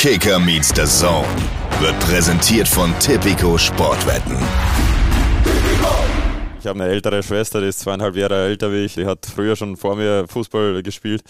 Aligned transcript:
Kicker 0.00 0.38
meets 0.38 0.68
the 0.74 0.86
Zone 0.86 1.28
wird 1.78 2.00
präsentiert 2.00 2.66
von 2.66 2.98
Tipico 3.00 3.58
Sportwetten. 3.58 4.34
Ich 6.58 6.66
habe 6.66 6.82
eine 6.82 6.90
ältere 6.90 7.22
Schwester, 7.22 7.60
die 7.60 7.66
ist 7.66 7.80
zweieinhalb 7.80 8.16
Jahre 8.16 8.46
älter 8.46 8.72
wie 8.72 8.86
ich. 8.86 8.94
Die 8.94 9.04
hat 9.04 9.26
früher 9.26 9.56
schon 9.56 9.76
vor 9.76 9.96
mir 9.96 10.24
Fußball 10.26 10.82
gespielt. 10.82 11.22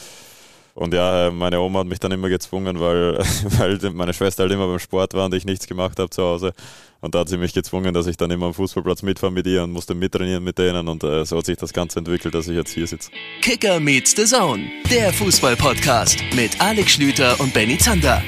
Und 0.75 0.95
ja, 0.95 1.33
meine 1.33 1.59
Oma 1.59 1.80
hat 1.80 1.88
mich 1.88 1.98
dann 1.98 2.12
immer 2.12 2.29
gezwungen, 2.29 2.79
weil, 2.79 3.19
weil 3.59 3.80
meine 3.93 4.14
Schwester 4.14 4.45
halt 4.45 4.52
immer 4.52 4.68
beim 4.68 4.79
Sport 4.79 5.14
war 5.14 5.25
und 5.25 5.34
ich 5.34 5.45
nichts 5.45 5.66
gemacht 5.66 5.98
habe 5.98 6.11
zu 6.11 6.23
Hause. 6.23 6.52
Und 7.00 7.16
da 7.16 7.21
hat 7.21 7.29
sie 7.29 7.39
mich 7.39 7.52
gezwungen, 7.52 7.93
dass 7.93 8.07
ich 8.07 8.18
dann 8.18 8.30
immer 8.30 8.46
am 8.46 8.55
Fußballplatz 8.55 9.02
mitfahre 9.02 9.32
mit 9.32 9.48
ihr 9.48 9.64
und 9.64 9.73
musste 9.73 9.96
mittrainieren 9.96 10.45
mit 10.45 10.59
denen. 10.59 10.87
Und 10.87 11.02
äh, 11.02 11.25
so 11.25 11.39
hat 11.39 11.46
sich 11.46 11.57
das 11.57 11.73
Ganze 11.73 11.98
entwickelt, 11.98 12.37
dass 12.37 12.46
ich 12.46 12.55
jetzt 12.55 12.73
hier 12.73 12.87
sitze. 12.87 13.11
Kicker 13.43 13.80
meets 13.80 14.14
the 14.14 14.27
Zone, 14.27 14.71
der 14.89 15.12
Fußball-Podcast 15.12 16.23
mit 16.37 16.61
Alex 16.61 16.93
Schlüter 16.93 17.41
und 17.41 17.52
Benny 17.52 17.77
Zander. 17.77 18.23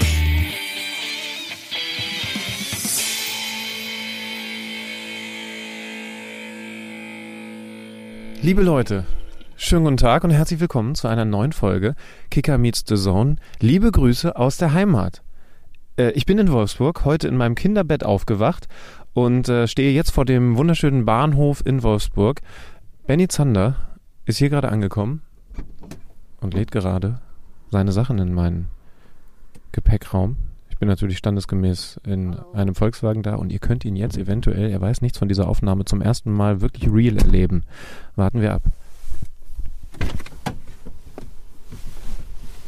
Liebe 8.42 8.62
Leute, 8.62 9.04
schönen 9.56 9.84
guten 9.84 9.96
Tag 9.98 10.24
und 10.24 10.30
herzlich 10.30 10.58
willkommen 10.58 10.96
zu 10.96 11.06
einer 11.06 11.24
neuen 11.24 11.52
Folge 11.52 11.94
Kicker 12.28 12.58
Meets 12.58 12.82
the 12.88 12.96
Zone. 12.96 13.36
Liebe 13.60 13.92
Grüße 13.92 14.34
aus 14.34 14.56
der 14.56 14.72
Heimat. 14.72 15.22
Äh, 15.96 16.10
ich 16.10 16.26
bin 16.26 16.40
in 16.40 16.50
Wolfsburg, 16.50 17.04
heute 17.04 17.28
in 17.28 17.36
meinem 17.36 17.54
Kinderbett 17.54 18.02
aufgewacht 18.02 18.66
und 19.14 19.48
äh, 19.48 19.68
stehe 19.68 19.92
jetzt 19.92 20.10
vor 20.10 20.24
dem 20.24 20.56
wunderschönen 20.56 21.04
Bahnhof 21.04 21.64
in 21.64 21.84
Wolfsburg. 21.84 22.40
Benny 23.06 23.28
Zander 23.28 23.76
ist 24.24 24.38
hier 24.38 24.50
gerade 24.50 24.70
angekommen 24.70 25.22
und 26.40 26.52
lädt 26.52 26.72
gerade 26.72 27.20
seine 27.70 27.92
Sachen 27.92 28.18
in 28.18 28.34
meinen 28.34 28.66
Gepäckraum. 29.70 30.36
Ich 30.82 30.84
bin 30.84 30.90
natürlich 30.90 31.18
standesgemäß 31.18 32.00
in 32.04 32.36
einem 32.54 32.74
Volkswagen 32.74 33.22
da 33.22 33.36
und 33.36 33.52
ihr 33.52 33.60
könnt 33.60 33.84
ihn 33.84 33.94
jetzt 33.94 34.18
eventuell, 34.18 34.68
er 34.68 34.80
weiß 34.80 35.00
nichts 35.00 35.16
von 35.16 35.28
dieser 35.28 35.46
Aufnahme, 35.46 35.84
zum 35.84 36.02
ersten 36.02 36.32
Mal 36.32 36.60
wirklich 36.60 36.92
real 36.92 37.18
erleben. 37.18 37.62
Warten 38.16 38.40
wir 38.40 38.52
ab. 38.52 38.62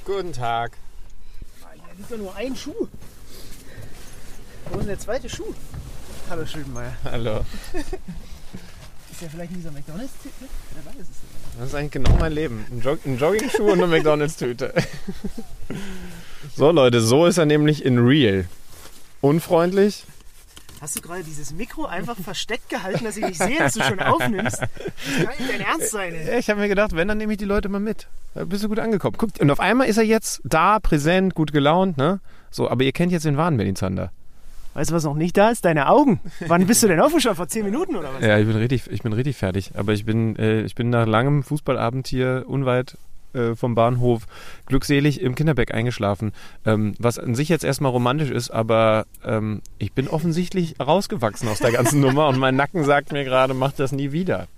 Guten 0.05 0.33
Tag. 0.33 0.77
Da 1.61 1.71
liegt 1.99 2.13
doch 2.13 2.17
nur 2.17 2.37
ein 2.37 2.55
Schuh. 2.55 2.87
Wo 4.71 4.75
ist 4.75 4.83
denn 4.83 4.87
der 4.87 4.99
zweite 5.01 5.29
Schuh? 5.29 5.53
Hallo 6.31 6.47
Schuldenmeier. 6.47 6.93
Hallo. 7.03 7.41
Ist 9.11 9.23
ja 9.23 9.29
vielleicht 9.29 9.57
dieser 9.57 9.73
McDonalds-Tipp? 9.73 10.33
Wer 10.39 10.87
weiß 10.87 11.01
es. 11.01 11.09
Das 11.59 11.69
ist 11.69 11.75
eigentlich 11.75 11.91
genau 11.91 12.17
mein 12.19 12.33
Leben. 12.33 12.65
Ein, 12.71 12.81
Jog 12.81 12.99
ein 13.07 13.19
Jogging-Schuh 13.19 13.73
und 13.73 13.83
eine 13.83 13.87
McDonalds-Tüte. 13.97 14.73
So 16.57 16.71
Leute, 16.71 17.01
so 17.01 17.27
ist 17.27 17.39
er 17.39 17.47
nämlich 17.47 17.85
in 17.85 17.99
real. 17.99 18.47
Unfreundlich, 19.21 20.05
Hast 20.85 20.97
du 20.97 21.01
gerade 21.01 21.25
dieses 21.25 21.55
Mikro 21.55 21.87
einfach 21.87 22.15
versteckt 22.19 22.69
gehalten, 22.69 23.05
dass 23.05 23.17
ich 23.17 23.25
nicht 23.25 23.41
sehe, 23.43 23.59
dass 23.59 23.73
du 23.73 23.83
schon 23.83 24.01
aufnimmst? 24.01 24.61
Das 24.61 24.69
kann 25.25 25.35
nicht 25.39 25.51
dein 25.51 25.61
Ernst 25.63 25.91
sein. 25.91 26.13
ey. 26.15 26.39
Ich 26.39 26.51
habe 26.51 26.61
mir 26.61 26.69
gedacht, 26.69 26.95
wenn, 26.95 27.09
dann 27.09 27.17
nehme 27.17 27.33
ich 27.33 27.39
die 27.39 27.47
Leute 27.47 27.71
mal 27.71 27.81
mit. 27.81 28.07
Da 28.35 28.45
bist 28.45 28.65
du 28.65 28.69
gut 28.69 28.79
angekommen. 28.79 29.17
Guckt, 29.17 29.41
und 29.41 29.51
auf 29.51 29.61
einmal 29.61 29.89
ist 29.89 29.97
er 29.97 30.03
jetzt 30.03 30.43
da, 30.45 30.81
präsent, 30.81 31.35
gut 31.35 31.53
gelaunt, 31.53 31.97
ne? 31.97 32.21
So, 32.51 32.69
aber 32.69 32.85
ihr 32.85 32.93
kennt 32.93 33.13
jetzt 33.13 33.25
den 33.25 33.39
wahren 33.39 33.57
Berlin 33.57 33.77
Zander. 33.77 34.13
Weißt 34.75 34.91
du, 34.91 34.95
was 34.95 35.05
noch 35.05 35.15
nicht 35.15 35.39
da 35.39 35.49
ist? 35.49 35.65
Deine 35.65 35.89
Augen. 35.89 36.21
Wann 36.49 36.67
bist 36.67 36.83
du 36.83 36.89
denn 36.89 37.01
aufgestanden? 37.01 37.37
Vor 37.37 37.49
zehn 37.49 37.65
Minuten 37.65 37.97
oder 37.97 38.13
was? 38.13 38.23
Ja, 38.23 38.39
ich 38.39 38.47
bin 38.47 38.57
richtig, 38.57 38.91
ich 38.91 39.03
bin 39.03 39.15
richtig 39.15 39.39
fertig. 39.39 39.71
Aber 39.77 39.95
ich 39.95 40.05
bin, 40.05 40.37
äh, 40.37 40.63
ich 40.65 40.75
bin 40.75 40.91
nach 40.91 41.07
langem 41.07 41.45
Fußballabend 41.45 42.09
hier 42.09 42.45
unweit 42.47 42.99
äh, 43.35 43.55
vom 43.55 43.75
Bahnhof 43.75 44.27
glückselig 44.67 45.21
im 45.21 45.35
Kinderbeck 45.35 45.75
eingeschlafen. 45.75 46.33
Ähm, 46.65 46.95
was 46.99 47.19
an 47.19 47.35
sich 47.35 47.49
jetzt 47.49 47.65
erstmal 47.65 47.93
romantisch 47.93 48.31
ist, 48.31 48.51
aber 48.51 49.07
ähm, 49.25 49.63
ich 49.79 49.93
bin 49.93 50.09
offensichtlich 50.09 50.81
rausgewachsen 50.81 51.49
aus 51.49 51.59
der 51.59 51.73
ganzen 51.73 52.01
Nummer 52.03 52.29
und 52.29 52.39
mein 52.39 52.57
Nacken 52.57 52.85
sagt 52.85 53.13
mir 53.13 53.25
gerade, 53.25 53.55
mach 53.55 53.73
das 53.73 53.93
nie 53.93 54.13
wieder. 54.13 54.49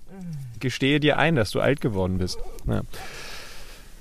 Gestehe 0.60 1.00
dir 1.00 1.18
ein, 1.18 1.36
dass 1.36 1.50
du 1.50 1.60
alt 1.60 1.80
geworden 1.80 2.18
bist. 2.18 2.38
Ja. 2.66 2.82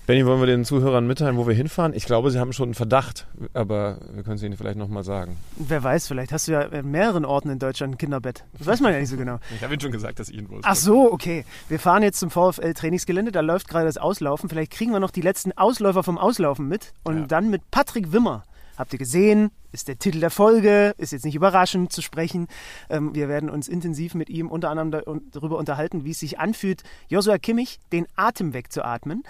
Benny, 0.07 0.23
wollen 0.23 0.39
wir 0.39 0.45
den 0.45 0.65
Zuhörern 0.65 1.07
mitteilen, 1.07 1.35
wo 1.35 1.47
wir 1.47 1.55
hinfahren? 1.55 1.91
Ich 1.95 2.05
glaube, 2.05 2.29
sie 2.29 2.39
haben 2.39 2.53
schon 2.53 2.65
einen 2.65 2.73
Verdacht, 2.75 3.25
aber 3.55 3.97
wir 4.13 4.21
können 4.21 4.35
es 4.35 4.43
ihnen 4.43 4.55
vielleicht 4.55 4.77
nochmal 4.77 5.03
sagen. 5.03 5.35
Wer 5.55 5.83
weiß, 5.83 6.07
vielleicht 6.07 6.31
hast 6.31 6.47
du 6.47 6.51
ja 6.51 6.61
in 6.61 6.91
mehreren 6.91 7.25
Orten 7.25 7.49
in 7.49 7.57
Deutschland 7.57 7.95
ein 7.95 7.97
Kinderbett. 7.97 8.43
Das 8.59 8.67
weiß 8.67 8.81
man 8.81 8.93
ja 8.93 8.99
nicht 8.99 9.09
so 9.09 9.17
genau. 9.17 9.39
Ich 9.55 9.63
habe 9.63 9.73
Ihnen 9.73 9.81
schon 9.81 9.91
gesagt, 9.91 10.19
dass 10.19 10.29
ich 10.29 10.37
ihn 10.37 10.47
wusste. 10.47 10.67
Ach 10.67 10.75
so, 10.75 11.11
okay. 11.11 11.43
Wir 11.69 11.79
fahren 11.79 12.03
jetzt 12.03 12.19
zum 12.19 12.29
VfL-Trainingsgelände. 12.29 13.31
Da 13.31 13.41
läuft 13.41 13.67
gerade 13.67 13.85
das 13.87 13.97
Auslaufen. 13.97 14.47
Vielleicht 14.47 14.71
kriegen 14.73 14.91
wir 14.91 14.99
noch 14.99 15.09
die 15.09 15.21
letzten 15.21 15.53
Ausläufer 15.53 16.03
vom 16.03 16.19
Auslaufen 16.19 16.67
mit. 16.67 16.93
Und 17.03 17.21
Ja. 17.21 17.25
dann 17.25 17.49
mit 17.49 17.71
Patrick 17.71 18.11
Wimmer. 18.11 18.43
Habt 18.77 18.93
ihr 18.93 18.99
gesehen? 18.99 19.49
Ist 19.71 19.87
der 19.87 19.97
Titel 19.97 20.19
der 20.19 20.29
Folge. 20.29 20.93
Ist 20.99 21.13
jetzt 21.13 21.25
nicht 21.25 21.35
überraschend 21.35 21.91
zu 21.91 22.03
sprechen. 22.03 22.47
Ähm, 22.91 23.15
wir 23.15 23.27
werden 23.27 23.49
uns 23.49 23.67
intensiv 23.67 24.13
mit 24.13 24.29
ihm 24.29 24.49
unter 24.51 24.69
anderem 24.69 24.91
darüber 25.31 25.57
unterhalten, 25.57 26.03
wie 26.05 26.11
es 26.11 26.19
sich 26.19 26.37
anfühlt, 26.39 26.83
Joshua 27.07 27.39
Kimmich 27.39 27.79
den 27.91 28.05
Atem 28.15 28.53
wegzuatmen. 28.53 29.23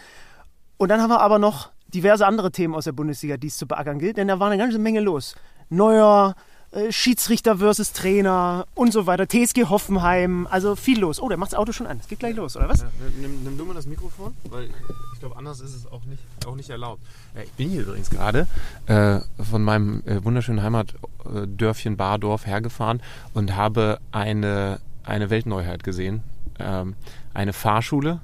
Und 0.78 0.90
dann 0.90 1.02
haben 1.02 1.10
wir 1.10 1.22
aber 1.22 1.40
noch 1.40 1.70
diverse 1.88 2.26
andere 2.26 2.52
Themen 2.52 2.76
aus 2.76 2.86
der 2.86 2.92
Bundesliga, 2.92 3.38
die 3.38 3.48
es 3.48 3.58
zu 3.58 3.68
beackern 3.68 4.00
gilt, 4.00 4.18
denn 4.18 4.28
da 4.28 4.40
war 4.40 4.48
eine 4.48 4.58
ganze 4.58 4.80
Menge 4.80 5.00
los. 5.00 5.36
Neuer 5.70 6.36
äh, 6.72 6.92
Schiedsrichter 6.92 7.58
versus 7.58 7.94
Trainer 7.94 8.68
und 8.76 8.92
so 8.92 9.08
weiter. 9.08 9.28
TSG 9.28 9.70
Hoffenheim, 9.70 10.46
also 10.50 10.76
viel 10.76 11.00
los. 11.00 11.22
Oh, 11.22 11.30
der 11.30 11.38
macht 11.38 11.54
das 11.54 11.60
Auto 11.60 11.72
schon 11.72 11.88
an. 11.88 12.00
Es 12.00 12.08
geht 12.08 12.20
gleich 12.20 12.36
los, 12.36 12.58
oder 12.58 12.68
was? 12.68 12.82
Ja, 12.82 12.88
nimm, 13.22 13.44
nimm 13.44 13.58
du 13.58 13.66
mal 13.66 13.74
das 13.74 13.86
Mikrofon, 13.86 14.36
weil 14.50 14.70
ich 15.14 15.20
glaube, 15.20 15.38
anders 15.38 15.62
ist 15.62 15.74
es 15.74 15.88
auch 15.90 16.04
nicht, 16.04 16.22
auch 16.46 16.56
nicht 16.56 16.70
erlaubt. 16.70 17.02
Ja, 17.34 17.44
ich 17.44 17.52
bin 17.52 17.70
hier 17.70 17.84
übrigens 17.84 18.10
gerade 18.10 18.48
äh, 18.88 19.20
von 19.42 19.64
meinem 19.64 20.04
äh, 20.06 20.24
wunderschönen 20.24 20.62
Heimatdörfchen 20.62 21.96
Bardorf 21.96 22.46
hergefahren 22.46 23.02
und 23.34 23.56
habe 23.56 24.00
eine, 24.12 24.80
eine 25.04 25.30
Weltneuheit 25.30 25.84
gesehen. 25.84 26.24
Ähm, 26.60 26.96
eine 27.34 27.54
Fahrschule, 27.54 28.20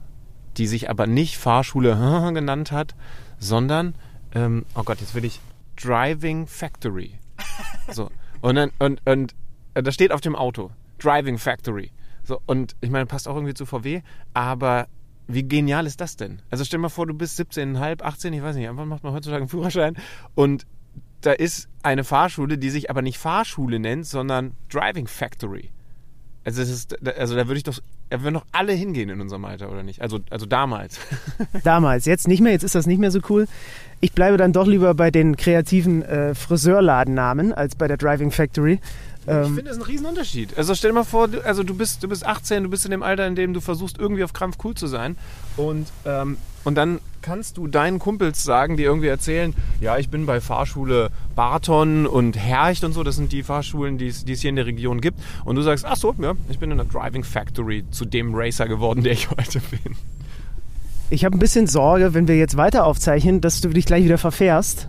die 0.58 0.68
sich 0.68 0.90
aber 0.90 1.08
nicht 1.08 1.38
Fahrschule 1.38 1.96
genannt 2.34 2.72
hat, 2.72 2.96
sondern, 3.40 3.96
ähm, 4.34 4.66
oh 4.76 4.84
Gott, 4.84 5.02
jetzt 5.02 5.16
will 5.16 5.26
ich 5.26 5.40
Driving 5.82 6.48
Factory. 6.48 7.14
So. 7.92 8.10
Und, 8.42 8.56
dann, 8.56 8.72
und, 8.80 9.06
und 9.06 9.36
äh, 9.74 9.84
das 9.84 9.94
steht 9.94 10.12
auf 10.12 10.22
dem 10.22 10.36
Auto. 10.36 10.72
Driving 11.00 11.38
Factory. 11.38 11.92
So, 12.24 12.40
und 12.46 12.76
ich 12.82 12.90
meine, 12.90 13.06
passt 13.06 13.28
auch 13.28 13.36
irgendwie 13.36 13.54
zu 13.54 13.66
VW, 13.66 14.02
aber 14.34 14.88
wie 15.28 15.44
genial 15.44 15.86
ist 15.86 16.00
das 16.00 16.16
denn? 16.16 16.42
Also 16.50 16.64
stell 16.64 16.78
dir 16.78 16.84
mal 16.84 16.90
vor, 16.90 17.08
du 17.08 17.14
bist 17.14 17.40
17,5, 17.40 18.02
18, 18.02 18.34
ich 18.34 18.42
weiß 18.42 18.56
nicht, 18.56 18.70
einfach 18.70 18.86
macht 18.86 19.04
man 19.04 19.14
heutzutage 19.14 19.42
einen 19.42 19.50
Führerschein 19.50 19.98
und 20.36 20.66
da 21.22 21.32
ist 21.32 21.70
eine 21.84 22.04
Fahrschule, 22.04 22.58
die 22.58 22.70
sich 22.70 22.90
aber 22.90 23.02
nicht 23.02 23.18
Fahrschule 23.18 23.80
nennt, 23.80 24.06
sondern 24.08 24.56
Driving 24.70 25.08
Factory. 25.08 25.70
Also, 26.44 26.62
ist, 26.64 27.08
also 27.08 27.36
da 27.36 27.48
würde 27.48 27.58
ich 27.58 27.64
doch, 27.64 27.80
da 28.12 28.22
würden 28.22 28.36
doch 28.36 28.46
alle 28.52 28.74
hingehen 28.74 29.10
in 29.10 29.20
unserem 29.22 29.46
Alter, 29.46 29.72
oder 29.72 29.84
nicht? 29.84 30.02
Also, 30.02 30.20
also 30.30 30.46
damals. 30.46 31.00
Damals, 31.64 32.06
jetzt 32.06 32.28
nicht 32.28 32.42
mehr, 32.42 32.52
jetzt 32.52 32.64
ist 32.64 32.76
das 32.76 32.86
nicht 32.86 33.00
mehr 33.00 33.10
so 33.10 33.20
cool. 33.30 33.48
Ich 34.02 34.14
bleibe 34.14 34.38
dann 34.38 34.52
doch 34.54 34.68
lieber 34.68 34.94
bei 34.94 35.12
den 35.12 35.38
kreativen 35.38 36.02
äh, 36.04 36.36
Friseurladennamen 36.36 37.54
als 37.54 37.76
bei 37.76 37.88
der 37.88 37.98
Driving 37.98 38.32
Factory. 38.32 38.80
Ich 39.22 39.28
Ähm, 39.28 39.46
finde, 39.46 39.64
das 39.64 39.78
ist 39.78 39.84
ein 39.84 39.86
Riesenunterschied. 39.86 40.58
Also 40.58 40.76
stell 40.76 40.90
dir 40.92 40.96
mal 40.96 41.04
vor, 41.04 41.28
du, 41.28 41.46
also 41.46 41.64
du 41.64 41.74
bist, 41.76 42.04
du 42.04 42.08
bist 42.10 42.26
18, 42.26 42.64
du 42.64 42.70
bist 42.70 42.86
in 42.86 42.92
dem 42.92 43.04
Alter, 43.04 43.26
in 43.28 43.36
dem 43.36 43.54
du 43.54 43.62
versuchst, 43.62 43.98
irgendwie 43.98 44.24
auf 44.24 44.34
Krampf 44.34 44.58
cool 44.64 44.76
zu 44.76 44.88
sein. 44.88 45.16
Und, 45.58 45.88
ähm, 46.06 46.38
und 46.64 46.76
dann 46.76 47.00
kannst 47.22 47.58
du 47.58 47.68
deinen 47.68 48.00
Kumpels 48.00 48.44
sagen, 48.44 48.78
die 48.78 48.84
irgendwie 48.84 49.08
erzählen, 49.08 49.54
ja, 49.80 49.98
ich 49.98 50.10
bin 50.10 50.26
bei 50.26 50.42
Fahrschule 50.42 51.10
Barton 51.36 52.06
und 52.08 52.38
Hercht 52.38 52.84
und 52.84 52.94
so, 52.94 53.04
das 53.04 53.16
sind 53.16 53.32
die 53.32 53.44
Fahrschulen, 53.44 53.98
die 53.98 54.08
es 54.08 54.42
hier 54.42 54.50
in 54.50 54.56
der 54.56 54.66
Region 54.66 55.02
gibt. 55.02 55.20
Und 55.46 55.56
du 55.56 55.62
sagst, 55.62 55.86
ach 55.86 55.98
so, 55.98 56.16
ja, 56.20 56.34
ich 56.50 56.60
bin 56.60 56.72
in 56.72 56.78
der 56.78 56.86
Driving 56.86 57.24
Factory 57.24 57.84
zu 57.92 58.06
dem 58.06 58.34
Racer 58.34 58.68
geworden, 58.68 59.04
der 59.04 59.14
ich 59.14 59.30
heute 59.38 59.60
bin. 59.60 59.96
ich 61.10 61.26
habe 61.26 61.36
ein 61.36 61.40
bisschen 61.40 61.68
Sorge, 61.68 62.14
wenn 62.14 62.28
wir 62.28 62.38
jetzt 62.38 62.58
weiter 62.58 62.86
aufzeichnen, 62.86 63.42
dass 63.42 63.62
du 63.62 63.70
dich 63.70 63.86
gleich 63.86 64.04
wieder 64.04 64.18
verfährst. 64.18 64.88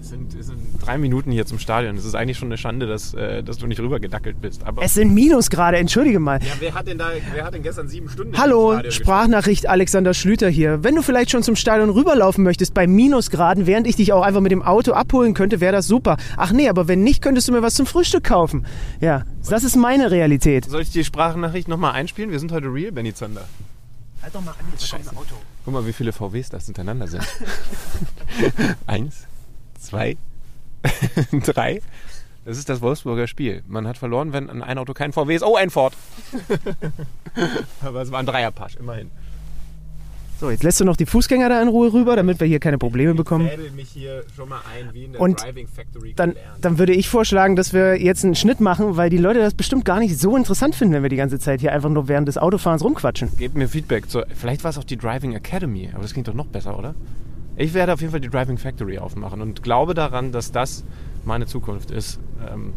Es 0.00 0.08
sind, 0.10 0.34
es 0.34 0.46
sind 0.46 0.69
drei 0.80 0.98
Minuten 0.98 1.30
hier 1.30 1.46
zum 1.46 1.58
Stadion. 1.58 1.96
Es 1.96 2.04
ist 2.04 2.14
eigentlich 2.14 2.38
schon 2.38 2.48
eine 2.48 2.58
Schande, 2.58 2.86
dass, 2.86 3.14
äh, 3.14 3.42
dass 3.42 3.58
du 3.58 3.66
nicht 3.66 3.80
rübergedackelt 3.80 4.40
bist. 4.40 4.64
Aber 4.64 4.82
Es 4.82 4.94
sind 4.94 5.14
Minusgrade, 5.14 5.76
entschuldige 5.76 6.18
mal. 6.18 6.40
ja, 6.42 6.52
wer 6.58 6.74
hat 6.74 6.86
denn 6.86 6.98
da, 6.98 7.10
wer 7.32 7.44
hat 7.44 7.54
denn 7.54 7.62
gestern 7.62 7.88
sieben 7.88 8.08
Stunden 8.08 8.36
Hallo, 8.36 8.78
Sprachnachricht 8.88 9.68
Alexander 9.68 10.14
Schlüter 10.14 10.48
hier. 10.48 10.82
Wenn 10.82 10.94
du 10.96 11.02
vielleicht 11.02 11.30
schon 11.30 11.42
zum 11.42 11.56
Stadion 11.56 11.90
rüberlaufen 11.90 12.42
möchtest 12.42 12.74
bei 12.74 12.86
Minusgraden, 12.86 13.66
während 13.66 13.86
ich 13.86 13.96
dich 13.96 14.12
auch 14.12 14.22
einfach 14.22 14.40
mit 14.40 14.52
dem 14.52 14.62
Auto 14.62 14.92
abholen 14.92 15.34
könnte, 15.34 15.60
wäre 15.60 15.72
das 15.72 15.86
super. 15.86 16.16
Ach 16.36 16.52
nee, 16.52 16.68
aber 16.68 16.88
wenn 16.88 17.02
nicht, 17.04 17.22
könntest 17.22 17.48
du 17.48 17.52
mir 17.52 17.62
was 17.62 17.74
zum 17.74 17.86
Frühstück 17.86 18.24
kaufen. 18.24 18.66
Ja, 19.00 19.24
das 19.48 19.64
ist 19.64 19.76
meine 19.76 20.10
Realität. 20.10 20.64
Soll 20.64 20.82
ich 20.82 20.90
die 20.90 21.04
Sprachnachricht 21.04 21.68
nochmal 21.68 21.92
einspielen? 21.92 22.30
Wir 22.30 22.38
sind 22.38 22.52
heute 22.52 22.72
real, 22.72 22.92
Benny 22.92 23.14
Zander. 23.14 23.46
Halt 24.22 24.34
doch 24.34 24.44
mal 24.44 24.50
an, 24.52 24.66
jetzt 24.72 24.92
ein 24.92 25.00
Auto. 25.16 25.34
Guck 25.64 25.74
mal, 25.74 25.86
wie 25.86 25.92
viele 25.92 26.12
VWs 26.12 26.50
das 26.50 26.66
hintereinander 26.66 27.06
sind. 27.06 27.22
Eins, 28.86 29.26
zwei, 29.78 30.16
drei. 31.44 31.80
Das 32.44 32.56
ist 32.56 32.68
das 32.68 32.80
Wolfsburger 32.80 33.26
Spiel. 33.26 33.62
Man 33.68 33.86
hat 33.86 33.98
verloren, 33.98 34.32
wenn 34.32 34.48
an 34.48 34.62
ein 34.62 34.78
Auto 34.78 34.94
kein 34.94 35.12
VW 35.12 35.34
ist. 35.34 35.42
Oh, 35.42 35.56
ein 35.56 35.70
Ford. 35.70 35.94
Aber 37.82 38.02
es 38.02 38.10
war 38.10 38.20
ein 38.20 38.26
Dreierpasch, 38.26 38.76
immerhin. 38.76 39.10
So, 40.40 40.50
jetzt 40.50 40.62
lässt 40.62 40.80
du 40.80 40.86
noch 40.86 40.96
die 40.96 41.04
Fußgänger 41.04 41.50
da 41.50 41.60
in 41.60 41.68
Ruhe 41.68 41.92
rüber, 41.92 42.16
damit 42.16 42.40
wir 42.40 42.46
hier 42.46 42.60
keine 42.60 42.78
Probleme 42.78 43.12
bekommen. 43.12 43.50
Ich 43.62 43.72
mich 43.72 43.90
hier 43.90 44.24
schon 44.34 44.48
mal 44.48 44.62
ein, 44.74 44.88
wie 44.94 45.04
in 45.04 45.12
der 45.12 45.20
Und 45.20 45.42
Driving 45.42 45.68
Factory 45.68 46.14
Dann, 46.16 46.34
dann 46.62 46.78
würde 46.78 46.94
ich 46.94 47.10
vorschlagen, 47.10 47.56
dass 47.56 47.74
wir 47.74 48.00
jetzt 48.00 48.24
einen 48.24 48.34
Schnitt 48.34 48.58
machen, 48.58 48.96
weil 48.96 49.10
die 49.10 49.18
Leute 49.18 49.40
das 49.40 49.52
bestimmt 49.52 49.84
gar 49.84 49.98
nicht 49.98 50.18
so 50.18 50.34
interessant 50.34 50.74
finden, 50.74 50.94
wenn 50.94 51.02
wir 51.02 51.10
die 51.10 51.16
ganze 51.16 51.38
Zeit 51.38 51.60
hier 51.60 51.72
einfach 51.74 51.90
nur 51.90 52.08
während 52.08 52.26
des 52.26 52.38
Autofahrens 52.38 52.82
rumquatschen. 52.82 53.36
Gebt 53.36 53.54
mir 53.54 53.68
Feedback. 53.68 54.08
Zu, 54.08 54.24
vielleicht 54.34 54.64
war 54.64 54.70
es 54.70 54.78
auch 54.78 54.84
die 54.84 54.96
Driving 54.96 55.34
Academy, 55.34 55.90
aber 55.92 56.02
das 56.02 56.14
klingt 56.14 56.26
doch 56.26 56.32
noch 56.32 56.46
besser, 56.46 56.78
oder? 56.78 56.94
Ich 57.56 57.74
werde 57.74 57.92
auf 57.92 58.00
jeden 58.00 58.12
Fall 58.12 58.20
die 58.20 58.30
Driving 58.30 58.58
Factory 58.58 58.98
aufmachen 58.98 59.40
und 59.40 59.62
glaube 59.62 59.94
daran, 59.94 60.32
dass 60.32 60.52
das 60.52 60.84
meine 61.24 61.46
Zukunft 61.46 61.90
ist. 61.90 62.18
Ähm, 62.50 62.72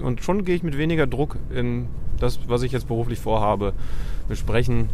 und 0.00 0.22
schon 0.22 0.44
gehe 0.44 0.54
ich 0.54 0.62
mit 0.62 0.76
weniger 0.76 1.06
Druck 1.06 1.36
in 1.54 1.88
das, 2.18 2.38
was 2.48 2.62
ich 2.62 2.72
jetzt 2.72 2.88
beruflich 2.88 3.18
vorhabe. 3.18 3.72
Wir 4.28 4.36
sprechen 4.36 4.88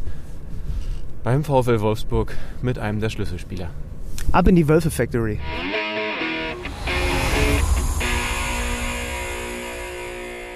beim 1.23 1.44
VfL 1.44 1.81
Wolfsburg 1.81 2.35
mit 2.62 2.79
einem 2.79 3.00
der 3.00 3.11
Schlüsselspieler. 3.11 3.70
Ab 4.32 4.49
in 4.49 4.56
die 4.56 4.69
Wölfe 4.69 4.91
Factory. 4.91 5.38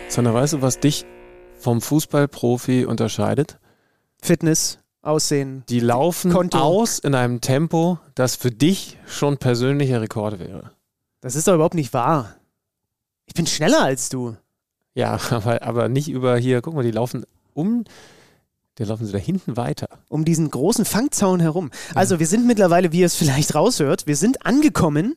Sander, 0.09 0.33
weißt 0.33 0.55
du, 0.55 0.63
was 0.63 0.79
dich 0.79 1.05
vom 1.59 1.81
Fußballprofi 1.81 2.85
unterscheidet? 2.85 3.59
Fitness, 4.23 4.79
Aussehen. 5.05 5.65
Die 5.69 5.81
laufen 5.81 6.33
Konto. 6.33 6.59
aus 6.59 6.99
in 6.99 7.15
einem 7.15 7.41
Tempo, 7.41 7.99
das 8.15 8.37
für 8.37 8.51
dich 8.51 8.99
schon 9.07 9.39
persönlicher 9.39 10.01
Rekord 10.01 10.39
wäre. 10.39 10.71
Das 11.21 11.37
ist 11.37 11.47
doch 11.47 11.55
überhaupt 11.55 11.75
nicht 11.75 11.93
wahr. 11.93 12.35
Ich 13.27 13.35
bin 13.35 13.47
schneller 13.47 13.83
als 13.83 14.09
du. 14.09 14.37
Ja, 14.95 15.19
aber, 15.31 15.63
aber 15.63 15.89
nicht 15.89 16.09
über 16.09 16.37
hier, 16.37 16.63
guck 16.63 16.75
mal, 16.75 16.85
die 16.85 16.91
laufen 16.91 17.25
um, 17.53 17.85
die 18.79 18.85
laufen 18.85 19.07
sie 19.07 19.13
da 19.13 19.19
hinten 19.19 19.57
weiter. 19.57 19.89
Um 20.09 20.25
diesen 20.25 20.51
großen 20.51 20.85
Fangzaun 20.85 21.41
herum. 21.41 21.71
Also, 21.95 22.19
wir 22.19 22.27
sind 22.27 22.47
mittlerweile, 22.47 22.93
wie 22.93 23.01
ihr 23.01 23.07
es 23.07 23.15
vielleicht 23.15 23.55
raushört, 23.55 24.07
wir 24.07 24.17
sind 24.17 24.45
angekommen 24.45 25.17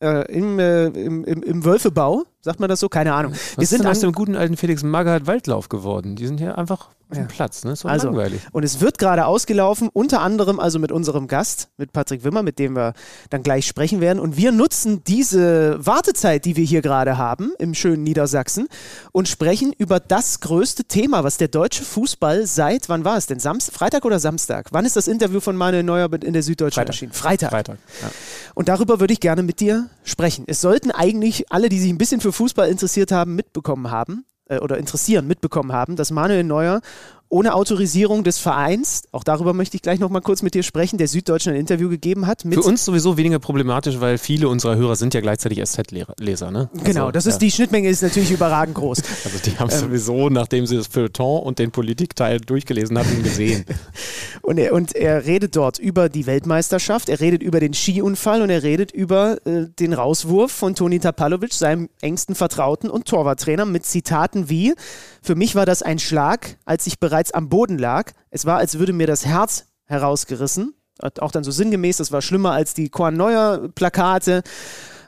äh, 0.00 0.30
im, 0.32 0.58
äh, 0.58 0.86
im, 0.86 1.24
im, 1.24 1.42
im 1.42 1.64
Wölfebau. 1.64 2.24
Sagt 2.40 2.60
man 2.60 2.68
das 2.68 2.80
so? 2.80 2.88
Keine 2.88 3.12
Ahnung. 3.14 3.32
Was 3.32 3.58
wir 3.58 3.66
sind 3.66 3.82
denn 3.84 3.90
aus 3.90 4.00
dem 4.00 4.12
guten 4.12 4.36
alten 4.36 4.56
Felix 4.56 4.82
Magath 4.82 5.26
Waldlauf 5.26 5.68
geworden? 5.68 6.14
Die 6.16 6.26
sind 6.26 6.38
hier 6.38 6.56
einfach 6.58 6.90
auf 7.08 7.16
Ja. 7.16 7.22
dem 7.24 7.28
Platz, 7.28 7.64
ne? 7.64 7.74
So 7.76 7.88
Also, 7.88 8.08
langweilig. 8.08 8.40
Und 8.52 8.64
es 8.64 8.80
wird 8.80 8.98
gerade 8.98 9.26
ausgelaufen, 9.26 9.88
unter 9.92 10.22
anderem 10.22 10.58
also 10.58 10.78
mit 10.80 10.90
unserem 10.90 11.28
Gast, 11.28 11.68
mit 11.76 11.92
Patrick 11.92 12.24
Wimmer, 12.24 12.42
mit 12.42 12.58
dem 12.58 12.74
wir 12.74 12.94
dann 13.30 13.44
gleich 13.44 13.64
sprechen 13.66 14.00
werden. 14.00 14.18
Und 14.20 14.36
wir 14.36 14.50
nutzen 14.50 15.02
diese 15.04 15.84
Wartezeit, 15.84 16.44
die 16.44 16.56
wir 16.56 16.64
hier 16.64 16.82
gerade 16.82 17.16
haben, 17.16 17.52
im 17.60 17.74
schönen 17.74 18.02
Niedersachsen, 18.02 18.66
und 19.12 19.28
sprechen 19.28 19.72
über 19.78 20.00
das 20.00 20.40
größte 20.40 20.84
Thema, 20.84 21.22
was 21.22 21.36
der 21.36 21.46
deutsche 21.48 21.84
Fußball 21.84 22.44
seit, 22.46 22.88
wann 22.88 23.04
war 23.04 23.16
es 23.16 23.26
denn? 23.26 23.38
Samstag, 23.38 23.74
Freitag 23.74 24.04
oder 24.04 24.18
Samstag? 24.18 24.66
Wann 24.72 24.84
ist 24.84 24.96
das 24.96 25.06
Interview 25.08 25.38
von 25.40 25.56
Manuel 25.56 25.84
Neuer 25.84 26.08
in 26.24 26.32
der 26.32 26.42
Süddeutschen 26.42 26.74
Freitag. 26.80 26.88
erschienen? 26.94 27.12
Freitag. 27.12 27.50
Freitag. 27.50 27.78
Ja. 28.02 28.10
Und 28.54 28.68
darüber 28.68 28.98
würde 29.00 29.12
ich 29.12 29.20
gerne 29.20 29.44
mit 29.44 29.60
dir 29.60 29.88
sprechen. 30.04 30.44
Es 30.48 30.60
sollten 30.60 30.90
eigentlich 30.90 31.52
alle, 31.52 31.68
die 31.68 31.78
sich 31.80 31.90
ein 31.90 31.98
bisschen 31.98 32.20
für 32.20 32.32
Fußball 32.36 32.68
interessiert 32.68 33.12
haben, 33.12 33.34
mitbekommen 33.34 33.90
haben 33.90 34.24
äh, 34.48 34.58
oder 34.58 34.78
interessieren, 34.78 35.26
mitbekommen 35.26 35.72
haben, 35.72 35.96
dass 35.96 36.10
Manuel 36.10 36.44
Neuer 36.44 36.80
ohne 37.28 37.54
Autorisierung 37.54 38.22
des 38.24 38.38
Vereins, 38.38 39.02
auch 39.12 39.24
darüber 39.24 39.52
möchte 39.52 39.76
ich 39.76 39.82
gleich 39.82 39.98
noch 39.98 40.10
mal 40.10 40.20
kurz 40.20 40.42
mit 40.42 40.54
dir 40.54 40.62
sprechen, 40.62 40.96
der 40.96 41.08
Süddeutschen 41.08 41.52
ein 41.52 41.58
Interview 41.58 41.88
gegeben 41.88 42.26
hat. 42.26 42.42
Für 42.48 42.62
uns 42.62 42.84
sowieso 42.84 43.16
weniger 43.16 43.38
problematisch, 43.38 44.00
weil 44.00 44.16
viele 44.18 44.48
unserer 44.48 44.76
Hörer 44.76 44.94
sind 44.96 45.12
ja 45.12 45.20
gleichzeitig 45.20 45.60
SZ-Leser, 45.64 46.50
ne? 46.50 46.70
Genau, 46.84 47.02
Also, 47.06 47.12
das 47.12 47.26
ist 47.26 47.34
ja. 47.34 47.38
die 47.40 47.50
Schnittmenge 47.50 47.88
ist 47.88 48.02
natürlich 48.02 48.30
überragend 48.30 48.74
groß. 48.76 49.02
Also 49.26 49.38
die 49.44 49.58
haben 49.58 49.70
Ähm. 49.72 49.78
sowieso, 49.78 50.28
nachdem 50.28 50.66
sie 50.66 50.76
das 50.76 50.86
Feuilleton 50.86 51.42
und 51.42 51.58
den 51.58 51.72
Politikteil 51.72 52.38
durchgelesen 52.40 52.96
hatten, 52.98 53.22
gesehen. 53.22 53.64
Und 54.42 54.58
er, 54.58 54.72
und 54.74 54.94
er 54.94 55.26
redet 55.26 55.56
dort 55.56 55.78
über 55.80 56.08
die 56.08 56.26
Weltmeisterschaft, 56.26 57.08
er 57.08 57.18
redet 57.18 57.42
über 57.42 57.58
den 57.58 57.74
Skiunfall 57.74 58.42
und 58.42 58.50
er 58.50 58.62
redet 58.62 58.92
über 58.92 59.44
äh, 59.44 59.66
den 59.80 59.92
Rauswurf 59.92 60.52
von 60.52 60.76
Toni 60.76 61.00
Tapalovic, 61.00 61.52
seinem 61.52 61.88
engsten 62.00 62.36
Vertrauten 62.36 62.88
und 62.88 63.06
Torwarttrainer, 63.08 63.64
mit 63.64 63.84
Zitaten 63.86 64.48
wie: 64.48 64.74
Für 65.20 65.34
mich 65.34 65.56
war 65.56 65.66
das 65.66 65.82
ein 65.82 65.98
Schlag, 65.98 66.58
als 66.64 66.86
ich 66.86 67.00
bereits 67.00 67.15
am 67.32 67.48
Boden 67.48 67.78
lag. 67.78 68.12
Es 68.30 68.44
war, 68.46 68.58
als 68.58 68.78
würde 68.78 68.92
mir 68.92 69.06
das 69.06 69.26
Herz 69.26 69.66
herausgerissen. 69.84 70.74
Hat 71.02 71.20
auch 71.20 71.30
dann 71.30 71.44
so 71.44 71.50
sinngemäß, 71.50 71.98
das 71.98 72.12
war 72.12 72.22
schlimmer 72.22 72.52
als 72.52 72.74
die 72.74 72.88
Korn 72.88 73.16
Neuer 73.16 73.68
Plakate. 73.74 74.42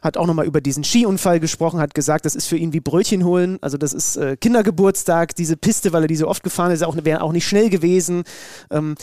Hat 0.02 0.16
auch 0.16 0.26
nochmal 0.26 0.46
über 0.46 0.60
diesen 0.60 0.84
Skiunfall 0.84 1.40
gesprochen, 1.40 1.80
hat 1.80 1.94
gesagt, 1.94 2.24
das 2.24 2.36
ist 2.36 2.46
für 2.46 2.56
ihn 2.56 2.72
wie 2.72 2.80
Brötchen 2.80 3.24
holen. 3.24 3.58
Also, 3.62 3.78
das 3.78 3.92
ist 3.92 4.16
äh, 4.16 4.36
Kindergeburtstag, 4.36 5.34
diese 5.34 5.56
Piste, 5.56 5.92
weil 5.92 6.02
er 6.02 6.08
die 6.08 6.16
so 6.16 6.28
oft 6.28 6.42
gefahren 6.42 6.70
ist, 6.70 6.82
wäre 7.04 7.22
auch 7.22 7.32
nicht 7.32 7.48
schnell 7.48 7.68
gewesen. 7.68 8.22
Ähm, 8.70 8.94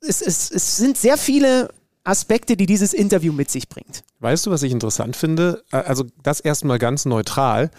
es, 0.00 0.22
es, 0.22 0.50
es 0.50 0.76
sind 0.76 0.96
sehr 0.96 1.16
viele 1.16 1.70
Aspekte, 2.04 2.56
die 2.56 2.66
dieses 2.66 2.92
Interview 2.92 3.32
mit 3.32 3.50
sich 3.50 3.68
bringt. 3.68 4.04
Weißt 4.20 4.46
du, 4.46 4.50
was 4.50 4.62
ich 4.62 4.72
interessant 4.72 5.16
finde? 5.16 5.62
Äh, 5.72 5.78
Also 5.78 6.04
das 6.22 6.40
erstmal 6.40 6.78
ganz 6.78 7.04
neutral, 7.04 7.70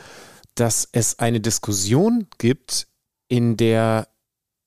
dass 0.56 0.88
es 0.92 1.20
eine 1.20 1.40
Diskussion 1.40 2.28
gibt, 2.38 2.88
in 3.28 3.56
der 3.56 4.08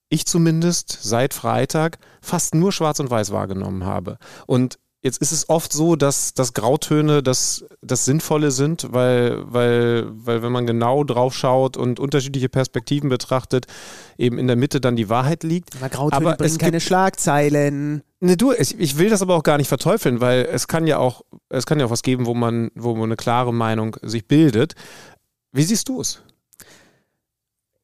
ich 0.09 0.25
zumindest 0.25 0.99
seit 1.01 1.33
Freitag 1.33 1.97
fast 2.21 2.55
nur 2.55 2.71
Schwarz 2.71 2.99
und 2.99 3.09
Weiß 3.09 3.31
wahrgenommen 3.31 3.85
habe. 3.85 4.17
Und 4.45 4.77
jetzt 5.01 5.19
ist 5.21 5.31
es 5.31 5.49
oft 5.49 5.71
so, 5.71 5.95
dass, 5.95 6.33
dass 6.33 6.53
Grautöne 6.53 7.21
das, 7.21 7.63
das 7.81 8.05
Sinnvolle 8.05 8.49
sind, 8.51 8.87
weil, 8.91 9.41
weil, 9.45 10.05
weil 10.09 10.41
wenn 10.41 10.51
man 10.51 10.65
genau 10.65 11.03
drauf 11.03 11.35
schaut 11.35 11.77
und 11.77 11.99
unterschiedliche 11.99 12.49
Perspektiven 12.49 13.09
betrachtet, 13.09 13.65
eben 14.17 14.37
in 14.39 14.47
der 14.47 14.55
Mitte 14.55 14.81
dann 14.81 14.95
die 14.95 15.09
Wahrheit 15.09 15.43
liegt. 15.43 15.75
Aber 15.75 15.89
Grautöne 15.89 16.27
Aber 16.27 16.37
bringen 16.37 16.57
keine 16.57 16.71
gibt- 16.77 16.83
Schlagzeilen. 16.83 18.01
Ne, 18.19 18.37
du, 18.37 18.51
ich, 18.53 18.79
ich 18.79 18.97
will 18.97 19.09
das 19.09 19.21
aber 19.21 19.35
auch 19.35 19.43
gar 19.43 19.57
nicht 19.57 19.67
verteufeln, 19.67 20.21
weil 20.21 20.45
es 20.51 20.67
kann 20.67 20.87
ja 20.87 20.97
auch, 20.97 21.21
es 21.49 21.65
kann 21.67 21.79
ja 21.79 21.85
auch 21.85 21.91
was 21.91 22.01
geben, 22.01 22.25
wo 22.25 22.33
man, 22.33 22.71
wo 22.73 22.95
man 22.95 23.03
eine 23.05 23.15
klare 23.15 23.53
Meinung 23.53 23.97
sich 24.01 24.27
bildet. 24.27 24.73
Wie 25.51 25.63
siehst 25.63 25.87
du 25.89 26.01
es? 26.01 26.21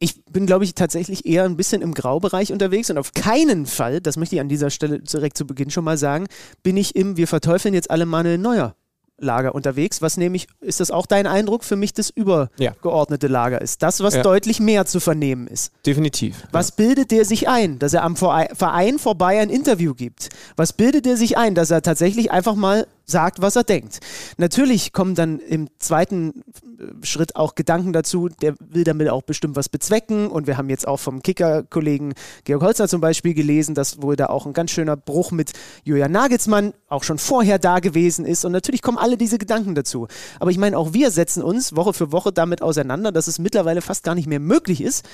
Ich 0.03 0.25
bin, 0.25 0.47
glaube 0.47 0.63
ich, 0.65 0.73
tatsächlich 0.73 1.27
eher 1.27 1.43
ein 1.45 1.55
bisschen 1.57 1.83
im 1.83 1.93
Graubereich 1.93 2.51
unterwegs 2.51 2.89
und 2.89 2.97
auf 2.97 3.13
keinen 3.13 3.67
Fall, 3.67 4.01
das 4.01 4.17
möchte 4.17 4.33
ich 4.33 4.41
an 4.41 4.49
dieser 4.49 4.71
Stelle 4.71 4.99
direkt 4.99 5.37
zu 5.37 5.45
Beginn 5.45 5.69
schon 5.69 5.83
mal 5.83 5.95
sagen, 5.97 6.25
bin 6.63 6.75
ich 6.75 6.95
im 6.95 7.17
Wir 7.17 7.27
verteufeln 7.27 7.75
jetzt 7.75 7.91
alle 7.91 8.07
Manuel 8.07 8.39
Neuer 8.39 8.75
Lager 9.23 9.53
unterwegs, 9.53 10.01
was 10.01 10.17
nämlich, 10.17 10.47
ist 10.61 10.79
das 10.79 10.89
auch 10.89 11.05
dein 11.05 11.27
Eindruck, 11.27 11.63
für 11.63 11.75
mich 11.75 11.93
das 11.93 12.09
übergeordnete 12.09 13.27
Lager 13.27 13.61
ist. 13.61 13.83
Das, 13.83 14.01
was 14.01 14.15
Ja. 14.15 14.23
deutlich 14.23 14.59
mehr 14.59 14.87
zu 14.87 14.99
vernehmen 14.99 15.45
ist. 15.45 15.71
Definitiv. 15.85 16.47
Was 16.51 16.71
bildet 16.71 17.11
der 17.11 17.23
sich 17.23 17.47
ein, 17.47 17.77
dass 17.77 17.93
er 17.93 18.01
am 18.01 18.15
Verein 18.15 18.97
vorbei 18.97 19.39
ein 19.39 19.51
Interview 19.51 19.93
gibt? 19.93 20.29
Was 20.55 20.73
bildet 20.73 21.05
er 21.05 21.17
sich 21.17 21.37
ein, 21.37 21.53
dass 21.53 21.69
er 21.69 21.83
tatsächlich 21.83 22.31
einfach 22.31 22.55
mal 22.55 22.87
sagt, 23.11 23.41
was 23.41 23.55
er 23.55 23.63
denkt? 23.63 23.99
Natürlich 24.37 24.93
kommen 24.93 25.13
dann 25.13 25.39
im 25.39 25.67
zweiten 25.77 26.41
äh, 26.79 27.05
Schritt 27.05 27.35
auch 27.35 27.53
Gedanken 27.55 27.93
dazu, 27.93 28.29
der 28.29 28.55
will 28.59 28.83
damit 28.83 29.09
auch 29.09 29.21
bestimmt 29.21 29.55
was 29.55 29.69
bezwecken 29.69 30.27
und 30.27 30.47
wir 30.47 30.57
haben 30.57 30.69
jetzt 30.69 30.87
auch 30.87 30.97
vom 30.97 31.21
Kicker-Kollegen 31.21 32.13
Georg 32.45 32.63
Holzer 32.63 32.87
zum 32.87 33.01
Beispiel 33.01 33.33
gelesen, 33.33 33.75
dass 33.75 34.01
wohl 34.01 34.15
da 34.15 34.27
auch 34.27 34.45
ein 34.45 34.53
ganz 34.53 34.71
schöner 34.71 34.97
Bruch 34.97 35.31
mit 35.31 35.51
Julian 35.83 36.11
Nagelsmann 36.11 36.73
auch 36.87 37.03
schon 37.03 37.19
vorher 37.19 37.59
da 37.59 37.79
gewesen 37.79 38.25
ist 38.25 38.45
und 38.45 38.51
natürlich 38.51 38.81
kommen 38.81 38.97
alle 38.97 39.17
diese 39.17 39.37
Gedanken 39.37 39.75
dazu. 39.75 40.07
Aber 40.39 40.49
ich 40.49 40.57
meine, 40.57 40.77
auch 40.77 40.93
wir 40.93 41.11
setzen 41.11 41.43
uns 41.43 41.75
Woche 41.75 41.93
für 41.93 42.11
Woche 42.11 42.31
damit 42.31 42.61
auseinander, 42.61 43.11
dass 43.11 43.27
es 43.27 43.37
mittlerweile 43.37 43.81
fast 43.81 44.03
gar 44.03 44.15
nicht 44.15 44.27
mehr 44.27 44.39
möglich 44.39 44.81
ist, 44.81 45.05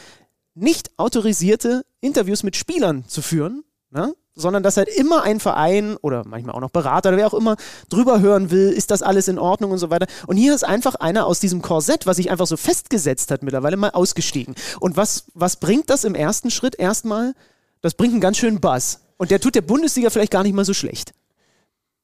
nicht 0.55 0.91
autorisierte 0.97 1.83
Interviews 2.01 2.43
mit 2.43 2.55
Spielern 2.55 3.05
zu 3.07 3.21
führen, 3.21 3.63
ne? 3.89 4.13
sondern 4.37 4.63
dass 4.63 4.77
halt 4.77 4.87
immer 4.87 5.23
ein 5.23 5.39
Verein 5.39 5.97
oder 5.97 6.23
manchmal 6.25 6.55
auch 6.55 6.61
noch 6.61 6.69
Berater 6.69 7.09
oder 7.09 7.17
wer 7.17 7.27
auch 7.27 7.33
immer 7.33 7.57
drüber 7.89 8.21
hören 8.21 8.51
will, 8.51 8.69
ist 8.69 8.91
das 8.91 9.01
alles 9.01 9.27
in 9.27 9.39
Ordnung 9.39 9.71
und 9.71 9.79
so 9.79 9.89
weiter. 9.89 10.05
Und 10.27 10.37
hier 10.37 10.53
ist 10.53 10.63
einfach 10.63 10.95
einer 10.95 11.25
aus 11.25 11.39
diesem 11.39 11.61
Korsett, 11.61 12.05
was 12.05 12.17
sich 12.17 12.29
einfach 12.29 12.47
so 12.47 12.55
festgesetzt 12.55 13.31
hat 13.31 13.41
mittlerweile, 13.41 13.77
mal 13.77 13.89
ausgestiegen. 13.89 14.55
Und 14.79 14.95
was, 14.95 15.25
was 15.33 15.57
bringt 15.57 15.89
das 15.89 16.03
im 16.03 16.15
ersten 16.15 16.51
Schritt 16.51 16.75
erstmal? 16.75 17.33
Das 17.81 17.95
bringt 17.95 18.13
einen 18.13 18.21
ganz 18.21 18.37
schönen 18.37 18.61
Bass. 18.61 19.01
Und 19.17 19.31
der 19.31 19.41
tut 19.41 19.55
der 19.55 19.61
Bundesliga 19.61 20.11
vielleicht 20.11 20.31
gar 20.31 20.43
nicht 20.43 20.53
mal 20.53 20.65
so 20.65 20.75
schlecht. 20.75 21.13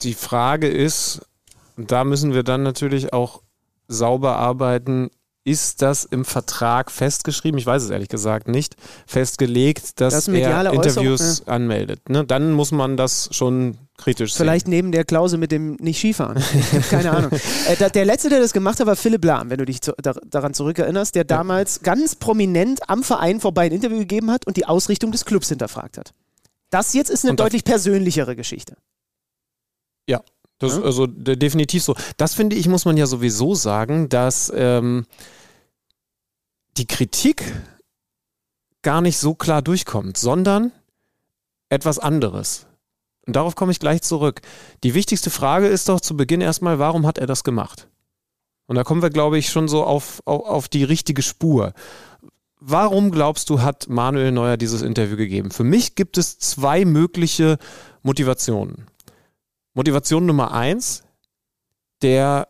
Die 0.01 0.15
Frage 0.15 0.67
ist, 0.67 1.21
und 1.77 1.91
da 1.91 2.03
müssen 2.03 2.33
wir 2.33 2.43
dann 2.43 2.63
natürlich 2.63 3.13
auch 3.13 3.43
sauber 3.87 4.37
arbeiten, 4.37 5.11
ist 5.45 5.81
das 5.81 6.05
im 6.05 6.23
Vertrag 6.23 6.89
festgeschrieben? 6.89 7.57
Ich 7.57 7.65
weiß 7.65 7.83
es 7.83 7.89
ehrlich 7.89 8.07
gesagt 8.07 8.47
nicht. 8.47 8.75
Festgelegt, 9.05 9.99
dass 9.99 10.13
Das 10.13 10.27
er 10.27 10.57
Äußerung, 10.71 10.83
Interviews 10.83 11.47
anmeldet. 11.47 12.09
Ne? 12.09 12.23
Dann 12.23 12.53
muss 12.53 12.71
man 12.71 12.95
das 12.95 13.29
schon 13.31 13.77
kritisch 13.97 14.33
sehen. 14.33 14.45
Vielleicht 14.45 14.67
neben 14.67 14.91
der 14.93 15.03
Klausel 15.03 15.37
mit 15.37 15.51
dem 15.51 15.75
nicht 15.75 15.99
Skifahren. 15.99 16.41
Ich 16.71 16.89
keine 16.89 17.11
Ahnung. 17.11 17.31
Äh, 17.67 17.89
der 17.89 18.05
letzte, 18.05 18.29
der 18.29 18.39
das 18.39 18.53
gemacht 18.53 18.79
hat, 18.79 18.87
war 18.87 18.95
Philipp 18.95 19.25
Lahm, 19.25 19.49
wenn 19.49 19.57
du 19.57 19.65
dich 19.65 19.81
zu, 19.81 19.93
da, 20.01 20.13
daran 20.25 20.53
zurückerinnerst, 20.53 21.13
der 21.13 21.25
damals 21.25 21.81
ganz 21.81 22.15
prominent 22.15 22.89
am 22.89 23.03
Verein 23.03 23.41
vorbei 23.41 23.65
ein 23.65 23.73
Interview 23.73 23.99
gegeben 23.99 24.31
hat 24.31 24.47
und 24.47 24.55
die 24.55 24.65
Ausrichtung 24.65 25.11
des 25.11 25.25
Clubs 25.25 25.49
hinterfragt 25.49 25.97
hat. 25.97 26.13
Das 26.69 26.93
jetzt 26.93 27.09
ist 27.09 27.25
eine 27.25 27.31
Und 27.31 27.39
deutlich 27.39 27.65
persönlichere 27.65 28.35
Geschichte. 28.35 28.77
Das 30.59 30.73
Ja? 30.73 30.79
ist 30.79 30.85
also 30.85 31.07
de- 31.07 31.35
definitiv 31.35 31.83
so. 31.83 31.95
Das 32.17 32.33
finde 32.33 32.55
ich, 32.55 32.67
muss 32.67 32.85
man 32.85 32.97
ja 32.97 33.05
sowieso 33.05 33.55
sagen, 33.55 34.09
dass 34.09 34.51
ähm, 34.55 35.05
die 36.77 36.87
Kritik 36.87 37.43
gar 38.81 39.01
nicht 39.01 39.17
so 39.17 39.35
klar 39.35 39.61
durchkommt, 39.61 40.17
sondern 40.17 40.71
etwas 41.69 41.99
anderes. 41.99 42.67
und 43.25 43.35
darauf 43.37 43.55
komme 43.55 43.71
ich 43.71 43.79
gleich 43.79 44.01
zurück, 44.01 44.41
die 44.83 44.93
wichtigste 44.93 45.29
Frage 45.29 45.67
ist 45.67 45.87
doch 45.89 46.01
zu 46.01 46.17
Beginn 46.17 46.41
erstmal, 46.41 46.77
warum 46.77 47.05
hat 47.07 47.17
er 47.17 47.25
das 47.27 47.43
gemacht? 47.45 47.87
Und 48.67 48.75
da 48.75 48.83
kommen 48.83 49.01
wir, 49.01 49.09
glaube 49.09 49.37
ich, 49.37 49.49
schon 49.49 49.67
so 49.69 49.83
auf, 49.83 50.21
auf, 50.25 50.45
auf 50.45 50.67
die 50.67 50.83
richtige 50.83 51.21
Spur. 51.21 51.73
Warum 52.59 53.11
glaubst 53.11 53.49
du, 53.49 53.61
hat 53.61 53.87
Manuel 53.89 54.31
Neuer 54.31 54.57
dieses 54.57 54.81
Interview 54.81 55.15
gegeben? 55.17 55.51
Für 55.51 55.63
mich 55.63 55.95
gibt 55.95 56.17
es 56.17 56.37
zwei 56.39 56.83
mögliche 56.85 57.57
Motivationen. 58.03 58.87
Motivation 59.73 60.25
Nummer 60.25 60.53
eins, 60.53 61.03
der 62.01 62.47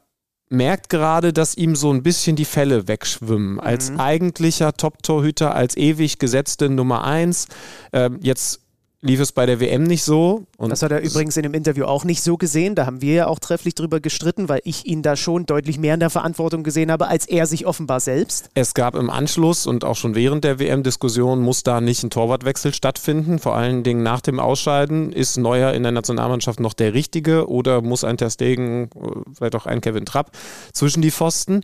merkt 0.50 0.90
gerade, 0.90 1.34
dass 1.34 1.56
ihm 1.56 1.76
so 1.76 1.92
ein 1.92 2.04
bisschen 2.04 2.36
die 2.36 2.46
Fälle 2.46 2.88
wegschwimmen. 2.88 3.60
Als 3.60 3.92
Mhm. 3.92 4.00
eigentlicher 4.00 4.74
Top-Torhüter, 4.74 5.56
als 5.56 5.76
ewig 5.78 6.20
gesetzte 6.20 6.70
Nummer 6.70 7.04
eins. 7.04 7.48
Ähm, 7.92 8.20
jetzt 8.22 8.62
lief 9.04 9.20
es 9.20 9.34
bei 9.34 9.46
der 9.46 9.60
WM 9.60 9.84
nicht 9.84 10.04
so. 10.04 10.46
Und 10.58 10.70
Das 10.70 10.82
hat 10.82 10.92
er 10.92 11.02
übrigens 11.02 11.36
in 11.36 11.44
dem 11.44 11.54
Interview 11.54 11.86
auch 11.86 12.06
nicht 12.06 12.24
so 12.24 12.38
gesehen. 12.38 12.74
Da 12.74 12.86
haben 12.86 13.02
wir 13.02 13.14
ja 13.14 13.28
auch 13.28 13.40
trefflich 13.40 13.76
drüber 13.76 14.00
gestritten, 14.00 14.50
weil 14.50 14.62
ich 14.64 14.86
ihn 14.86 15.02
da 15.02 15.16
schon 15.16 15.46
deutlich 15.46 15.78
mehr 15.78 15.94
in 15.94 16.00
der 16.00 16.10
Verantwortung 16.10 16.64
gesehen 16.64 16.90
habe, 16.90 17.08
als 17.08 17.26
er 17.26 17.46
sich 17.46 17.66
offenbar 17.66 18.00
selbst. 18.00 18.50
Es 18.54 18.74
gab 18.74 18.96
im 18.96 19.10
Anschluss 19.10 19.68
und 19.68 19.84
auch 19.84 19.98
schon 19.98 20.16
während 20.16 20.46
der 20.46 20.58
WM-Diskussion 20.58 21.42
muss 21.42 21.64
da 21.64 21.82
nicht 21.82 22.02
ein 22.04 22.10
Torwartwechsel 22.10 22.74
stattfinden. 22.74 23.40
Vor 23.40 23.56
allen 23.56 23.84
Dingen 23.84 24.04
nach 24.04 24.22
dem 24.22 24.40
Ausscheiden 24.40 25.12
ist 25.12 25.38
Neuer 25.38 25.74
in 25.74 25.84
der 25.84 25.92
Nationalmannschaft 25.92 26.62
noch 26.62 26.74
der 26.74 26.94
Richtige 26.94 27.50
oder 27.50 27.82
muss 27.82 28.06
ein 28.06 28.18
Ter 28.18 28.30
Stegen, 28.30 28.86
äh, 28.86 28.90
vielleicht 29.36 29.56
auch 29.56 29.66
ein 29.66 29.82
Kevin 29.82 30.06
Trapp 30.06 30.32
zwischen 30.72 31.02
die 31.02 31.12
Pfosten. 31.12 31.62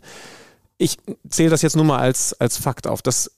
Ich 0.76 0.98
zähle 1.28 1.50
das 1.50 1.62
jetzt 1.62 1.76
nur 1.76 1.84
mal 1.84 1.98
als, 1.98 2.34
als 2.38 2.58
Fakt 2.58 2.86
auf. 2.86 3.02
Das 3.02 3.30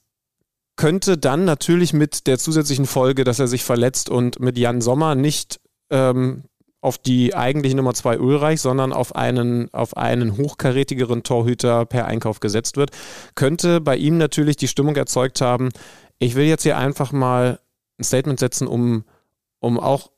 könnte 0.77 1.19
dann 1.19 1.45
natürlich 1.45 1.93
mit 1.93 2.27
der 2.27 2.39
zusätzlichen 2.39 2.87
Folge, 2.87 3.25
dass 3.25 3.39
er 3.39 3.49
sich 3.49 3.65
verletzt 3.65 4.09
und 4.09 4.41
mit 4.41 4.59
Jan 4.59 4.81
Sommer 4.81 5.15
nicht 5.15 5.61
ähm, 5.91 6.45
auf 6.81 6.99
die 6.99 7.35
eigentliche 7.35 7.77
Nummer 7.77 7.95
zwei 7.95 8.19
Ulreich, 8.19 8.61
sondern 8.61 8.93
auf 8.93 9.15
einen, 9.15 9.73
auf 9.73 9.97
einen 9.97 10.37
hochkarätigeren 10.37 11.23
Torhüter 11.23 11.87
per 11.87 12.07
Einkauf 12.07 12.41
gesetzt 12.41 12.77
wird, 12.77 12.91
könnte 13.37 13.81
bei 13.81 13.97
ihm 13.97 14.19
natürlich 14.19 14.57
die 14.57 14.69
Stimmung 14.69 14.97
erzeugt 14.97 15.41
haben, 15.41 15.69
ich 16.19 16.35
will 16.35 16.47
jetzt 16.47 16.65
hier 16.65 16.77
einfach 16.77 17.13
mal 17.13 17.61
ein 17.99 18.05
Statement 18.05 18.41
setzen, 18.41 18.67
um, 18.67 19.05
um 19.61 19.79
auch 19.79 20.11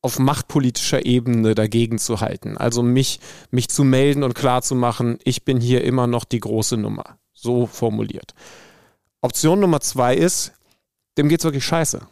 auf 0.00 0.18
machtpolitischer 0.18 1.06
Ebene 1.06 1.54
dagegen 1.54 1.98
zu 1.98 2.20
halten. 2.20 2.56
Also 2.56 2.82
mich, 2.82 3.20
mich 3.50 3.68
zu 3.68 3.84
melden 3.84 4.22
und 4.22 4.34
klar 4.34 4.62
zu 4.62 4.74
machen, 4.74 5.18
ich 5.24 5.44
bin 5.44 5.60
hier 5.60 5.82
immer 5.82 6.06
noch 6.06 6.24
die 6.24 6.40
große 6.40 6.76
Nummer. 6.76 7.18
So 7.32 7.66
formuliert. 7.66 8.34
Option 9.24 9.60
Nummer 9.60 9.80
zwei 9.80 10.14
ist, 10.14 10.52
dem 11.16 11.28
geht's 11.28 11.44
wirklich 11.44 11.64
scheiße. 11.64 12.06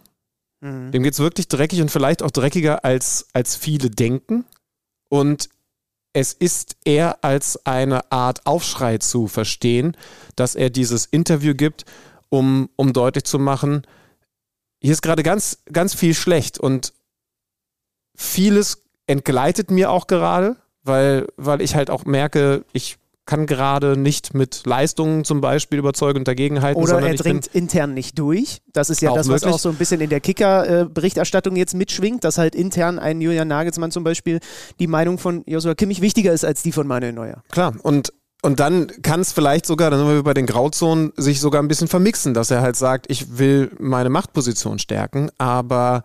Mhm. 0.60 0.92
Dem 0.92 1.02
geht's 1.02 1.18
wirklich 1.18 1.48
dreckig 1.48 1.80
und 1.82 1.90
vielleicht 1.90 2.22
auch 2.22 2.30
dreckiger 2.30 2.84
als, 2.84 3.26
als 3.32 3.54
viele 3.54 3.90
denken. 3.90 4.44
Und 5.08 5.50
es 6.14 6.32
ist 6.32 6.76
eher 6.84 7.22
als 7.22 7.66
eine 7.66 8.10
Art 8.10 8.46
Aufschrei 8.46 8.98
zu 8.98 9.28
verstehen, 9.28 9.96
dass 10.36 10.54
er 10.54 10.70
dieses 10.70 11.06
Interview 11.06 11.54
gibt, 11.54 11.84
um, 12.30 12.70
um 12.76 12.92
deutlich 12.92 13.24
zu 13.24 13.38
machen, 13.38 13.86
hier 14.82 14.92
ist 14.92 15.02
gerade 15.02 15.22
ganz, 15.22 15.58
ganz 15.70 15.94
viel 15.94 16.12
schlecht 16.12 16.58
und 16.58 16.92
vieles 18.16 18.82
entgleitet 19.06 19.70
mir 19.70 19.90
auch 19.90 20.08
gerade, 20.08 20.56
weil, 20.82 21.28
weil 21.36 21.60
ich 21.60 21.76
halt 21.76 21.88
auch 21.88 22.04
merke, 22.04 22.64
ich 22.72 22.98
kann 23.24 23.46
gerade 23.46 23.96
nicht 23.96 24.34
mit 24.34 24.62
Leistungen 24.66 25.24
zum 25.24 25.40
Beispiel 25.40 25.78
überzeugen 25.78 26.20
und 26.20 26.28
dagegenhalten. 26.28 26.82
Oder 26.82 26.94
sondern 26.94 27.12
er 27.12 27.16
dringt 27.16 27.46
intern 27.46 27.94
nicht 27.94 28.18
durch. 28.18 28.58
Das 28.72 28.90
ist 28.90 29.00
ja 29.00 29.14
das, 29.14 29.28
was 29.28 29.42
möglich. 29.42 29.54
auch 29.54 29.58
so 29.60 29.68
ein 29.68 29.76
bisschen 29.76 30.00
in 30.00 30.10
der 30.10 30.20
Kicker-Berichterstattung 30.20 31.54
jetzt 31.54 31.74
mitschwingt, 31.74 32.24
dass 32.24 32.38
halt 32.38 32.54
intern 32.54 32.98
ein 32.98 33.20
Julian 33.20 33.46
Nagelsmann 33.46 33.92
zum 33.92 34.02
Beispiel 34.02 34.40
die 34.80 34.88
Meinung 34.88 35.18
von 35.18 35.44
Joshua 35.46 35.74
Kimmich 35.74 36.00
wichtiger 36.00 36.32
ist 36.32 36.44
als 36.44 36.62
die 36.62 36.72
von 36.72 36.86
Manuel 36.86 37.12
Neuer. 37.12 37.42
Klar, 37.52 37.74
und, 37.82 38.12
und 38.42 38.58
dann 38.58 38.88
kann 39.02 39.20
es 39.20 39.32
vielleicht 39.32 39.66
sogar, 39.66 39.90
dann 39.90 40.00
sind 40.00 40.08
wir 40.08 40.22
bei 40.24 40.34
den 40.34 40.46
Grauzonen, 40.46 41.12
sich 41.16 41.38
sogar 41.38 41.62
ein 41.62 41.68
bisschen 41.68 41.88
vermixen, 41.88 42.34
dass 42.34 42.50
er 42.50 42.60
halt 42.60 42.74
sagt, 42.74 43.06
ich 43.08 43.38
will 43.38 43.70
meine 43.78 44.10
Machtposition 44.10 44.80
stärken, 44.80 45.30
aber 45.38 46.02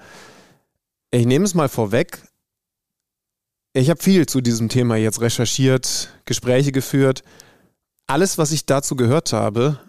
ich 1.09 1.25
nehme 1.25 1.45
es 1.45 1.55
mal 1.55 1.69
vorweg, 1.69 2.19
ich 3.77 3.89
habe 3.89 4.01
viel 4.01 4.25
zu 4.25 4.41
diesem 4.41 4.69
Thema 4.69 4.95
jetzt 4.95 5.21
recherchiert, 5.21 6.09
Gespräche 6.25 6.71
geführt. 6.71 7.23
Alles, 8.07 8.37
was 8.37 8.51
ich 8.51 8.65
dazu 8.65 8.95
gehört 8.95 9.33
habe, 9.33 9.79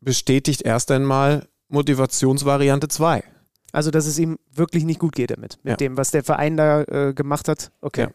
bestätigt 0.00 0.62
erst 0.62 0.90
einmal 0.90 1.46
Motivationsvariante 1.68 2.88
2. 2.88 3.22
Also, 3.72 3.90
dass 3.90 4.06
es 4.06 4.18
ihm 4.18 4.38
wirklich 4.52 4.84
nicht 4.84 4.98
gut 4.98 5.14
geht 5.14 5.30
damit, 5.30 5.58
mit 5.62 5.72
Ja. 5.72 5.76
dem, 5.76 5.96
was 5.96 6.10
der 6.10 6.24
Verein 6.24 6.56
da 6.56 6.82
äh, 6.82 7.14
gemacht 7.14 7.46
hat. 7.48 7.70
Okay. 7.80 8.02
Ja. 8.02 8.10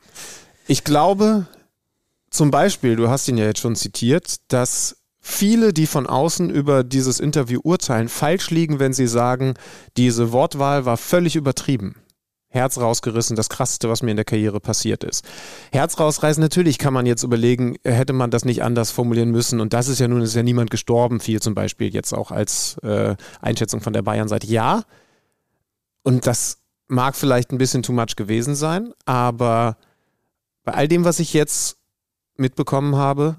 Ich 0.67 0.83
glaube, 0.83 1.45
zum 2.29 2.51
Beispiel, 2.51 2.95
du 2.95 3.07
hast 3.09 3.27
ihn 3.29 3.37
ja 3.37 3.45
jetzt 3.45 3.59
schon 3.59 3.75
zitiert, 3.75 4.35
dass 4.49 4.97
viele, 5.21 5.71
die 5.71 5.87
von 5.87 6.07
außen 6.07 6.49
über 6.49 6.83
dieses 6.83 7.19
Interview 7.19 7.61
urteilen, 7.63 8.09
falsch 8.09 8.49
liegen, 8.49 8.79
wenn 8.79 8.91
sie 8.93 9.07
sagen, 9.07 9.53
diese 9.95 10.31
Wortwahl 10.33 10.85
war 10.85 10.97
völlig 10.97 11.35
übertrieben. 11.35 11.95
Herz 12.55 12.77
rausgerissen, 12.77 13.35
das 13.35 13.49
krasseste, 13.49 13.89
was 13.89 14.01
mir 14.01 14.11
in 14.11 14.17
der 14.17 14.25
Karriere 14.25 14.59
passiert 14.59 15.03
ist. 15.03 15.25
Herz 15.71 15.99
rausreißen, 15.99 16.41
natürlich 16.41 16.77
kann 16.77 16.93
man 16.93 17.05
jetzt 17.05 17.23
überlegen, 17.23 17.75
hätte 17.83 18.13
man 18.13 18.31
das 18.31 18.45
nicht 18.45 18.63
anders 18.63 18.91
formulieren 18.91 19.29
müssen. 19.29 19.59
Und 19.59 19.73
das 19.73 19.87
ist 19.87 19.99
ja 19.99 20.07
nun, 20.07 20.21
ist 20.21 20.35
ja 20.35 20.43
niemand 20.43 20.71
gestorben, 20.71 21.19
viel 21.19 21.41
zum 21.41 21.53
Beispiel 21.53 21.93
jetzt 21.93 22.13
auch 22.13 22.31
als 22.31 22.77
äh, 22.79 23.15
Einschätzung 23.41 23.81
von 23.81 23.93
der 23.93 24.01
Bayern-Seite. 24.01 24.47
Ja, 24.47 24.83
und 26.03 26.25
das 26.27 26.59
mag 26.87 27.15
vielleicht 27.15 27.51
ein 27.51 27.57
bisschen 27.57 27.83
too 27.83 27.93
much 27.93 28.15
gewesen 28.15 28.55
sein, 28.55 28.93
aber 29.05 29.77
bei 30.63 30.73
all 30.73 30.87
dem, 30.87 31.03
was 31.03 31.19
ich 31.19 31.33
jetzt 31.33 31.77
mitbekommen 32.37 32.95
habe, 32.95 33.37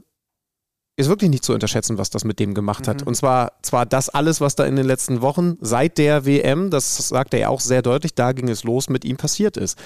ist 0.97 1.09
wirklich 1.09 1.31
nicht 1.31 1.45
zu 1.45 1.53
unterschätzen, 1.53 1.99
was 1.99 2.11
das 2.11 2.25
mit 2.25 2.41
dem 2.41 2.55
gemacht 2.55 2.89
hat. 2.89 3.03
Mhm. 3.03 3.09
Und 3.09 3.15
zwar, 3.15 3.53
zwar 3.63 3.85
das 3.85 4.09
alles, 4.09 4.41
was 4.41 4.57
da 4.57 4.65
in 4.65 4.77
den 4.77 4.87
letzten 4.87 5.21
Wochen 5.21 5.59
seit 5.61 5.99
der 5.99 6.25
WM, 6.25 6.71
das 6.71 6.97
sagt 7.09 7.35
er 7.35 7.41
ja 7.41 7.49
auch 7.49 7.61
sehr 7.61 7.83
deutlich, 7.83 8.15
da 8.15 8.33
ging 8.33 8.49
es 8.49 8.65
los, 8.65 8.89
mit 8.89 9.05
ihm 9.05 9.17
passiert 9.17 9.57
ist. 9.57 9.79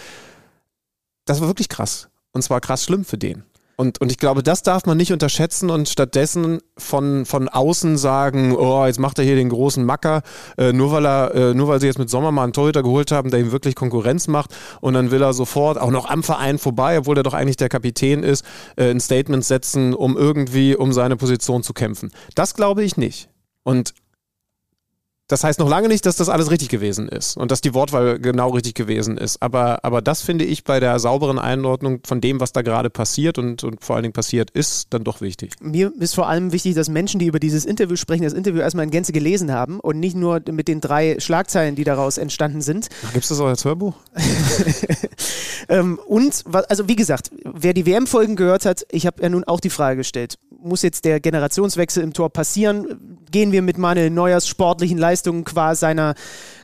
Das 1.25 1.41
war 1.41 1.49
wirklich 1.49 1.69
krass. 1.69 2.09
Und 2.33 2.43
zwar 2.43 2.61
krass 2.61 2.85
schlimm 2.85 3.05
für 3.05 3.19
den. 3.19 3.45
Und, 3.81 3.99
und 3.99 4.13
ich 4.13 4.19
glaube, 4.19 4.43
das 4.43 4.63
darf 4.63 4.85
man 4.85 4.99
nicht 4.99 5.11
unterschätzen 5.11 5.71
und 5.71 5.89
stattdessen 5.89 6.61
von, 6.77 7.25
von 7.25 7.49
außen 7.49 7.97
sagen, 7.97 8.55
oh, 8.55 8.85
jetzt 8.85 8.99
macht 8.99 9.19
er 9.19 9.25
hier 9.25 9.37
den 9.37 9.49
großen 9.49 9.83
Macker, 9.83 10.21
äh, 10.59 10.75
nur 10.75 10.93
weil 10.93 11.07
er, 11.07 11.35
äh, 11.35 11.55
nur 11.55 11.69
weil 11.69 11.81
sie 11.81 11.87
jetzt 11.87 11.99
mit 11.99 12.11
Sommer 12.11 12.31
mal 12.31 12.45
einen 12.45 12.53
Torhüter 12.53 12.83
geholt 12.83 13.11
haben, 13.11 13.31
der 13.31 13.41
ihm 13.41 13.53
wirklich 13.53 13.75
Konkurrenz 13.75 14.29
macht 14.29 14.55
und 14.83 14.93
dann 14.93 15.11
will 15.11 15.23
er 15.23 15.33
sofort 15.33 15.81
auch 15.81 15.91
noch 15.91 16.11
am 16.11 16.23
Verein 16.23 16.59
vorbei, 16.59 16.99
obwohl 16.99 17.17
er 17.17 17.23
doch 17.23 17.33
eigentlich 17.33 17.57
der 17.57 17.71
Kapitän 17.71 18.23
ist, 18.23 18.45
äh, 18.77 18.91
ein 18.91 19.01
Statement 19.01 19.47
setzen, 19.47 19.95
um 19.95 20.15
irgendwie 20.15 20.77
um 20.77 20.93
seine 20.93 21.17
Position 21.17 21.63
zu 21.63 21.73
kämpfen. 21.73 22.11
Das 22.35 22.53
glaube 22.53 22.85
ich 22.85 22.99
nicht. 22.99 23.31
Und 23.63 23.95
das 25.31 25.45
heißt 25.45 25.61
noch 25.61 25.69
lange 25.69 25.87
nicht, 25.87 26.05
dass 26.07 26.17
das 26.17 26.29
alles 26.29 26.51
richtig 26.51 26.69
gewesen 26.69 27.09
ist 27.09 27.37
und 27.37 27.53
dass 27.53 27.61
die 27.61 27.73
Wortwahl 27.73 28.19
genau 28.19 28.51
richtig 28.51 28.75
gewesen 28.75 29.17
ist. 29.17 29.41
Aber, 29.41 29.85
aber 29.85 30.03
das 30.03 30.23
finde 30.23 30.45
ich 30.45 30.65
bei 30.65 30.81
der 30.81 30.99
sauberen 30.99 31.39
Einordnung 31.39 32.01
von 32.05 32.21
dem, 32.21 32.41
was 32.41 32.53
da 32.53 32.63
gerade 32.63 32.91
passiert 32.91 33.39
und, 33.39 33.63
und 33.63 33.85
vor 33.85 33.95
allen 33.95 34.03
Dingen 34.03 34.13
passiert 34.13 34.51
ist, 34.51 34.89
dann 34.91 35.05
doch 35.05 35.21
wichtig. 35.21 35.53
Mir 35.61 35.93
ist 36.01 36.17
vor 36.17 36.29
allem 36.29 36.51
wichtig, 36.51 36.75
dass 36.75 36.89
Menschen, 36.89 37.21
die 37.21 37.27
über 37.27 37.39
dieses 37.39 37.65
Interview 37.65 37.95
sprechen, 37.95 38.25
das 38.25 38.33
Interview 38.33 38.61
erstmal 38.61 38.85
in 38.85 38.91
Gänze 38.91 39.13
gelesen 39.13 39.53
haben 39.53 39.79
und 39.79 40.01
nicht 40.01 40.17
nur 40.17 40.43
mit 40.51 40.67
den 40.67 40.81
drei 40.81 41.21
Schlagzeilen, 41.21 41.77
die 41.77 41.85
daraus 41.85 42.19
entstanden 42.19 42.61
sind. 42.61 42.89
Gibt 43.13 43.23
es 43.23 43.29
das 43.29 43.39
auch 43.39 43.47
als 43.47 43.65
Hörbuch? 43.65 43.95
Ähm, 45.69 46.01
und, 46.05 46.45
also 46.69 46.89
wie 46.89 46.97
gesagt, 46.97 47.31
wer 47.45 47.75
die 47.75 47.87
WM-Folgen 47.87 48.35
gehört 48.35 48.65
hat, 48.65 48.85
ich 48.91 49.07
habe 49.07 49.23
ja 49.23 49.29
nun 49.29 49.45
auch 49.45 49.61
die 49.61 49.71
Frage 49.71 49.99
gestellt, 49.99 50.39
muss 50.63 50.83
jetzt 50.83 51.05
der 51.05 51.21
Generationswechsel 51.21 52.03
im 52.03 52.13
Tor 52.13 52.31
passieren? 52.31 53.19
Gehen 53.31 53.53
wir 53.53 53.63
mit 53.63 53.79
Manuel 53.79 54.11
Neuers 54.11 54.49
sportlichen 54.49 54.99
Leistungen 54.99 55.45
qua, 55.45 55.75
seiner, 55.75 56.15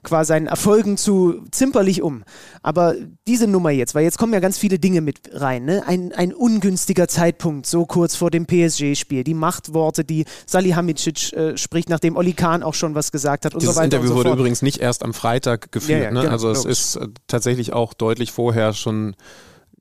qua 0.02 0.24
seinen 0.24 0.46
Erfolgen 0.46 0.96
zu 0.96 1.44
zimperlich 1.50 2.02
um? 2.02 2.24
Aber 2.62 2.94
diese 3.26 3.46
Nummer 3.46 3.70
jetzt, 3.70 3.94
weil 3.94 4.04
jetzt 4.04 4.18
kommen 4.18 4.32
ja 4.32 4.40
ganz 4.40 4.58
viele 4.58 4.78
Dinge 4.78 5.00
mit 5.00 5.20
rein, 5.32 5.64
ne? 5.64 5.84
ein, 5.86 6.12
ein 6.12 6.32
ungünstiger 6.32 7.08
Zeitpunkt, 7.08 7.66
so 7.66 7.86
kurz 7.86 8.16
vor 8.16 8.30
dem 8.30 8.46
PSG-Spiel, 8.46 9.24
die 9.24 9.34
Machtworte, 9.34 10.04
die 10.04 10.24
Salihamidzic 10.46 11.32
äh, 11.32 11.56
spricht, 11.56 11.88
nachdem 11.88 12.16
Oli 12.16 12.32
Kahn 12.32 12.62
auch 12.62 12.74
schon 12.74 12.94
was 12.94 13.12
gesagt 13.12 13.44
hat 13.44 13.54
und 13.54 13.62
Dieses 13.62 13.74
so 13.74 13.80
weiter 13.80 13.96
Interview 13.96 14.10
und 14.10 14.18
so 14.18 14.24
wurde 14.24 14.38
übrigens 14.38 14.62
nicht 14.62 14.78
erst 14.78 15.04
am 15.04 15.14
Freitag 15.14 15.72
geführt. 15.72 15.98
Ja, 15.98 16.04
ja, 16.06 16.10
ne? 16.10 16.20
genau, 16.22 16.32
also 16.32 16.50
es 16.50 16.64
logisch. 16.64 16.72
ist 16.72 16.96
äh, 16.96 17.08
tatsächlich 17.26 17.72
auch 17.72 17.94
deutlich 17.94 18.32
vorher 18.32 18.72
schon 18.72 19.14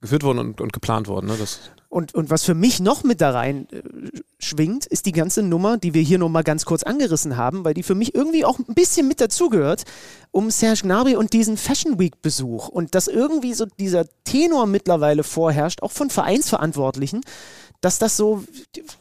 geführt 0.06 0.24
worden 0.24 0.40
und, 0.40 0.62
und 0.62 0.74
geplant 0.74 1.08
worden. 1.08 1.28
Ne? 1.28 1.36
Das, 1.38 1.60
Und, 1.90 2.14
und 2.14 2.30
was 2.30 2.44
für 2.44 2.56
mich 2.56 2.80
noch 2.80 3.04
mit 3.04 3.22
da 3.22 3.32
rein 3.32 3.68
äh, 3.72 3.82
schwingt, 4.40 4.86
ist 4.86 5.06
die 5.06 5.12
ganze 5.12 5.44
Nummer, 5.44 5.78
die 5.78 5.94
wir 5.94 6.02
hier 6.02 6.18
nochmal 6.18 6.44
ganz 6.44 6.66
kurz 6.66 6.84
angerissen 6.84 7.38
haben, 7.38 7.64
weil 7.64 7.74
die 7.74 7.84
für 7.84 7.96
mich 7.96 8.16
irgendwie 8.16 8.44
auch 8.46 8.60
ein 8.60 8.76
bisschen 8.76 9.08
mit 9.08 9.22
dazugehört, 9.22 9.84
um 10.32 10.52
Serge 10.52 10.82
Gnabry 10.84 11.16
und 11.16 11.34
diesen 11.34 11.58
Fashion 11.58 12.00
Week 12.00 12.22
Besuch. 12.22 12.68
Und 12.68 12.96
dass 12.96 13.08
irgendwie 13.08 13.54
so 13.54 13.66
dieser 13.80 14.06
Tenor 14.24 14.66
mittlerweile 14.66 15.24
vorherrscht, 15.24 15.82
auch 15.84 15.92
von 15.92 16.10
Vereinsverantwortlichen, 16.10 17.22
dass 17.82 18.00
das 18.00 18.18
so, 18.18 18.44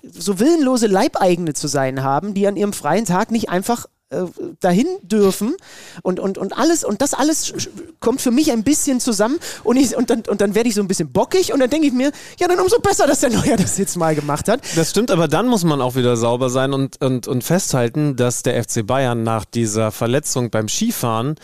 so 0.02 0.38
willenlose 0.38 0.86
Leibeigene 0.86 1.54
zu 1.54 1.68
sein 1.68 2.02
haben, 2.02 2.34
die 2.34 2.46
an 2.46 2.56
ihrem 2.56 2.72
freien 2.72 3.06
Tag 3.06 3.30
nicht 3.30 3.48
einfach 3.48 3.86
äh, 4.14 4.26
dahin 4.60 4.86
dürfen 5.02 5.54
und, 6.02 6.20
und, 6.20 6.38
und 6.38 6.56
alles 6.56 6.84
und 6.84 7.02
das 7.02 7.14
alles 7.14 7.52
kommt 8.00 8.20
für 8.20 8.30
mich 8.30 8.52
ein 8.52 8.62
bisschen 8.64 9.00
zusammen 9.00 9.38
und, 9.64 9.76
ich, 9.76 9.96
und 9.96 10.10
dann, 10.10 10.22
und 10.28 10.40
dann 10.40 10.54
werde 10.54 10.68
ich 10.68 10.74
so 10.74 10.80
ein 10.80 10.88
bisschen 10.88 11.10
bockig 11.12 11.52
und 11.52 11.60
dann 11.60 11.70
denke 11.70 11.86
ich 11.86 11.92
mir, 11.92 12.10
ja, 12.38 12.48
dann 12.48 12.60
umso 12.60 12.78
besser, 12.80 13.06
dass 13.06 13.20
der 13.20 13.30
Neuer 13.30 13.56
das 13.58 13.78
jetzt 13.78 13.96
mal 13.96 14.14
gemacht 14.14 14.48
hat. 14.48 14.60
Das 14.76 14.90
stimmt, 14.90 15.10
aber 15.10 15.28
dann 15.28 15.48
muss 15.48 15.64
man 15.64 15.80
auch 15.80 15.94
wieder 15.96 16.16
sauber 16.16 16.50
sein 16.50 16.72
und, 16.72 17.02
und, 17.02 17.26
und 17.28 17.44
festhalten, 17.44 18.16
dass 18.16 18.42
der 18.42 18.62
FC 18.62 18.86
Bayern 18.86 19.22
nach 19.22 19.44
dieser 19.44 19.90
Verletzung 19.90 20.50
beim 20.50 20.68
Skifahren 20.68 21.36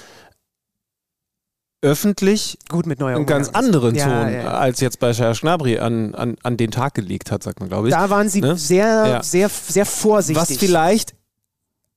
öffentlich 1.82 2.58
Gut 2.68 2.84
mit 2.86 3.00
neuer 3.00 3.16
einen 3.16 3.24
ganz 3.26 3.48
anderen 3.48 3.94
Ja, 3.94 4.24
Ton 4.24 4.32
ja. 4.34 4.50
als 4.52 4.80
jetzt 4.80 4.98
bei 5.00 5.14
Shah 5.14 5.34
Schnabri 5.34 5.78
an, 5.78 6.14
an, 6.14 6.36
an 6.42 6.56
den 6.58 6.70
Tag 6.70 6.92
gelegt 6.94 7.30
hat, 7.30 7.42
sagt 7.42 7.60
man, 7.60 7.70
glaube 7.70 7.88
ich. 7.88 7.94
Da 7.94 8.10
waren 8.10 8.28
sie 8.28 8.42
Ne? 8.42 8.56
sehr, 8.56 8.86
Ja. 9.06 9.22
sehr, 9.22 9.48
sehr 9.48 9.86
vorsichtig. 9.86 10.36
Was 10.50 10.58
vielleicht 10.58 11.14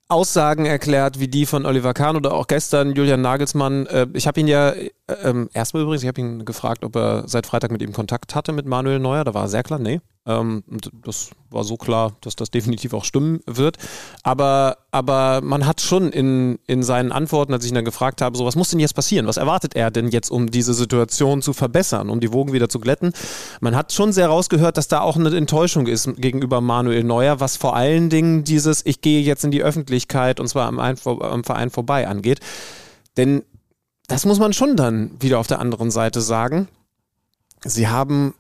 Aussagen 0.10 0.66
erklärt, 0.66 1.20
wie 1.20 1.28
die 1.28 1.46
von 1.46 1.66
Oliver 1.66 1.94
Kahn 1.94 2.16
oder 2.16 2.34
auch 2.34 2.48
gestern 2.48 2.94
Julian 2.94 3.22
Nagelsmann. 3.22 3.88
Äh, 3.88 4.08
ich 4.14 4.28
habe 4.28 4.40
ihn 4.40 4.48
ja, 4.48 4.70
äh, 4.70 4.92
ähm, 5.24 5.50
erstmal 5.54 5.84
übrigens, 5.84 6.04
ich 6.04 6.08
habe 6.08 6.22
ihn 6.22 6.46
gefragt, 6.46 6.84
ob 6.84 6.96
er 6.96 7.24
seit 7.28 7.48
Freitag 7.48 7.72
mit 7.72 7.82
ihm 7.82 7.94
Kontakt 7.94 8.36
hatte 8.36 8.52
mit 8.52 8.66
Manuel 8.66 9.00
Neuer. 9.00 9.24
Da 9.24 9.34
war 9.34 9.44
er 9.44 9.50
sehr 9.50 9.64
klar, 9.64 9.80
nee. 9.80 10.02
Ähm, 10.26 10.64
und 10.70 10.90
das 11.06 11.32
war 11.50 11.64
so 11.64 11.76
klar, 11.76 12.14
dass 12.22 12.36
das 12.36 12.50
definitiv 12.50 12.94
auch 12.94 13.04
stimmen 13.04 13.42
wird. 13.46 13.78
Aber, 14.24 14.78
aber 14.92 15.42
man 15.42 15.66
hat 15.66 15.82
schon 15.82 16.12
in, 16.12 16.60
in 16.66 16.82
seinen 16.84 17.12
Antworten, 17.12 17.54
als 17.54 17.66
ich 17.66 17.72
ihn 17.72 17.76
dann 17.76 17.86
gefragt 17.86 18.22
habe, 18.22 18.38
so 18.38 18.46
was 18.46 18.56
muss 18.56 18.70
denn 18.70 18.80
jetzt 18.80 18.94
passieren? 18.94 19.28
Was 19.28 19.38
erwartet 19.38 19.76
er 19.76 19.92
denn 19.92 20.08
jetzt, 20.08 20.32
um 20.32 20.50
diese 20.50 20.74
Situation 20.74 21.42
zu 21.42 21.54
verbessern, 21.54 22.10
um 22.10 22.20
die 22.20 22.32
Wogen 22.32 22.54
wieder 22.54 22.70
zu 22.70 22.80
glätten? 22.80 23.14
Man 23.60 23.76
hat 23.76 23.92
schon 23.92 24.14
sehr 24.14 24.28
rausgehört, 24.28 24.78
dass 24.78 24.88
da 24.88 25.02
auch 25.02 25.18
eine 25.18 25.36
Enttäuschung 25.36 25.88
ist 25.88 26.10
gegenüber 26.18 26.62
Manuel 26.62 27.04
Neuer, 27.04 27.40
was 27.40 27.58
vor 27.58 27.76
allen 27.76 28.10
Dingen 28.10 28.44
dieses 28.44 28.86
Ich 28.86 29.02
gehe 29.02 29.22
jetzt 29.22 29.44
in 29.44 29.52
die 29.52 29.64
Öffentlichkeit 29.64 30.40
und 30.40 30.48
zwar 30.48 30.68
am, 30.68 30.80
am 30.80 31.44
Verein 31.44 31.70
vorbei 31.70 32.08
angeht. 32.08 32.40
Denn 33.18 33.44
das 34.08 34.26
muss 34.26 34.40
man 34.40 34.54
schon 34.54 34.76
dann 34.76 35.12
wieder 35.20 35.40
auf 35.40 35.48
der 35.48 35.60
anderen 35.60 35.92
Seite 35.92 36.22
sagen. 36.22 36.68
Sie 37.66 37.88
haben 37.88 38.34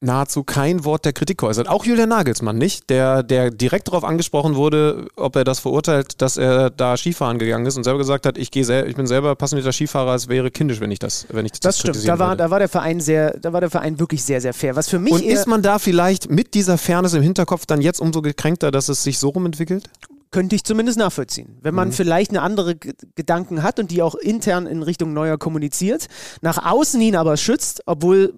nahezu 0.00 0.44
kein 0.44 0.84
Wort 0.84 1.04
der 1.04 1.12
Kritik 1.12 1.38
geäußert. 1.38 1.68
Auch 1.68 1.84
Julian 1.84 2.08
Nagelsmann 2.08 2.56
nicht, 2.56 2.88
der, 2.88 3.22
der 3.22 3.50
direkt 3.50 3.88
darauf 3.88 4.04
angesprochen 4.04 4.54
wurde, 4.54 5.08
ob 5.16 5.34
er 5.34 5.44
das 5.44 5.58
verurteilt, 5.58 6.22
dass 6.22 6.36
er 6.36 6.70
da 6.70 6.96
Skifahren 6.96 7.38
gegangen 7.38 7.66
ist 7.66 7.76
und 7.76 7.84
selber 7.84 7.98
gesagt 7.98 8.24
hat, 8.24 8.38
ich 8.38 8.50
gehe 8.50 8.86
ich 8.86 8.96
bin 8.96 9.06
selber 9.06 9.34
passionierter 9.34 9.72
Skifahrer, 9.72 10.14
es 10.14 10.28
wäre 10.28 10.50
kindisch, 10.50 10.80
wenn 10.80 10.90
ich 10.90 10.98
das, 10.98 11.26
wenn 11.30 11.46
ich 11.46 11.52
das, 11.52 11.60
das 11.60 11.78
stimmt. 11.80 12.08
Da 12.08 12.18
war, 12.18 12.30
würde. 12.30 12.36
da 12.38 12.50
war 12.50 12.58
der 12.60 12.68
Verein 12.68 13.00
sehr, 13.00 13.38
da 13.38 13.52
war 13.52 13.60
der 13.60 13.70
Verein 13.70 13.98
wirklich 13.98 14.22
sehr, 14.22 14.40
sehr 14.40 14.54
fair. 14.54 14.76
Was 14.76 14.88
für 14.88 14.98
mich 14.98 15.12
Und 15.12 15.24
ist 15.24 15.46
man 15.46 15.62
da 15.62 15.78
vielleicht 15.78 16.30
mit 16.30 16.54
dieser 16.54 16.78
Fairness 16.78 17.14
im 17.14 17.22
Hinterkopf 17.22 17.66
dann 17.66 17.80
jetzt 17.80 18.00
umso 18.00 18.22
gekränkter, 18.22 18.70
dass 18.70 18.88
es 18.88 19.02
sich 19.02 19.18
so 19.18 19.30
rum 19.30 19.46
entwickelt? 19.46 19.88
könnte 20.30 20.54
ich 20.54 20.62
zumindest 20.62 20.98
nachvollziehen. 20.98 21.56
Wenn 21.62 21.72
Mhm. 21.72 21.76
man 21.76 21.92
vielleicht 21.92 22.32
eine 22.32 22.42
andere 22.42 22.76
G 22.76 22.92
Gedanken 23.14 23.62
hat 23.62 23.78
und 23.78 23.90
die 23.90 24.02
auch 24.02 24.14
intern 24.14 24.66
in 24.66 24.82
Richtung 24.82 25.14
Neuer 25.14 25.38
kommuniziert, 25.38 26.06
nach 26.42 26.70
außen 26.70 27.00
ihn 27.00 27.16
aber 27.16 27.38
schützt, 27.38 27.82
obwohl 27.86 28.34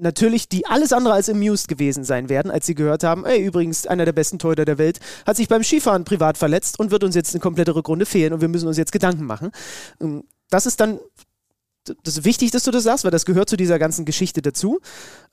natürlich 0.00 0.48
die 0.48 0.66
alles 0.66 0.92
andere 0.92 1.14
als 1.14 1.28
amused 1.28 1.68
gewesen 1.68 2.04
sein 2.04 2.28
werden, 2.28 2.50
als 2.50 2.66
sie 2.66 2.74
gehört 2.74 3.04
haben, 3.04 3.24
ey, 3.24 3.44
übrigens, 3.44 3.86
einer 3.86 4.04
der 4.04 4.12
besten 4.12 4.38
Torhüter 4.38 4.64
der 4.64 4.78
Welt 4.78 5.00
hat 5.26 5.36
sich 5.36 5.48
beim 5.48 5.62
Skifahren 5.62 6.04
privat 6.04 6.38
verletzt 6.38 6.78
und 6.78 6.90
wird 6.90 7.04
uns 7.04 7.14
jetzt 7.14 7.34
eine 7.34 7.40
komplette 7.40 7.74
Rückrunde 7.74 8.06
fehlen 8.06 8.32
und 8.32 8.40
wir 8.40 8.48
müssen 8.48 8.68
uns 8.68 8.76
jetzt 8.76 8.92
Gedanken 8.92 9.24
machen. 9.24 9.50
Ähm, 10.00 10.24
Das 10.50 10.66
ist 10.66 10.80
dann 10.80 11.00
das 12.02 12.16
ist 12.16 12.24
wichtig, 12.24 12.50
dass 12.50 12.64
du 12.64 12.70
das 12.70 12.84
sagst, 12.84 13.04
weil 13.04 13.10
das 13.10 13.26
gehört 13.26 13.48
zu 13.48 13.56
dieser 13.56 13.78
ganzen 13.78 14.04
Geschichte 14.04 14.42
dazu. 14.42 14.80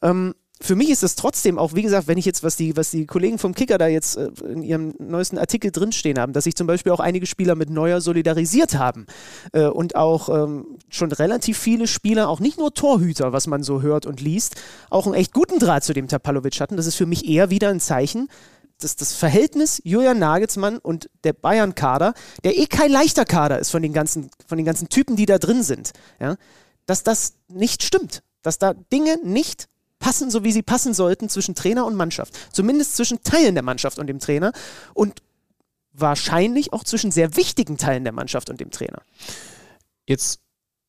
Ähm, 0.01 0.36
für 0.63 0.75
mich 0.75 0.89
ist 0.89 1.03
das 1.03 1.15
trotzdem 1.15 1.60
auch, 1.60 1.74
wie 1.75 1.82
gesagt, 1.82 2.08
wenn 2.08 2.17
ich 2.17 2.24
jetzt, 2.24 2.41
was 2.41 2.55
die, 2.55 2.77
was 2.77 2.89
die 2.89 3.05
Kollegen 3.05 3.38
vom 3.38 3.53
Kicker 3.53 3.77
da 3.77 3.88
jetzt 3.88 4.15
äh, 4.15 4.29
in 4.48 4.63
ihrem 4.63 4.96
neuesten 4.98 5.38
Artikel 5.38 5.72
drinstehen 5.72 6.17
haben, 6.17 6.32
dass 6.32 6.46
sich 6.46 6.55
zum 6.55 6.67
Beispiel 6.67 6.93
auch 6.93 7.01
einige 7.01 7.25
Spieler 7.25 7.55
mit 7.55 7.70
Neuer 7.70 8.00
solidarisiert 8.00 8.75
haben 8.75 9.05
äh, 9.51 9.65
und 9.65 9.96
auch 9.98 10.29
ähm, 10.29 10.77
schon 10.88 11.12
relativ 11.12 11.58
viele 11.58 11.86
Spieler, 11.86 12.29
auch 12.29 12.39
nicht 12.39 12.58
nur 12.58 12.74
Torhüter, 12.74 13.34
was 13.34 13.46
man 13.46 13.62
so 13.62 13.82
hört 13.82 14.05
und 14.05 14.22
liest, 14.22 14.55
auch 14.89 15.05
einen 15.05 15.15
echt 15.15 15.34
guten 15.34 15.60
Draht 15.60 15.84
zu 15.84 15.93
dem 15.93 16.08
Tapalovic 16.08 16.62
hatten. 16.62 16.77
Das 16.77 16.88
ist 16.88 16.96
für 16.96 17.05
mich 17.05 17.27
eher 17.27 17.50
wieder 17.50 17.67
ein 17.67 17.82
Zeichen, 17.82 18.29
dass 18.79 18.96
das 18.96 19.13
Verhältnis 19.13 19.82
Julian 19.84 20.20
Nagelsmann 20.20 20.77
und 20.77 21.10
der 21.25 21.34
Bayern-Kader, 21.34 22.13
der 22.45 22.58
eh 22.58 22.67
kein 22.67 22.91
leichter 22.91 23.26
Kader 23.26 23.60
ist 23.60 23.69
von 23.69 23.82
den 23.82 23.91
ganzen, 23.91 24.30
von 24.47 24.58
den 24.58 24.65
ganzen 24.65 24.88
Typen, 24.88 25.17
die 25.17 25.26
da 25.26 25.39
drin 25.39 25.62
sind, 25.62 25.91
ja, 26.21 26.38
dass 26.86 27.04
das 27.04 27.34
nicht 27.49 27.84
stimmt. 27.84 28.23
Dass 28.41 28.60
da 28.60 28.73
Dinge 28.73 29.19
nicht 29.23 29.67
passen, 30.03 30.29
so 30.29 30.43
wie 30.43 30.51
sie 30.51 30.63
passen 30.63 30.93
sollten 30.93 31.29
zwischen 31.29 31.55
Trainer 31.55 31.85
und 31.85 31.95
Mannschaft. 31.95 32.37
Zumindest 32.51 32.97
zwischen 32.97 33.23
Teilen 33.23 33.55
der 33.55 33.63
Mannschaft 33.63 33.99
und 33.99 34.07
dem 34.07 34.19
Trainer 34.19 34.51
und 34.93 35.21
wahrscheinlich 35.93 36.73
auch 36.73 36.83
zwischen 36.83 37.09
sehr 37.09 37.37
wichtigen 37.37 37.77
Teilen 37.77 38.03
der 38.03 38.11
Mannschaft 38.11 38.49
und 38.49 38.59
dem 38.59 38.69
Trainer. 38.69 39.01
Jetzt 40.05 40.41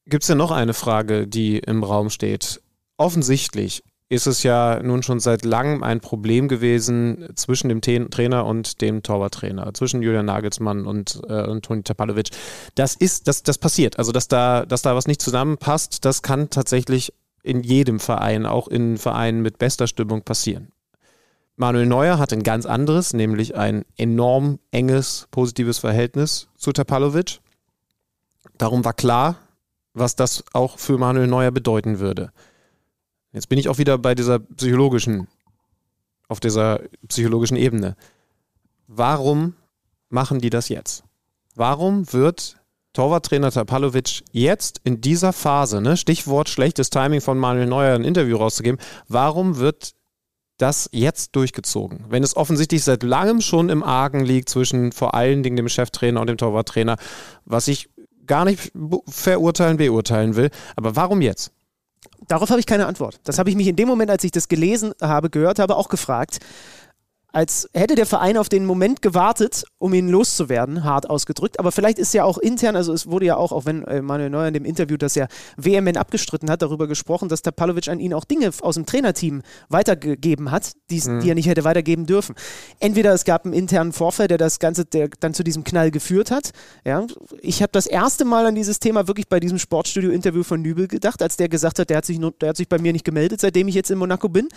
gibt 0.07 0.25
es 0.25 0.29
ja 0.29 0.35
noch 0.35 0.51
eine 0.51 0.75
Frage, 0.75 1.29
die 1.29 1.59
im 1.59 1.85
Raum 1.85 2.11
steht. 2.11 2.61
Offensichtlich 2.97 3.85
ist 4.09 4.27
es 4.27 4.43
ja 4.43 4.83
nun 4.83 5.05
schon 5.05 5.21
seit 5.21 5.45
langem 5.45 5.85
ein 5.85 6.01
Problem 6.01 6.49
gewesen 6.49 7.29
zwischen 7.37 7.69
dem 7.69 7.81
Trainer 7.81 8.47
und 8.47 8.81
dem 8.81 9.05
Torwarttrainer, 9.05 9.73
zwischen 9.75 10.03
Julian 10.03 10.27
Nagelsmann 10.27 10.87
und, 10.87 11.21
äh, 11.29 11.47
und 11.47 11.65
Toni 11.65 11.85
Tapalovic. 11.85 12.31
Das 12.75 12.97
ist, 12.97 13.29
das, 13.29 13.45
das 13.45 13.59
passiert. 13.59 13.99
Also, 13.99 14.11
dass 14.11 14.27
da, 14.27 14.67
dass 14.67 14.83
da 14.83 14.97
was 14.97 15.07
nicht 15.07 15.23
zusammenpasst, 15.23 16.05
das 16.05 16.23
kann 16.23 16.51
tatsächlich 16.51 17.13
in 17.45 17.63
jedem 17.63 18.01
Verein, 18.01 18.47
auch 18.47 18.67
in 18.67 18.97
Vereinen 18.99 19.43
mit 19.43 19.59
bester 19.59 19.87
Stimmung 19.87 20.23
passieren. 20.23 20.73
Manuel 21.57 21.87
Neuer 21.87 22.19
hat 22.19 22.33
ein 22.33 22.43
ganz 22.43 22.67
anderes, 22.67 23.13
nämlich 23.13 23.55
ein 23.55 23.85
enorm 23.97 24.59
enges, 24.73 25.29
positives 25.31 25.79
Verhältnis 25.79 26.49
zu 26.57 26.73
Tapalovic. 26.73 27.39
Darum 28.59 28.85
war 28.85 28.95
klar, 28.95 29.37
was 29.93 30.17
das 30.17 30.43
auch 30.53 30.79
für 30.79 30.99
Manuel 30.99 31.29
Neuer 31.29 31.53
bedeuten 31.53 32.01
würde. 32.01 32.33
Jetzt 33.33 33.49
bin 33.49 33.59
ich 33.59 33.69
auch 33.69 33.79
wieder 33.79 33.99
bei 33.99 34.15
dieser 34.15 34.39
psychologischen, 34.39 35.29
auf 36.29 36.41
dieser 36.41 36.81
psychologischen 37.07 37.57
Ebene. 37.57 37.95
Warum 38.89 39.55
machen 40.09 40.41
die 40.41 40.51
das 40.51 40.69
jetzt? 40.69 41.05
Warum 41.55 42.13
wird 42.13 42.57
Torwarttrainer 42.95 43.51
Tapalovic 43.51 44.23
jetzt 44.31 44.81
in 44.85 45.01
dieser 45.01 45.33
Phase, 45.33 45.81
ne, 45.81 45.97
Stichwort 45.97 46.49
schlechtes 46.49 46.91
Timing 46.91 47.21
von 47.21 47.37
Manuel 47.37 47.67
Neuer 47.67 47.95
ein 47.95 48.05
Interview 48.05 48.37
rauszugeben, 48.37 48.81
warum 49.09 49.59
wird 49.59 49.95
das 50.59 50.89
jetzt 50.93 51.35
durchgezogen? 51.35 52.05
Wenn 52.09 52.23
es 52.23 52.37
offensichtlich 52.37 52.85
seit 52.85 53.03
langem 53.03 53.41
schon 53.41 53.69
im 53.69 53.83
Argen 53.83 54.25
liegt 54.25 54.49
zwischen 54.49 54.93
vor 54.93 55.15
allen 55.15 55.43
Dingen 55.43 55.57
dem 55.57 55.69
Cheftrainer 55.69 56.21
und 56.21 56.29
dem 56.29 56.37
Torwarttrainer, 56.37 56.97
was 57.45 57.67
ich 57.67 57.91
gar 58.27 58.45
nicht 58.45 58.73
verurteilen, 59.09 59.77
beurteilen 59.77 60.37
will. 60.37 60.51
Aber 60.77 60.97
warum 60.97 61.21
jetzt? 61.21 61.51
Darauf 62.29 62.49
habe 62.51 62.61
ich 62.61 62.67
keine 62.67 62.87
Antwort. 62.87 63.21
Das 63.25 63.39
habe 63.39 63.51
ich 63.51 63.57
mich 63.57 63.67
in 63.67 63.77
dem 63.77 63.89
Moment, 63.89 64.11
als 64.11 64.25
ich 64.25 64.31
das 64.31 64.49
gelesen 64.49 64.93
habe, 65.03 65.31
gehört 65.31 65.59
habe, 65.59 65.77
auch 65.77 65.89
gefragt. 65.89 66.39
Als 67.35 67.69
hätte 67.75 67.97
der 67.97 68.07
Verein 68.07 68.37
auf 68.37 68.49
den 68.49 68.65
Moment 68.65 69.03
gewartet, 69.03 69.65
um 69.79 69.93
ihn 69.93 70.09
loszuwerden, 70.09 70.85
hart 70.85 71.11
ausgedrückt. 71.11 71.59
Aber 71.59 71.73
vielleicht 71.73 71.99
ist 71.99 72.15
ja 72.15 72.23
auch 72.23 72.39
intern, 72.39 72.77
also 72.77 72.93
es 72.93 73.09
wurde 73.09 73.27
ja 73.27 73.37
auch, 73.37 73.51
auch 73.51 73.67
wenn 73.67 73.83
äh, 73.85 74.01
Manuel 74.03 74.31
Neuer 74.31 74.47
in 74.49 74.55
dem 74.55 74.65
Interview 74.65 74.97
das 74.97 75.17
ja 75.17 75.27
vehement 75.57 75.99
abgestritten 75.99 76.49
hat, 76.49 76.63
darüber 76.63 76.87
gesprochen, 76.87 77.29
dass 77.29 77.43
Tapalovic 77.43 77.89
an 77.89 77.99
ihn 77.99 78.15
auch 78.15 78.25
Dinge 78.25 78.51
aus 78.63 78.77
dem 78.77 78.87
Trainerteam 78.87 79.43
weitergegeben 79.69 80.51
hat, 80.51 80.73
die's- 80.91 81.09
die 81.21 81.29
er 81.29 81.35
nicht 81.35 81.49
hätte 81.49 81.65
weitergeben 81.65 82.07
dürfen. 82.07 82.35
Entweder 82.79 83.13
es 83.13 83.25
gab 83.25 83.45
einen 83.45 83.53
internen 83.55 83.93
Vorfall, 83.93 84.29
der 84.29 84.39
das 84.39 84.59
Ganze, 84.61 84.85
der 84.85 85.09
dann 85.21 85.35
zu 85.35 85.43
diesem 85.43 85.65
Knall 85.65 85.91
geführt 85.91 86.31
hat. 86.31 86.51
Ja, 86.85 87.05
ich 87.41 87.63
habe 87.63 87.73
das 87.73 87.87
erste 87.87 88.25
Mal 88.25 88.47
an 88.47 88.55
dieses 88.55 88.79
Thema 88.79 89.09
wirklich 89.09 89.29
bei 89.29 89.41
diesem 89.41 89.59
Sportstudio-Interview 89.59 90.45
von 90.45 90.63
Nübel 90.63 90.87
gedacht, 90.87 91.21
als 91.23 91.37
der 91.37 91.49
gesagt 91.49 91.79
hat, 91.81 91.91
der 91.91 91.97
hat 91.99 92.05
sich, 92.07 92.19
nur, 92.19 92.31
der 92.41 92.51
hat 92.51 92.57
sich 92.57 92.69
bei 92.69 92.79
mir 92.79 92.93
nicht 92.93 93.05
gemeldet, 93.05 93.41
seitdem 93.41 93.67
ich 93.69 93.75
jetzt 93.75 93.91
in 93.91 93.99
Monaco 93.99 94.29
bin. 94.29 94.49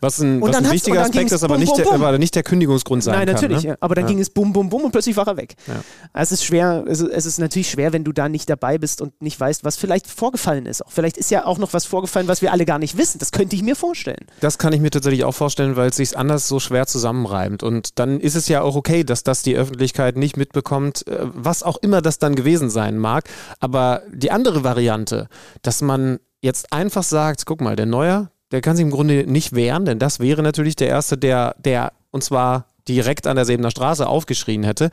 Was 0.00 0.20
ein, 0.20 0.40
was 0.40 0.56
ein 0.58 0.64
wichtiger 0.74 0.94
Aspekt 1.02 1.32
ist, 1.32 1.42
aber 1.44 1.54
nicht, 1.58 1.68
bum, 1.84 1.92
der, 2.02 2.11
aber 2.12 2.18
nicht 2.18 2.34
der 2.34 2.42
Kündigungsgrund 2.42 3.02
sein 3.02 3.14
Nein, 3.14 3.26
kann. 3.26 3.34
natürlich, 3.34 3.62
ne? 3.62 3.70
ja. 3.70 3.76
aber 3.80 3.94
dann 3.94 4.06
ging 4.06 4.20
es 4.20 4.28
bum, 4.28 4.52
bum, 4.52 4.68
bum 4.68 4.84
und 4.84 4.92
plötzlich 4.92 5.16
war 5.16 5.26
er 5.26 5.38
weg. 5.38 5.54
Ja. 5.66 5.82
Es 6.12 6.30
ist 6.30 6.44
schwer, 6.44 6.84
es 6.86 7.00
ist, 7.00 7.10
es 7.10 7.24
ist 7.24 7.38
natürlich 7.38 7.70
schwer, 7.70 7.92
wenn 7.94 8.04
du 8.04 8.12
da 8.12 8.28
nicht 8.28 8.50
dabei 8.50 8.76
bist 8.76 9.00
und 9.00 9.20
nicht 9.22 9.40
weißt, 9.40 9.64
was 9.64 9.76
vielleicht 9.76 10.06
vorgefallen 10.06 10.66
ist. 10.66 10.84
Auch 10.84 10.90
vielleicht 10.90 11.16
ist 11.16 11.30
ja 11.30 11.46
auch 11.46 11.56
noch 11.56 11.72
was 11.72 11.86
vorgefallen, 11.86 12.28
was 12.28 12.42
wir 12.42 12.52
alle 12.52 12.66
gar 12.66 12.78
nicht 12.78 12.98
wissen. 12.98 13.18
Das 13.18 13.32
könnte 13.32 13.56
ich 13.56 13.62
mir 13.62 13.76
vorstellen. 13.76 14.26
Das 14.40 14.58
kann 14.58 14.74
ich 14.74 14.80
mir 14.80 14.90
tatsächlich 14.90 15.24
auch 15.24 15.32
vorstellen, 15.32 15.76
weil 15.76 15.88
es 15.88 15.96
sich 15.96 16.18
anders 16.18 16.48
so 16.48 16.60
schwer 16.60 16.86
zusammenreimt. 16.86 17.62
Und 17.62 17.98
dann 17.98 18.20
ist 18.20 18.34
es 18.34 18.46
ja 18.48 18.60
auch 18.60 18.76
okay, 18.76 19.04
dass 19.04 19.22
das 19.22 19.42
die 19.42 19.56
Öffentlichkeit 19.56 20.16
nicht 20.16 20.36
mitbekommt, 20.36 21.06
äh, 21.06 21.18
was 21.22 21.62
auch 21.62 21.78
immer 21.78 22.02
das 22.02 22.18
dann 22.18 22.34
gewesen 22.34 22.68
sein 22.68 22.98
mag. 22.98 23.24
Aber 23.58 24.02
die 24.12 24.30
andere 24.30 24.64
Variante, 24.64 25.28
dass 25.62 25.80
man 25.80 26.18
jetzt 26.42 26.72
einfach 26.72 27.04
sagt, 27.04 27.46
guck 27.46 27.62
mal, 27.62 27.76
der 27.76 27.86
Neuer, 27.86 28.30
der 28.52 28.60
kann 28.60 28.76
sich 28.76 28.84
im 28.84 28.90
Grunde 28.90 29.24
nicht 29.26 29.54
wehren, 29.54 29.86
denn 29.86 29.98
das 29.98 30.20
wäre 30.20 30.42
natürlich 30.42 30.76
der 30.76 30.88
Erste, 30.88 31.16
der, 31.16 31.56
der 31.58 31.92
und 32.12 32.22
zwar 32.22 32.66
direkt 32.86 33.26
an 33.26 33.34
der 33.36 33.44
Sebener 33.44 33.70
Straße 33.70 34.06
aufgeschrien 34.06 34.62
hätte. 34.62 34.90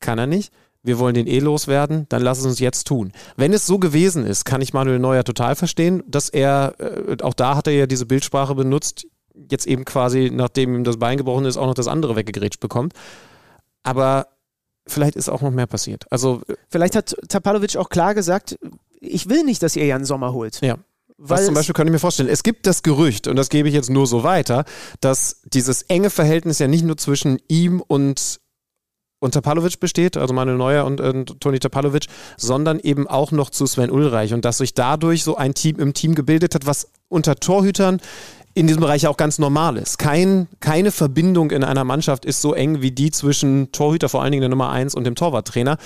Kann 0.00 0.18
er 0.18 0.26
nicht. 0.26 0.52
Wir 0.82 0.98
wollen 1.00 1.14
den 1.14 1.26
eh 1.26 1.40
loswerden, 1.40 2.06
dann 2.10 2.22
lass 2.22 2.38
es 2.38 2.44
uns 2.46 2.60
jetzt 2.60 2.86
tun. 2.86 3.12
Wenn 3.36 3.52
es 3.52 3.66
so 3.66 3.78
gewesen 3.78 4.24
ist, 4.24 4.44
kann 4.44 4.60
ich 4.60 4.72
Manuel 4.72 5.00
Neuer 5.00 5.24
total 5.24 5.56
verstehen, 5.56 6.04
dass 6.06 6.28
er, 6.28 6.74
äh, 6.78 7.16
auch 7.22 7.34
da 7.34 7.56
hat 7.56 7.66
er 7.66 7.72
ja 7.72 7.86
diese 7.86 8.06
Bildsprache 8.06 8.54
benutzt, 8.54 9.06
jetzt 9.50 9.66
eben 9.66 9.84
quasi, 9.84 10.30
nachdem 10.32 10.74
ihm 10.74 10.84
das 10.84 10.98
Bein 10.98 11.16
gebrochen 11.18 11.44
ist, 11.44 11.56
auch 11.56 11.66
noch 11.66 11.74
das 11.74 11.88
andere 11.88 12.14
weggegrätscht 12.14 12.60
bekommt. 12.60 12.92
Aber 13.82 14.28
vielleicht 14.86 15.16
ist 15.16 15.28
auch 15.28 15.42
noch 15.42 15.50
mehr 15.50 15.66
passiert. 15.66 16.04
Also 16.10 16.42
Vielleicht 16.68 16.94
hat 16.94 17.16
Tapalovic 17.28 17.76
auch 17.76 17.88
klar 17.88 18.14
gesagt, 18.14 18.56
ich 19.00 19.28
will 19.28 19.42
nicht, 19.42 19.62
dass 19.62 19.74
ihr 19.74 19.86
Jan 19.86 20.04
Sommer 20.04 20.32
holt. 20.32 20.60
ja. 20.60 20.76
Weil 21.18 21.38
Was 21.38 21.46
zum 21.46 21.54
Beispiel 21.54 21.72
kann 21.72 21.86
ich 21.86 21.92
mir 21.92 21.98
vorstellen. 21.98 22.28
Es 22.28 22.42
gibt 22.42 22.66
das 22.66 22.82
Gerücht, 22.82 23.26
und 23.26 23.36
das 23.36 23.48
gebe 23.48 23.68
ich 23.68 23.74
jetzt 23.74 23.88
nur 23.88 24.06
so 24.06 24.22
weiter, 24.22 24.64
dass 25.00 25.40
dieses 25.44 25.82
enge 25.82 26.10
Verhältnis 26.10 26.58
ja 26.58 26.68
nicht 26.68 26.84
nur 26.84 26.98
zwischen 26.98 27.38
ihm 27.48 27.80
und, 27.80 28.40
und 29.20 29.32
Tapalovic 29.32 29.80
besteht, 29.80 30.18
also 30.18 30.34
Manuel 30.34 30.58
Neuer 30.58 30.84
und, 30.84 31.00
und 31.00 31.40
Toni 31.40 31.58
Tapalovic, 31.58 32.06
sondern 32.36 32.78
eben 32.80 33.06
auch 33.06 33.32
noch 33.32 33.48
zu 33.48 33.66
Sven 33.66 33.90
Ulreich 33.90 34.34
und 34.34 34.44
dass 34.44 34.58
sich 34.58 34.74
dadurch 34.74 35.24
so 35.24 35.36
ein 35.36 35.54
Team 35.54 35.78
im 35.78 35.94
Team 35.94 36.14
gebildet 36.14 36.54
hat, 36.54 36.66
was 36.66 36.88
unter 37.08 37.36
Torhütern 37.36 38.00
in 38.52 38.66
diesem 38.66 38.80
Bereich 38.80 39.06
auch 39.06 39.16
ganz 39.16 39.38
normal 39.38 39.78
ist. 39.78 39.98
Kein, 39.98 40.48
keine 40.60 40.90
Verbindung 40.90 41.50
in 41.50 41.64
einer 41.64 41.84
Mannschaft 41.84 42.26
ist 42.26 42.42
so 42.42 42.52
eng 42.52 42.82
wie 42.82 42.90
die 42.90 43.10
zwischen 43.10 43.72
Torhüter, 43.72 44.10
vor 44.10 44.22
allen 44.22 44.32
Dingen 44.32 44.42
der 44.42 44.50
Nummer 44.50 44.70
1 44.70 44.94
und 44.94 45.04
dem 45.04 45.14
Torwarttrainer. 45.14 45.78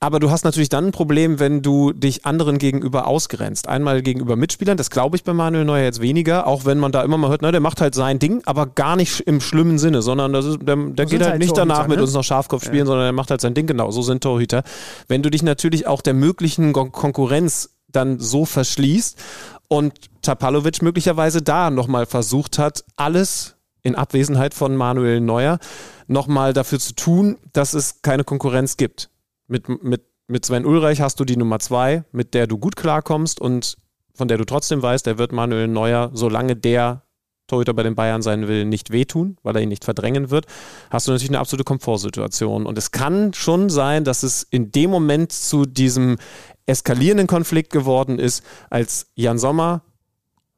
Aber 0.00 0.20
du 0.20 0.30
hast 0.30 0.44
natürlich 0.44 0.68
dann 0.68 0.86
ein 0.86 0.92
Problem, 0.92 1.40
wenn 1.40 1.60
du 1.60 1.92
dich 1.92 2.24
anderen 2.24 2.58
gegenüber 2.58 3.08
ausgrenzt. 3.08 3.66
Einmal 3.68 4.00
gegenüber 4.00 4.36
Mitspielern, 4.36 4.76
das 4.76 4.90
glaube 4.90 5.16
ich 5.16 5.24
bei 5.24 5.32
Manuel 5.32 5.64
Neuer 5.64 5.82
jetzt 5.82 6.00
weniger, 6.00 6.46
auch 6.46 6.64
wenn 6.64 6.78
man 6.78 6.92
da 6.92 7.02
immer 7.02 7.18
mal 7.18 7.30
hört, 7.30 7.42
na, 7.42 7.50
der 7.50 7.60
macht 7.60 7.80
halt 7.80 7.96
sein 7.96 8.20
Ding, 8.20 8.40
aber 8.46 8.66
gar 8.66 8.94
nicht 8.94 9.20
im 9.20 9.40
schlimmen 9.40 9.78
Sinne, 9.78 10.00
sondern 10.00 10.32
das 10.32 10.44
ist, 10.44 10.58
der, 10.62 10.76
der 10.76 11.06
geht 11.06 11.20
halt 11.20 11.30
halt 11.32 11.40
nicht 11.40 11.56
danach 11.56 11.78
Torhüter, 11.78 11.88
mit 11.88 11.96
ne? 11.98 12.02
uns 12.04 12.12
noch 12.12 12.22
Schafkopf 12.22 12.64
spielen, 12.64 12.86
sondern 12.86 13.06
er 13.06 13.12
macht 13.12 13.30
halt 13.32 13.40
sein 13.40 13.54
Ding 13.54 13.66
genau. 13.66 13.90
So 13.90 14.02
sind 14.02 14.22
Torhüter. 14.22 14.62
Wenn 15.08 15.24
du 15.24 15.30
dich 15.30 15.42
natürlich 15.42 15.88
auch 15.88 16.00
der 16.00 16.14
möglichen 16.14 16.72
Kon- 16.72 16.92
Konkurrenz 16.92 17.70
dann 17.88 18.20
so 18.20 18.44
verschließt 18.44 19.18
und 19.66 19.94
Tapalovic 20.22 20.80
möglicherweise 20.80 21.42
da 21.42 21.70
nochmal 21.70 22.06
versucht 22.06 22.58
hat, 22.58 22.84
alles 22.94 23.56
in 23.82 23.96
Abwesenheit 23.96 24.54
von 24.54 24.76
Manuel 24.76 25.20
Neuer 25.20 25.58
nochmal 26.06 26.52
dafür 26.52 26.78
zu 26.78 26.94
tun, 26.94 27.36
dass 27.52 27.74
es 27.74 28.00
keine 28.02 28.22
Konkurrenz 28.22 28.76
gibt. 28.76 29.10
Mit, 29.48 29.82
mit, 29.82 30.02
mit 30.26 30.44
Sven 30.44 30.66
Ulreich 30.66 31.00
hast 31.00 31.18
du 31.18 31.24
die 31.24 31.36
Nummer 31.36 31.58
zwei, 31.58 32.04
mit 32.12 32.34
der 32.34 32.46
du 32.46 32.58
gut 32.58 32.76
klarkommst 32.76 33.40
und 33.40 33.76
von 34.14 34.28
der 34.28 34.36
du 34.36 34.44
trotzdem 34.44 34.82
weißt, 34.82 35.06
der 35.06 35.16
wird 35.16 35.32
Manuel 35.32 35.68
Neuer, 35.68 36.10
solange 36.12 36.54
der 36.54 37.02
Torhüter 37.46 37.72
bei 37.72 37.82
den 37.82 37.94
Bayern 37.94 38.20
sein 38.20 38.46
will, 38.46 38.66
nicht 38.66 38.90
wehtun, 38.90 39.38
weil 39.42 39.56
er 39.56 39.62
ihn 39.62 39.70
nicht 39.70 39.84
verdrängen 39.84 40.30
wird, 40.30 40.46
hast 40.90 41.08
du 41.08 41.12
natürlich 41.12 41.30
eine 41.30 41.38
absolute 41.38 41.64
Komfortsituation. 41.64 42.66
Und 42.66 42.76
es 42.76 42.90
kann 42.90 43.32
schon 43.32 43.70
sein, 43.70 44.04
dass 44.04 44.22
es 44.22 44.42
in 44.42 44.70
dem 44.70 44.90
Moment 44.90 45.32
zu 45.32 45.64
diesem 45.64 46.18
eskalierenden 46.66 47.26
Konflikt 47.26 47.72
geworden 47.72 48.18
ist, 48.18 48.44
als 48.68 49.06
Jan 49.14 49.38
Sommer 49.38 49.80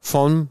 von, 0.01 0.49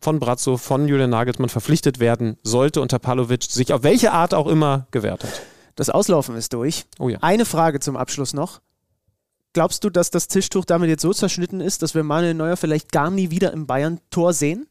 von 0.00 0.18
Brazzo, 0.18 0.56
von 0.56 0.88
Julian 0.88 1.10
Nagelsmann 1.10 1.48
verpflichtet 1.48 2.00
werden 2.00 2.36
sollte 2.42 2.80
und 2.80 2.90
Tapalovic 2.90 3.44
sich 3.44 3.72
auf 3.72 3.84
welche 3.84 4.10
Art 4.10 4.34
auch 4.34 4.48
immer 4.48 4.88
gewehrt 4.90 5.22
hat. 5.22 5.42
Das 5.76 5.90
Auslaufen 5.90 6.36
ist 6.36 6.52
durch. 6.52 6.86
Oh 6.98 7.08
ja. 7.08 7.18
Eine 7.20 7.44
Frage 7.44 7.80
zum 7.80 7.96
Abschluss 7.96 8.34
noch. 8.34 8.60
Glaubst 9.52 9.84
du, 9.84 9.90
dass 9.90 10.10
das 10.10 10.28
Tischtuch 10.28 10.64
damit 10.64 10.88
jetzt 10.88 11.02
so 11.02 11.12
zerschnitten 11.12 11.60
ist, 11.60 11.82
dass 11.82 11.94
wir 11.94 12.02
Manuel 12.02 12.34
Neuer 12.34 12.56
vielleicht 12.56 12.92
gar 12.92 13.10
nie 13.10 13.30
wieder 13.30 13.52
im 13.52 13.66
Bayern-Tor 13.66 14.32
sehen? 14.32 14.66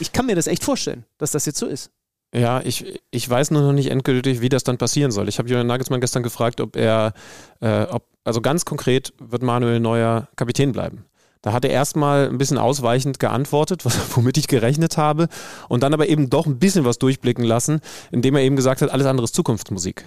Ich 0.00 0.12
kann 0.12 0.26
mir 0.26 0.34
das 0.34 0.46
echt 0.46 0.64
vorstellen, 0.64 1.04
dass 1.18 1.32
das 1.32 1.46
jetzt 1.46 1.58
so 1.58 1.66
ist. 1.66 1.90
Ja, 2.34 2.60
ich, 2.64 3.00
ich 3.12 3.30
weiß 3.30 3.52
nur 3.52 3.62
noch 3.62 3.72
nicht 3.72 3.90
endgültig, 3.90 4.40
wie 4.40 4.48
das 4.48 4.64
dann 4.64 4.76
passieren 4.76 5.12
soll. 5.12 5.28
Ich 5.28 5.38
habe 5.38 5.48
Julian 5.48 5.68
Nagelsmann 5.68 6.00
gestern 6.00 6.24
gefragt, 6.24 6.60
ob 6.60 6.74
er, 6.74 7.12
äh, 7.60 7.82
ob, 7.82 8.06
also 8.24 8.40
ganz 8.40 8.64
konkret 8.64 9.12
wird 9.20 9.44
Manuel 9.44 9.78
Neuer 9.78 10.26
Kapitän 10.34 10.72
bleiben. 10.72 11.04
Da 11.42 11.52
hat 11.52 11.64
er 11.64 11.70
erstmal 11.70 12.28
ein 12.28 12.38
bisschen 12.38 12.58
ausweichend 12.58 13.20
geantwortet, 13.20 13.84
was, 13.84 13.96
womit 14.16 14.36
ich 14.36 14.48
gerechnet 14.48 14.96
habe, 14.96 15.28
und 15.68 15.84
dann 15.84 15.94
aber 15.94 16.08
eben 16.08 16.28
doch 16.28 16.46
ein 16.46 16.58
bisschen 16.58 16.84
was 16.84 16.98
durchblicken 16.98 17.44
lassen, 17.44 17.80
indem 18.10 18.34
er 18.34 18.42
eben 18.42 18.56
gesagt 18.56 18.82
hat, 18.82 18.90
alles 18.90 19.06
andere 19.06 19.24
ist 19.24 19.34
Zukunftsmusik. 19.36 20.04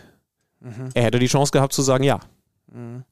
Er 0.94 1.04
hätte 1.04 1.20
die 1.20 1.28
Chance 1.28 1.52
gehabt 1.52 1.74
zu 1.74 1.82
sagen, 1.82 2.04
ja. 2.04 2.20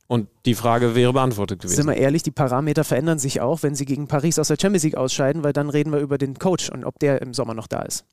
Und 0.07 0.27
die 0.45 0.53
Frage 0.53 0.95
wäre 0.95 1.13
beantwortet 1.13 1.61
gewesen. 1.61 1.75
Sind 1.75 1.87
wir 1.87 1.95
ehrlich, 1.95 2.23
die 2.23 2.31
Parameter 2.31 2.83
verändern 2.83 3.19
sich 3.19 3.39
auch, 3.39 3.63
wenn 3.63 3.73
sie 3.73 3.85
gegen 3.85 4.07
Paris 4.07 4.37
aus 4.37 4.49
der 4.49 4.57
Champions 4.59 4.83
League 4.83 4.97
ausscheiden, 4.97 5.43
weil 5.43 5.53
dann 5.53 5.69
reden 5.69 5.91
wir 5.91 5.99
über 5.99 6.17
den 6.17 6.37
Coach 6.37 6.69
und 6.69 6.83
ob 6.83 6.99
der 6.99 7.21
im 7.21 7.33
Sommer 7.33 7.53
noch 7.53 7.67
da 7.67 7.81
ist. 7.81 8.05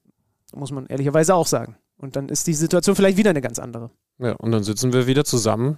Muss 0.54 0.70
man 0.70 0.86
ehrlicherweise 0.86 1.34
auch 1.34 1.46
sagen. 1.46 1.76
Und 1.96 2.16
dann 2.16 2.28
ist 2.28 2.46
die 2.46 2.54
Situation 2.54 2.94
vielleicht 2.94 3.16
wieder 3.16 3.30
eine 3.30 3.40
ganz 3.40 3.58
andere. 3.58 3.90
Ja, 4.18 4.32
und 4.34 4.52
dann 4.52 4.62
sitzen 4.62 4.92
wir 4.92 5.06
wieder 5.06 5.24
zusammen 5.24 5.76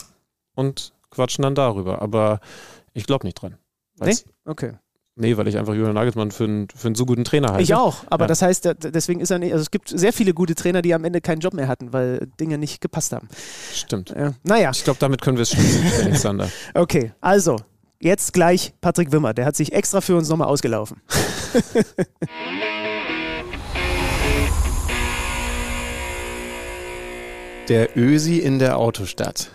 und 0.55 0.92
quatschen 1.11 1.42
dann 1.42 1.55
darüber. 1.55 2.03
Aber 2.03 2.40
ich 2.92 3.07
glaube 3.07 3.27
nicht 3.27 3.40
dran. 3.40 3.57
Nee? 4.00 4.14
Okay. 4.44 4.72
Nee, 5.16 5.37
weil 5.37 5.46
ich 5.46 5.57
einfach 5.57 5.74
Julian 5.74 5.94
Nagelsmann 5.94 6.33
für, 6.33 6.42
einen- 6.44 6.66
für 6.74 6.88
einen 6.88 6.96
so 6.96 7.07
guten 7.07 7.22
Trainer 7.22 7.48
halte. 7.50 7.62
Ich 7.62 7.72
auch, 7.72 7.98
aber 8.09 8.24
Ja. 8.24 8.29
das 8.29 8.42
heißt, 8.42 8.68
deswegen 8.83 9.20
ist 9.20 9.31
er 9.31 9.38
nicht, 9.38 9.53
also 9.53 9.62
es 9.62 9.70
gibt 9.70 9.88
sehr 9.88 10.12
viele 10.12 10.35
gute 10.35 10.57
Trainer, 10.57 10.83
die 10.83 10.92
am 10.92 11.05
Ende 11.05 11.20
keinen 11.20 11.38
Job 11.38 11.55
mehr 11.55 11.68
hatten, 11.68 11.92
weil 11.92 12.27
Dinge 12.40 12.59
nicht 12.59 12.81
gepasst 12.81 13.12
haben. 13.12 13.29
Stimmt. 13.72 14.11
Ja. 14.11 14.33
Naja, 14.42 14.70
Ich 14.74 14.83
glaube, 14.83 14.98
damit 14.98 15.22
können 15.22 15.37
wir 15.37 15.42
es 15.42 15.50
schließen, 15.50 15.85
Alexander. 16.03 16.50
okay, 16.74 17.12
also, 17.20 17.57
jetzt 18.00 18.33
gleich 18.33 18.74
Patrick 18.81 19.12
Wimmer, 19.12 19.35
der 19.35 19.46
hat 19.46 19.55
sich 19.55 19.72
extra 19.72 20.00
für 20.00 20.16
uns 20.16 20.29
nochmal 20.29 20.48
ausgelaufen. 20.48 21.00
Der 27.68 27.96
Ösi 27.96 28.38
in 28.38 28.59
der 28.59 28.79
Autostadt. 28.79 29.50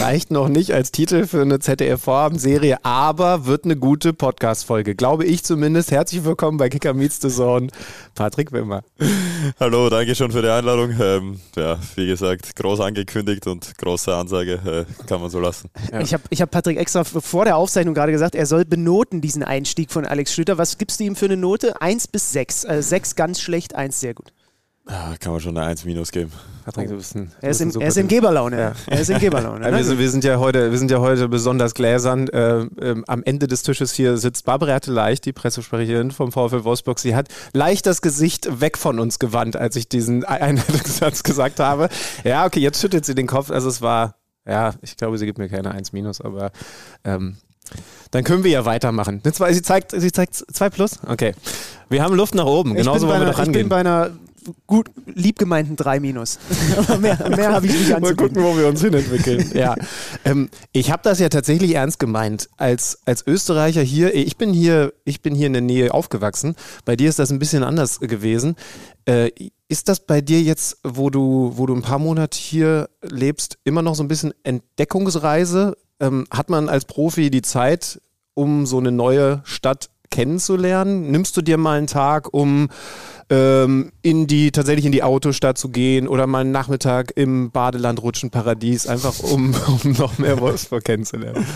Reicht 0.00 0.30
noch 0.30 0.48
nicht 0.48 0.72
als 0.72 0.92
Titel 0.92 1.26
für 1.26 1.42
eine 1.42 1.58
ZDF-Vorabendserie, 1.58 2.78
aber 2.84 3.44
wird 3.44 3.66
eine 3.66 3.76
gute 3.76 4.14
Podcast-Folge. 4.14 4.94
Glaube 4.94 5.26
ich 5.26 5.44
zumindest. 5.44 5.90
Herzlich 5.90 6.24
willkommen 6.24 6.56
bei 6.56 6.70
Kicker 6.70 6.94
Meets 6.94 7.20
the 7.20 7.28
Zone. 7.28 7.68
Patrick 8.14 8.50
Wimmer. 8.50 8.82
Hallo, 9.60 9.90
danke 9.90 10.14
schon 10.14 10.32
für 10.32 10.40
die 10.40 10.48
Einladung. 10.48 10.98
Ähm, 10.98 11.40
ja, 11.54 11.78
wie 11.96 12.06
gesagt, 12.06 12.56
groß 12.56 12.80
angekündigt 12.80 13.46
und 13.46 13.76
große 13.76 14.14
Ansage 14.14 14.86
äh, 14.88 15.04
kann 15.06 15.20
man 15.20 15.28
so 15.28 15.38
lassen. 15.38 15.68
Ja. 15.92 16.00
Ich 16.00 16.14
habe 16.14 16.22
ich 16.30 16.40
hab 16.40 16.50
Patrick 16.50 16.78
extra 16.78 17.04
vor 17.04 17.44
der 17.44 17.58
Aufzeichnung 17.58 17.92
gerade 17.92 18.12
gesagt, 18.12 18.34
er 18.34 18.46
soll 18.46 18.64
benoten 18.64 19.20
diesen 19.20 19.42
Einstieg 19.42 19.92
von 19.92 20.06
Alex 20.06 20.32
Schlüter. 20.32 20.56
Was 20.56 20.78
gibst 20.78 21.00
du 21.00 21.04
ihm 21.04 21.14
für 21.14 21.26
eine 21.26 21.36
Note? 21.36 21.82
Eins 21.82 22.08
bis 22.08 22.32
sechs. 22.32 22.64
Also 22.64 22.88
sechs 22.88 23.16
ganz 23.16 23.38
schlecht, 23.38 23.74
eins 23.74 24.00
sehr 24.00 24.14
gut. 24.14 24.32
Ja, 24.88 25.14
kann 25.20 25.32
man 25.32 25.40
schon 25.40 25.56
eine 25.56 25.66
1 25.66 25.84
minus 25.84 26.10
geben. 26.10 26.32
Patrick, 26.64 26.88
du 26.88 26.96
bist 26.96 27.14
ein, 27.14 27.30
Er 27.40 27.50
ist, 27.50 27.60
in, 27.60 27.68
bist 27.68 27.76
ein 27.76 27.82
er 27.82 27.88
ist 27.88 27.96
in 27.96 28.08
Geberlaune. 28.08 28.74
Er 28.86 29.00
ist 29.00 29.10
in 29.10 29.18
Geberlaune. 29.18 29.60
Ja, 29.64 29.70
ne? 29.70 29.76
wir, 29.76 29.84
sind, 29.84 29.98
wir, 29.98 30.10
sind 30.10 30.24
ja 30.24 30.38
heute, 30.38 30.70
wir 30.70 30.78
sind 30.78 30.90
ja 30.90 30.98
heute 30.98 31.28
besonders 31.28 31.74
gläsern. 31.74 32.28
Äh, 32.28 32.66
ähm, 32.80 33.04
am 33.06 33.22
Ende 33.22 33.46
des 33.46 33.62
Tisches 33.62 33.92
hier 33.92 34.16
sitzt 34.16 34.46
Barbara 34.46 34.80
Leicht, 34.86 35.26
die 35.26 35.32
Pressesprecherin 35.32 36.10
vom 36.10 36.32
VfL 36.32 36.64
Wolfsburg. 36.64 36.98
Sie 36.98 37.14
hat 37.14 37.28
leicht 37.52 37.86
das 37.86 38.02
Gesicht 38.02 38.60
weg 38.60 38.78
von 38.78 38.98
uns 38.98 39.18
gewandt, 39.18 39.56
als 39.56 39.76
ich 39.76 39.88
diesen 39.88 40.24
Einleitungssatz 40.24 41.22
gesagt 41.22 41.60
habe. 41.60 41.88
Ja, 42.24 42.46
okay, 42.46 42.60
jetzt 42.60 42.80
schüttelt 42.80 43.04
sie 43.04 43.14
den 43.14 43.26
Kopf. 43.26 43.50
Also 43.50 43.68
es 43.68 43.82
war, 43.82 44.16
ja, 44.46 44.74
ich 44.82 44.96
glaube, 44.96 45.18
sie 45.18 45.26
gibt 45.26 45.38
mir 45.38 45.48
keine 45.48 45.72
1 45.72 45.92
minus, 45.92 46.20
aber 46.20 46.52
ähm, 47.04 47.36
dann 48.10 48.24
können 48.24 48.42
wir 48.42 48.50
ja 48.50 48.64
weitermachen. 48.64 49.22
Sie 49.22 49.62
zeigt, 49.62 49.92
sie 49.92 50.10
zeigt 50.10 50.34
2 50.34 50.70
plus? 50.70 50.98
Okay. 51.06 51.34
Wir 51.88 52.02
haben 52.02 52.14
Luft 52.14 52.34
nach 52.34 52.46
oben. 52.46 52.74
Genauso 52.74 53.06
wollen 53.06 53.20
wir 53.20 53.26
einer, 53.26 53.32
doch 53.32 53.42
ich 53.42 53.52
bin 53.52 53.68
bei 53.68 53.76
einer 53.76 54.10
gut 54.66 54.90
lieb 55.06 55.38
gemeinten 55.38 55.76
3 55.76 56.00
minus. 56.00 56.38
Mehr, 57.00 57.18
mehr 57.28 57.52
habe 57.52 57.66
ich 57.66 57.72
nicht 57.72 57.90
Mal 57.90 57.96
anzubieten. 57.96 58.34
gucken, 58.34 58.42
wo 58.42 58.56
wir 58.56 58.68
uns 58.68 58.80
hinentwickeln. 58.80 59.50
ja. 59.54 59.74
Ähm, 60.24 60.48
ich 60.72 60.90
habe 60.90 61.02
das 61.02 61.18
ja 61.18 61.28
tatsächlich 61.28 61.74
ernst 61.74 61.98
gemeint. 61.98 62.48
Als, 62.56 62.98
als 63.06 63.26
Österreicher 63.26 63.82
hier, 63.82 64.14
ich 64.14 64.36
bin 64.36 64.52
hier, 64.52 64.92
ich 65.04 65.22
bin 65.22 65.34
hier 65.34 65.46
in 65.46 65.52
der 65.52 65.62
Nähe 65.62 65.92
aufgewachsen. 65.94 66.56
Bei 66.84 66.96
dir 66.96 67.08
ist 67.08 67.18
das 67.18 67.30
ein 67.30 67.38
bisschen 67.38 67.62
anders 67.62 68.00
gewesen. 68.00 68.56
Äh, 69.06 69.30
ist 69.68 69.88
das 69.88 70.00
bei 70.00 70.20
dir 70.20 70.42
jetzt, 70.42 70.78
wo 70.82 71.10
du, 71.10 71.52
wo 71.54 71.66
du 71.66 71.74
ein 71.74 71.82
paar 71.82 71.98
Monate 72.00 72.36
hier 72.38 72.88
lebst, 73.02 73.58
immer 73.64 73.82
noch 73.82 73.94
so 73.94 74.02
ein 74.02 74.08
bisschen 74.08 74.34
Entdeckungsreise? 74.42 75.76
Ähm, 76.00 76.26
hat 76.30 76.50
man 76.50 76.68
als 76.68 76.84
Profi 76.86 77.30
die 77.30 77.42
Zeit, 77.42 78.00
um 78.34 78.66
so 78.66 78.78
eine 78.78 78.90
neue 78.90 79.42
Stadt 79.44 79.90
kennenzulernen? 80.10 81.10
Nimmst 81.10 81.36
du 81.36 81.42
dir 81.42 81.56
mal 81.56 81.78
einen 81.78 81.86
Tag, 81.86 82.32
um 82.34 82.68
ähm, 83.30 83.92
in 84.02 84.26
die, 84.26 84.50
tatsächlich 84.50 84.84
in 84.84 84.92
die 84.92 85.02
Autostadt 85.02 85.56
zu 85.56 85.68
gehen 85.68 86.08
oder 86.08 86.26
mal 86.26 86.40
einen 86.40 86.52
Nachmittag 86.52 87.12
im 87.14 87.50
Badeland 87.50 88.02
rutschen 88.02 88.30
Paradies, 88.30 88.86
einfach 88.86 89.20
um, 89.20 89.54
um 89.84 89.92
noch 89.92 90.18
mehr 90.18 90.40
Wolfsburg 90.40 90.84
kennenzulernen. 90.84 91.46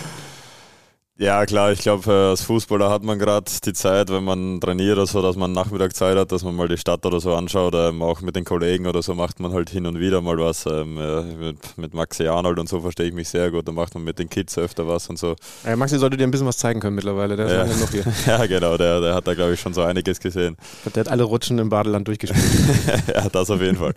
Ja, 1.17 1.47
klar, 1.47 1.71
ich 1.71 1.79
glaube, 1.79 2.11
als 2.31 2.43
Fußballer 2.43 2.91
hat 2.91 3.05
man 3.05 3.21
gerade 3.21 3.49
die 3.65 3.73
Zeit, 3.73 4.11
wenn 4.11 4.25
man 4.25 4.61
trainiert 4.61 4.97
oder 4.97 5.07
so, 5.07 5.23
dass 5.23 5.37
man 5.37 5.53
Nachmittag 5.53 5.95
Zeit 5.95 6.17
hat, 6.19 6.33
dass 6.33 6.43
man 6.43 6.57
mal 6.57 6.67
die 6.67 6.77
Stadt 6.77 7.07
oder 7.07 7.21
so 7.21 7.33
anschaut. 7.37 7.73
Ähm, 7.77 8.03
auch 8.03 8.21
mit 8.21 8.35
den 8.35 8.45
Kollegen 8.45 8.89
oder 8.89 9.01
so 9.01 9.15
macht 9.15 9.39
man 9.39 9.53
halt 9.53 9.71
hin 9.71 9.87
und 9.87 10.01
wieder 10.01 10.21
mal 10.21 10.37
was. 10.39 10.67
Ähm, 10.67 10.97
mit, 11.39 11.79
mit 11.79 11.95
Maxi 11.95 12.27
Arnold 12.27 12.59
und 12.59 12.69
so 12.69 12.81
verstehe 12.81 13.07
ich 13.07 13.15
mich 13.15 13.29
sehr 13.29 13.53
gut. 13.53 13.69
Da 13.69 13.71
macht 13.71 13.95
man 13.95 14.03
mit 14.03 14.19
den 14.19 14.29
Kids 14.29 14.59
öfter 14.59 14.89
was 14.89 15.09
und 15.09 15.17
so. 15.17 15.37
Ja, 15.65 15.77
Maxi 15.77 15.99
sollte 16.01 16.17
dir 16.17 16.25
ein 16.25 16.33
bisschen 16.33 16.49
was 16.49 16.57
zeigen 16.59 16.81
können 16.81 16.97
mittlerweile, 16.97 17.37
der 17.37 17.47
ist 17.47 17.53
Ja. 17.53 17.63
genug 17.65 17.91
hier. 17.93 18.05
ja, 18.27 18.47
genau, 18.47 18.77
der, 18.77 19.01
der 19.01 19.15
hat 19.15 19.29
da, 19.29 19.35
glaube 19.35 19.55
ich, 19.55 19.61
schon 19.61 19.73
so 19.73 19.83
einiges 19.83 20.19
gesehen. 20.19 20.57
Der 20.97 21.03
hat 21.03 21.09
alle 21.13 21.23
Rutschen 21.23 21.61
im 21.61 21.69
Badeland 21.69 22.09
durchgespielt. 22.09 22.43
ja, 23.15 23.29
das 23.29 23.51
auf 23.51 23.61
jeden 23.61 23.77
Fall. 23.77 23.95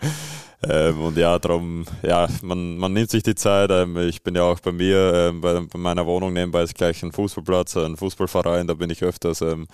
Ähm, 0.63 1.01
und 1.01 1.17
ja, 1.17 1.37
darum, 1.37 1.85
ja, 2.01 2.27
man, 2.41 2.77
man 2.77 2.93
nimmt 2.93 3.11
sich 3.11 3.23
die 3.23 3.35
Zeit. 3.35 3.69
Ähm, 3.71 3.97
ich 3.97 4.23
bin 4.23 4.35
ja 4.35 4.43
auch 4.43 4.59
bei 4.59 4.71
mir, 4.71 5.13
ähm, 5.13 5.41
bei, 5.41 5.59
bei 5.61 5.79
meiner 5.79 6.05
Wohnung 6.07 6.33
nebenbei 6.33 6.63
ist 6.63 6.75
gleich 6.75 7.03
ein 7.03 7.11
Fußballplatz, 7.11 7.77
ein 7.77 7.95
Fußballverein, 7.95 8.67
da 8.67 8.73
bin 8.73 8.89
ich 8.89 9.03
öfters. 9.03 9.41
Ähm, 9.41 9.67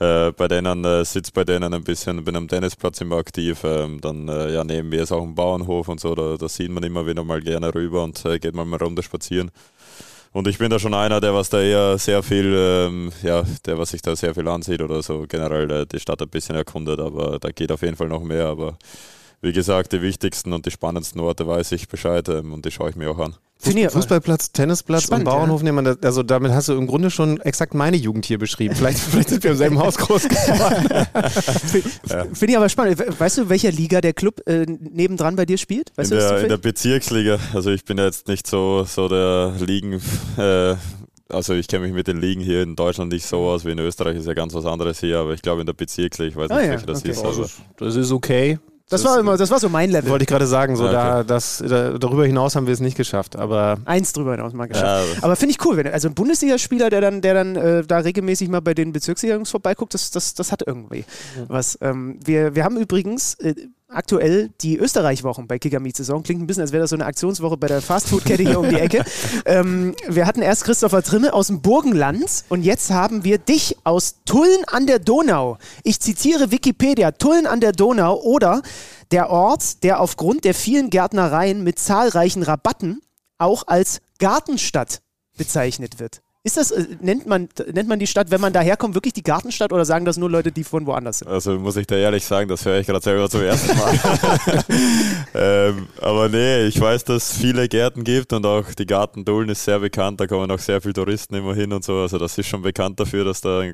äh, 0.00 0.30
bei 0.32 0.46
denen 0.46 0.84
äh, 0.84 1.04
sitze 1.04 1.32
bei 1.32 1.44
denen 1.44 1.74
ein 1.74 1.82
bisschen, 1.82 2.22
bin 2.24 2.36
am 2.36 2.46
Tennisplatz 2.46 3.00
immer 3.00 3.16
aktiv. 3.16 3.62
Ähm, 3.64 4.00
dann 4.00 4.28
äh, 4.28 4.52
ja, 4.52 4.64
neben 4.64 4.90
mir 4.90 5.02
ist 5.02 5.12
auch 5.12 5.22
ein 5.22 5.34
Bauernhof 5.34 5.88
und 5.88 5.98
so, 5.98 6.14
da, 6.14 6.36
da 6.36 6.48
sieht 6.48 6.70
man 6.70 6.84
immer 6.84 7.06
wieder 7.06 7.24
mal 7.24 7.40
gerne 7.40 7.74
rüber 7.74 8.04
und 8.04 8.24
äh, 8.24 8.38
geht 8.38 8.54
mal 8.54 8.62
eine 8.62 8.78
Runde 8.78 9.02
spazieren. 9.02 9.50
Und 10.32 10.46
ich 10.46 10.58
bin 10.58 10.70
da 10.70 10.78
schon 10.78 10.94
einer, 10.94 11.20
der 11.20 11.34
was 11.34 11.48
da 11.48 11.60
eher 11.60 11.98
sehr 11.98 12.22
viel, 12.22 12.54
ähm, 12.54 13.12
ja, 13.22 13.42
der 13.66 13.78
was 13.78 13.90
sich 13.90 14.02
da 14.02 14.14
sehr 14.14 14.34
viel 14.34 14.46
ansieht 14.46 14.82
oder 14.82 15.02
so 15.02 15.24
generell 15.26 15.70
äh, 15.70 15.86
die 15.86 15.98
Stadt 15.98 16.20
ein 16.20 16.28
bisschen 16.28 16.54
erkundet, 16.54 17.00
aber 17.00 17.38
da 17.38 17.50
geht 17.50 17.72
auf 17.72 17.82
jeden 17.82 17.96
Fall 17.96 18.08
noch 18.08 18.22
mehr. 18.22 18.46
Aber 18.46 18.78
wie 19.40 19.52
gesagt, 19.52 19.92
die 19.92 20.02
wichtigsten 20.02 20.52
und 20.52 20.66
die 20.66 20.70
spannendsten 20.70 21.20
Orte 21.20 21.46
weiß 21.46 21.72
ich 21.72 21.88
Bescheid 21.88 22.28
ähm, 22.28 22.52
und 22.52 22.64
die 22.64 22.70
schaue 22.70 22.90
ich 22.90 22.96
mir 22.96 23.10
auch 23.10 23.18
an. 23.18 23.36
Fußball, 23.60 23.90
Fußballplatz, 23.90 24.52
Tennisplatz 24.52 25.04
Spannend, 25.04 25.26
und 25.26 25.32
Bauernhof 25.34 25.62
nehmen 25.64 25.84
wir, 25.84 25.98
also 26.02 26.22
damit 26.22 26.52
hast 26.52 26.68
du 26.68 26.74
im 26.74 26.86
Grunde 26.86 27.10
schon 27.10 27.40
exakt 27.40 27.74
meine 27.74 27.96
Jugend 27.96 28.24
hier 28.24 28.38
beschrieben. 28.38 28.76
Vielleicht, 28.76 28.98
vielleicht 29.10 29.30
sind 29.30 29.42
wir 29.42 29.50
im 29.50 29.56
selben 29.56 29.78
Haus 29.80 29.96
groß 29.96 30.28
geworden. 30.28 31.06
Finde 32.34 32.52
ich 32.52 32.56
aber 32.56 32.68
spannend. 32.68 33.02
Weißt 33.18 33.38
du, 33.38 33.48
welcher 33.48 33.72
Liga 33.72 34.00
der 34.00 34.12
Club 34.12 34.48
äh, 34.48 34.64
nebendran 34.64 35.34
bei 35.34 35.44
dir 35.44 35.58
spielt? 35.58 35.90
Weißt 35.96 36.12
in, 36.12 36.18
du 36.18 36.24
der, 36.24 36.40
in 36.42 36.48
der? 36.50 36.58
Bezirksliga, 36.58 37.38
also 37.52 37.70
ich 37.70 37.84
bin 37.84 37.98
ja 37.98 38.04
jetzt 38.04 38.28
nicht 38.28 38.46
so, 38.46 38.84
so 38.84 39.08
der 39.08 39.54
Ligen, 39.58 40.00
äh, 40.36 40.76
also 41.28 41.54
ich 41.54 41.66
kenne 41.66 41.84
mich 41.84 41.94
mit 41.94 42.06
den 42.06 42.20
Ligen 42.20 42.40
hier 42.40 42.62
in 42.62 42.76
Deutschland 42.76 43.12
nicht 43.12 43.26
so 43.26 43.38
aus 43.38 43.64
wie 43.64 43.72
in 43.72 43.78
Österreich, 43.80 44.16
ist 44.16 44.26
ja 44.26 44.34
ganz 44.34 44.54
was 44.54 44.66
anderes 44.66 45.00
hier, 45.00 45.18
aber 45.18 45.34
ich 45.34 45.42
glaube 45.42 45.62
in 45.62 45.66
der 45.66 45.72
Bezirksliga, 45.72 46.28
ich 46.30 46.36
weiß 46.36 46.48
nicht, 46.48 46.58
Ah 46.58 46.62
ja, 46.62 46.70
welche 46.70 46.86
das 46.86 47.00
okay. 47.00 47.10
ist. 47.10 47.24
Also, 47.24 47.46
Das 47.76 47.96
ist 47.96 48.12
okay. 48.12 48.60
Das 48.90 49.04
war 49.04 49.18
immer, 49.20 49.36
das 49.36 49.50
war 49.50 49.60
so 49.60 49.68
mein 49.68 49.90
Level. 49.90 50.10
Wollte 50.10 50.22
ich 50.22 50.28
gerade 50.28 50.46
sagen, 50.46 50.74
so 50.76 50.84
Okay. 50.84 50.92
da, 50.92 51.24
das, 51.24 51.62
da, 51.66 51.98
darüber 51.98 52.24
hinaus 52.24 52.56
haben 52.56 52.66
wir 52.66 52.72
es 52.74 52.80
nicht 52.80 52.96
geschafft. 52.96 53.36
Aber 53.36 53.76
Eins 53.84 54.12
drüber 54.12 54.32
hinaus 54.32 54.52
mal 54.54 54.66
geschafft. 54.66 54.86
ja, 55.06 55.14
das- 55.14 55.22
Aber 55.22 55.36
finde 55.36 55.52
ich 55.52 55.64
cool, 55.66 55.76
wenn 55.76 55.86
also 55.88 56.08
ein 56.08 56.14
Bundesligaspieler, 56.14 56.88
der 56.90 57.00
dann, 57.02 57.20
der 57.20 57.34
dann 57.34 57.56
äh, 57.56 57.84
da 57.84 57.98
regelmäßig 57.98 58.48
mal 58.48 58.60
bei 58.60 58.72
den 58.74 58.92
Bezirksliga-Jungs 58.92 59.50
vorbeiguckt, 59.50 59.92
das, 59.94 60.10
das, 60.10 60.34
das 60.34 60.52
hat 60.52 60.62
irgendwie 60.66 61.04
was. 61.48 61.78
Ähm, 61.82 62.18
wir, 62.24 62.54
wir 62.54 62.64
haben 62.64 62.76
übrigens 62.78 63.34
äh, 63.34 63.54
aktuell 63.88 64.50
die 64.60 64.76
Österreich-Wochen 64.76 65.46
bei 65.46 65.58
Kicker 65.58 65.80
Meets 65.80 65.98
Saison. 65.98 66.22
Klingt 66.22 66.42
ein 66.42 66.46
bisschen, 66.46 66.62
als 66.62 66.72
wäre 66.72 66.82
das 66.82 66.90
so 66.90 66.96
eine 66.96 67.06
Aktionswoche 67.06 67.56
bei 67.56 67.66
der 67.66 67.82
Fastfood-Kette 67.82 68.42
hier 68.42 68.60
um 68.60 68.68
die 68.68 68.78
Ecke. 68.78 69.04
Ähm, 69.44 69.94
wir 70.06 70.26
hatten 70.26 70.42
erst 70.42 70.64
Christopher 70.64 71.02
Trimme 71.02 71.32
aus 71.32 71.46
dem 71.46 71.62
Burgenland 71.62 72.44
und 72.48 72.62
jetzt 72.62 72.90
haben 72.90 73.24
wir 73.24 73.38
dich 73.38 73.76
aus 73.84 74.16
Tulln 74.24 74.64
an 74.66 74.86
der 74.86 74.98
Donau. 74.98 75.58
Ich 75.84 76.00
zitiere 76.00 76.50
Wikipedia: 76.50 77.12
Tulln 77.12 77.46
an 77.46 77.60
der 77.60 77.72
Donau 77.72 78.20
oder 78.20 78.62
der 79.10 79.30
Ort, 79.30 79.82
der 79.84 80.00
aufgrund 80.00 80.44
der 80.44 80.54
vielen 80.54 80.90
Gärtnereien 80.90 81.62
mit 81.62 81.78
zahlreichen 81.78 82.42
Rabatten 82.42 83.00
auch 83.38 83.66
als 83.66 84.00
Gartenstadt 84.18 85.00
bezeichnet 85.36 85.98
wird. 85.98 86.20
Ist 86.44 86.56
das, 86.56 86.70
äh, 86.70 86.86
nennt, 87.00 87.26
man, 87.26 87.48
nennt 87.72 87.88
man 87.88 87.98
die 87.98 88.06
Stadt, 88.06 88.30
wenn 88.30 88.40
man 88.40 88.52
daherkommt, 88.52 88.94
wirklich 88.94 89.12
die 89.12 89.24
Gartenstadt 89.24 89.72
oder 89.72 89.84
sagen 89.84 90.04
das 90.04 90.16
nur 90.16 90.30
Leute, 90.30 90.52
die 90.52 90.62
von 90.62 90.86
woanders 90.86 91.18
sind? 91.18 91.28
Also 91.28 91.58
muss 91.58 91.76
ich 91.76 91.86
da 91.86 91.96
ehrlich 91.96 92.24
sagen, 92.24 92.48
das 92.48 92.64
höre 92.64 92.78
ich 92.78 92.86
gerade 92.86 93.02
selber 93.02 93.28
zum 93.28 93.42
ersten 93.42 93.76
Mal. 93.76 93.98
ähm, 95.34 95.88
aber 96.00 96.28
nee, 96.28 96.66
ich 96.66 96.80
weiß, 96.80 97.02
dass 97.04 97.32
es 97.32 97.38
viele 97.38 97.68
Gärten 97.68 98.04
gibt 98.04 98.32
und 98.32 98.46
auch 98.46 98.72
die 98.72 98.86
Gartendullen 98.86 99.48
ist 99.48 99.64
sehr 99.64 99.80
bekannt, 99.80 100.20
da 100.20 100.28
kommen 100.28 100.48
auch 100.52 100.60
sehr 100.60 100.80
viele 100.80 100.94
Touristen 100.94 101.34
immer 101.34 101.56
hin 101.56 101.72
und 101.72 101.84
so. 101.84 101.96
Also 101.96 102.18
das 102.18 102.38
ist 102.38 102.46
schon 102.46 102.62
bekannt 102.62 103.00
dafür, 103.00 103.24
dass 103.24 103.40
da 103.40 103.64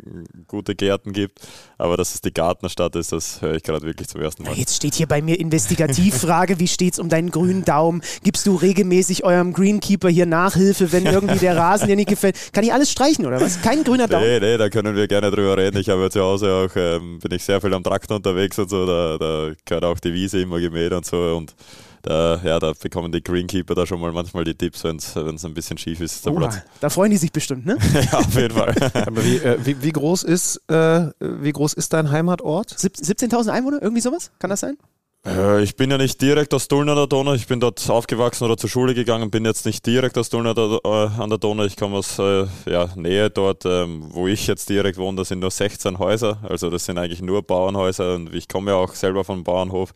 gute 0.46 0.74
Gärten 0.74 1.12
gibt. 1.12 1.40
Aber 1.76 1.98
dass 1.98 2.14
es 2.14 2.22
die 2.22 2.32
Gartenstadt 2.32 2.96
ist, 2.96 3.12
das 3.12 3.42
höre 3.42 3.56
ich 3.56 3.62
gerade 3.62 3.84
wirklich 3.84 4.08
zum 4.08 4.22
ersten 4.22 4.42
Mal. 4.42 4.54
Jetzt 4.54 4.76
steht 4.76 4.94
hier 4.94 5.06
bei 5.06 5.20
mir 5.20 5.38
Investigativfrage, 5.38 6.58
wie 6.58 6.68
steht's 6.68 6.98
um 6.98 7.10
deinen 7.10 7.30
grünen 7.30 7.66
Daumen? 7.66 8.00
Gibst 8.22 8.46
du 8.46 8.56
regelmäßig 8.56 9.22
eurem 9.22 9.52
Greenkeeper 9.52 10.08
hier 10.08 10.24
Nachhilfe, 10.24 10.92
wenn 10.92 11.04
irgendwie 11.14 11.40
der 11.40 11.58
Rasen 11.58 11.88
dir 11.88 11.96
nicht 11.96 12.08
gefällt? 12.08 12.38
Kann 12.54 12.64
ich 12.64 12.72
alles 12.72 12.90
streichen 12.90 13.26
oder 13.26 13.40
was? 13.40 13.60
Kein 13.60 13.82
grüner 13.84 14.06
Daumen? 14.06 14.24
Nee, 14.24 14.40
nee, 14.40 14.56
da 14.56 14.68
können 14.70 14.94
wir 14.94 15.06
gerne 15.08 15.30
drüber 15.30 15.56
reden. 15.56 15.76
Ich 15.78 15.88
habe 15.88 16.02
ja 16.02 16.10
zu 16.10 16.20
Hause 16.20 16.52
auch, 16.52 16.76
ähm, 16.76 17.18
bin 17.18 17.32
ich 17.32 17.42
sehr 17.44 17.60
viel 17.60 17.74
am 17.74 17.82
Traktor 17.82 18.16
unterwegs 18.16 18.58
und 18.58 18.70
so, 18.70 18.86
da, 18.86 19.18
da 19.18 19.52
gehört 19.64 19.84
auch 19.84 19.98
die 19.98 20.12
Wiese 20.12 20.40
immer 20.40 20.60
gemäht 20.60 20.92
und 20.92 21.04
so 21.04 21.36
und 21.36 21.54
da, 22.02 22.38
ja, 22.44 22.58
da 22.58 22.72
bekommen 22.80 23.10
die 23.12 23.22
Greenkeeper 23.22 23.74
da 23.74 23.86
schon 23.86 23.98
mal 23.98 24.12
manchmal 24.12 24.44
die 24.44 24.54
Tipps, 24.54 24.84
wenn 24.84 24.96
es 24.96 25.16
ein 25.16 25.54
bisschen 25.54 25.78
schief 25.78 26.00
ist, 26.00 26.24
der 26.24 26.32
Oha, 26.32 26.40
Platz. 26.40 26.62
da 26.80 26.90
freuen 26.90 27.10
die 27.10 27.16
sich 27.16 27.32
bestimmt, 27.32 27.64
ne? 27.64 27.78
ja, 28.12 28.18
auf 28.18 28.34
jeden 28.34 28.54
Fall. 28.54 28.74
Aber 29.06 29.24
wie, 29.24 29.36
äh, 29.36 29.58
wie, 29.64 29.82
wie, 29.82 29.90
groß 29.90 30.22
ist, 30.22 30.60
äh, 30.68 31.06
wie 31.18 31.52
groß 31.52 31.72
ist 31.72 31.92
dein 31.94 32.10
Heimatort? 32.10 32.78
Sieb- 32.78 32.96
17.000 32.96 33.48
Einwohner, 33.48 33.80
irgendwie 33.80 34.02
sowas? 34.02 34.30
Kann 34.38 34.50
das 34.50 34.60
sein? 34.60 34.76
Äh, 35.26 35.62
Ich 35.62 35.76
bin 35.76 35.90
ja 35.90 35.98
nicht 35.98 36.20
direkt 36.20 36.52
aus 36.54 36.68
Tulln 36.68 36.88
an 36.88 36.96
der 36.96 37.06
Donau. 37.06 37.34
Ich 37.34 37.46
bin 37.46 37.60
dort 37.60 37.88
aufgewachsen 37.88 38.44
oder 38.44 38.56
zur 38.56 38.68
Schule 38.70 38.94
gegangen. 38.94 39.30
Bin 39.30 39.44
jetzt 39.44 39.66
nicht 39.66 39.84
direkt 39.86 40.18
aus 40.18 40.28
der, 40.28 40.40
äh, 40.40 40.88
an 40.88 41.30
der 41.30 41.38
Donau. 41.38 41.64
Ich 41.64 41.76
komme 41.76 41.96
aus 41.96 42.18
äh, 42.18 42.46
ja, 42.66 42.90
Nähe 42.96 43.30
dort, 43.30 43.64
ähm, 43.64 44.04
wo 44.10 44.26
ich 44.28 44.46
jetzt 44.46 44.68
direkt 44.68 44.98
wohne. 44.98 45.16
Das 45.16 45.28
sind 45.28 45.40
nur 45.40 45.50
16 45.50 45.98
Häuser. 45.98 46.38
Also 46.42 46.70
das 46.70 46.84
sind 46.84 46.98
eigentlich 46.98 47.22
nur 47.22 47.42
Bauernhäuser. 47.42 48.14
Und 48.16 48.34
ich 48.34 48.48
komme 48.48 48.72
ja 48.72 48.76
auch 48.76 48.94
selber 48.94 49.24
vom 49.24 49.44
Bauernhof. 49.44 49.92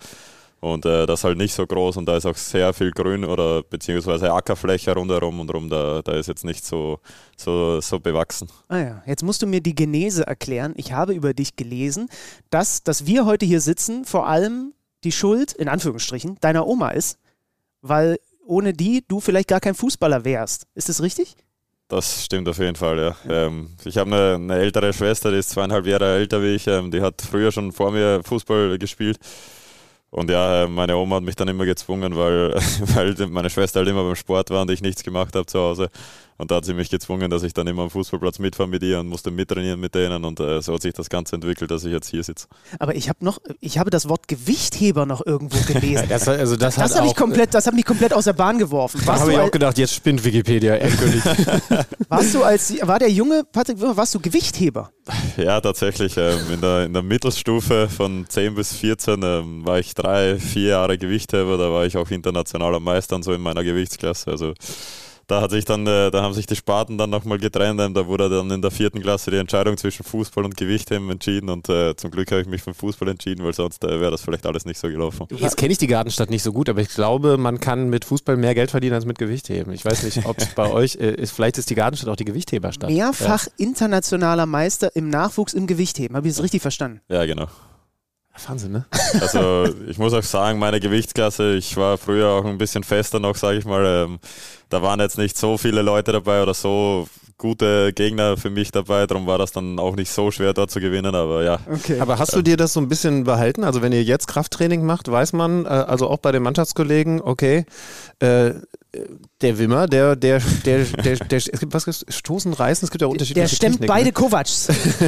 Und 0.61 0.87
äh, 0.87 1.07
das 1.07 1.21
ist 1.21 1.25
halt 1.25 1.39
nicht 1.39 1.55
so 1.55 1.65
groß 1.65 1.99
und 1.99 2.07
da 2.07 2.17
ist 2.17 2.27
auch 2.27 2.37
sehr 2.37 2.73
viel 2.73 2.91
Grün 2.91 3.25
oder 3.25 3.63
beziehungsweise 3.63 4.33
Ackerfläche 4.33 4.93
rundherum 4.93 5.39
und 5.39 5.55
rum. 5.55 5.69
Da, 5.69 6.03
da 6.03 6.13
ist 6.13 6.27
jetzt 6.27 6.45
nicht 6.45 6.65
so, 6.65 6.99
so, 7.37 7.81
so 7.81 8.01
bewachsen. 8.01 8.49
Ah 8.67 8.79
ja, 8.79 9.03
jetzt 9.07 9.23
musst 9.23 9.41
du 9.41 9.47
mir 9.47 9.61
die 9.61 9.77
Genese 9.77 10.27
erklären. 10.27 10.75
Ich 10.77 10.93
habe 10.93 11.13
über 11.15 11.33
dich 11.33 11.55
gelesen, 11.55 12.09
dass, 12.51 12.83
dass 12.83 13.07
wir 13.07 13.25
heute 13.25 13.47
hier 13.47 13.61
sitzen, 13.61 14.05
vor 14.05 14.27
allem 14.27 14.73
die 15.05 15.13
Schuld, 15.13 15.53
in 15.53 15.69
Anführungsstrichen, 15.69 16.39
deiner 16.41 16.67
Oma 16.67 16.91
ist, 16.91 17.19
weil 17.83 18.19
ohne 18.45 18.73
die 18.73 19.05
du 19.07 19.21
vielleicht 19.21 19.49
gar 19.49 19.61
kein 19.61 19.75
Fußballer 19.75 20.25
wärst. 20.25 20.67
Ist 20.75 20.89
das 20.89 21.03
richtig? 21.03 21.37
Das 21.89 22.25
stimmt 22.25 22.49
auf 22.49 22.59
jeden 22.59 22.77
Fall, 22.77 22.99
ja. 22.99 23.17
Ähm, 23.29 23.71
ich 23.85 23.97
habe 23.97 24.11
eine, 24.15 24.35
eine 24.35 24.59
ältere 24.63 24.93
Schwester, 24.93 25.31
die 25.31 25.39
ist 25.39 25.51
zweieinhalb 25.51 25.87
Jahre 25.87 26.17
älter 26.17 26.43
wie 26.43 26.55
ich. 26.55 26.67
Ähm, 26.67 26.91
die 26.91 27.01
hat 27.01 27.23
früher 27.23 27.51
schon 27.51 27.73
vor 27.73 27.93
mir 27.93 28.23
Fußball 28.25 28.79
gespielt. 28.79 29.19
Und 30.11 30.31
ja, 30.31 30.65
äh, 30.65 30.69
meine 30.69 30.97
Oma 30.97 31.17
hat 31.17 31.23
mich 31.23 31.37
dann 31.37 31.49
immer 31.49 31.65
gezwungen, 31.65 32.17
weil, 32.17 32.55
weil 32.95 33.15
meine 33.29 33.51
Schwester 33.51 33.81
halt 33.81 33.89
immer 33.89 34.05
beim 34.05 34.17
Sport 34.17 34.51
war 34.51 34.63
und 34.63 34.71
ich 34.71 34.83
nichts 34.83 35.03
gemacht 35.03 35.35
habe 35.35 35.47
zu 35.47 35.59
Hause. 35.59 35.89
Und 36.39 36.53
da 36.53 36.57
hat 36.57 36.65
sie 36.65 36.73
mich 36.73 36.89
gezwungen, 36.89 37.31
dass 37.31 37.43
ich 37.43 37.53
dann 37.53 37.67
immer 37.67 37.83
am 37.83 37.91
Fußballplatz 37.91 38.39
mitfahre 38.39 38.69
mit 38.69 38.85
ihr 38.85 39.01
und 39.01 39.09
musste 39.09 39.33
mittrainieren 39.33 39.81
mit 39.81 39.97
denen. 39.97 40.25
Und 40.25 40.39
äh, 40.39 40.63
so 40.63 40.73
hat 40.73 40.83
sich 40.83 40.95
das 40.95 41.11
Ganze 41.11 41.35
entwickelt, 41.35 41.73
dass 41.73 41.85
ich 41.85 41.91
jetzt 41.91 42.09
hier 42.09 42.23
sitze. 42.23 42.47
Aber 42.79 42.95
ich 42.95 43.09
habe 43.09 43.25
noch, 43.25 43.39
ich 43.61 43.79
habe 43.79 43.91
das 43.91 44.09
Wort 44.09 44.29
Gewichtheber 44.29 45.05
noch 45.05 45.27
irgendwo 45.27 45.59
gelesen. 45.73 46.07
Das, 46.09 46.27
also 46.27 46.57
das, 46.57 46.77
Das 46.77 46.93
hat 46.93 46.99
habe 46.99 47.09
ich 47.09 47.17
komplett, 47.17 47.55
das 47.55 47.67
hat 47.67 47.75
mich 47.75 47.85
komplett 47.85 48.13
aus 48.13 48.25
der 48.25 48.33
Bahn 48.33 48.59
geworfen. 48.59 49.01
da 49.05 49.19
habe 49.19 49.33
ich 49.33 49.39
auch 49.39 49.51
gedacht, 49.51 49.77
jetzt 49.79 49.95
spinnt 49.95 50.25
Wikipedia 50.25 50.77
endgültig. 50.77 51.23
warst 52.09 52.35
du 52.35 52.43
als, 52.43 52.75
war 52.83 52.99
der 52.99 53.11
junge 53.11 53.43
Patrick 53.45 53.81
warst 53.81 54.15
du 54.15 54.21
Gewichtheber? 54.21 54.91
Ja, 55.37 55.61
tatsächlich. 55.61 56.17
Ähm, 56.17 56.39
in, 56.53 56.61
der, 56.61 56.85
in 56.85 56.93
der 56.93 57.03
Mittelstufe 57.03 57.89
von 57.89 58.27
10 58.29 58.55
bis 58.55 58.75
14 58.75 59.21
ähm, 59.23 59.67
war 59.67 59.79
ich 59.79 59.95
drei, 59.95 60.39
vier 60.39 60.69
Jahre 60.71 60.99
Gewichtheber. 60.99 61.59
Da 61.59 61.71
war 61.71 61.85
ich 61.85 61.97
auch 61.97 62.11
internationaler 62.11 62.81
Meister 62.81 63.17
und 63.17 63.25
so 63.25 63.33
in 63.33 63.41
meiner 63.41 63.65
Gewichtsklasse. 63.65 64.31
Also 64.31 64.55
da 65.29 65.43
hat 65.43 65.51
sich 65.51 65.67
dann, 65.67 65.87
äh, 65.87 66.11
da 66.11 66.23
haben 66.23 66.33
sich 66.33 66.47
die 66.47 66.57
Sparten 66.57 66.97
dann 66.97 67.11
nochmal 67.11 67.39
getrennt. 67.39 67.81
Ähm, 67.81 67.93
Da 67.93 68.07
wurde 68.07 68.31
dann 68.31 68.51
in 68.51 68.63
der 68.63 68.71
vierten 68.71 69.01
Klasse 69.01 69.31
die 69.31 69.37
Entscheidung 69.37 69.77
zwischen 69.77 70.03
Fußball 70.03 70.45
und 70.45 70.57
Gewichtheben 70.57 71.11
entschieden. 71.11 71.51
Und 71.51 71.69
äh, 71.69 71.95
zum 71.97 72.11
Glück 72.11 72.31
habe 72.33 72.41
ich 72.41 72.49
mich 72.49 72.63
für 72.63 72.71
den 72.71 72.77
Fußball 72.77 73.09
entschieden, 73.09 73.45
weil 73.45 73.53
sonst 73.53 73.85
äh, 73.85 74.01
wäre 74.01 74.11
das 74.11 74.23
vielleicht 74.23 74.47
alles 74.47 74.65
nicht 74.65 74.79
so 74.79 74.89
gelaufen. 74.89 75.27
Jetzt 75.37 75.59
kenne 75.59 75.73
ich 75.73 75.79
die 75.79 75.87
Gartenstadt 75.87 76.31
nicht 76.31 76.43
so 76.43 76.53
gut, 76.53 76.71
aber 76.71 76.81
ich 76.81 76.89
glaube, 76.89 77.37
man 77.37 77.61
kann 77.61 77.91
mit 77.91 78.07
Fußball 78.07 78.39
mehr 78.39 78.55
Geld 78.55 78.71
verdienen 78.71 78.95
als 78.95 79.05
mit 79.05 79.19
Gewichtheben. 79.19 79.73
Ich 79.75 79.85
weiß 79.85 80.03
nicht, 80.05 80.25
ob 80.25 80.39
es 80.39 80.47
bei 80.55 80.71
euch 80.71 80.97
äh, 80.97 81.15
ist. 81.15 81.33
Vielleicht 81.33 81.59
ist 81.59 81.69
die 81.69 81.75
Gartenstadt 81.75 82.11
auch 82.11 82.17
die 82.17 82.25
Gewichtheberstadt. 82.25 82.91
Mehrfach 82.91 83.49
internationaler 83.59 84.47
Meister 84.47 84.97
im 84.97 85.11
Nachwuchs 85.11 85.53
im 85.53 85.67
Gewichtheben. 85.67 86.17
Habe 86.17 86.27
ich 86.27 86.35
das 86.35 86.43
richtig 86.43 86.63
verstanden? 86.63 87.03
Ja, 87.11 87.27
genau. 87.27 87.49
Wahnsinn, 88.47 88.73
ne? 88.73 88.87
Also 89.21 89.67
ich 89.89 89.99
muss 89.99 90.13
auch 90.13 90.23
sagen, 90.23 90.59
meine 90.59 90.81
Gewichtsklasse, 90.81 91.57
ich 91.57 91.77
war 91.77 91.99
früher 91.99 92.29
auch 92.29 92.45
ein 92.45 92.59
bisschen 92.59 92.85
fester 92.85 93.21
noch, 93.21 93.37
sage 93.37 93.59
ich 93.59 93.65
mal. 93.65 93.85
Ähm, 93.85 94.19
da 94.69 94.83
waren 94.83 95.01
jetzt 95.01 95.19
nicht 95.19 95.39
so 95.39 95.59
viele 95.59 95.83
Leute 95.83 96.13
dabei 96.13 96.43
oder 96.43 96.55
so 96.55 97.09
gute 97.39 97.93
Gegner 97.93 98.37
für 98.37 98.51
mich 98.51 98.73
dabei. 98.73 99.07
Darum 99.07 99.27
war 99.27 99.39
das 99.39 99.53
dann 99.53 99.79
auch 99.79 99.95
nicht 99.95 100.11
so 100.11 100.31
schwer 100.31 100.53
dort 100.53 100.71
zu 100.71 100.81
gewinnen. 100.81 101.15
Aber 101.15 101.45
ja, 101.45 101.59
Okay. 101.73 102.01
Aber 102.01 102.19
hast 102.19 102.35
du 102.35 102.43
dir 102.43 102.57
das 102.57 102.73
so 102.73 102.81
ein 102.81 102.89
bisschen 102.89 103.25
behalten? 103.25 103.65
Also 103.65 103.81
wenn 103.81 103.93
ihr 103.93 104.03
jetzt 104.03 104.27
Krafttraining 104.27 104.85
macht, 104.85 105.11
weiß 105.11 105.33
man, 105.33 105.65
äh, 105.65 105.69
also 105.69 106.09
auch 106.09 106.19
bei 106.19 106.33
den 106.33 106.43
Mannschaftskollegen, 106.43 107.21
okay, 107.21 107.65
äh, 108.19 108.55
der 109.43 109.59
Wimmer, 109.59 109.87
der, 109.87 110.17
der, 110.17 110.41
der, 110.65 110.85
der, 110.85 111.17
der, 111.17 111.39
es 111.39 111.61
gibt 111.61 111.75
was? 111.75 112.05
Stoßen, 112.09 112.53
Reißen, 112.55 112.87
es 112.87 112.91
gibt 112.91 113.03
ja 113.03 113.09
unterschiedliche 113.09 113.49
Der 113.49 113.55
stemmt 113.55 113.81
Techniken, 113.81 113.87
beide 113.87 114.13
Kovacs. 114.13 114.69
Ne? 114.69 114.75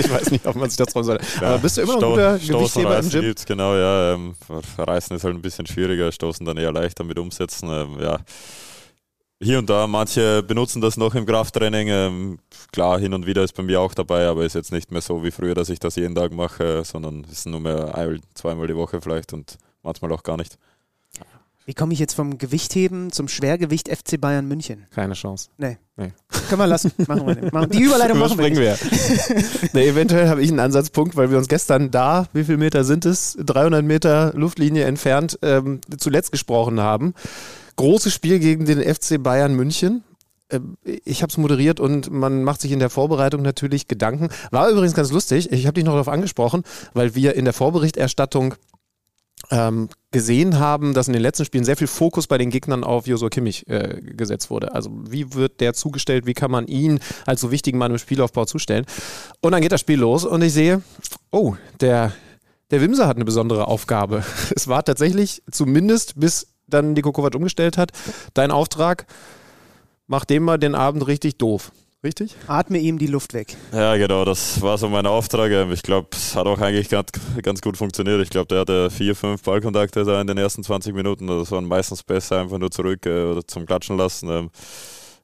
ich 0.00 0.10
weiß 0.10 0.30
nicht, 0.32 0.46
ob 0.46 0.56
man 0.56 0.68
sich 0.68 0.76
das 0.76 0.88
trauen 0.88 1.04
soll. 1.04 1.20
Aber 1.40 1.58
bist 1.58 1.76
du 1.76 1.82
immer 1.82 1.94
noch 1.94 2.02
ein 2.02 2.10
guter 2.10 2.38
Stoßen, 2.40 2.56
Gewichtheber 2.58 2.88
im 2.88 2.94
Reißen 2.96 3.10
Gym? 3.10 3.20
gibt's, 3.22 3.46
genau, 3.46 3.76
ja. 3.76 4.14
Ähm, 4.14 4.34
Reißen 4.78 5.16
ist 5.16 5.22
halt 5.22 5.36
ein 5.36 5.42
bisschen 5.42 5.66
schwieriger, 5.66 6.10
Stoßen 6.10 6.44
dann 6.44 6.56
eher 6.56 6.72
leichter 6.72 7.04
mit 7.04 7.18
umsetzen. 7.18 7.68
Ähm, 7.70 7.98
ja. 8.00 8.18
Hier 9.40 9.58
und 9.58 9.70
da, 9.70 9.86
manche 9.86 10.42
benutzen 10.42 10.80
das 10.80 10.96
noch 10.96 11.14
im 11.14 11.24
Krafttraining. 11.24 11.88
Ähm, 11.88 12.38
klar, 12.72 12.98
hin 12.98 13.14
und 13.14 13.26
wieder 13.26 13.44
ist 13.44 13.52
bei 13.52 13.62
mir 13.62 13.80
auch 13.80 13.94
dabei, 13.94 14.26
aber 14.26 14.44
ist 14.44 14.54
jetzt 14.54 14.72
nicht 14.72 14.90
mehr 14.90 15.02
so 15.02 15.22
wie 15.22 15.30
früher, 15.30 15.54
dass 15.54 15.68
ich 15.68 15.78
das 15.78 15.94
jeden 15.96 16.16
Tag 16.16 16.32
mache, 16.32 16.82
sondern 16.84 17.24
ist 17.30 17.46
nur 17.46 17.60
mehr 17.60 17.94
ein, 17.94 18.20
zweimal 18.34 18.66
die 18.66 18.76
Woche 18.76 19.00
vielleicht 19.00 19.32
und 19.32 19.56
manchmal 19.82 20.10
auch 20.12 20.24
gar 20.24 20.36
nicht. 20.36 20.58
Wie 21.68 21.74
komme 21.74 21.92
ich 21.92 21.98
jetzt 21.98 22.14
vom 22.14 22.38
Gewichtheben 22.38 23.10
zum 23.10 23.26
Schwergewicht 23.26 23.88
FC 23.88 24.20
Bayern 24.20 24.46
München? 24.46 24.86
Keine 24.94 25.14
Chance. 25.14 25.48
Nee. 25.58 25.78
Nee. 25.96 26.12
Können 26.48 26.60
wir 26.60 26.66
lassen. 26.68 26.92
Machen 27.08 27.26
wir 27.26 27.34
nicht. 27.34 27.52
Machen- 27.52 27.70
Die 27.70 27.82
Überleitung 27.82 28.18
machen 28.20 28.38
wir 28.38 28.48
nicht. 28.50 28.60
wir. 28.60 28.78
nee, 29.72 29.88
eventuell 29.88 30.28
habe 30.28 30.42
ich 30.42 30.48
einen 30.50 30.60
Ansatzpunkt, 30.60 31.16
weil 31.16 31.30
wir 31.30 31.38
uns 31.38 31.48
gestern 31.48 31.90
da, 31.90 32.28
wie 32.32 32.44
viele 32.44 32.58
Meter 32.58 32.84
sind 32.84 33.04
es? 33.04 33.36
300 33.44 33.84
Meter 33.84 34.32
Luftlinie 34.36 34.84
entfernt, 34.84 35.40
ähm, 35.42 35.80
zuletzt 35.98 36.30
gesprochen 36.30 36.78
haben. 36.78 37.14
Großes 37.74 38.14
Spiel 38.14 38.38
gegen 38.38 38.64
den 38.64 38.80
FC 38.80 39.20
Bayern 39.20 39.54
München. 39.56 40.04
Ähm, 40.50 40.76
Ich 40.84 41.22
habe 41.22 41.30
es 41.32 41.36
moderiert 41.36 41.80
und 41.80 42.12
man 42.12 42.44
macht 42.44 42.60
sich 42.60 42.70
in 42.70 42.78
der 42.78 42.90
Vorbereitung 42.90 43.42
natürlich 43.42 43.88
Gedanken. 43.88 44.28
War 44.52 44.68
übrigens 44.70 44.94
ganz 44.94 45.10
lustig. 45.10 45.50
Ich 45.50 45.66
habe 45.66 45.74
dich 45.74 45.84
noch 45.84 45.94
darauf 45.94 46.08
angesprochen, 46.08 46.62
weil 46.94 47.16
wir 47.16 47.34
in 47.34 47.44
der 47.44 47.52
Vorberichterstattung 47.54 48.54
ähm, 49.50 49.88
gesehen 50.10 50.58
haben, 50.58 50.94
dass 50.94 51.08
in 51.08 51.12
den 51.12 51.22
letzten 51.22 51.44
Spielen 51.44 51.64
sehr 51.64 51.76
viel 51.76 51.86
Fokus 51.86 52.26
bei 52.26 52.38
den 52.38 52.50
Gegnern 52.50 52.84
auf 52.84 53.06
Josua 53.06 53.28
Kimmich 53.28 53.68
äh, 53.68 54.00
gesetzt 54.02 54.50
wurde. 54.50 54.74
Also 54.74 54.90
wie 54.92 55.34
wird 55.34 55.60
der 55.60 55.74
zugestellt, 55.74 56.26
wie 56.26 56.34
kann 56.34 56.50
man 56.50 56.66
ihn 56.66 57.00
als 57.26 57.40
so 57.40 57.50
wichtigen 57.50 57.78
Mann 57.78 57.92
im 57.92 57.98
Spielaufbau 57.98 58.44
zustellen? 58.44 58.86
Und 59.40 59.52
dann 59.52 59.62
geht 59.62 59.72
das 59.72 59.80
Spiel 59.80 60.00
los 60.00 60.24
und 60.24 60.42
ich 60.42 60.52
sehe, 60.52 60.82
oh, 61.30 61.56
der, 61.80 62.12
der 62.70 62.80
Wimser 62.80 63.06
hat 63.06 63.16
eine 63.16 63.24
besondere 63.24 63.68
Aufgabe. 63.68 64.24
Es 64.54 64.68
war 64.68 64.84
tatsächlich, 64.84 65.42
zumindest 65.50 66.18
bis 66.18 66.48
dann 66.66 66.94
Niko 66.94 67.12
Kovac 67.12 67.34
umgestellt 67.34 67.76
hat, 67.76 67.92
dein 68.34 68.50
Auftrag, 68.50 69.06
mach 70.06 70.24
dem 70.24 70.42
mal 70.42 70.58
den 70.58 70.74
Abend 70.74 71.06
richtig 71.06 71.38
doof. 71.38 71.72
Richtig? 72.06 72.36
Atme 72.46 72.78
ihm 72.78 72.98
die 73.00 73.08
Luft 73.08 73.34
weg. 73.34 73.56
Ja, 73.72 73.96
genau, 73.96 74.24
das 74.24 74.62
war 74.62 74.78
so 74.78 74.88
mein 74.88 75.06
Auftrag. 75.06 75.50
Ich 75.72 75.82
glaube, 75.82 76.06
es 76.12 76.36
hat 76.36 76.46
auch 76.46 76.60
eigentlich 76.60 76.88
ganz, 76.88 77.08
ganz 77.42 77.60
gut 77.60 77.76
funktioniert. 77.76 78.22
Ich 78.22 78.30
glaube, 78.30 78.46
der 78.46 78.60
hatte 78.60 78.90
vier, 78.90 79.16
fünf 79.16 79.42
Ballkontakte 79.42 80.04
da 80.04 80.20
in 80.20 80.28
den 80.28 80.38
ersten 80.38 80.62
20 80.62 80.94
Minuten. 80.94 81.26
Das 81.26 81.50
waren 81.50 81.64
meistens 81.64 82.04
besser, 82.04 82.40
einfach 82.42 82.58
nur 82.58 82.70
zurück 82.70 83.04
äh, 83.06 83.24
oder 83.24 83.44
zum 83.44 83.66
Klatschen 83.66 83.96
lassen. 83.96 84.28
Ähm, 84.30 84.50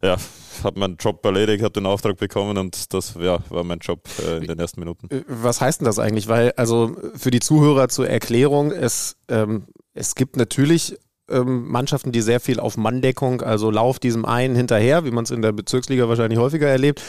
Ja, 0.02 0.16
habe 0.64 0.80
meinen 0.80 0.96
Job 0.96 1.24
erledigt, 1.24 1.62
habe 1.62 1.72
den 1.72 1.86
Auftrag 1.86 2.16
bekommen 2.16 2.58
und 2.58 2.92
das 2.92 3.14
ja, 3.20 3.38
war 3.50 3.62
mein 3.62 3.78
Job 3.78 4.00
äh, 4.26 4.38
in 4.38 4.48
den 4.48 4.58
ersten 4.58 4.80
Minuten. 4.80 5.08
Äh, 5.08 5.22
Was 5.28 5.60
heißt 5.60 5.80
denn 5.80 5.86
das 5.86 6.00
eigentlich? 6.00 6.26
Weil, 6.26 6.50
also 6.56 6.96
für 7.14 7.30
die 7.30 7.38
Zuhörer 7.38 7.88
zur 7.90 8.08
Erklärung, 8.08 8.72
es, 8.72 9.14
ähm, 9.28 9.68
es 9.94 10.16
gibt 10.16 10.36
natürlich 10.36 10.96
ähm, 11.30 11.68
Mannschaften, 11.68 12.12
die 12.12 12.20
sehr 12.20 12.40
viel 12.40 12.60
auf 12.60 12.76
Manndeckung, 12.76 13.42
also 13.42 13.70
Lauf 13.70 13.98
diesem 13.98 14.24
einen 14.24 14.56
hinterher, 14.56 15.04
wie 15.04 15.10
man 15.10 15.24
es 15.24 15.30
in 15.30 15.42
der 15.42 15.52
Bezirksliga 15.52 16.08
wahrscheinlich 16.08 16.38
häufiger 16.38 16.68
erlebt. 16.68 17.00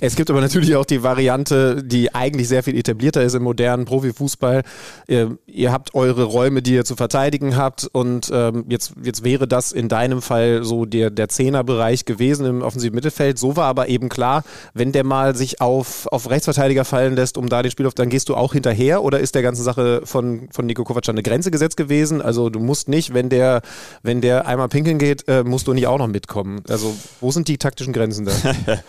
Es 0.00 0.14
gibt 0.14 0.30
aber 0.30 0.40
natürlich 0.40 0.76
auch 0.76 0.84
die 0.84 1.02
Variante, 1.02 1.82
die 1.82 2.14
eigentlich 2.14 2.48
sehr 2.48 2.62
viel 2.62 2.76
etablierter 2.76 3.22
ist 3.22 3.34
im 3.34 3.42
modernen 3.42 3.84
Profifußball. 3.84 4.62
Ihr, 5.08 5.38
ihr 5.46 5.72
habt 5.72 5.94
eure 5.94 6.24
Räume, 6.24 6.62
die 6.62 6.74
ihr 6.74 6.84
zu 6.84 6.96
verteidigen 6.96 7.56
habt 7.56 7.88
und 7.90 8.30
ähm, 8.32 8.66
jetzt, 8.68 8.92
jetzt 9.02 9.24
wäre 9.24 9.48
das 9.48 9.72
in 9.72 9.88
deinem 9.88 10.22
Fall 10.22 10.64
so 10.64 10.84
der, 10.84 11.10
der 11.10 11.28
Zehnerbereich 11.28 12.04
gewesen 12.04 12.46
im 12.46 12.62
offensiven 12.62 12.94
Mittelfeld. 12.94 13.38
So 13.38 13.56
war 13.56 13.66
aber 13.66 13.88
eben 13.88 14.08
klar, 14.08 14.44
wenn 14.74 14.92
der 14.92 15.04
mal 15.04 15.34
sich 15.34 15.60
auf, 15.60 16.06
auf 16.08 16.28
Rechtsverteidiger 16.28 16.84
fallen 16.84 17.16
lässt, 17.16 17.38
um 17.38 17.48
da 17.48 17.62
den 17.62 17.70
Spiel 17.70 17.86
auf, 17.86 17.94
dann 17.94 18.10
gehst 18.10 18.28
du 18.28 18.34
auch 18.34 18.52
hinterher 18.52 19.02
oder 19.02 19.20
ist 19.20 19.34
der 19.34 19.42
ganzen 19.42 19.62
Sache 19.62 20.02
von, 20.04 20.48
von 20.50 20.66
Nico 20.66 20.84
Kovac 20.84 21.08
eine 21.08 21.22
Grenze 21.22 21.50
gesetzt 21.50 21.76
gewesen? 21.76 22.20
Also 22.20 22.50
du 22.50 22.60
musst 22.60 22.88
nicht, 22.88 23.14
wenn 23.14 23.28
der, 23.28 23.61
wenn 24.02 24.20
der 24.20 24.46
einmal 24.46 24.68
pinkeln 24.68 24.98
geht, 24.98 25.26
äh, 25.28 25.44
musst 25.44 25.66
du 25.66 25.72
nicht 25.74 25.86
auch 25.86 25.98
noch 25.98 26.08
mitkommen. 26.08 26.62
Also 26.68 26.94
wo 27.20 27.30
sind 27.30 27.48
die 27.48 27.58
taktischen 27.58 27.92
Grenzen 27.92 28.24
da? 28.26 28.32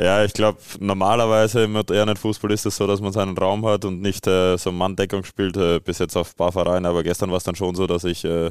Ja, 0.00 0.24
ich 0.24 0.32
glaube, 0.32 0.58
normalerweise 0.80 1.64
im 1.64 1.72
modernen 1.72 2.16
Fußball 2.16 2.50
ist 2.50 2.64
es 2.64 2.76
so, 2.76 2.86
dass 2.86 3.02
man 3.02 3.12
seinen 3.12 3.36
Raum 3.36 3.64
hat 3.66 3.84
und 3.84 4.00
nicht 4.00 4.26
äh, 4.26 4.56
so 4.56 4.72
Manndeckung 4.72 5.22
spielt, 5.22 5.54
äh, 5.58 5.80
bis 5.80 5.98
jetzt 5.98 6.16
auf 6.16 6.30
ein 6.32 6.36
paar 6.36 6.50
Vereine. 6.50 6.88
Aber 6.88 7.02
gestern 7.02 7.30
war 7.30 7.36
es 7.36 7.44
dann 7.44 7.54
schon 7.56 7.74
so, 7.74 7.86
dass 7.86 8.04
ich 8.04 8.24
äh, 8.24 8.50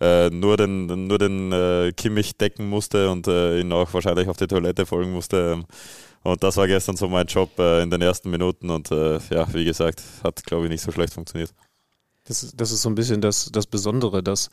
äh, 0.00 0.30
nur 0.30 0.56
den, 0.56 1.06
nur 1.06 1.16
den 1.18 1.52
äh, 1.52 1.92
Kimmich 1.96 2.36
decken 2.36 2.68
musste 2.68 3.08
und 3.08 3.28
äh, 3.28 3.60
ihn 3.60 3.72
auch 3.72 3.94
wahrscheinlich 3.94 4.28
auf 4.28 4.36
die 4.36 4.48
Toilette 4.48 4.84
folgen 4.84 5.12
musste. 5.12 5.52
Ähm, 5.60 5.64
Und 6.24 6.42
das 6.42 6.56
war 6.56 6.66
gestern 6.66 6.96
so 6.96 7.08
mein 7.08 7.26
Job 7.26 7.56
in 7.58 7.88
den 7.88 8.02
ersten 8.02 8.28
Minuten. 8.28 8.68
Und 8.68 8.90
ja, 8.90 9.46
wie 9.54 9.64
gesagt, 9.64 10.02
hat, 10.24 10.44
glaube 10.44 10.64
ich, 10.64 10.70
nicht 10.70 10.82
so 10.82 10.90
schlecht 10.90 11.14
funktioniert. 11.14 11.54
Das, 12.24 12.42
ist- 12.42 12.60
das 12.60 12.72
ist 12.72 12.82
so 12.82 12.88
ein 12.90 12.96
bisschen 12.96 13.20
das, 13.20 13.48
das 13.52 13.66
Besondere, 13.66 14.22
dass 14.24 14.50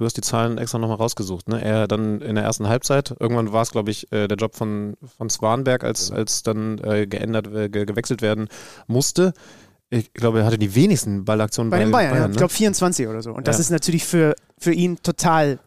du 0.00 0.06
hast 0.06 0.16
die 0.16 0.22
Zahlen 0.22 0.56
extra 0.58 0.78
nochmal 0.78 0.96
rausgesucht. 0.96 1.48
Ne? 1.48 1.62
Er 1.62 1.86
dann 1.86 2.20
in 2.22 2.34
der 2.34 2.44
ersten 2.44 2.68
Halbzeit, 2.68 3.14
irgendwann 3.20 3.52
war 3.52 3.60
es, 3.62 3.70
glaube 3.70 3.90
ich, 3.90 4.10
äh, 4.12 4.26
der 4.28 4.38
Job 4.38 4.56
von, 4.56 4.94
von 5.18 5.28
Swanberg, 5.28 5.84
als, 5.84 6.10
als 6.10 6.42
dann 6.42 6.78
äh, 6.78 7.06
geändert, 7.06 7.46
äh, 7.48 7.68
ge- 7.68 7.84
gewechselt 7.84 8.22
werden 8.22 8.48
musste. 8.86 9.34
Ich 9.90 10.12
glaube, 10.14 10.38
er 10.40 10.46
hatte 10.46 10.56
die 10.58 10.74
wenigsten 10.74 11.24
Ballaktionen 11.24 11.70
Bei 11.70 11.80
den 11.80 11.90
Bayern, 11.90 12.14
ja. 12.14 12.24
ne? 12.26 12.30
ich 12.30 12.36
glaube 12.38 12.52
24 12.52 13.08
oder 13.08 13.20
so. 13.22 13.32
Und 13.32 13.46
das 13.46 13.56
Ja. 13.56 13.60
ist 13.60 13.70
natürlich 13.70 14.04
für, 14.06 14.34
für 14.58 14.72
ihn 14.72 14.98
total 15.02 15.58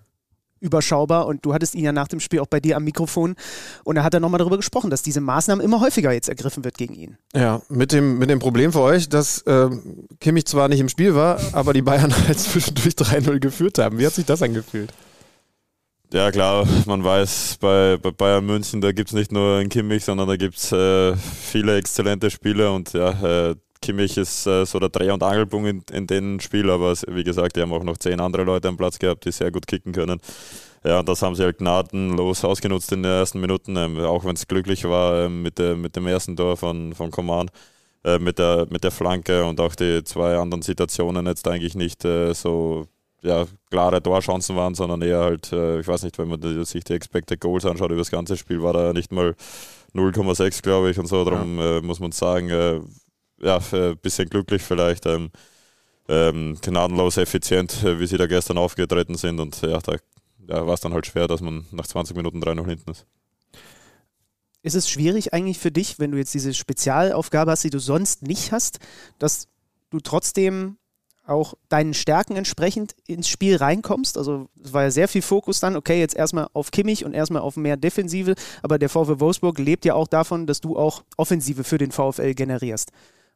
überschaubar. 0.64 1.28
Und 1.28 1.46
du 1.46 1.54
hattest 1.54 1.76
ihn 1.76 1.84
ja 1.84 1.92
nach 1.92 2.08
dem 2.08 2.20
Spiel 2.20 2.40
auch 2.40 2.48
bei 2.48 2.60
dir 2.60 2.78
am 2.78 2.84
Mikrofon. 2.84 3.36
Und 3.84 3.96
da 3.96 4.04
hat 4.04 4.14
er 4.14 4.20
nochmal 4.20 4.40
darüber 4.40 4.58
gesprochen, 4.58 4.90
dass 4.90 5.04
diese 5.04 5.22
Maßnahmen 5.22 5.64
immer 5.64 5.82
häufiger 5.82 6.12
jetzt 6.12 6.30
ergriffen 6.30 6.64
wird 6.64 6.78
gegen 6.78 6.96
ihn. 6.96 7.18
Ja, 7.36 7.62
mit 7.70 7.92
dem, 7.92 8.18
mit 8.18 8.30
dem 8.30 8.40
Problem 8.40 8.72
für 8.72 8.82
euch, 8.82 9.10
dass 9.10 9.44
ähm, 9.46 10.08
Kimmich 10.20 10.46
zwar 10.46 10.70
nicht 10.70 10.80
im 10.80 10.90
Spiel 10.90 11.14
war, 11.14 11.40
aber 11.52 11.74
die 11.74 11.82
Bayern 11.82 12.14
halt 12.28 12.40
zwischendurch 12.40 12.96
3-0 12.96 13.40
geführt 13.40 13.78
haben. 13.78 14.00
Wie 14.00 14.06
hat 14.06 14.14
sich 14.14 14.26
das 14.26 14.42
angefühlt? 14.42 14.92
Ja 16.14 16.32
klar, 16.32 16.68
man 16.86 17.04
weiß, 17.04 17.58
bei, 17.60 17.98
bei 17.98 18.12
Bayern 18.12 18.46
München, 18.46 18.82
da 18.82 18.92
gibt 18.92 19.10
es 19.10 19.16
nicht 19.16 19.32
nur 19.32 19.58
einen 19.58 19.70
Kimmich, 19.70 20.06
sondern 20.06 20.28
da 20.28 20.36
gibt 20.36 20.58
es 20.58 20.72
äh, 20.72 21.16
viele 21.16 21.76
exzellente 21.78 22.30
Spieler 22.30 22.72
und 22.72 22.94
ja, 22.94 23.50
äh, 23.50 23.56
Kimmich 23.84 24.18
ist 24.18 24.48
äh, 24.48 24.66
so 24.66 24.80
der 24.80 24.90
Dreh- 24.90 25.12
und 25.12 25.22
Angelpunkt 25.24 25.70
in, 25.70 25.84
in 25.96 26.08
dem 26.08 26.40
Spiel, 26.40 26.70
aber 26.70 26.94
wie 27.08 27.24
gesagt, 27.24 27.56
die 27.56 27.62
haben 27.62 27.74
auch 27.74 27.84
noch 27.84 27.98
zehn 27.98 28.20
andere 28.20 28.44
Leute 28.44 28.68
am 28.70 28.78
Platz 28.78 28.98
gehabt, 28.98 29.26
die 29.26 29.32
sehr 29.32 29.52
gut 29.52 29.68
kicken 29.68 29.92
können. 29.94 30.20
Ja, 30.84 31.00
und 31.00 31.08
das 31.10 31.22
haben 31.22 31.36
sie 31.36 31.44
halt 31.44 31.60
gnadenlos 31.60 32.44
ausgenutzt 32.44 32.92
in 32.92 33.04
den 33.04 33.12
ersten 33.12 33.40
Minuten, 33.40 33.76
ähm, 33.78 34.00
auch 34.00 34.26
wenn 34.26 34.36
es 34.36 34.48
glücklich 34.48 34.84
war 34.86 35.26
ähm, 35.26 35.42
mit, 35.44 35.60
der, 35.60 35.76
mit 35.76 35.96
dem 35.96 36.08
ersten 36.08 36.36
Tor 36.36 36.58
von, 36.58 36.94
von 36.94 37.12
Coman, 37.12 37.50
äh, 38.04 38.20
mit, 38.20 38.40
der, 38.40 38.68
mit 38.70 38.84
der 38.84 38.92
Flanke 38.92 39.46
und 39.46 39.60
auch 39.62 39.76
die 39.76 40.04
zwei 40.04 40.36
anderen 40.38 40.62
Situationen 40.62 41.26
jetzt 41.28 41.48
eigentlich 41.48 41.76
nicht 41.76 42.04
äh, 42.06 42.34
so 42.34 42.88
ja, 43.22 43.46
klare 43.72 44.04
Torchancen 44.04 44.56
waren, 44.58 44.76
sondern 44.76 45.02
eher 45.02 45.20
halt, 45.20 45.54
äh, 45.54 45.80
ich 45.80 45.88
weiß 45.88 46.04
nicht, 46.04 46.18
wenn 46.18 46.28
man 46.28 46.42
die- 46.42 46.66
sich 46.66 46.84
die 46.84 46.94
Expected 46.94 47.40
Goals 47.40 47.66
anschaut 47.66 47.90
über 47.92 48.00
das 48.00 48.12
ganze 48.12 48.36
Spiel, 48.36 48.62
war 48.62 48.74
da 48.74 48.92
nicht 48.92 49.14
mal 49.14 49.36
0,6, 49.94 50.62
glaube 50.62 50.90
ich, 50.92 51.00
und 51.00 51.06
so. 51.08 51.24
Darum 51.24 51.60
äh, 51.60 51.80
muss 51.82 52.02
man 52.02 52.12
sagen, 52.12 52.50
äh, 52.50 52.82
ja, 53.44 53.60
ein 53.72 53.98
bisschen 53.98 54.30
glücklich 54.30 54.62
vielleicht. 54.62 55.06
Ähm, 55.06 55.32
ähm, 56.08 56.58
gnadenlos 56.62 57.18
effizient, 57.18 57.84
äh, 57.84 58.00
wie 58.00 58.08
sie 58.08 58.18
da 58.18 58.28
gestern 58.28 58.58
aufgetreten 58.58 59.16
sind. 59.16 59.40
Und 59.40 59.62
ja, 59.62 59.80
da, 59.80 59.96
da 60.40 60.68
war 60.68 60.74
es 60.74 60.82
dann 60.82 60.94
halt 60.94 61.08
schwer, 61.08 61.28
dass 61.28 61.42
man 61.42 61.66
nach 61.72 61.88
20 61.88 62.16
Minuten 62.16 62.42
3 62.42 62.56
noch 62.56 62.68
hinten 62.68 62.92
ist. 62.92 63.06
Ist 64.62 64.76
es 64.76 64.90
schwierig 64.90 65.34
eigentlich 65.34 65.60
für 65.60 65.72
dich, 65.72 66.00
wenn 66.00 66.12
du 66.12 66.18
jetzt 66.18 66.34
diese 66.34 66.54
Spezialaufgabe 66.54 67.52
hast, 67.52 67.64
die 67.64 67.70
du 67.70 67.80
sonst 67.80 68.24
nicht 68.24 68.52
hast, 68.52 68.80
dass 69.20 69.48
du 69.90 70.00
trotzdem 70.00 70.78
auch 71.26 71.54
deinen 71.70 71.94
Stärken 71.94 72.36
entsprechend 72.36 72.96
ins 73.08 73.28
Spiel 73.28 73.58
reinkommst? 73.58 74.18
Also 74.18 74.50
es 74.64 74.72
war 74.72 74.84
ja 74.84 74.92
sehr 74.92 75.10
viel 75.10 75.22
Fokus 75.22 75.60
dann, 75.60 75.76
okay, 75.76 76.00
jetzt 76.00 76.16
erstmal 76.16 76.48
auf 76.54 76.72
Kimmich 76.72 77.04
und 77.04 77.14
erstmal 77.14 77.42
auf 77.42 77.58
mehr 77.58 77.76
Defensive, 77.76 78.36
aber 78.62 78.80
der 78.80 78.90
VfL 78.90 79.20
Wolfsburg 79.20 79.60
lebt 79.60 79.84
ja 79.84 79.96
auch 79.96 80.08
davon, 80.08 80.48
dass 80.48 80.62
du 80.62 80.78
auch 80.78 81.04
Offensive 81.18 81.66
für 81.66 81.78
den 81.78 81.92
VfL 81.92 82.34
generierst. 82.34 82.92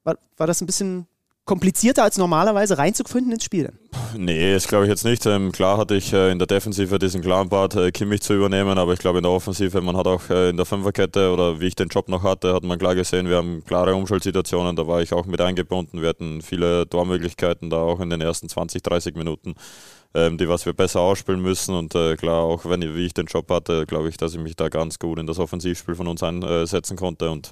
War, 0.07 0.17
war 0.37 0.47
das 0.47 0.61
ein 0.61 0.65
bisschen 0.65 1.05
komplizierter 1.43 2.03
als 2.03 2.17
normalerweise 2.17 2.77
reinzufinden 2.77 3.33
ins 3.33 3.43
Spiel? 3.43 3.73
Nee, 4.15 4.53
das 4.53 4.69
glaube 4.69 4.85
ich 4.85 4.89
jetzt 4.89 5.03
nicht. 5.03 5.25
Ähm, 5.25 5.51
klar 5.51 5.77
hatte 5.77 5.95
ich 5.95 6.13
äh, 6.13 6.31
in 6.31 6.39
der 6.39 6.47
Defensive 6.47 6.97
diesen 6.97 7.21
klaren 7.21 7.49
Part, 7.49 7.75
äh, 7.75 7.91
Kimmich 7.91 8.21
zu 8.21 8.33
übernehmen, 8.33 8.77
aber 8.77 8.93
ich 8.93 8.99
glaube 8.99 9.19
in 9.19 9.23
der 9.23 9.33
Offensive, 9.33 9.81
man 9.81 9.97
hat 9.97 10.07
auch 10.07 10.29
äh, 10.29 10.51
in 10.51 10.55
der 10.55 10.65
Fünferkette 10.65 11.33
oder 11.33 11.59
wie 11.59 11.67
ich 11.67 11.75
den 11.75 11.89
Job 11.89 12.07
noch 12.07 12.23
hatte, 12.23 12.53
hat 12.53 12.63
man 12.63 12.79
klar 12.79 12.95
gesehen, 12.95 13.27
wir 13.27 13.35
haben 13.35 13.65
klare 13.65 13.95
Umschaltsituationen, 13.95 14.77
da 14.77 14.87
war 14.87 15.01
ich 15.01 15.11
auch 15.11 15.25
mit 15.25 15.41
eingebunden. 15.41 16.01
Wir 16.01 16.07
hatten 16.07 16.41
viele 16.41 16.87
Tormöglichkeiten 16.87 17.69
da 17.69 17.77
auch 17.77 17.99
in 17.99 18.09
den 18.09 18.21
ersten 18.21 18.47
20, 18.47 18.81
30 18.83 19.15
Minuten, 19.15 19.55
ähm, 20.13 20.37
die 20.37 20.47
was 20.47 20.65
wir 20.65 20.71
besser 20.71 21.01
ausspielen 21.01 21.41
müssen 21.41 21.75
und 21.75 21.95
äh, 21.95 22.15
klar, 22.15 22.43
auch 22.43 22.63
wenn 22.63 22.81
ich, 22.81 22.95
wie 22.95 23.07
ich 23.07 23.13
den 23.13 23.25
Job 23.25 23.51
hatte, 23.51 23.85
glaube 23.85 24.07
ich, 24.07 24.15
dass 24.15 24.33
ich 24.33 24.39
mich 24.39 24.55
da 24.55 24.69
ganz 24.69 24.99
gut 24.99 25.19
in 25.19 25.27
das 25.27 25.37
Offensivspiel 25.37 25.95
von 25.95 26.07
uns 26.07 26.23
einsetzen 26.23 26.95
konnte 26.95 27.29
und 27.29 27.51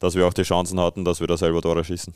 dass 0.00 0.16
wir 0.16 0.26
auch 0.26 0.34
die 0.34 0.42
Chancen 0.42 0.80
hatten, 0.80 1.04
dass 1.04 1.20
wir 1.20 1.28
da 1.28 1.36
selber 1.36 1.62
Tore 1.62 1.84
schießen. 1.84 2.14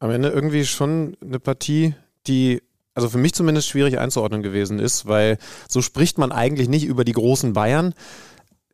Am 0.00 0.10
Ende 0.10 0.28
irgendwie 0.28 0.66
schon 0.66 1.16
eine 1.22 1.40
Partie, 1.40 1.94
die 2.26 2.62
also 2.94 3.08
für 3.08 3.18
mich 3.18 3.32
zumindest 3.32 3.68
schwierig 3.68 3.98
einzuordnen 3.98 4.42
gewesen 4.42 4.78
ist, 4.78 5.06
weil 5.06 5.38
so 5.68 5.80
spricht 5.80 6.18
man 6.18 6.32
eigentlich 6.32 6.68
nicht 6.68 6.84
über 6.84 7.04
die 7.04 7.12
großen 7.12 7.52
Bayern. 7.52 7.94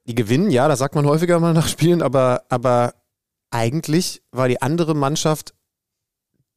Die 0.07 0.15
gewinnen, 0.15 0.51
ja, 0.51 0.67
das 0.67 0.81
sagt 0.81 0.95
man 0.95 1.07
häufiger 1.07 1.39
mal 1.39 1.53
nach 1.53 1.69
Spielen, 1.69 2.03
aber, 2.03 2.43
aber 2.49 2.95
eigentlich 3.51 4.23
war 4.33 4.49
die 4.49 4.61
andere 4.61 4.95
Mannschaft 4.95 5.55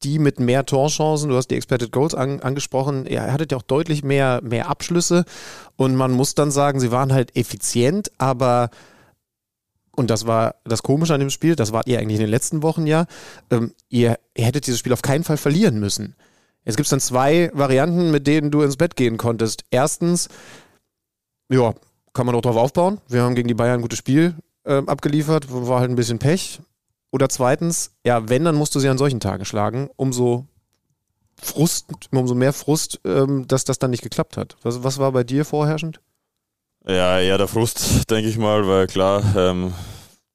die 0.04 0.20
mit 0.20 0.40
mehr 0.40 0.66
Torchancen, 0.66 1.30
du 1.30 1.36
hast 1.36 1.48
die 1.48 1.56
Expected 1.56 1.92
Goals 1.92 2.14
an, 2.14 2.40
angesprochen, 2.42 3.08
ihr 3.08 3.32
hattet 3.34 3.52
ja 3.52 3.58
auch 3.58 3.64
deutlich 3.64 4.04
mehr, 4.04 4.42
mehr 4.44 4.70
Abschlüsse 4.70 5.26
und 5.76 5.96
man 5.96 6.12
muss 6.12 6.36
dann 6.36 6.52
sagen, 6.52 6.80
sie 6.80 6.92
waren 6.92 7.14
halt 7.14 7.36
effizient, 7.36 8.12
aber 8.18 8.70
und 9.98 10.10
das 10.12 10.28
war 10.28 10.56
das 10.64 10.84
Komische 10.84 11.14
an 11.14 11.20
dem 11.20 11.32
Spiel, 11.32 11.56
das 11.56 11.74
wart 11.74 11.88
ihr 11.88 12.00
eigentlich 12.00 12.18
in 12.18 12.26
den 12.26 12.30
letzten 12.30 12.62
Wochen 12.62 12.86
ja, 12.86 13.08
ähm, 13.50 13.74
ihr, 13.90 14.20
ihr 14.36 14.46
hättet 14.46 14.68
dieses 14.68 14.80
Spiel 14.80 14.94
auf 14.94 15.02
keinen 15.02 15.24
Fall 15.24 15.38
verlieren 15.38 15.80
müssen. 15.80 16.16
Jetzt 16.64 16.78
gibt 16.78 16.86
es 16.86 16.92
dann 16.92 17.00
zwei 17.00 17.50
Varianten, 17.54 18.12
mit 18.12 18.28
denen 18.28 18.52
du 18.52 18.62
ins 18.62 18.78
Bett 18.78 18.96
gehen 18.96 19.18
konntest. 19.18 19.64
Erstens, 19.72 20.30
ja, 21.50 21.74
kann 22.14 22.26
man 22.26 22.36
auch 22.36 22.42
drauf 22.42 22.58
aufbauen. 22.58 23.02
Wir 23.08 23.24
haben 23.24 23.36
gegen 23.36 23.48
die 23.48 23.54
Bayern 23.54 23.80
ein 23.80 23.82
gutes 23.82 23.98
Spiel 23.98 24.36
äh, 24.66 24.84
abgeliefert, 24.86 25.48
war 25.50 25.80
halt 25.80 25.90
ein 25.90 25.96
bisschen 25.96 26.20
Pech. 26.20 26.60
Oder 27.12 27.30
zweitens, 27.30 27.92
ja, 28.06 28.30
wenn, 28.30 28.44
dann 28.44 28.56
musst 28.56 28.76
du 28.76 28.80
sie 28.80 28.90
an 28.90 28.98
solchen 28.98 29.20
Tagen 29.20 29.46
schlagen, 29.46 29.90
umso 29.96 30.46
Frust, 31.42 31.88
umso 32.12 32.36
mehr 32.36 32.54
Frust, 32.54 33.00
ähm, 33.04 33.48
dass 33.48 33.64
das 33.64 33.80
dann 33.80 33.92
nicht 33.92 34.04
geklappt 34.04 34.38
hat. 34.38 34.58
Was, 34.62 34.84
was 34.84 35.00
war 35.00 35.12
bei 35.12 35.24
dir 35.24 35.46
vorherrschend? 35.46 36.02
Ja, 36.88 37.20
eher 37.20 37.38
der 37.38 37.50
Frust, 37.50 38.10
denke 38.10 38.30
ich 38.30 38.38
mal, 38.38 38.66
weil 38.66 38.88
klar, 38.88 39.22
ähm, 39.36 39.74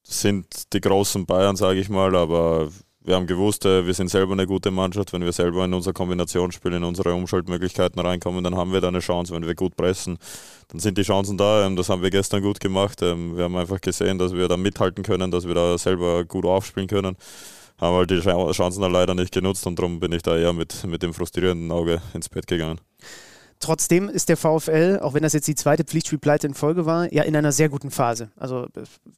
sind 0.03 0.71
die 0.71 0.81
großen 0.81 1.25
Bayern, 1.25 1.55
sage 1.55 1.79
ich 1.79 1.89
mal, 1.89 2.15
aber 2.15 2.69
wir 3.01 3.15
haben 3.15 3.25
gewusst, 3.25 3.65
äh, 3.65 3.87
wir 3.87 3.93
sind 3.95 4.11
selber 4.11 4.33
eine 4.33 4.45
gute 4.45 4.69
Mannschaft. 4.69 5.13
Wenn 5.13 5.23
wir 5.25 5.33
selber 5.33 5.65
in 5.65 5.73
unser 5.73 5.93
Kombinationsspiel, 5.93 6.73
in 6.73 6.83
unsere 6.83 7.15
Umschaltmöglichkeiten 7.15 7.99
reinkommen, 7.99 8.43
dann 8.43 8.55
haben 8.55 8.71
wir 8.71 8.81
da 8.81 8.89
eine 8.89 8.99
Chance. 8.99 9.33
Wenn 9.33 9.47
wir 9.47 9.55
gut 9.55 9.75
pressen, 9.75 10.19
dann 10.67 10.79
sind 10.79 10.97
die 10.99 11.01
Chancen 11.01 11.37
da. 11.39 11.65
Ähm, 11.65 11.75
das 11.75 11.89
haben 11.89 12.03
wir 12.03 12.11
gestern 12.11 12.43
gut 12.43 12.59
gemacht. 12.59 13.01
Ähm, 13.01 13.35
wir 13.35 13.45
haben 13.45 13.57
einfach 13.57 13.81
gesehen, 13.81 14.19
dass 14.19 14.33
wir 14.33 14.47
da 14.47 14.55
mithalten 14.55 15.03
können, 15.03 15.31
dass 15.31 15.47
wir 15.47 15.55
da 15.55 15.75
selber 15.79 16.23
gut 16.23 16.45
aufspielen 16.45 16.87
können. 16.87 17.17
Haben 17.81 17.95
halt 17.95 18.11
die 18.11 18.19
Chancen 18.19 18.81
dann 18.81 18.91
leider 18.91 19.15
nicht 19.15 19.33
genutzt 19.33 19.65
und 19.65 19.79
darum 19.79 19.99
bin 19.99 20.11
ich 20.11 20.21
da 20.21 20.37
eher 20.37 20.53
mit, 20.53 20.85
mit 20.85 21.01
dem 21.01 21.15
frustrierenden 21.15 21.71
Auge 21.71 21.99
ins 22.13 22.29
Bett 22.29 22.45
gegangen. 22.45 22.79
Trotzdem 23.63 24.09
ist 24.09 24.27
der 24.27 24.35
VfL, 24.35 24.99
auch 25.01 25.13
wenn 25.13 25.23
das 25.23 25.31
jetzt 25.31 25.47
die 25.47 25.55
zweite 25.55 25.85
Pflichtspielpleite 25.85 26.45
in 26.47 26.53
Folge 26.53 26.85
war, 26.85 27.13
ja 27.13 27.23
in 27.23 27.33
einer 27.33 27.53
sehr 27.53 27.69
guten 27.69 27.91
Phase. 27.91 28.29
Also 28.35 28.67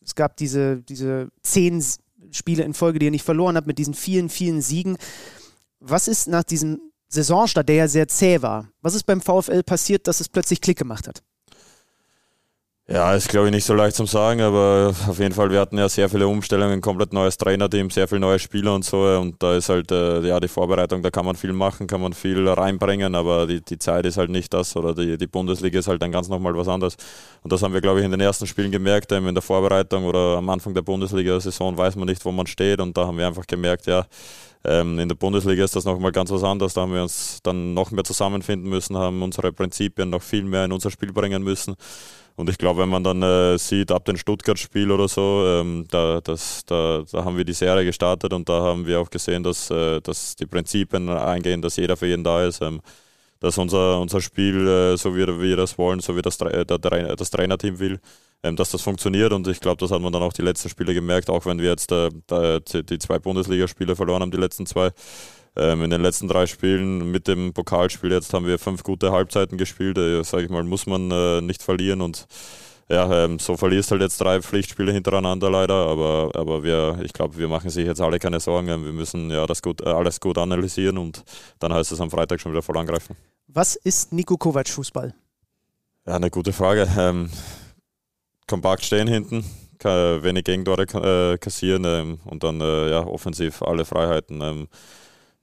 es 0.04 0.14
gab 0.14 0.38
diese, 0.38 0.84
diese 0.84 1.30
zehn 1.41 1.84
Spiele 2.30 2.62
in 2.62 2.76
Folge, 2.76 3.00
die 3.00 3.08
er 3.08 3.12
nicht 3.12 3.24
verloren 3.24 3.58
hat, 3.58 3.66
mit 3.66 3.80
diesen 3.80 3.96
vielen, 3.96 4.30
vielen 4.30 4.62
Siegen. 4.62 4.98
Was 5.80 6.08
ist 6.08 6.28
nach 6.28 6.43
diesem 6.43 6.80
Saisonstart, 7.08 7.68
der 7.68 7.76
ja 7.76 7.88
sehr 7.88 8.08
zäh 8.08 8.43
war, 8.43 8.70
was 8.84 8.93
ist 8.93 9.08
beim 9.08 9.20
VfL 9.20 9.64
passiert, 9.64 10.06
dass 10.06 10.20
es 10.20 10.30
plötzlich 10.30 10.62
Klick 10.62 10.78
gemacht 10.78 11.08
hat? 11.08 11.24
Ja, 12.88 13.15
ist 13.15 13.29
glaube 13.29 13.47
ich 13.47 13.51
nicht 13.51 13.65
so 13.65 13.73
leicht 13.73 13.95
zum 13.95 14.05
sagen, 14.05 14.41
aber 14.41 14.93
auf 15.07 15.17
jeden 15.17 15.33
Fall, 15.33 15.49
wir 15.49 15.59
hatten 15.59 15.75
ja 15.79 15.89
sehr 15.89 16.07
viele 16.07 16.27
Umstellungen, 16.27 16.81
komplett 16.81 17.13
neues 17.13 17.36
Trainerteam, 17.36 17.89
sehr 17.89 18.07
viele 18.07 18.21
neue 18.21 18.38
Spieler 18.38 18.75
und 18.75 18.86
so 18.86 19.01
und 19.19 19.41
da 19.41 19.55
ist 19.55 19.69
halt, 19.69 19.91
äh, 19.91 20.21
ja, 20.21 20.39
die 20.39 20.47
Vorbereitung, 20.47 21.01
da 21.01 21.09
kann 21.09 21.25
man 21.25 21.36
viel 21.36 21.51
machen, 21.51 21.88
kann 21.88 21.99
man 21.99 22.13
viel 22.13 22.47
reinbringen, 22.47 23.15
aber 23.15 23.47
die, 23.47 23.61
die 23.61 23.79
Zeit 23.79 24.05
ist 24.05 24.17
halt 24.17 24.29
nicht 24.29 24.53
das 24.53 24.75
oder 24.75 24.93
die, 24.93 25.17
die 25.17 25.25
Bundesliga 25.25 25.79
ist 25.79 25.88
halt 25.88 25.99
dann 26.03 26.11
ganz 26.11 26.29
nochmal 26.29 26.55
was 26.55 26.67
anderes 26.67 26.95
und 27.41 27.51
das 27.51 27.63
haben 27.63 27.73
wir 27.73 27.81
glaube 27.81 28.01
ich 28.01 28.05
in 28.05 28.11
den 28.11 28.21
ersten 28.21 28.45
Spielen 28.45 28.71
gemerkt, 28.71 29.11
in 29.11 29.33
der 29.33 29.41
Vorbereitung 29.41 30.05
oder 30.05 30.38
am 30.38 30.47
Anfang 30.49 30.75
der 30.75 30.83
Bundesliga-Saison 30.83 31.75
weiß 31.75 31.95
man 31.95 32.07
nicht, 32.07 32.23
wo 32.23 32.31
man 32.31 32.45
steht 32.45 32.79
und 32.81 32.95
da 32.95 33.07
haben 33.07 33.17
wir 33.17 33.25
einfach 33.25 33.47
gemerkt, 33.47 33.88
ja, 33.88 34.05
ähm, 34.63 34.99
in 34.99 35.09
der 35.09 35.15
Bundesliga 35.15 35.63
ist 35.63 35.75
das 35.75 35.86
nochmal 35.86 36.11
ganz 36.11 36.31
was 36.31 36.43
anderes. 36.43 36.73
Da 36.73 36.81
haben 36.81 36.93
wir 36.93 37.03
uns 37.03 37.39
dann 37.43 37.73
noch 37.75 37.91
mehr 37.91 38.03
zusammenfinden 38.03 38.69
müssen, 38.69 38.97
haben 38.97 39.21
unsere 39.21 39.51
Prinzipien 39.53 40.09
noch 40.09 40.23
viel 40.23 40.43
mehr 40.43 40.65
in 40.65 40.71
unser 40.71 40.89
Spiel 40.89 41.13
bringen 41.13 41.43
müssen. 41.43 41.75
Und 42.36 42.49
ich 42.49 42.57
glaube, 42.57 42.81
wenn 42.81 42.89
man 42.89 43.03
dann 43.03 43.21
äh, 43.21 43.57
sieht, 43.57 43.91
ab 43.91 44.05
dem 44.05 44.17
Stuttgart-Spiel 44.17 44.91
oder 44.91 45.07
so, 45.07 45.43
ähm, 45.47 45.86
da, 45.89 46.19
das, 46.21 46.65
da, 46.65 47.03
da 47.09 47.23
haben 47.23 47.38
wir 47.38 47.45
die 47.45 47.53
Serie 47.53 47.86
gestartet 47.86 48.33
und 48.33 48.49
da 48.49 48.61
haben 48.61 48.86
wir 48.86 48.99
auch 48.99 49.09
gesehen, 49.09 49.41
dass, 49.43 49.69
äh, 49.69 50.01
dass 50.01 50.36
die 50.36 50.45
Prinzipien 50.45 51.09
eingehen, 51.09 51.61
dass 51.61 51.77
jeder 51.77 51.95
für 51.95 52.07
jeden 52.07 52.23
da 52.23 52.45
ist. 52.45 52.61
Ähm, 52.61 52.81
dass 53.39 53.57
unser, 53.57 53.99
unser 53.99 54.21
Spiel, 54.21 54.67
äh, 54.67 54.97
so 54.97 55.15
wie 55.15 55.27
wir 55.27 55.57
das 55.57 55.77
wollen, 55.77 55.99
so 55.99 56.15
wie 56.15 56.21
das, 56.21 56.38
der, 56.38 56.65
der, 56.65 57.15
das 57.15 57.29
Trainerteam 57.29 57.79
will, 57.79 57.99
ähm, 58.43 58.55
dass 58.55 58.71
das 58.71 58.81
funktioniert. 58.81 59.33
Und 59.33 59.47
ich 59.47 59.59
glaube, 59.59 59.77
das 59.77 59.91
hat 59.91 60.01
man 60.01 60.11
dann 60.11 60.23
auch 60.23 60.33
die 60.33 60.41
letzten 60.41 60.69
Spiele 60.69 60.93
gemerkt, 60.93 61.29
auch 61.29 61.45
wenn 61.45 61.59
wir 61.59 61.69
jetzt 61.69 61.91
äh, 61.91 62.09
die 62.29 62.99
zwei 62.99 63.19
Bundesligaspiele 63.19 63.95
verloren 63.95 64.21
haben, 64.21 64.31
die 64.31 64.38
letzten 64.38 64.65
zwei. 64.65 64.91
Ähm, 65.58 65.84
in 65.84 65.89
den 65.89 66.01
letzten 66.01 66.28
drei 66.28 66.47
Spielen 66.47 67.12
mit 67.12 67.28
dem 67.28 67.53
Pokalspiel 67.53 68.12
jetzt 68.12 68.34
haben 68.34 68.45
wir 68.45 68.60
fünf 68.60 68.84
gute 68.84 69.12
Halbzeiten 69.12 69.58
gespielt. 69.58 69.97
Äh, 69.97 70.24
Sage 70.24 70.43
ich 70.43 70.49
mal, 70.49 70.64
muss 70.64 70.86
man 70.86 71.12
äh, 71.12 71.41
nicht 71.41 71.64
verlieren 71.64 72.01
und 72.01 72.28
ja, 72.88 73.26
ähm, 73.26 73.39
so 73.39 73.58
verlierst 73.58 73.89
halt 73.89 74.01
jetzt 74.01 74.22
drei 74.22 74.41
Pflichtspiele 74.41 74.91
hintereinander 74.91 75.49
leider, 75.49 75.74
aber, 75.74 76.30
aber 76.36 76.62
wir, 76.64 76.99
ich 77.03 77.14
glaube, 77.14 77.36
wir 77.38 77.47
machen 77.47 77.70
sich 77.72 77.86
jetzt 77.86 77.99
alle 77.99 78.20
keine 78.20 78.39
Sorgen. 78.39 78.68
Wir 78.68 78.78
müssen 78.78 79.32
ja 79.32 79.47
das 79.47 79.64
gut, 79.64 79.82
äh, 79.82 79.89
alles 79.89 80.20
gut 80.20 80.38
analysieren 80.38 80.99
und 80.99 81.24
dann 81.60 81.74
heißt 81.74 81.91
es 81.91 81.99
am 81.99 82.12
Freitag 82.12 82.39
schon 82.39 82.51
wieder 82.51 82.62
voll 82.62 82.78
angreifen. 82.78 83.16
Was 83.47 83.76
ist 83.76 84.14
Nico 84.14 84.38
Kovac 84.38 84.70
Fußball? 84.70 85.16
Ja, 86.06 86.16
eine 86.16 86.30
gute 86.30 86.53
Frage. 86.53 86.88
Ähm, 86.95 87.32
kompakt 88.47 88.86
stehen 88.86 89.08
hinten, 89.08 89.43
wenig 89.82 90.43
Gegentore 90.43 90.84
äh, 90.84 91.38
kassieren 91.39 91.86
ähm, 91.86 92.20
und 92.26 92.43
dann 92.43 92.62
äh, 92.62 92.91
ja, 92.91 93.06
offensiv 93.06 93.64
alle 93.64 93.86
Freiheiten. 93.86 94.41
Ähm, 94.41 94.68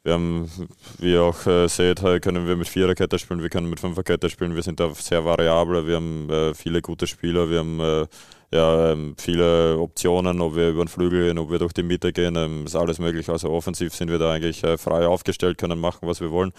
wir 0.05 0.15
haben, 0.15 0.51
wie 0.99 1.13
ihr 1.13 1.23
auch 1.23 1.47
äh, 1.47 1.69
seht, 1.69 2.03
können 2.23 2.47
wir 2.47 2.57
mit 2.57 2.69
Viererkette 2.69 3.19
spielen, 3.19 3.43
wir 3.43 3.51
können 3.51 3.71
mit 3.71 3.81
Fünferkette 3.81 4.29
spielen, 4.31 4.55
wir 4.55 4.63
sind 4.63 4.81
da 4.81 4.93
sehr 4.95 5.25
variabel, 5.25 5.87
wir 5.87 5.97
haben 5.97 6.29
äh, 6.31 6.55
viele 6.55 6.83
gute 6.83 7.07
Spieler, 7.07 7.49
wir 7.49 7.61
haben 7.61 7.81
äh, 7.81 8.07
ja, 8.53 8.93
ähm, 8.93 9.15
viele 9.17 9.79
Optionen, 9.79 10.41
ob 10.41 10.57
wir 10.57 10.71
über 10.71 10.85
den 10.85 10.89
Flügel 10.89 11.27
gehen, 11.27 11.39
ob 11.39 11.51
wir 11.51 11.59
durch 11.59 11.73
die 11.73 11.83
Mitte 11.83 12.13
gehen, 12.13 12.37
ähm, 12.37 12.67
ist 12.67 12.77
alles 12.77 12.99
möglich. 12.99 13.31
Also 13.31 13.49
offensiv 13.51 13.95
sind 13.95 14.11
wir 14.11 14.19
da 14.19 14.31
eigentlich 14.31 14.63
äh, 14.63 14.77
frei 14.77 15.07
aufgestellt, 15.07 15.57
können 15.57 15.81
machen, 15.81 16.07
was 16.07 16.21
wir 16.21 16.31
wollen. 16.31 16.53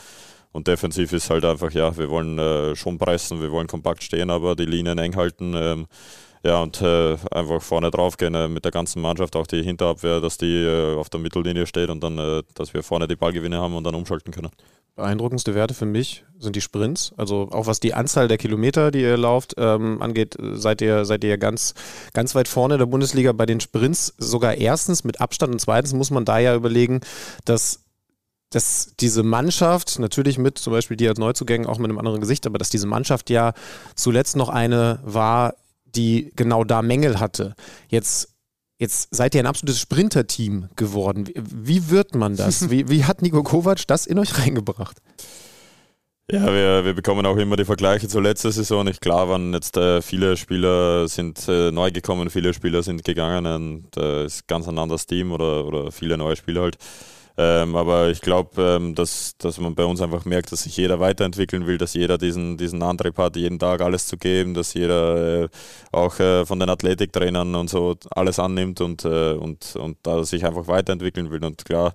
Und 0.52 0.68
defensiv 0.68 1.14
ist 1.14 1.30
halt 1.30 1.46
einfach, 1.46 1.72
ja, 1.72 1.96
wir 1.96 2.10
wollen 2.10 2.39
äh, 2.39 2.76
schon 2.76 2.98
pressen, 2.98 3.41
wir 3.41 3.52
wollen 3.52 3.68
kompakt 3.68 4.04
stehen, 4.04 4.32
aber 4.32 4.56
die 4.56 4.66
Linien 4.66 4.98
eng 4.98 5.16
halten. 5.16 5.54
Ähm, 5.56 5.88
ja, 6.44 6.62
und 6.62 6.82
äh, 6.82 7.18
einfach 7.32 7.62
vorne 7.62 7.89
drauf 7.89 8.18
gehen 8.18 8.36
äh, 8.36 8.50
mit 8.50 8.66
der 8.66 8.72
ganzen 8.72 9.02
Mannschaft, 9.02 9.36
auch 9.36 9.48
die 9.48 9.64
Hinterabwehr, 9.64 10.20
dass 10.20 10.38
die 10.38 10.64
äh, 10.64 10.96
auf 10.96 11.10
der 11.10 11.22
Mittellinie 11.22 11.66
steht 11.66 11.89
und 11.89 12.04
dann, 12.04 12.18
äh, 12.18 12.44
dass 12.54 12.74
wir 12.74 12.84
vorne 12.84 13.08
die 13.08 13.16
Ballgewinne 13.16 13.60
haben 13.60 13.76
und 13.76 13.86
dann 13.86 13.96
umschalten 13.96 14.34
können. 14.34 14.50
Beeindruckendste 14.96 15.56
Werte 15.56 15.74
für 15.74 15.86
mich 15.86 16.24
sind 16.38 16.56
die 16.56 16.62
Sprints. 16.62 17.14
Also 17.18 17.50
auch 17.52 17.66
was 17.66 17.80
die 17.80 17.96
Anzahl 17.96 18.28
der 18.28 18.38
Kilometer, 18.38 18.91
die 18.91 19.02
ihr 19.02 19.18
lauft, 19.18 19.56
ähm, 19.58 20.02
angeht, 20.02 20.38
seid 20.39 20.82
ihr, 20.82 21.06
seid 21.06 21.24
ihr 21.24 21.38
ganz, 21.38 21.74
ganz 22.14 22.36
weit 22.36 22.48
vorne 22.48 22.78
der 22.78 22.86
Bundesliga 22.86 23.32
bei 23.32 23.48
den 23.48 23.60
Sprints. 23.60 24.14
Sogar 24.18 24.56
erstens 24.56 25.04
mit 25.04 25.20
Abstand 25.20 25.54
und 25.54 25.60
zweitens 25.60 25.94
muss 25.94 26.12
man 26.12 26.26
da 26.26 26.39
ja 26.39 26.56
überlegen, 26.56 27.02
dass 27.46 27.80
dass 28.50 28.94
diese 29.00 29.24
Mannschaft, 29.24 29.98
natürlich 29.98 30.38
mit 30.38 30.60
zum 30.60 30.74
Beispiel 30.74 30.96
die 30.96 31.08
als 31.08 31.18
Neuzugängen 31.18 31.66
auch 31.66 31.80
mit 31.80 31.89
einem 31.89 31.98
anderen 31.98 32.22
Gesicht, 32.22 32.46
aber 32.46 32.60
dass 32.60 32.70
diese 32.70 32.86
Mannschaft 32.86 33.32
ja 33.32 33.54
zuletzt 33.96 34.36
noch 34.36 34.50
eine 34.50 35.00
war, 35.04 35.56
die 35.96 36.32
genau 36.36 36.64
da 36.64 36.82
Mängel 36.82 37.20
hatte. 37.20 37.56
Jetzt 37.89 38.30
Jetzt 38.80 39.16
seid 39.16 39.34
ihr 39.34 39.41
ein 39.41 39.46
absolutes 39.46 39.80
Sprinter-Team 39.80 40.68
geworden. 40.76 41.28
Wie, 41.28 41.36
wie, 41.38 41.89
wird 41.89 42.16
man 42.16 42.36
das? 42.36 42.70
Wie, 42.70 42.89
wie, 42.89 43.06
hat 43.06 43.22
Nico 43.22 43.41
Kovac 43.41 43.88
das 43.88 44.06
in 44.06 44.20
euch 44.20 44.38
reingebracht? 44.38 44.98
Ja, 46.30 46.46
wir, 46.48 46.84
wir 46.84 46.94
bekommen 46.94 47.26
auch 47.26 47.38
immer 47.38 47.56
die 47.56 47.66
Vergleiche 47.66 48.08
zur 48.08 48.22
letzten 48.22 48.52
Saison. 48.52 48.88
Ich 48.88 49.00
klar 49.00 49.30
waren 49.30 49.54
jetzt 49.54 49.78
äh, 49.78 50.02
viele 50.02 50.36
Spieler 50.36 51.08
sind 51.08 51.48
äh, 51.48 51.72
neu 51.72 51.91
gekommen, 51.91 52.30
viele 52.30 52.54
Spieler 52.54 52.82
sind 52.82 53.04
gegangen 53.04 53.46
und 53.46 53.98
äh, 53.98 54.26
ist 54.26 54.48
ganz 54.48 54.68
ein 54.68 54.78
anderes 54.78 55.06
Team 55.06 55.32
oder, 55.32 55.66
oder 55.66 55.91
viele 55.91 56.18
neue 56.18 56.36
Spieler 56.36 56.62
halt. 56.62 56.78
Ähm, 57.36 57.75
aber 57.75 58.09
ich 58.11 58.21
glaube, 58.21 58.61
ähm, 58.61 58.93
dass, 58.93 59.36
dass 59.38 59.59
man 59.59 59.73
bei 59.73 59.86
uns 59.86 60.01
einfach 60.01 60.23
merkt, 60.25 60.51
dass 60.51 60.63
sich 60.63 60.77
jeder 60.77 60.99
weiterentwickeln 60.99 61.65
will, 61.65 61.79
dass 61.79 61.95
jeder 61.95 62.19
diesen, 62.19 62.57
diesen 62.57 62.84
Antrieb 62.84 63.17
hat, 63.17 63.36
jeden 63.36 63.57
Tag 63.57 63.81
alles 63.81 64.05
zu 64.05 64.17
geben, 64.17 64.53
dass 64.53 64.75
jeder 64.75 65.43
äh, 65.43 65.49
auch 65.91 66.19
äh, 66.19 66.45
von 66.45 66.59
den 66.59 66.69
Athletiktrainern 66.69 67.55
und 67.55 67.69
so 67.71 67.95
alles 68.11 68.38
annimmt 68.38 68.81
und, 68.81 69.03
äh, 69.05 69.34
und, 69.34 69.75
und 69.75 69.97
da 70.03 70.23
sich 70.23 70.45
einfach 70.45 70.67
weiterentwickeln 70.67 71.31
will. 71.31 71.43
Und 71.43 71.65
klar, 71.65 71.93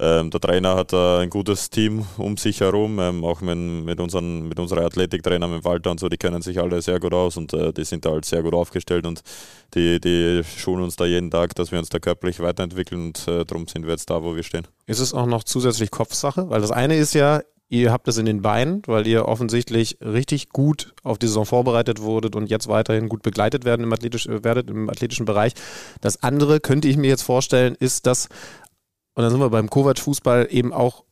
ähm, 0.00 0.30
der 0.30 0.40
Trainer 0.40 0.76
hat 0.76 0.92
äh, 0.92 1.22
ein 1.22 1.30
gutes 1.30 1.70
Team 1.70 2.06
um 2.18 2.36
sich 2.36 2.60
herum, 2.60 3.00
ähm, 3.00 3.24
auch 3.24 3.40
mit, 3.40 3.56
mit, 3.56 3.98
unseren, 3.98 4.48
mit 4.48 4.60
unserer 4.60 4.84
Athletiktrainer, 4.84 5.48
mit 5.48 5.64
Walter 5.64 5.90
und 5.90 5.98
so, 5.98 6.08
die 6.08 6.16
kennen 6.16 6.40
sich 6.40 6.60
alle 6.60 6.80
sehr 6.82 7.00
gut 7.00 7.14
aus 7.14 7.36
und 7.36 7.52
äh, 7.52 7.72
die 7.72 7.84
sind 7.84 8.04
da 8.04 8.10
halt 8.10 8.24
sehr 8.24 8.42
gut 8.42 8.54
aufgestellt 8.54 9.06
und 9.06 9.22
die, 9.74 10.00
die 10.00 10.42
schulen 10.44 10.84
uns 10.84 10.96
da 10.96 11.04
jeden 11.04 11.30
Tag, 11.30 11.54
dass 11.56 11.72
wir 11.72 11.78
uns 11.80 11.88
da 11.88 11.98
körperlich 11.98 12.38
weiterentwickeln 12.38 13.06
und 13.06 13.26
äh, 13.26 13.44
darum 13.44 13.66
sind 13.66 13.86
wir 13.86 13.92
jetzt 13.92 14.08
da, 14.08 14.22
wo 14.22 14.36
wir 14.36 14.44
stehen. 14.44 14.68
Ist 14.86 15.00
es 15.00 15.12
auch 15.12 15.26
noch 15.26 15.42
zusätzlich 15.42 15.90
Kopfsache? 15.90 16.48
Weil 16.48 16.60
das 16.60 16.70
eine 16.70 16.96
ist 16.96 17.14
ja, 17.14 17.40
ihr 17.68 17.90
habt 17.92 18.06
es 18.06 18.18
in 18.18 18.26
den 18.26 18.40
Beinen, 18.40 18.82
weil 18.86 19.06
ihr 19.06 19.26
offensichtlich 19.26 19.98
richtig 20.00 20.50
gut 20.50 20.94
auf 21.02 21.18
die 21.18 21.26
Saison 21.26 21.44
vorbereitet 21.44 22.00
wurdet 22.00 22.36
und 22.36 22.48
jetzt 22.48 22.68
weiterhin 22.68 23.08
gut 23.08 23.22
begleitet 23.22 23.64
werden 23.64 23.82
im, 23.82 23.92
athletisch, 23.92 24.26
äh, 24.26 24.44
werdet 24.44 24.70
im 24.70 24.88
athletischen 24.88 25.26
Bereich. 25.26 25.54
Das 26.00 26.22
andere 26.22 26.60
könnte 26.60 26.86
ich 26.86 26.96
mir 26.96 27.08
jetzt 27.08 27.22
vorstellen, 27.22 27.74
ist, 27.78 28.06
dass 28.06 28.28
und 29.18 29.24
dann 29.24 29.32
sind 29.32 29.40
wir 29.40 29.50
beim 29.50 29.68
Kovac-Fußball 29.68 30.46
eben 30.52 30.72
auch 30.72 31.02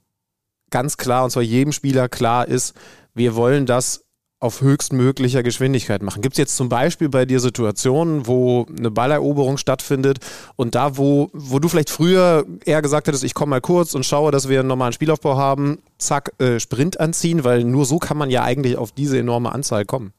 ganz 0.70 0.96
klar, 0.96 1.24
und 1.24 1.30
zwar 1.30 1.42
jedem 1.42 1.72
Spieler 1.72 2.08
klar 2.08 2.46
ist, 2.46 2.72
wir 3.14 3.34
wollen 3.34 3.66
das 3.66 4.04
auf 4.38 4.60
höchstmöglicher 4.60 5.42
Geschwindigkeit 5.42 6.04
machen. 6.04 6.22
Gibt 6.22 6.34
es 6.34 6.38
jetzt 6.38 6.56
zum 6.56 6.68
Beispiel 6.68 7.08
bei 7.08 7.24
dir 7.24 7.40
Situationen, 7.40 8.28
wo 8.28 8.64
eine 8.78 8.92
Balleroberung 8.92 9.56
stattfindet 9.56 10.18
und 10.54 10.76
da, 10.76 10.96
wo, 10.96 11.30
wo 11.32 11.58
du 11.58 11.66
vielleicht 11.66 11.90
früher 11.90 12.46
eher 12.64 12.80
gesagt 12.80 13.08
hättest, 13.08 13.24
ich 13.24 13.34
komme 13.34 13.50
mal 13.50 13.60
kurz 13.60 13.96
und 13.96 14.06
schaue, 14.06 14.30
dass 14.30 14.48
wir 14.48 14.60
einen 14.60 14.68
normalen 14.68 14.92
Spielaufbau 14.92 15.36
haben, 15.36 15.78
zack, 15.98 16.30
äh, 16.38 16.60
Sprint 16.60 17.00
anziehen, 17.00 17.42
weil 17.42 17.64
nur 17.64 17.86
so 17.86 17.98
kann 17.98 18.16
man 18.16 18.30
ja 18.30 18.44
eigentlich 18.44 18.76
auf 18.76 18.92
diese 18.92 19.18
enorme 19.18 19.50
Anzahl 19.50 19.84
kommen. 19.84 20.12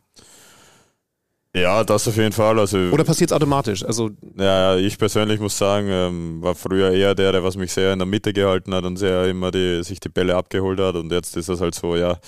Ja, 1.55 1.83
das 1.83 2.07
auf 2.07 2.15
jeden 2.17 2.33
Fall. 2.33 2.59
Also, 2.59 2.77
Oder 2.77 3.03
passiert 3.03 3.31
es 3.31 3.35
automatisch? 3.35 3.83
Also, 3.83 4.11
ja, 4.37 4.75
ich 4.77 4.97
persönlich 4.97 5.39
muss 5.39 5.57
sagen, 5.57 5.87
ähm, 5.89 6.41
war 6.41 6.53
früher 6.53 6.91
eher 6.91 7.15
der, 7.15 7.31
der 7.31 7.43
was 7.43 7.57
mich 7.57 7.71
sehr 7.71 7.93
in 7.93 7.99
der 7.99 8.05
Mitte 8.05 8.31
gehalten 8.31 8.73
hat 8.75 8.83
und 8.85 8.97
sehr 8.97 9.25
immer 9.25 9.49
die, 9.49 9.83
sich 9.83 9.99
die 9.99 10.09
Bälle 10.09 10.35
abgeholt 10.35 10.79
hat. 10.79 10.95
Und 10.95 11.11
jetzt 11.11 11.35
ist 11.35 11.49
das 11.49 11.59
halt 11.59 11.73
so, 11.73 11.95
ja, 11.95 12.19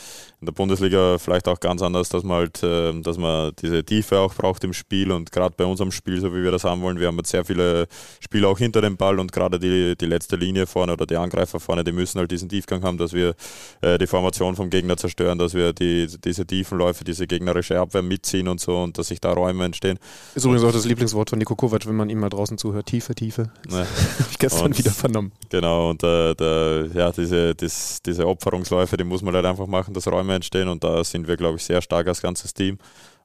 in 0.41 0.45
der 0.45 0.53
Bundesliga 0.53 1.17
vielleicht 1.17 1.47
auch 1.49 1.59
ganz 1.59 1.81
anders, 1.81 2.07
dass 2.07 2.23
man 2.23 2.37
halt, 2.37 2.63
äh, 2.63 2.93
dass 3.01 3.17
man 3.17 3.51
diese 3.61 3.83
Tiefe 3.83 4.19
auch 4.19 4.33
braucht 4.33 4.63
im 4.63 4.71
Spiel 4.71 5.11
und 5.11 5.31
gerade 5.31 5.53
bei 5.55 5.65
unserem 5.65 5.91
Spiel, 5.91 6.21
so 6.21 6.33
wie 6.33 6.41
wir 6.43 6.51
das 6.51 6.63
haben 6.63 6.81
wollen, 6.81 6.99
wir 6.99 7.07
haben 7.07 7.17
jetzt 7.17 7.31
sehr 7.31 7.43
viele 7.43 7.87
Spieler 8.21 8.47
auch 8.47 8.57
hinter 8.57 8.81
dem 8.81 8.95
Ball 8.95 9.19
und 9.19 9.33
gerade 9.33 9.59
die, 9.59 9.97
die 9.97 10.05
letzte 10.05 10.37
Linie 10.37 10.65
vorne 10.65 10.93
oder 10.93 11.05
die 11.05 11.17
Angreifer 11.17 11.59
vorne, 11.59 11.83
die 11.83 11.91
müssen 11.91 12.19
halt 12.19 12.31
diesen 12.31 12.47
Tiefgang 12.47 12.83
haben, 12.83 12.97
dass 12.97 13.11
wir 13.11 13.35
äh, 13.81 13.97
die 13.97 14.07
Formation 14.07 14.55
vom 14.55 14.69
Gegner 14.69 14.95
zerstören, 14.95 15.37
dass 15.37 15.53
wir 15.53 15.73
die, 15.73 16.07
diese 16.23 16.47
tiefen 16.47 16.77
Läufe, 16.77 17.03
diese 17.03 17.27
gegnerische 17.27 17.77
Abwehr 17.77 18.01
mitziehen 18.01 18.47
und 18.47 18.61
so 18.61 18.81
und 18.81 18.97
dass 18.97 19.08
sich 19.09 19.19
da 19.19 19.33
Räume 19.33 19.65
entstehen. 19.65 19.99
Ist 20.35 20.45
übrigens 20.45 20.63
auch 20.63 20.71
das 20.71 20.85
Lieblingswort 20.85 21.29
von 21.29 21.37
Nico 21.39 21.55
Kovac, 21.55 21.85
wenn 21.85 21.95
man 21.97 22.09
ihm 22.09 22.19
mal 22.19 22.29
draußen 22.29 22.57
zuhört. 22.57 22.85
Tiefe, 22.85 23.13
Tiefe. 23.13 23.51
Ne. 23.69 23.77
Habe 24.19 24.29
ich 24.31 24.39
gestern 24.39 24.65
Und- 24.67 24.77
wieder 24.77 24.91
vernommen. 24.91 25.31
Genau, 25.49 25.89
und 25.89 26.01
äh, 26.03 26.33
der, 26.35 26.87
ja, 26.93 27.11
diese, 27.11 27.53
das, 27.55 28.01
diese 28.05 28.25
Opferungsläufe, 28.27 28.95
die 28.95 29.03
muss 29.03 29.21
man 29.21 29.35
halt 29.35 29.45
einfach 29.45 29.67
machen, 29.67 29.93
dass 29.93 30.07
Räume 30.07 30.35
entstehen 30.35 30.69
und 30.69 30.83
da 30.83 31.03
sind 31.03 31.27
wir, 31.27 31.35
glaube 31.35 31.57
ich, 31.57 31.63
sehr 31.65 31.81
stark 31.81 32.07
als 32.07 32.21
ganzes 32.21 32.53
Team. 32.53 32.77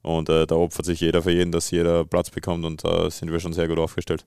Und 0.03 0.29
äh, 0.29 0.47
da 0.47 0.57
opfert 0.57 0.85
sich 0.85 1.01
jeder 1.01 1.23
für 1.23 1.31
jeden, 1.31 1.51
dass 1.53 1.71
jeder 1.71 2.05
Platz 2.05 2.29
bekommt 2.29 2.65
und 2.67 2.85
da 2.85 3.11
sind 3.11 3.33
wir 3.33 3.41
schon 3.41 3.55
sehr 3.55 3.69
gut 3.69 3.79
aufgestellt. 3.79 4.25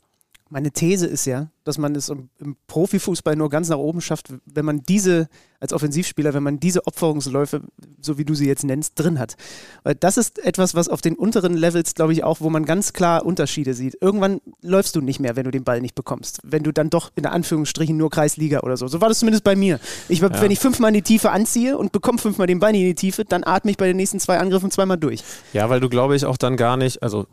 Meine 0.50 0.72
These 0.72 1.08
ist 1.08 1.26
ja, 1.26 1.50
dass 1.66 1.78
man 1.78 1.94
es 1.96 2.08
im, 2.08 2.30
im 2.40 2.56
Profifußball 2.68 3.36
nur 3.36 3.50
ganz 3.50 3.68
nach 3.68 3.78
oben 3.78 4.00
schafft, 4.00 4.34
wenn 4.46 4.64
man 4.64 4.84
diese, 4.84 5.28
als 5.60 5.74
Offensivspieler, 5.74 6.34
wenn 6.34 6.44
man 6.44 6.60
diese 6.60 6.88
Opferungsläufe, 6.88 7.62
so 8.00 8.18
wie 8.18 8.24
du 8.24 8.34
sie 8.34 8.48
jetzt 8.48 8.64
nennst, 8.64 8.94
drin 8.98 9.20
hat. 9.20 9.36
Weil 9.84 9.96
das 9.96 10.18
ist 10.18 10.40
etwas, 10.40 10.76
was 10.76 10.88
auf 10.88 11.02
den 11.02 11.16
unteren 11.16 11.56
Levels, 11.56 11.94
glaube 11.94 12.14
ich, 12.14 12.24
auch, 12.24 12.40
wo 12.40 12.50
man 12.50 12.64
ganz 12.64 12.94
klar 12.94 13.26
Unterschiede 13.26 13.74
sieht. 13.74 13.98
Irgendwann 14.00 14.40
läufst 14.62 14.96
du 14.96 15.02
nicht 15.02 15.20
mehr, 15.20 15.36
wenn 15.36 15.44
du 15.44 15.52
den 15.52 15.66
Ball 15.66 15.82
nicht 15.82 15.96
bekommst. 15.96 16.40
Wenn 16.44 16.64
du 16.64 16.72
dann 16.72 16.90
doch 16.90 17.12
in 17.16 17.26
Anführungsstrichen 17.26 17.98
nur 17.98 18.10
Kreisliga 18.10 18.62
oder 18.62 18.78
so. 18.78 18.88
So 18.88 19.02
war 19.02 19.10
das 19.10 19.20
zumindest 19.20 19.44
bei 19.44 19.56
mir. 19.56 19.80
Ich, 20.08 20.20
Ja. 20.20 20.42
Wenn 20.42 20.52
ich 20.52 20.60
fünfmal 20.60 20.90
in 20.90 20.96
die 20.96 21.02
Tiefe 21.02 21.32
anziehe 21.32 21.78
und 21.78 21.92
bekomme 21.92 22.18
fünfmal 22.20 22.48
den 22.48 22.60
Ball 22.60 22.74
in 22.74 22.82
die 22.82 22.96
Tiefe, 22.96 23.26
dann 23.26 23.44
atme 23.44 23.72
ich 23.72 23.78
bei 23.78 23.88
den 23.88 23.98
nächsten 23.98 24.20
zwei 24.20 24.38
Angriffen 24.38 24.72
zweimal 24.72 24.98
durch. 24.98 25.24
Ja, 25.52 25.70
weil 25.70 25.80
du, 25.80 25.90
glaube 25.90 26.16
ich, 26.16 26.26
auch 26.26 26.38
dann 26.38 26.56
gar 26.56 26.78
nicht, 26.78 27.04
also 27.04 27.28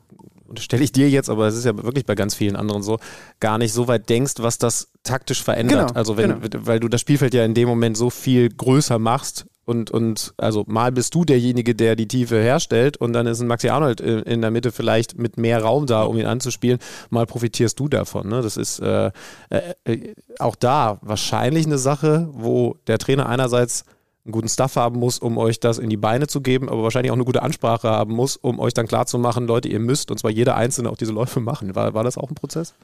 stelle 0.59 0.85
ich 0.85 0.93
dir 0.93 1.09
jetzt, 1.09 1.31
aber 1.31 1.47
es 1.47 1.57
ist 1.57 1.65
ja 1.65 1.77
wirklich 1.77 2.07
bei 2.07 2.15
ganz 2.15 2.35
vielen 2.35 2.57
anderen 2.57 2.83
so, 2.83 2.99
gar 3.41 3.59
nicht 3.59 3.73
so 3.73 3.89
weit 3.89 4.09
denkst, 4.09 4.35
was 4.39 4.59
das 4.59 4.89
taktisch 5.03 5.43
verändert. 5.43 5.89
Genau, 5.89 5.99
also 5.99 6.17
wenn, 6.17 6.37
weil 6.67 6.81
du 6.81 6.89
das 6.89 7.01
Spielfeld 7.01 7.35
ja 7.35 7.45
in 7.45 7.55
dem 7.55 7.69
Moment 7.69 7.97
so 7.97 8.11
viel 8.11 8.49
größer 8.49 8.99
machst 8.99 9.47
und, 9.65 9.91
und 9.91 10.35
also 10.37 10.65
mal 10.67 10.93
bist 10.93 11.15
du 11.15 11.25
derjenige, 11.25 11.75
der 11.75 11.97
die 11.97 12.09
Tiefe 12.09 12.37
herstellt 12.37 12.97
und 12.97 13.13
dann 13.13 13.27
ist 13.27 13.41
ein 13.41 13.47
Maxi 13.47 13.69
Arnold 13.69 14.01
in, 14.01 14.21
in 14.21 14.41
der 14.43 14.51
Mitte 14.51 14.73
vielleicht 14.73 15.19
mit 15.19 15.39
mehr 15.39 15.63
Raum 15.63 15.87
da, 15.87 16.03
um 16.03 16.19
ihn 16.19 16.27
anzuspielen, 16.27 16.79
mal 17.11 17.27
profitierst 17.27 17.79
du 17.81 17.89
davon. 17.89 18.29
Ne? 18.29 18.43
Das 18.43 18.57
ist 18.57 18.81
äh, 18.81 19.11
äh, 19.51 19.75
äh, 19.85 20.15
auch 20.39 20.57
da 20.57 20.99
wahrscheinlich 21.01 21.67
eine 21.67 21.79
Sache, 21.79 22.29
wo 22.33 22.77
der 22.87 22.99
Trainer 22.99 23.27
einerseits 23.29 23.85
einen 24.25 24.33
guten 24.33 24.49
Stuff 24.49 24.77
haben 24.77 24.99
muss, 24.99 25.19
um 25.19 25.37
euch 25.37 25.61
das 25.61 25.79
in 25.79 25.91
die 25.91 25.97
Beine 25.97 26.27
zu 26.27 26.41
geben, 26.41 26.69
aber 26.69 26.83
wahrscheinlich 26.83 27.11
auch 27.11 27.17
eine 27.17 27.25
gute 27.25 27.43
Ansprache 27.43 27.89
haben 27.89 28.15
muss, 28.15 28.37
um 28.37 28.59
euch 28.59 28.73
dann 28.73 28.87
klarzumachen, 28.87 29.47
Leute, 29.47 29.69
ihr 29.69 29.81
müsst, 29.81 30.11
und 30.11 30.19
zwar 30.19 30.31
jeder 30.31 30.57
Einzelne, 30.57 30.91
auch 30.91 30.97
diese 30.97 31.13
Läufe 31.13 31.41
machen. 31.41 31.75
War, 31.75 31.95
war 31.95 32.05
das 32.05 32.17
auch 32.17 32.31
ein 32.31 32.35
Prozess? 32.35 32.75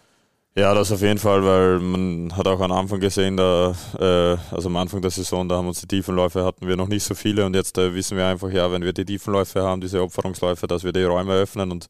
Ja, 0.56 0.74
das 0.74 0.90
auf 0.90 1.00
jeden 1.00 1.18
Fall, 1.18 1.44
weil 1.44 1.78
man 1.78 2.36
hat 2.36 2.48
auch 2.48 2.60
am 2.60 2.72
Anfang 2.72 2.98
gesehen, 2.98 3.36
da, 3.36 3.72
äh, 4.00 4.36
also 4.52 4.68
am 4.68 4.76
Anfang 4.76 5.00
der 5.00 5.12
Saison, 5.12 5.48
da 5.48 5.56
haben 5.56 5.68
uns 5.68 5.80
die 5.80 5.86
Tiefenläufe 5.86 6.44
hatten 6.44 6.66
wir 6.66 6.76
noch 6.76 6.88
nicht 6.88 7.04
so 7.04 7.14
viele 7.14 7.46
und 7.46 7.54
jetzt 7.54 7.78
äh, 7.78 7.94
wissen 7.94 8.16
wir 8.16 8.26
einfach, 8.26 8.50
ja, 8.50 8.70
wenn 8.72 8.82
wir 8.82 8.92
die 8.92 9.04
Tiefenläufe 9.04 9.62
haben, 9.62 9.80
diese 9.80 10.02
Opferungsläufe, 10.02 10.66
dass 10.66 10.82
wir 10.82 10.90
die 10.90 11.04
Räume 11.04 11.34
öffnen 11.34 11.70
und 11.70 11.86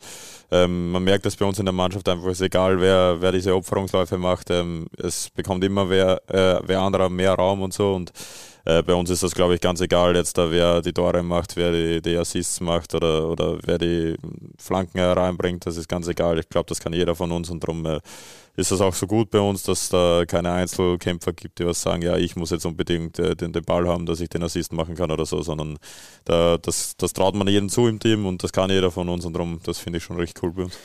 ähm, 0.51 0.92
man 0.92 1.03
merkt 1.03 1.24
das 1.24 1.36
bei 1.36 1.46
uns 1.46 1.59
in 1.59 1.64
der 1.64 1.72
Mannschaft 1.72 2.07
einfach, 2.07 2.28
ist 2.28 2.42
egal, 2.42 2.78
wer, 2.82 3.16
wer 3.20 3.32
diese 3.32 3.55
Opferungsläufe 3.55 4.18
macht, 4.18 4.51
ähm, 4.51 4.88
es 4.98 5.30
bekommt 5.30 5.64
immer 5.64 5.88
wer, 5.88 6.20
äh, 6.28 6.61
wer 6.62 6.82
anderer 6.82 7.09
mehr 7.09 7.32
Raum 7.32 7.62
und 7.62 7.72
so 7.72 7.94
und 7.94 8.12
äh, 8.64 8.82
bei 8.82 8.94
uns 8.94 9.11
ist 9.11 9.22
das, 9.22 9.34
glaube 9.34 9.54
ich, 9.54 9.61
ganz 9.61 9.80
egal, 9.80 10.16
jetzt 10.16 10.36
da 10.38 10.50
wer 10.50 10.82
die 10.82 10.92
Tore 10.92 11.22
macht, 11.22 11.56
wer 11.56 11.72
die, 11.72 12.02
die 12.02 12.16
Assists 12.16 12.61
macht 12.61 12.94
oder, 12.94 13.28
oder 13.28 13.58
wer 13.64 13.78
die 13.78 14.16
Flanken 14.58 15.00
reinbringt, 15.00 15.66
das 15.66 15.76
ist 15.76 15.88
ganz 15.88 16.08
egal. 16.08 16.38
Ich 16.38 16.48
glaube, 16.48 16.66
das 16.68 16.80
kann 16.80 16.92
jeder 16.92 17.14
von 17.14 17.32
uns 17.32 17.50
und 17.50 17.62
darum 17.62 17.86
äh, 17.86 18.00
ist 18.56 18.70
das 18.70 18.80
auch 18.80 18.94
so 18.94 19.06
gut 19.06 19.30
bei 19.30 19.40
uns, 19.40 19.62
dass 19.62 19.88
da 19.88 20.24
keine 20.26 20.52
Einzelkämpfer 20.52 21.32
gibt, 21.32 21.58
die 21.58 21.66
was 21.66 21.80
sagen, 21.80 22.02
ja, 22.02 22.16
ich 22.16 22.36
muss 22.36 22.50
jetzt 22.50 22.66
unbedingt 22.66 23.18
äh, 23.18 23.34
den, 23.34 23.52
den 23.52 23.64
Ball 23.64 23.88
haben, 23.88 24.06
dass 24.06 24.20
ich 24.20 24.28
den 24.28 24.42
Assist 24.42 24.72
machen 24.72 24.94
kann 24.94 25.11
oder 25.11 25.26
so, 25.26 25.42
sondern 25.42 25.78
da, 26.24 26.58
das, 26.58 26.96
das 26.96 27.12
traut 27.12 27.34
man 27.34 27.48
jedem 27.48 27.68
zu 27.68 27.86
im 27.86 27.98
Team 27.98 28.26
und 28.26 28.42
das 28.42 28.52
kann 28.52 28.70
jeder 28.70 28.90
von 28.90 29.08
uns 29.08 29.24
und 29.24 29.32
darum, 29.34 29.61
das 29.64 29.78
finde 29.78 29.98
ich 29.98 30.04
schon 30.04 30.16
richtig 30.16 30.42
cool 30.42 30.52
bei 30.52 30.62
uns. 30.64 30.78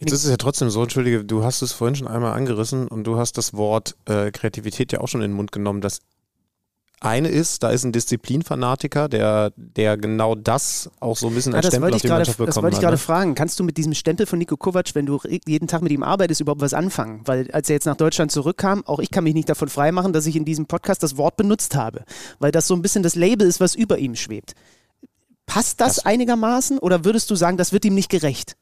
Jetzt 0.00 0.12
ist 0.12 0.24
es 0.24 0.30
ja 0.30 0.36
trotzdem 0.36 0.70
so, 0.70 0.82
entschuldige, 0.82 1.24
du 1.24 1.44
hast 1.44 1.62
es 1.62 1.72
vorhin 1.72 1.94
schon 1.94 2.08
einmal 2.08 2.32
angerissen 2.32 2.88
und 2.88 3.04
du 3.04 3.16
hast 3.16 3.38
das 3.38 3.54
Wort 3.54 3.96
äh, 4.06 4.30
Kreativität 4.32 4.92
ja 4.92 5.00
auch 5.00 5.08
schon 5.08 5.22
in 5.22 5.30
den 5.30 5.36
Mund 5.36 5.52
genommen. 5.52 5.80
Das 5.80 6.00
eine 7.04 7.28
ist, 7.28 7.62
da 7.62 7.70
ist 7.70 7.84
ein 7.84 7.92
Disziplinfanatiker, 7.92 9.08
der, 9.08 9.52
der 9.56 9.96
genau 9.96 10.34
das 10.34 10.90
auch 11.00 11.16
so 11.16 11.28
ein 11.28 11.34
bisschen 11.34 11.52
Ah, 11.54 11.58
als 11.58 11.66
das 11.66 11.72
Stempel 11.74 11.82
wollte 11.84 11.94
auf 11.94 11.98
ich 11.98 12.02
die 12.02 12.08
gerade, 12.08 12.18
Mannschaft 12.20 12.40
das 12.40 12.46
bekommen 12.46 12.62
wollte 12.64 12.74
ich 12.76 12.80
gerade 12.80 12.92
hat. 12.94 13.00
ne? 13.00 13.04
fragen. 13.04 13.34
Kannst 13.34 13.60
du 13.60 13.64
mit 13.64 13.76
diesem 13.76 13.94
Stempel 13.94 14.26
von 14.26 14.38
Nico 14.38 14.56
Kovac, 14.56 14.94
wenn 14.94 15.06
du 15.06 15.20
jeden 15.46 15.68
Tag 15.68 15.82
mit 15.82 15.92
ihm 15.92 16.02
arbeitest, 16.02 16.40
überhaupt 16.40 16.60
was 16.62 16.74
anfangen? 16.74 17.20
Weil 17.24 17.50
als 17.52 17.68
er 17.68 17.74
jetzt 17.74 17.86
nach 17.86 17.96
Deutschland 17.96 18.32
zurückkam, 18.32 18.82
auch 18.86 18.98
ich 19.00 19.10
kann 19.10 19.24
mich 19.24 19.34
nicht 19.34 19.48
davon 19.48 19.68
freimachen, 19.68 20.12
dass 20.12 20.26
ich 20.26 20.36
in 20.36 20.44
diesem 20.44 20.66
Podcast 20.66 21.02
das 21.02 21.16
Wort 21.16 21.36
benutzt 21.36 21.76
habe, 21.76 22.04
weil 22.38 22.50
das 22.52 22.66
so 22.66 22.74
ein 22.74 22.82
bisschen 22.82 23.02
das 23.02 23.14
Label 23.14 23.46
ist, 23.46 23.60
was 23.60 23.74
über 23.74 23.98
ihm 23.98 24.14
schwebt. 24.16 24.54
Passt 25.46 25.80
das 25.80 25.98
einigermaßen 26.04 26.78
oder 26.78 27.04
würdest 27.04 27.30
du 27.30 27.34
sagen, 27.34 27.56
das 27.58 27.72
wird 27.72 27.84
ihm 27.84 27.94
nicht 27.94 28.08
gerecht? 28.10 28.56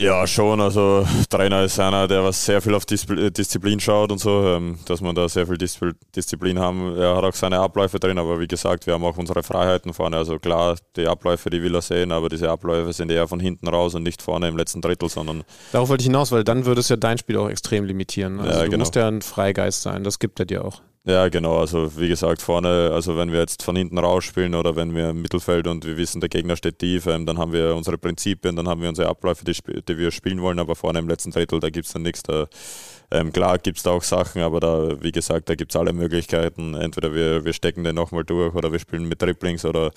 Ja, 0.00 0.26
schon. 0.26 0.62
Also 0.62 1.06
Trainer 1.28 1.62
ist 1.62 1.78
einer, 1.78 2.08
der 2.08 2.24
was 2.24 2.42
sehr 2.42 2.62
viel 2.62 2.74
auf 2.74 2.84
Displ- 2.84 3.26
äh, 3.26 3.30
Disziplin 3.30 3.78
schaut 3.80 4.10
und 4.10 4.16
so, 4.16 4.46
ähm, 4.46 4.78
dass 4.86 5.02
man 5.02 5.14
da 5.14 5.28
sehr 5.28 5.46
viel 5.46 5.58
Displ 5.58 5.92
Disziplin 6.16 6.58
haben. 6.58 6.96
Er 6.96 7.16
hat 7.16 7.24
auch 7.24 7.34
seine 7.34 7.58
Abläufe 7.58 8.00
drin, 8.00 8.18
aber 8.18 8.40
wie 8.40 8.48
gesagt, 8.48 8.86
wir 8.86 8.94
haben 8.94 9.04
auch 9.04 9.18
unsere 9.18 9.42
Freiheiten 9.42 9.92
vorne. 9.92 10.16
Also 10.16 10.38
klar, 10.38 10.76
die 10.96 11.06
Abläufe, 11.06 11.50
die 11.50 11.60
will 11.62 11.74
er 11.74 11.82
sehen, 11.82 12.12
aber 12.12 12.30
diese 12.30 12.48
Abläufe 12.50 12.94
sind 12.94 13.10
eher 13.12 13.28
von 13.28 13.40
hinten 13.40 13.68
raus 13.68 13.94
und 13.94 14.02
nicht 14.02 14.22
vorne 14.22 14.48
im 14.48 14.56
letzten 14.56 14.80
Drittel, 14.80 15.10
sondern 15.10 15.44
Darauf 15.72 15.90
wollte 15.90 16.00
ich 16.00 16.06
hinaus, 16.06 16.32
weil 16.32 16.44
dann 16.44 16.64
würde 16.64 16.80
es 16.80 16.88
ja 16.88 16.96
dein 16.96 17.18
Spiel 17.18 17.36
auch 17.36 17.50
extrem 17.50 17.84
limitieren. 17.84 18.40
Also 18.40 18.52
Ja, 18.52 18.64
du 18.64 18.70
genau. 18.70 18.78
musst 18.78 18.94
ja 18.94 19.06
ein 19.06 19.20
Freigeist 19.20 19.82
sein, 19.82 20.02
das 20.02 20.18
gibt 20.18 20.40
er 20.40 20.46
dir 20.46 20.64
auch. 20.64 20.80
Ja, 21.04 21.28
genau. 21.28 21.58
Also 21.58 21.98
wie 21.98 22.08
gesagt, 22.08 22.42
vorne, 22.42 22.90
also 22.92 23.16
wenn 23.16 23.32
wir 23.32 23.40
jetzt 23.40 23.62
von 23.62 23.74
hinten 23.74 23.96
rausspielen 23.96 24.54
oder 24.54 24.76
wenn 24.76 24.94
wir 24.94 25.10
im 25.10 25.22
Mittelfeld 25.22 25.66
und 25.66 25.86
wir 25.86 25.96
wissen, 25.96 26.20
der 26.20 26.28
Gegner 26.28 26.56
steht 26.56 26.78
tief, 26.78 27.06
ähm, 27.06 27.24
dann 27.24 27.38
haben 27.38 27.52
wir 27.52 27.74
unsere 27.74 27.96
Prinzipien, 27.96 28.54
dann 28.54 28.68
haben 28.68 28.82
wir 28.82 28.88
unsere 28.90 29.08
Abläufe, 29.08 29.42
die, 29.46 29.54
die 29.88 29.96
wir 29.98 30.10
spielen 30.10 30.42
wollen, 30.42 30.58
aber 30.58 30.76
vorne 30.76 30.98
im 30.98 31.08
letzten 31.08 31.30
Drittel, 31.30 31.58
da 31.58 31.70
gibt 31.70 31.86
es 31.86 31.94
dann 31.94 32.02
nichts. 32.02 32.22
Da, 32.22 32.48
ähm, 33.12 33.32
klar 33.32 33.58
gibt 33.58 33.78
es 33.78 33.82
da 33.82 33.90
auch 33.90 34.02
Sachen, 34.02 34.42
aber 34.42 34.60
da, 34.60 35.02
wie 35.02 35.10
gesagt, 35.10 35.48
da 35.48 35.54
gibt 35.56 35.72
es 35.72 35.76
alle 35.76 35.92
Möglichkeiten. 35.92 36.74
Entweder 36.74 37.12
wir, 37.12 37.44
wir 37.44 37.52
stecken 37.52 37.82
den 37.82 37.96
nochmal 37.96 38.24
durch 38.24 38.54
oder 38.54 38.70
wir 38.70 38.78
spielen 38.78 39.08
mit 39.08 39.20
Dribblings 39.20 39.64
oder 39.64 39.90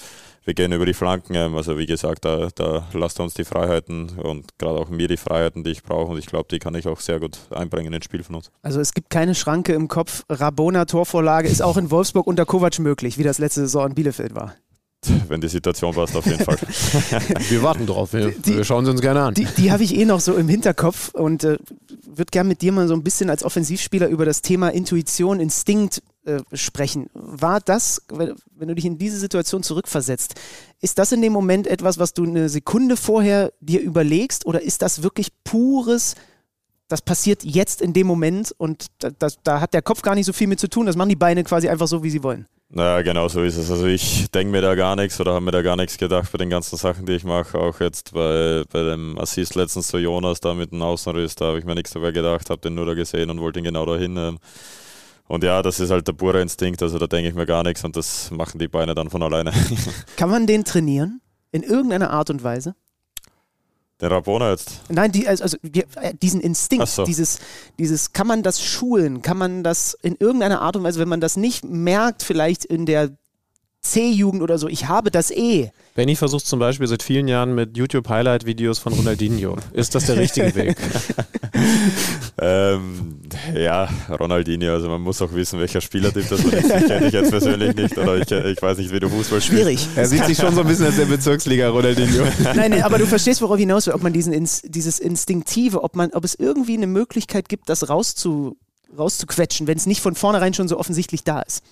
wir 0.46 0.54
gehen 0.54 0.72
über 0.72 0.86
die 0.86 0.94
Flanken. 0.94 1.36
Ähm, 1.36 1.56
also 1.56 1.78
wie 1.78 1.86
gesagt, 1.86 2.26
da, 2.26 2.50
da 2.56 2.88
lasst 2.94 3.20
uns 3.20 3.34
die 3.36 3.44
Freiheiten 3.44 4.18
und 4.18 4.58
gerade 4.58 4.80
auch 4.80 4.90
mir 4.90 5.08
die 5.08 5.18
Freiheiten, 5.18 5.64
die 5.64 5.72
ich 5.72 5.84
brauche 5.84 6.12
und 6.12 6.18
ich 6.18 6.26
glaube, 6.26 6.48
die 6.50 6.60
kann 6.60 6.74
ich 6.76 6.88
auch 6.88 7.00
sehr 7.00 7.20
gut 7.20 7.38
einbringen 7.52 7.94
ins 7.94 8.06
Spiel 8.06 8.24
von 8.24 8.36
uns. 8.36 8.52
Also 8.64 8.80
es 8.80 8.94
gibt 8.94 9.10
keine 9.10 9.36
Schranke 9.36 9.74
im 9.74 9.88
Kopf. 9.88 10.24
Rabona 10.30 10.86
Torvorlage 10.86 11.48
ist 11.48 11.62
auch 11.62 11.78
in 11.78 11.92
Wolfsburg 11.92 12.26
unter 12.26 12.46
Kovac 12.46 12.80
möglich, 12.80 13.18
wie 13.18 13.24
das 13.24 13.38
letzte 13.38 13.62
Saison 13.62 13.90
in 13.90 13.96
Bielefeld 13.96 14.36
war. 14.36 14.56
Wenn 15.28 15.42
die 15.42 15.48
Situation 15.48 15.94
passt, 15.94 16.16
auf 16.16 16.26
jeden 16.26 16.44
Fall. 16.44 16.58
Wir 17.50 17.62
warten 17.64 17.86
drauf, 17.86 18.14
wir, 18.14 18.32
Die- 18.32 18.58
wir 18.58 18.64
schauen 18.64 18.86
sie 18.86 18.92
uns 18.92 19.02
gerne 19.02 19.22
an. 19.22 19.34
Die, 19.34 19.46
die 19.58 19.72
habe 19.72 19.84
ich 19.84 19.96
eh 19.96 20.06
noch 20.06 20.20
so 20.20 20.36
im 20.36 20.48
Hinterkopf 20.48 21.10
und 21.14 21.44
äh, 21.44 21.58
würde 22.06 22.30
gerne 22.32 22.50
mit 22.50 22.62
dir 22.62 22.72
mal 22.72 22.88
so 22.88 22.94
ein 22.94 23.04
bisschen 23.04 23.30
als 23.30 23.44
Offensivspieler 23.44 24.08
über 24.08 24.26
das 24.26 24.42
Thema 24.42 24.70
Intuition, 24.70 25.40
Instinkt 25.40 26.02
äh, 26.26 26.38
sprechen. 26.54 27.10
War 27.14 27.60
das, 27.60 28.02
wenn, 28.10 28.68
du 28.68 28.76
dich 28.76 28.86
in 28.86 28.98
diese 28.98 29.18
Situation 29.18 29.64
zurückversetzt, 29.64 30.36
ist 30.82 30.98
das 31.00 31.12
in 31.12 31.22
dem 31.22 31.34
Moment 31.34 31.68
etwas, 31.68 32.00
was 32.00 32.14
du 32.14 32.24
eine 32.24 32.50
Sekunde 32.50 32.96
vorher 32.98 33.52
dir 33.60 33.82
überlegst 33.82 34.46
oder 34.46 34.62
ist 34.62 34.82
das 34.82 35.04
wirklich 35.04 35.30
pures, 35.44 36.16
das 36.88 37.02
passiert 37.02 37.44
jetzt 37.44 37.82
in 37.82 37.94
dem 37.94 38.06
Moment 38.08 38.54
und 38.58 38.88
da, 39.00 39.10
das, 39.18 39.38
da 39.44 39.60
hat 39.60 39.74
der 39.74 39.82
Kopf 39.82 40.02
gar 40.02 40.16
nicht 40.16 40.26
so 40.26 40.34
viel 40.34 40.48
mit 40.48 40.60
zu 40.60 40.70
tun, 40.70 40.86
das 40.86 40.96
machen 40.96 41.10
die 41.10 41.16
Beine 41.16 41.44
quasi 41.44 41.68
einfach 41.68 41.88
so, 41.88 42.04
wie 42.04 42.10
sie 42.10 42.24
wollen. 42.24 42.46
Naja, 42.76 43.04
genau 43.04 43.28
so 43.28 43.44
ist 43.44 43.58
es. 43.58 43.70
Also 43.70 43.86
ich 43.86 44.32
denke 44.32 44.52
mir 44.52 44.62
da 44.62 44.74
gar 44.74 44.96
nichts 44.96 45.20
oder 45.22 45.34
habe 45.34 45.46
mir 45.46 45.52
da 45.52 45.62
gar 45.62 45.76
nichts 45.76 45.96
gedacht 46.00 46.32
bei 46.32 46.40
den 46.40 46.50
ganzen 46.50 46.76
Sachen, 46.76 47.06
die 47.06 47.14
ich 47.14 47.24
mache. 47.24 47.56
Auch 47.56 47.80
jetzt 47.80 48.16
bei, 48.16 48.64
bei 48.72 48.82
dem 48.82 49.16
Assist 49.20 49.54
letztens 49.54 49.90
zu 49.90 50.00
Jonas 50.00 50.40
da 50.40 50.56
mit 50.56 50.72
dem 50.72 50.82
Außenriss, 50.82 51.36
da 51.36 51.46
habe 51.46 51.60
ich 51.60 51.66
mir 51.66 51.76
nichts 51.76 51.92
dabei 51.92 52.10
gedacht, 52.10 52.50
habe 52.50 52.62
den 52.62 52.74
nur 52.74 52.88
da 52.88 52.96
gesehen 52.96 53.30
und 53.30 53.40
wollte 53.40 53.60
ihn 53.60 53.66
genau 53.66 53.86
dahin. 53.86 54.18
ähm. 54.18 54.40
Und 55.28 55.44
ja, 55.44 55.62
das 55.62 55.80
ist 55.80 55.92
halt 55.92 56.08
der 56.08 56.14
pure 56.14 56.42
Instinkt, 56.42 56.82
also 56.82 56.98
da 56.98 57.06
denke 57.06 57.30
ich 57.30 57.36
mir 57.36 57.46
gar 57.46 57.62
nichts 57.62 57.84
und 57.84 57.96
das 57.96 58.32
machen 58.32 58.58
die 58.58 58.68
Beine 58.68 58.96
dann 58.96 59.12
von 59.12 59.22
alleine. 59.22 59.54
Kann 60.18 60.32
man 60.32 60.48
den 60.48 60.66
trainieren? 60.66 61.22
In 61.52 61.62
irgendeiner 61.62 62.10
Art 62.10 62.32
und 62.32 62.44
Weise? 62.44 62.76
Den 64.04 64.12
Rabona 64.12 64.52
jetzt. 64.52 64.82
Nein, 64.90 65.14
die, 65.14 65.30
also, 65.30 65.44
also 65.44 65.58
äh, 65.64 66.14
diesen 66.22 66.42
Instinkt, 66.42 66.90
so. 66.90 67.06
dieses, 67.06 67.40
dieses, 67.80 68.12
kann 68.12 68.28
man 68.28 68.44
das 68.44 68.62
schulen? 68.62 69.22
Kann 69.22 69.38
man 69.38 69.64
das 69.64 69.98
in 70.02 70.18
irgendeiner 70.20 70.62
Art 70.62 70.76
und 70.76 70.84
Weise, 70.84 71.00
wenn 71.00 71.08
man 71.08 71.22
das 71.22 71.38
nicht 71.38 71.64
merkt, 71.64 72.22
vielleicht 72.22 72.66
in 72.66 72.86
der 72.86 73.12
C-Jugend 73.84 74.42
oder 74.42 74.58
so. 74.58 74.68
Ich 74.68 74.88
habe 74.88 75.12
das 75.12 75.30
eh. 75.30 75.72
Benny 75.94 76.16
versucht 76.16 76.48
zum 76.48 76.60
Beispiel 76.60 76.88
seit 76.88 77.04
vielen 77.04 77.28
Jahren 77.28 77.54
mit 77.54 77.78
YouTube-Highlight-Videos 77.78 78.80
von 78.80 78.94
Ronaldinho. 78.94 79.58
Ist 79.74 79.94
das 79.94 80.06
der 80.06 80.18
richtige 80.18 80.56
Weg? 80.56 80.78
ähm, 82.40 83.20
ja, 83.54 83.90
Ronaldinho, 84.10 84.72
also 84.72 84.90
man 84.90 85.02
muss 85.02 85.22
auch 85.22 85.32
wissen, 85.34 85.60
welcher 85.60 85.82
Spielertyp 85.82 86.28
das 86.30 86.40
ist. 86.44 86.54
Ich 86.54 86.86
kenne 86.88 87.08
ich 87.08 87.14
jetzt 87.14 87.30
persönlich 87.30 87.76
nicht 87.76 87.98
oder 87.98 88.18
ich, 88.18 88.32
ich 88.32 88.62
weiß 88.62 88.78
nicht, 88.78 88.92
wie 88.92 89.00
du 89.00 89.10
Fußball 89.10 89.42
spielst. 89.42 89.62
Schwierig. 89.64 89.88
Er 89.96 90.08
sieht 90.08 90.26
sich 90.26 90.38
schon 90.38 90.56
so 90.56 90.62
ein 90.62 90.68
bisschen 90.68 90.86
als 90.86 90.96
der 90.96 91.06
Bezirksliga 91.06 91.70
Ronaldinho. 91.70 92.26
Nein, 92.56 92.72
nee, 92.72 92.82
aber 92.82 92.98
du 92.98 93.06
verstehst, 93.06 93.42
worauf 93.42 93.58
ich 93.58 93.64
hinaus 93.64 93.86
will, 93.86 93.94
ob 93.94 94.02
man 94.02 94.14
diesen 94.14 94.34
Ins, 94.34 94.62
dieses 94.64 94.98
Instinktive, 94.98 95.84
ob 95.84 95.96
man, 95.96 96.12
ob 96.14 96.24
es 96.24 96.36
irgendwie 96.36 96.78
eine 96.78 96.88
Möglichkeit 96.88 97.50
gibt, 97.50 97.68
das 97.68 97.90
rauszu, 97.90 98.58
rauszuquetschen, 98.98 99.68
wenn 99.68 99.78
es 99.78 99.86
nicht 99.86 100.02
von 100.02 100.16
vornherein 100.16 100.54
schon 100.54 100.68
so 100.70 100.80
offensichtlich 100.80 101.24
da 101.24 101.42
ist. 101.42 101.64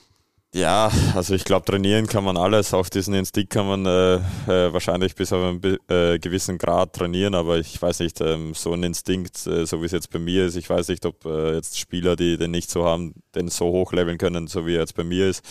Ja, 0.53 0.91
also 1.15 1.33
ich 1.33 1.45
glaube, 1.45 1.65
trainieren 1.65 2.07
kann 2.07 2.25
man 2.25 2.35
alles. 2.35 2.73
Auch 2.73 2.89
diesen 2.89 3.13
Instinkt 3.13 3.53
kann 3.53 3.67
man 3.67 3.85
äh, 3.85 4.15
äh, 4.15 4.73
wahrscheinlich 4.73 5.15
bis 5.15 5.31
auf 5.31 5.41
einen 5.41 5.77
äh, 5.87 6.19
gewissen 6.19 6.57
Grad 6.57 6.91
trainieren, 6.91 7.35
aber 7.35 7.57
ich 7.57 7.81
weiß 7.81 7.99
nicht, 7.99 8.19
ähm, 8.19 8.53
so 8.53 8.73
ein 8.73 8.83
Instinkt, 8.83 9.47
äh, 9.47 9.65
so 9.65 9.81
wie 9.81 9.85
es 9.85 9.93
jetzt 9.93 10.09
bei 10.11 10.19
mir 10.19 10.45
ist, 10.47 10.57
ich 10.57 10.69
weiß 10.69 10.89
nicht, 10.89 11.05
ob 11.05 11.23
äh, 11.23 11.55
jetzt 11.55 11.79
Spieler, 11.79 12.17
die 12.17 12.37
den 12.37 12.51
nicht 12.51 12.69
so 12.69 12.83
haben, 12.83 13.13
den 13.33 13.47
so 13.47 13.67
hochleveln 13.67 14.17
können, 14.17 14.47
so 14.47 14.65
wie 14.65 14.75
er 14.75 14.81
jetzt 14.81 14.95
bei 14.95 15.05
mir 15.05 15.29
ist. 15.29 15.41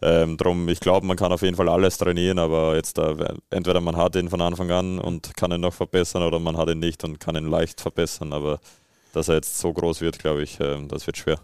Ähm, 0.00 0.38
drum, 0.38 0.66
ich 0.70 0.80
glaube, 0.80 1.06
man 1.06 1.18
kann 1.18 1.32
auf 1.32 1.42
jeden 1.42 1.56
Fall 1.56 1.68
alles 1.68 1.98
trainieren, 1.98 2.38
aber 2.38 2.74
jetzt 2.74 2.96
da, 2.96 3.34
entweder 3.50 3.82
man 3.82 3.96
hat 3.96 4.16
ihn 4.16 4.30
von 4.30 4.40
Anfang 4.40 4.70
an 4.70 4.98
und 4.98 5.36
kann 5.36 5.52
ihn 5.52 5.60
noch 5.60 5.74
verbessern 5.74 6.22
oder 6.22 6.38
man 6.38 6.56
hat 6.56 6.70
ihn 6.70 6.78
nicht 6.78 7.04
und 7.04 7.20
kann 7.20 7.36
ihn 7.36 7.50
leicht 7.50 7.82
verbessern, 7.82 8.32
aber 8.32 8.60
dass 9.12 9.28
er 9.28 9.34
jetzt 9.34 9.58
so 9.58 9.74
groß 9.74 10.00
wird, 10.00 10.18
glaube 10.18 10.42
ich, 10.42 10.58
äh, 10.58 10.78
das 10.88 11.06
wird 11.06 11.18
schwer. 11.18 11.38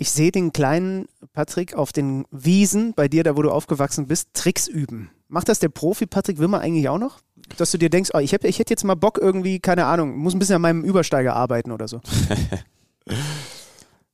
Ich 0.00 0.12
sehe 0.12 0.32
den 0.32 0.50
kleinen 0.54 1.08
Patrick 1.34 1.74
auf 1.74 1.92
den 1.92 2.24
Wiesen 2.30 2.94
bei 2.94 3.06
dir, 3.06 3.22
da 3.22 3.36
wo 3.36 3.42
du 3.42 3.50
aufgewachsen 3.50 4.06
bist, 4.06 4.30
Tricks 4.32 4.66
üben. 4.66 5.10
Macht 5.28 5.50
das 5.50 5.58
der 5.58 5.68
Profi 5.68 6.06
Patrick 6.06 6.38
Wimmer 6.38 6.60
eigentlich 6.60 6.88
auch 6.88 6.96
noch? 6.96 7.18
Dass 7.58 7.70
du 7.70 7.76
dir 7.76 7.90
denkst, 7.90 8.08
oh, 8.14 8.18
ich, 8.18 8.32
hab, 8.32 8.44
ich 8.44 8.58
hätte 8.58 8.72
jetzt 8.72 8.82
mal 8.82 8.94
Bock 8.94 9.18
irgendwie, 9.20 9.60
keine 9.60 9.84
Ahnung, 9.84 10.16
muss 10.16 10.32
ein 10.32 10.38
bisschen 10.38 10.54
an 10.56 10.62
meinem 10.62 10.84
Übersteiger 10.84 11.36
arbeiten 11.36 11.70
oder 11.70 11.86
so. 11.86 12.00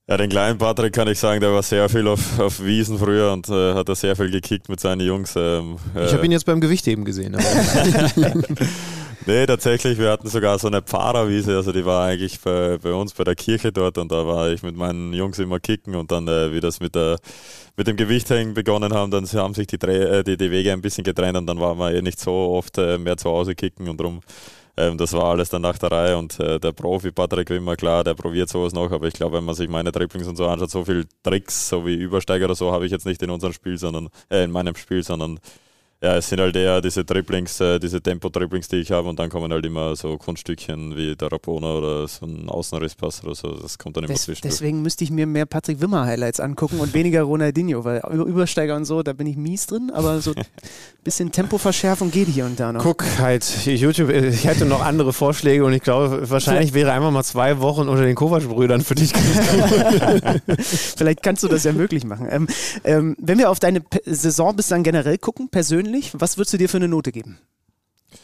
Ja, 0.09 0.16
den 0.16 0.30
kleinen 0.30 0.57
Patrick 0.57 0.93
kann 0.93 1.09
ich 1.09 1.18
sagen, 1.18 1.41
der 1.41 1.53
war 1.53 1.64
sehr 1.64 1.89
viel 1.89 2.07
auf, 2.07 2.39
auf 2.39 2.62
Wiesen 2.62 2.97
früher 2.97 3.32
und 3.32 3.49
äh, 3.49 3.74
hat 3.74 3.89
da 3.89 3.97
sehr 3.97 4.14
viel 4.14 4.30
gekickt 4.30 4.68
mit 4.68 4.78
seinen 4.78 5.01
Jungs. 5.01 5.34
Ähm, 5.37 5.78
ich 5.97 6.12
habe 6.12 6.24
ihn 6.24 6.30
jetzt 6.30 6.47
beim 6.47 6.61
Gewichtheben 6.61 7.05
gesehen. 7.05 7.37
Nee, 9.29 9.45
tatsächlich, 9.45 9.99
wir 9.99 10.11
hatten 10.12 10.29
sogar 10.29 10.57
so 10.61 10.68
eine 10.68 10.83
Pfarrerwiese, 10.83 11.57
also 11.57 11.72
die 11.72 11.85
war 11.85 12.07
eigentlich 12.07 12.41
bei, 12.41 12.79
bei 12.79 12.93
uns 12.93 13.12
bei 13.12 13.24
der 13.24 13.35
Kirche 13.35 13.72
dort 13.72 13.99
und 13.99 14.12
da 14.12 14.24
war 14.24 14.51
ich 14.53 14.62
mit 14.62 14.77
meinen 14.77 15.12
Jungs 15.12 15.41
immer 15.41 15.59
kicken 15.59 15.97
und 15.97 16.12
dann, 16.12 16.29
äh, 16.29 16.53
wie 16.53 16.61
das 16.61 16.79
mit, 16.79 16.95
der, 16.95 17.18
mit 17.77 17.89
dem 17.89 17.97
Gewichthängen 17.97 18.55
begonnen 18.55 18.95
haben, 18.95 19.11
dann 19.11 19.27
haben 19.27 19.53
sich 19.55 19.66
die, 19.66 19.85
äh, 19.85 20.22
die, 20.22 20.37
die 20.37 20.51
Wege 20.53 20.72
ein 20.72 20.81
bisschen 20.81 21.03
getrennt 21.03 21.37
und 21.39 21.47
dann 21.49 21.59
waren 21.59 21.77
wir 21.77 21.93
eh 21.93 22.03
nicht 22.03 22.20
so 22.20 22.31
oft 22.31 22.79
äh, 22.79 22.99
mehr 22.99 23.16
zu 23.16 23.29
Hause 23.29 23.57
kicken 23.57 23.89
und 23.89 24.01
drum. 24.01 24.20
Ähm, 24.77 24.97
das 24.97 25.12
war 25.12 25.24
alles 25.24 25.49
dann 25.49 25.62
nach 25.62 25.79
der 25.79 25.91
Reihe 25.91 26.16
und 26.18 26.39
äh, 26.39 26.61
der 26.61 26.70
Profi 26.70 27.11
Patrick 27.11 27.51
Wimmer, 27.51 27.74
klar, 27.74 28.05
der 28.05 28.14
probiert 28.14 28.49
sowas 28.49 28.74
noch, 28.74 28.93
aber 28.93 29.09
ich 29.09 29.14
glaube, 29.14 29.39
wenn 29.39 29.45
man 29.45 29.57
sich 29.57 29.68
meine 29.68 29.91
Dribblings 29.91 30.29
und 30.29 30.37
so 30.37 30.47
anschaut, 30.47 30.70
so 30.70 30.85
viel 30.85 31.05
Tricks, 31.24 31.68
so 31.70 31.85
wie 31.85 31.95
Übersteiger 31.95 32.45
oder 32.45 32.55
so, 32.55 32.70
habe 32.70 32.87
ich 32.87 32.93
jetzt 32.93 33.07
nicht 33.07 33.20
in 33.22 33.31
unserem 33.31 33.55
Spiel, 33.55 33.77
sondern 33.77 34.09
äh, 34.31 34.45
in 34.45 34.53
meinem 34.53 34.77
Spiel, 34.77 35.03
sondern 35.03 35.41
ja, 36.03 36.16
es 36.16 36.28
sind 36.28 36.40
halt 36.40 36.55
eher 36.55 36.82
diese 36.82 37.05
Dribblings, 37.05 37.59
äh, 37.61 37.78
diese 37.78 38.03
Tempo-Dribblings, 38.03 38.68
die 38.68 38.76
ich 38.76 38.90
habe 38.90 39.09
und 39.09 39.18
dann 39.18 39.30
kommen 39.30 39.51
halt 39.51 39.64
immer 39.64 39.97
so 39.97 40.18
Kunststückchen 40.18 40.94
wie 40.94 41.16
der 41.16 41.32
Rapona 41.32 41.72
oder 41.72 42.07
so 42.07 42.26
ein 42.26 42.51
Außenrisspass 42.51 43.24
oder 43.24 43.34
so. 43.34 43.53
Das 43.53 43.78
kommt 43.78 43.97
dann 43.97 44.05
immer 44.05 44.12
Des, 44.12 44.24
zwischen. 44.24 44.42
Deswegen 44.42 44.82
müsste 44.82 45.05
ich 45.05 45.11
mir 45.11 45.26
mehr 45.26 45.47
Patrick 45.47 45.80
Wimmer 45.80 46.05
Highlights 46.05 46.38
angucken 46.38 46.80
und 46.80 46.92
weniger 46.92 47.22
Ronaldinho, 47.22 47.84
weil 47.84 48.03
Übersteiger 48.11 48.76
und 48.76 48.84
so, 48.84 49.03
da 49.03 49.14
bin 49.14 49.26
ich 49.26 49.38
mies 49.38 49.66
drin, 49.66 49.90
aber 49.90 50.20
so 50.20 50.32
ein 50.34 50.44
bisschen 51.05 51.32
Tempoverschärfung 51.32 52.11
geht 52.11 52.28
hier 52.28 52.44
und 52.44 52.61
da 52.61 52.72
noch. 52.72 52.82
Guck 52.82 53.05
halt, 53.18 53.47
YouTube, 53.64 54.11
ich 54.11 54.44
hätte 54.44 54.66
noch 54.66 54.84
andere 54.84 55.14
Vorschläge 55.14 55.64
und 55.64 55.72
ich 55.72 55.82
glaube, 55.82 56.28
wahrscheinlich 56.28 56.74
wäre 56.74 56.92
einfach 56.92 57.11
mal 57.11 57.24
zwei 57.24 57.59
Wochen 57.61 57.88
unter 57.88 58.03
den 58.03 58.14
Kovac-Brüdern 58.16 58.82
für 58.82 58.97
dich. 58.97 59.12
Vielleicht 60.97 61.22
kannst 61.22 61.42
du 61.42 61.49
das 61.49 61.64
ja 61.64 61.72
möglich 61.72 62.05
machen. 62.05 62.28
Ähm, 62.30 62.47
ähm, 62.84 63.16
wenn 63.18 63.38
wir 63.38 63.49
auf 63.51 63.61
deine 63.61 63.80
P 63.80 64.01
Saison 64.05 64.55
bis 64.55 64.68
dann 64.68 64.82
generell 64.82 65.16
gucken, 65.16 65.49
persönlich, 65.49 65.86
was 66.14 66.37
würdest 66.37 66.55
du 66.55 66.59
dir 66.59 66.68
für 66.68 66.76
eine 66.76 66.89
Note 66.89 67.12
geben? 67.12 67.39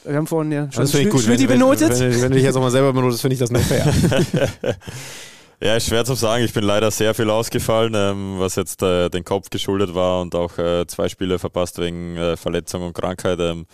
Wir 0.04 0.16
haben 0.16 0.26
vorhin 0.26 0.52
ja 0.52 0.72
schon 0.72 0.82
das 0.82 0.94
ich 0.94 1.08
gut. 1.08 1.26
Wenn, 1.26 1.46
benotet. 1.46 1.90
Wenn, 1.90 2.00
wenn, 2.00 2.22
wenn, 2.22 2.30
du 2.30 2.36
dich 2.36 2.44
jetzt 2.44 2.56
auch 2.56 2.60
mal 2.60 2.70
selber 2.70 2.92
benotest, 2.92 3.20
finde 3.20 3.34
ich 3.34 3.40
das 3.40 3.50
nicht 3.50 3.64
fair. 3.64 3.92
ja, 5.60 5.76
ist 5.76 5.88
schwer 5.88 6.04
zu 6.04 6.14
sagen. 6.14 6.44
Ich 6.44 6.52
bin 6.52 6.64
leider 6.64 6.90
sehr 6.90 7.14
viel 7.14 7.30
ausgefallen, 7.30 7.94
ähm, 7.94 8.34
was 8.38 8.56
jetzt 8.56 8.82
äh, 8.82 9.08
den 9.10 9.24
Kopf 9.24 9.50
geschuldet 9.50 9.94
war 9.94 10.22
und 10.22 10.34
auch 10.34 10.58
äh, 10.58 10.86
zwei 10.86 11.08
Spiele 11.08 11.38
verpasst 11.38 11.78
wegen 11.78 12.16
äh, 12.16 12.36
Verletzung 12.36 12.82
und 12.82 12.94
Krankheit. 12.94 13.38
Ähm, 13.40 13.66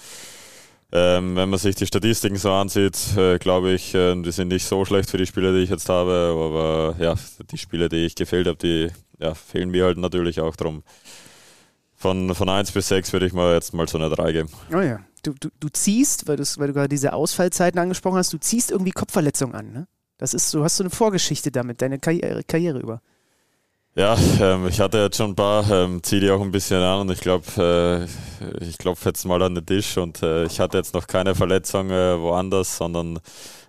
ähm, 0.91 1.36
wenn 1.36 1.51
man 1.51 1.59
sich 1.59 1.74
die 1.74 1.86
Statistiken 1.86 2.36
so 2.36 2.51
ansieht, 2.51 2.99
äh, 3.16 3.39
glaube 3.39 3.72
ich, 3.72 3.95
äh, 3.95 4.14
die 4.22 4.32
sind 4.32 4.49
nicht 4.49 4.64
so 4.64 4.86
schlecht 4.86 5.11
für 5.11 5.18
die 5.18 5.26
Spiele, 5.26 5.53
die 5.53 5.62
ich 5.62 5.70
jetzt 5.70 5.89
habe. 5.89 6.32
Aber 6.34 6.97
ja, 6.99 7.14
die 7.51 7.59
Spiele, 7.59 7.91
die 7.91 8.07
ich 8.07 8.14
gefehlt 8.14 8.47
habe, 8.47 8.57
die 8.57 8.89
ja, 9.18 9.34
fehlen 9.34 9.70
mir 9.70 9.84
halt 9.84 9.99
natürlich 9.99 10.41
auch 10.41 10.57
drum. 10.57 10.82
Von, 11.99 12.32
von 12.32 12.49
1 12.49 12.70
bis 12.70 12.88
6 12.88 13.12
würde 13.12 13.26
ich 13.26 13.32
mal 13.32 13.55
jetzt 13.55 13.74
mal 13.74 13.88
so 13.88 13.99
eine 13.99 14.09
3 14.09 14.32
geben. 14.32 14.49
Oh 14.72 14.78
ja. 14.78 15.01
Du, 15.24 15.34
du, 15.38 15.49
du 15.59 15.68
ziehst, 15.68 16.28
weil, 16.28 16.38
weil 16.38 16.68
du 16.68 16.72
gerade 16.72 16.88
diese 16.88 17.12
Ausfallzeiten 17.12 17.80
angesprochen 17.80 18.18
hast, 18.18 18.32
du 18.32 18.38
ziehst 18.38 18.70
irgendwie 18.70 18.92
Kopfverletzungen 18.92 19.57
an, 19.57 19.72
ne? 19.72 19.88
Das 20.16 20.32
ist, 20.32 20.55
du 20.55 20.62
hast 20.62 20.76
so 20.76 20.84
eine 20.84 20.90
Vorgeschichte 20.90 21.51
damit, 21.51 21.82
deine 21.82 21.99
Karriere, 21.99 22.42
Karriere 22.44 22.78
über. 22.78 23.03
Ja, 23.94 24.16
ähm, 24.40 24.68
ich 24.68 24.78
hatte 24.78 24.99
jetzt 24.99 25.16
schon 25.16 25.32
ein 25.32 25.34
paar, 25.34 25.68
ähm, 25.70 26.01
ziehe 26.05 26.20
die 26.20 26.30
auch 26.30 26.40
ein 26.40 26.53
bisschen 26.53 26.80
an 26.80 27.01
und 27.01 27.11
ich 27.11 27.20
glaube, 27.20 27.44
äh, 27.57 28.64
ich 28.64 28.78
klopfe 28.78 29.09
jetzt 29.09 29.24
mal 29.24 29.42
an 29.42 29.57
den 29.57 29.66
Tisch 29.66 29.96
und 29.96 30.22
äh, 30.22 30.44
ich 30.44 30.61
hatte 30.61 30.76
jetzt 30.76 30.94
noch 30.94 31.09
keine 31.09 31.34
Verletzung 31.34 31.90
äh, 31.90 32.16
woanders, 32.20 32.76
sondern 32.76 33.18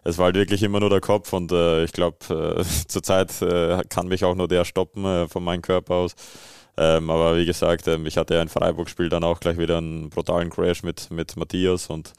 es 0.03 0.19
war 0.19 0.25
halt 0.25 0.35
wirklich 0.35 0.61
immer 0.61 0.79
nur 0.79 0.91
der 0.91 1.01
Kopf 1.01 1.33
und 1.33 1.51
äh, 1.51 1.83
ich 1.83 1.93
glaube, 1.93 2.17
äh, 2.59 2.63
zurzeit 2.87 3.41
äh, 3.41 3.81
kann 3.89 4.07
mich 4.07 4.23
auch 4.23 4.35
nur 4.35 4.47
der 4.47 4.65
stoppen 4.65 5.03
äh, 5.03 5.27
von 5.27 5.43
meinem 5.43 5.63
Körper 5.63 5.95
aus. 5.95 6.13
Ähm, 6.81 7.09
aber 7.09 7.35
wie 7.35 7.45
gesagt, 7.45 7.89
ähm, 7.89 8.05
ich 8.05 8.15
hatte 8.15 8.35
ja 8.35 8.41
in 8.41 8.47
Freiburg-Spiel 8.47 9.09
dann 9.09 9.25
auch 9.25 9.41
gleich 9.41 9.57
wieder 9.57 9.79
einen 9.79 10.09
brutalen 10.09 10.49
Crash 10.49 10.81
mit, 10.81 11.11
mit 11.11 11.35
Matthias 11.35 11.87
und 11.87 12.13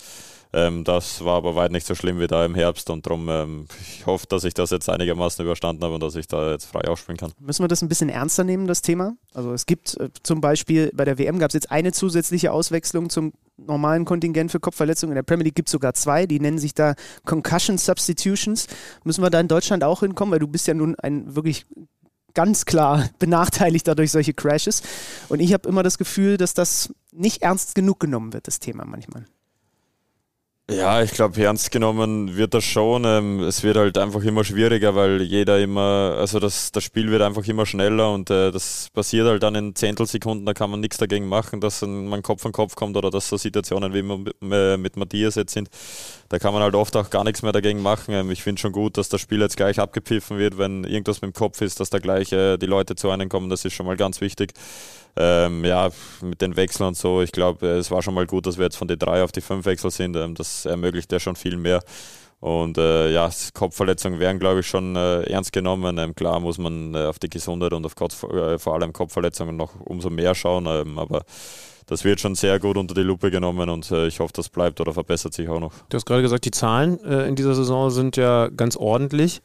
ähm, 0.53 0.85
das 0.85 1.25
war 1.25 1.37
aber 1.37 1.55
weit 1.55 1.71
nicht 1.71 1.87
so 1.87 1.95
schlimm 1.95 2.21
wie 2.21 2.27
da 2.27 2.45
im 2.45 2.55
Herbst 2.55 2.91
und 2.91 3.07
darum, 3.07 3.29
ähm, 3.31 3.67
ich 3.81 4.05
hoffe, 4.05 4.27
dass 4.29 4.45
ich 4.45 4.53
das 4.53 4.69
jetzt 4.69 4.91
einigermaßen 4.91 5.43
überstanden 5.43 5.83
habe 5.83 5.95
und 5.95 6.03
dass 6.03 6.15
ich 6.15 6.27
da 6.27 6.51
jetzt 6.51 6.67
frei 6.67 6.83
aufspielen 6.89 7.17
kann. 7.17 7.33
Müssen 7.39 7.65
wir 7.65 7.69
das 7.69 7.81
ein 7.81 7.89
bisschen 7.89 8.11
ernster 8.11 8.45
nehmen, 8.45 8.67
das 8.67 8.83
Thema? 8.83 9.15
Also 9.33 9.55
es 9.55 9.65
gibt 9.65 9.97
äh, 9.99 10.11
zum 10.25 10.43
Beispiel 10.43 10.91
bei 10.93 11.07
der 11.07 11.19
WM 11.19 11.39
gab 11.39 11.49
es 11.49 11.55
jetzt 11.55 11.71
eine 11.71 11.93
zusätzliche 11.93 12.53
Auswechslung 12.53 13.09
zum 13.09 13.33
normalen 13.57 14.05
Kontingent 14.05 14.51
für 14.51 14.61
Kopfverletzungen. 14.61 15.13
In 15.13 15.17
der 15.17 15.23
Premier 15.23 15.45
League 15.45 15.55
gibt 15.55 15.69
es 15.69 15.73
sogar 15.73 15.95
zwei, 15.95 16.27
die 16.27 16.39
nennen 16.39 16.59
sich 16.59 16.75
da 16.75 16.95
Concussion 17.25 17.79
Substitutions. 17.79 18.67
Müssen 19.05 19.23
wir 19.23 19.31
da 19.31 19.41
in 19.41 19.49
Deutschland 19.49 19.85
auch 19.85 20.01
hinkommen, 20.01 20.33
weil 20.33 20.39
du 20.41 20.49
bist 20.49 20.67
ja 20.67 20.75
nun 20.75 20.97
ein 20.97 21.35
wirklich 21.35 21.65
ganz 22.35 22.65
klar 22.65 23.09
benachteiligt 23.19 23.87
dadurch 23.87 24.11
solche 24.11 24.35
Crashes. 24.35 24.83
Und 25.29 25.41
ich 25.41 25.53
habe 25.53 25.69
immer 25.69 25.83
das 25.83 25.99
Gefühl, 25.99 26.37
dass 26.37 26.55
das 26.55 26.95
nicht 27.13 27.43
ernst 27.43 27.75
genug 27.75 28.01
genommen 28.01 28.33
wird, 28.33 28.47
das 28.47 28.61
Thema 28.61 28.85
manchmal. 28.85 29.27
Ja, 30.73 31.03
ich 31.03 31.11
glaube, 31.11 31.43
ernst 31.43 31.73
genommen 31.73 32.37
wird 32.37 32.55
das 32.55 32.63
schon. 32.63 33.05
Ähm, 33.05 33.41
es 33.41 33.65
wird 33.65 33.77
halt 33.77 33.99
einfach 33.99 34.23
immer 34.23 34.45
schwieriger, 34.45 34.95
weil 34.95 35.21
jeder 35.21 35.59
immer, 35.59 36.15
also 36.17 36.39
das, 36.39 36.71
das 36.71 36.85
Spiel 36.85 37.11
wird 37.11 37.23
einfach 37.23 37.45
immer 37.49 37.67
schneller 37.67 38.13
und 38.13 38.31
äh, 38.31 38.53
das 38.53 38.89
passiert 38.95 39.27
halt 39.27 39.43
dann 39.43 39.57
in 39.57 39.75
Zehntelsekunden, 39.75 40.47
da 40.47 40.55
kann 40.55 40.71
man 40.71 40.79
nichts 40.79 40.97
dagegen 40.97 41.27
machen, 41.27 41.61
dass 41.61 41.83
man 41.83 42.23
Kopf 42.23 42.47
an 42.47 42.53
Kopf 42.53 42.77
kommt 42.77 42.97
oder 42.97 43.11
dass 43.11 43.29
so 43.29 43.37
Situationen 43.37 43.93
wie 43.95 44.03
mit, 44.03 44.81
mit 44.81 44.97
Matthias 44.97 45.35
jetzt 45.35 45.55
sind. 45.55 45.71
Da 46.29 46.39
kann 46.39 46.55
man 46.55 46.63
halt 46.63 46.77
oft 46.77 46.95
auch 46.95 47.11
gar 47.11 47.25
nichts 47.25 47.43
mehr 47.43 47.53
dagegen 47.53 47.83
machen. 47.83 48.15
Ähm, 48.15 48.31
ich 48.31 48.45
finde 48.45 48.61
schon 48.61 48.73
gut, 48.73 48.97
dass 48.97 49.09
das 49.09 49.21
Spiel 49.21 49.41
jetzt 49.41 49.57
gleich 49.57 49.81
abgepfiffen 49.81 50.39
wird, 50.39 50.57
wenn 50.57 50.85
irgendwas 50.85 51.21
mit 51.21 51.35
dem 51.35 51.35
Kopf 51.35 51.61
ist, 51.63 51.81
dass 51.81 51.91
da 51.91 51.99
gleich 51.99 52.31
äh, 52.33 52.59
die 52.59 52.67
Leute 52.67 52.95
zu 52.95 53.11
einem 53.11 53.29
kommen, 53.29 53.51
das 53.51 53.65
ist 53.65 53.75
schon 53.75 53.87
mal 53.87 53.97
ganz 53.97 54.21
wichtig 54.21 54.53
ähm, 55.17 55.65
ja, 55.65 55.91
mit 56.23 56.41
den 56.41 56.57
Wechseln 56.57 56.89
und 56.89 56.97
so, 56.97 57.23
ich 57.23 57.33
glaube, 57.33 57.67
es 57.67 57.91
war 57.91 58.03
schon 58.03 58.15
mal 58.15 58.27
gut, 58.27 58.47
dass 58.47 58.59
wir 58.59 58.65
jetzt 58.65 58.77
von 58.77 58.89
den 58.89 58.99
drei 58.99 59.23
auf 59.23 59.33
die 59.33 59.41
fünf 59.41 59.67
Wechsel 59.67 59.91
sind. 59.91 60.17
Ähm, 60.17 60.35
das 60.35 60.67
ermöglicht 60.67 61.13
ja 61.13 61.21
schon 61.21 61.37
viel 61.37 61.57
mehr. 61.57 61.83
Und 62.41 62.79
äh, 62.79 63.13
ja, 63.13 63.29
Kopfverletzungen 63.53 64.19
werden, 64.19 64.39
glaube 64.39 64.61
ich, 64.61 64.67
schon 64.67 64.97
äh, 64.97 65.23
ernst 65.25 65.53
genommen. 65.53 65.99
Ähm, 65.99 66.15
klar 66.15 66.41
muss 66.41 66.57
man 66.57 66.95
äh, 66.95 67.05
auf 67.05 67.19
die 67.19 67.29
Gesundheit 67.29 67.75
und 67.75 67.85
auf 67.85 67.95
Kopf, 67.95 68.23
äh, 68.25 68.59
vor 68.59 68.75
allem 68.75 68.95
Kopfverletzungen 68.95 69.57
noch 69.57 69.79
umso 69.79 70.09
mehr 70.09 70.35
schauen. 70.35 70.67
Ähm, 70.67 70.99
aber 70.99 71.23
das 71.87 72.05
wird 72.05 72.21
schon 72.21 72.37
sehr 72.37 72.59
gut 72.59 72.79
unter 72.79 72.95
die 72.95 73.03
Lupe 73.03 73.31
genommen 73.31 73.69
und 73.69 73.91
äh, 73.91 74.07
ich 74.07 74.21
hoffe, 74.21 74.33
das 74.33 74.49
bleibt 74.49 74.81
oder 74.81 74.95
verbessert 74.95 75.35
sich 75.35 75.49
auch 75.49 75.61
noch. 75.61 75.73
Du 75.91 75.97
hast 75.97 76.07
gerade 76.07 76.23
gesagt, 76.23 76.45
die 76.47 76.51
Zahlen 76.51 77.03
äh, 77.05 77.27
in 77.27 77.35
dieser 77.35 77.55
Saison 77.55 77.91
sind 77.91 78.17
ja 78.17 78.49
ganz 78.49 78.77
ordentlich. 78.77 79.43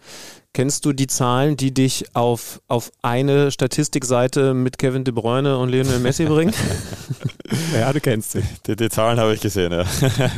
Kennst 0.55 0.85
du 0.85 0.93
die 0.93 1.07
Zahlen, 1.07 1.57
die 1.57 1.73
dich 1.73 2.05
auf, 2.13 2.61
auf 2.69 2.93
eine 3.01 3.51
Statistikseite 3.51 4.53
mit 4.53 4.77
Kevin 4.77 5.03
De 5.03 5.13
Bruyne 5.13 5.57
und 5.57 5.67
Lionel 5.67 5.99
Messi 5.99 6.23
bringen? 6.27 6.53
ja, 7.73 7.91
du 7.91 7.99
kennst 7.99 8.31
sie. 8.31 8.43
Die, 8.65 8.77
die 8.77 8.87
Zahlen 8.87 9.19
habe 9.19 9.33
ich 9.33 9.41
gesehen, 9.41 9.73
ja. 9.73 9.83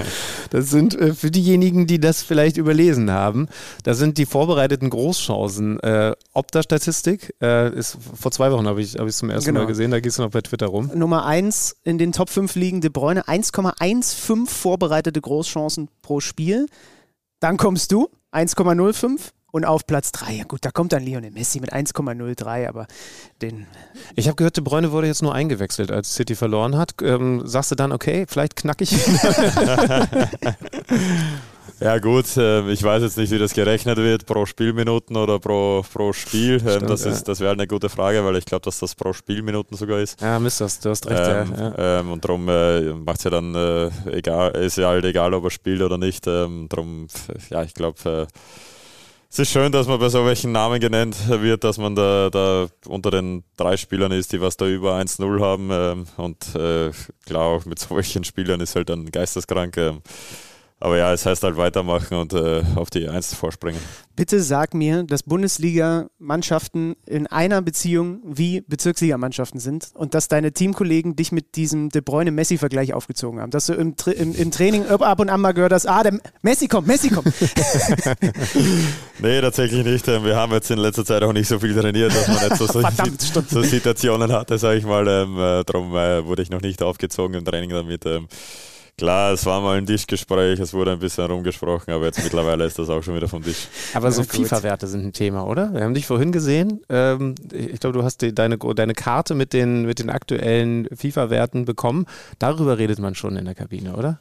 das 0.49 0.71
sind 0.71 0.99
äh, 0.99 1.13
für 1.13 1.29
diejenigen, 1.29 1.85
die 1.85 1.99
das 1.99 2.23
vielleicht 2.23 2.57
überlesen 2.57 3.11
haben, 3.11 3.47
das 3.83 3.99
sind 3.99 4.17
die 4.17 4.25
vorbereiteten 4.25 4.89
Großchancen. 4.89 5.79
Äh, 5.81 6.15
Opta-Statistik 6.33 7.35
äh, 7.39 7.71
ist 7.77 7.99
vor 8.19 8.31
zwei 8.31 8.51
Wochen 8.51 8.65
habe 8.65 8.81
ich 8.81 8.95
es 8.95 8.99
hab 8.99 9.11
zum 9.11 9.29
ersten 9.29 9.49
genau. 9.49 9.65
Mal 9.65 9.67
gesehen, 9.67 9.91
da 9.91 9.99
gehst 9.99 10.17
du 10.17 10.23
noch 10.23 10.31
bei 10.31 10.41
Twitter 10.41 10.65
rum. 10.65 10.89
Nummer 10.95 11.27
eins 11.27 11.75
in 11.83 11.97
in 11.97 11.99
den 11.99 12.11
Top 12.11 12.29
5 12.29 12.53
liegen 12.53 12.79
De 12.81 12.91
Bruyne 12.91 13.27
1,15 13.27 14.47
vorbereitete 14.47 15.19
Großchancen 15.19 15.89
pro 16.03 16.19
Spiel. 16.19 16.67
Dann 17.39 17.57
kommst 17.57 17.91
du 17.91 18.09
1,05 18.31 19.31
und 19.51 19.65
auf 19.65 19.87
Platz 19.87 20.11
3, 20.11 20.33
ja 20.33 20.43
gut, 20.43 20.65
da 20.65 20.71
kommt 20.71 20.93
dann 20.93 21.03
Lionel 21.03 21.31
Messi 21.31 21.59
mit 21.59 21.73
1,03, 21.73 22.67
aber 22.67 22.87
den. 23.41 23.65
Ich 24.15 24.27
habe 24.27 24.35
gehört, 24.35 24.57
De 24.57 24.63
Bruyne 24.63 24.91
wurde 24.91 25.07
jetzt 25.07 25.21
nur 25.21 25.33
eingewechselt, 25.33 25.91
als 25.91 26.13
City 26.13 26.35
verloren 26.35 26.77
hat. 26.77 26.95
Ähm, 27.01 27.41
sagst 27.45 27.71
du 27.71 27.75
dann, 27.75 27.91
okay, 27.91 28.25
vielleicht 28.27 28.55
knack 28.55 28.81
ich 28.81 28.91
ihn? 28.91 29.19
Ja 31.79 31.99
gut, 31.99 32.35
äh, 32.37 32.67
ich 32.71 32.81
weiß 32.81 33.03
jetzt 33.03 33.17
nicht, 33.17 33.31
wie 33.31 33.37
das 33.37 33.53
gerechnet 33.53 33.97
wird, 33.97 34.25
pro 34.25 34.47
Spielminuten 34.47 35.15
oder 35.15 35.37
pro, 35.37 35.83
pro 35.93 36.11
Spiel. 36.11 36.53
Ähm, 36.53 36.69
Stimmt, 36.69 36.89
das 36.89 37.05
ja. 37.05 37.11
das 37.11 37.39
wäre 37.39 37.51
eine 37.51 37.67
gute 37.67 37.87
Frage, 37.89 38.25
weil 38.25 38.35
ich 38.37 38.45
glaube, 38.45 38.63
dass 38.63 38.79
das 38.79 38.95
pro 38.95 39.13
Spielminuten 39.13 39.77
sogar 39.77 39.99
ist. 39.99 40.19
ja, 40.19 40.39
Mist, 40.39 40.59
das, 40.59 40.79
du 40.79 40.89
hast 40.89 41.07
recht. 41.07 41.21
Ähm, 41.23 41.53
ja, 41.55 41.99
ähm, 41.99 42.11
und 42.11 42.23
darum 42.25 42.49
äh, 42.49 42.93
macht 42.93 43.19
es 43.19 43.25
ja 43.25 43.29
dann 43.29 43.53
äh, 43.53 43.91
egal, 44.09 44.51
ist 44.55 44.77
ja 44.77 44.87
halt 44.87 45.05
egal, 45.05 45.35
ob 45.35 45.43
er 45.43 45.51
spielt 45.51 45.83
oder 45.83 45.99
nicht. 45.99 46.25
Ähm, 46.25 46.65
darum, 46.67 47.07
ja, 47.51 47.61
ich 47.61 47.75
glaube, 47.75 48.27
äh, 48.27 48.27
es 49.29 49.39
ist 49.39 49.51
schön, 49.51 49.71
dass 49.71 49.87
man 49.87 49.99
bei 49.99 50.09
so 50.09 50.25
welchen 50.25 50.51
Namen 50.51 50.79
genannt 50.79 51.15
wird, 51.27 51.63
dass 51.63 51.77
man 51.77 51.95
da, 51.95 52.29
da 52.29 52.67
unter 52.87 53.11
den 53.11 53.43
drei 53.57 53.75
Spielern 53.75 54.11
ist, 54.11 54.31
die 54.31 54.41
was 54.41 54.57
da 54.57 54.67
über 54.67 54.97
1-0 54.97 55.41
haben. 55.41 55.69
Ähm, 55.71 56.07
und 56.15 56.55
äh, 56.55 56.91
klar, 57.25 57.43
auch 57.43 57.65
mit 57.65 57.79
solchen 57.79 58.23
Spielern 58.23 58.61
ist 58.61 58.75
halt 58.75 58.89
dann 58.89 59.11
geisteskrank. 59.11 59.77
Ähm, 59.77 60.01
aber 60.79 60.97
ja, 60.97 61.11
es 61.11 61.25
heißt 61.25 61.43
halt 61.43 61.57
weitermachen 61.57 62.17
und 62.17 62.33
äh, 62.33 62.63
auf 62.75 62.91
die 62.91 63.07
Eins 63.09 63.33
vorspringen. 63.33 63.79
Bitte 64.15 64.41
sag 64.41 64.75
mir, 64.75 65.03
dass 65.03 65.23
Bundesliga-Mannschaften 65.23 66.95
in 67.05 67.25
einer 67.27 67.61
Beziehung 67.61 68.21
wie 68.23 68.61
Bezirksligamannschaften 68.61 69.59
sind 69.59 69.89
und 69.95 70.13
dass 70.13 70.27
deine 70.27 70.51
Teamkollegen 70.51 71.15
dich 71.15 71.31
mit 71.31 71.55
diesem 71.55 71.89
De 71.89 72.01
Bruyne-Messi-Vergleich 72.01 72.93
aufgezogen 72.93 73.39
haben. 73.39 73.49
Dass 73.49 73.67
du 73.67 73.73
im, 73.73 73.95
Tra 73.95 74.11
im, 74.11 74.35
im 74.35 74.51
Training 74.51 74.85
ab 74.87 75.19
und 75.19 75.29
an 75.29 75.41
mal 75.41 75.53
gehört 75.53 75.73
hast, 75.73 75.87
ah, 75.87 76.03
der 76.03 76.19
Messi 76.41 76.67
kommt, 76.67 76.87
Messi 76.87 77.09
kommt. 77.09 77.27
Nee, 79.19 79.41
tatsächlich 79.41 79.83
nicht. 79.83 80.05
Wir 80.05 80.35
haben 80.35 80.51
jetzt 80.51 80.69
in 80.69 80.77
letzter 80.77 81.03
Zeit 81.03 81.23
auch 81.23 81.33
nicht 81.33 81.47
so 81.47 81.57
viel 81.57 81.73
trainiert, 81.73 82.13
dass 82.13 82.27
man 82.27 82.37
nicht 82.37 82.57
so, 82.57 82.67
so, 82.67 83.41
so 83.49 83.61
Situationen 83.63 84.31
hatte, 84.31 84.59
sage 84.59 84.77
ich 84.77 84.85
mal. 84.85 85.07
Ähm, 85.07 85.37
äh, 85.39 85.63
darum 85.63 85.95
äh, 85.95 86.23
wurde 86.23 86.43
ich 86.43 86.51
noch 86.51 86.61
nicht 86.61 86.83
aufgezogen 86.83 87.35
im 87.35 87.43
Training 87.43 87.71
damit. 87.71 88.05
Ähm, 88.05 88.27
klar, 88.97 89.33
es 89.33 89.45
war 89.45 89.61
mal 89.61 89.77
ein 89.77 89.85
Tischgespräch, 89.85 90.59
es 90.59 90.73
wurde 90.73 90.91
ein 90.91 90.99
bisschen 90.99 91.25
rumgesprochen, 91.25 91.93
aber 91.93 92.05
jetzt 92.05 92.23
mittlerweile 92.23 92.65
ist 92.65 92.79
das 92.79 92.89
auch 92.89 93.03
schon 93.03 93.15
wieder 93.15 93.27
vom 93.27 93.43
Tisch. 93.43 93.67
Aber 93.93 94.11
so. 94.11 94.23
FIFA-Werte 94.23 94.87
sind 94.87 95.05
ein 95.05 95.13
Thema, 95.13 95.45
oder? 95.45 95.73
Wir 95.73 95.83
haben 95.83 95.93
dich 95.93 96.07
vorhin 96.07 96.31
gesehen. 96.31 96.81
Ähm, 96.89 97.35
ich 97.51 97.79
glaube, 97.79 97.97
du 97.97 98.03
hast 98.03 98.21
die, 98.21 98.33
deine, 98.33 98.57
deine 98.57 98.93
Karte 98.93 99.35
mit 99.35 99.53
den, 99.53 99.85
mit 99.85 99.99
den 99.99 100.09
aktuellen 100.09 100.87
FIFA-Werten 100.95 101.65
bekommen. 101.65 102.05
Darüber 102.39 102.77
redet 102.77 102.99
man 102.99 103.15
schon 103.15 103.37
in 103.37 103.45
der 103.45 103.55
Kabine, 103.55 103.95
oder? 103.95 104.19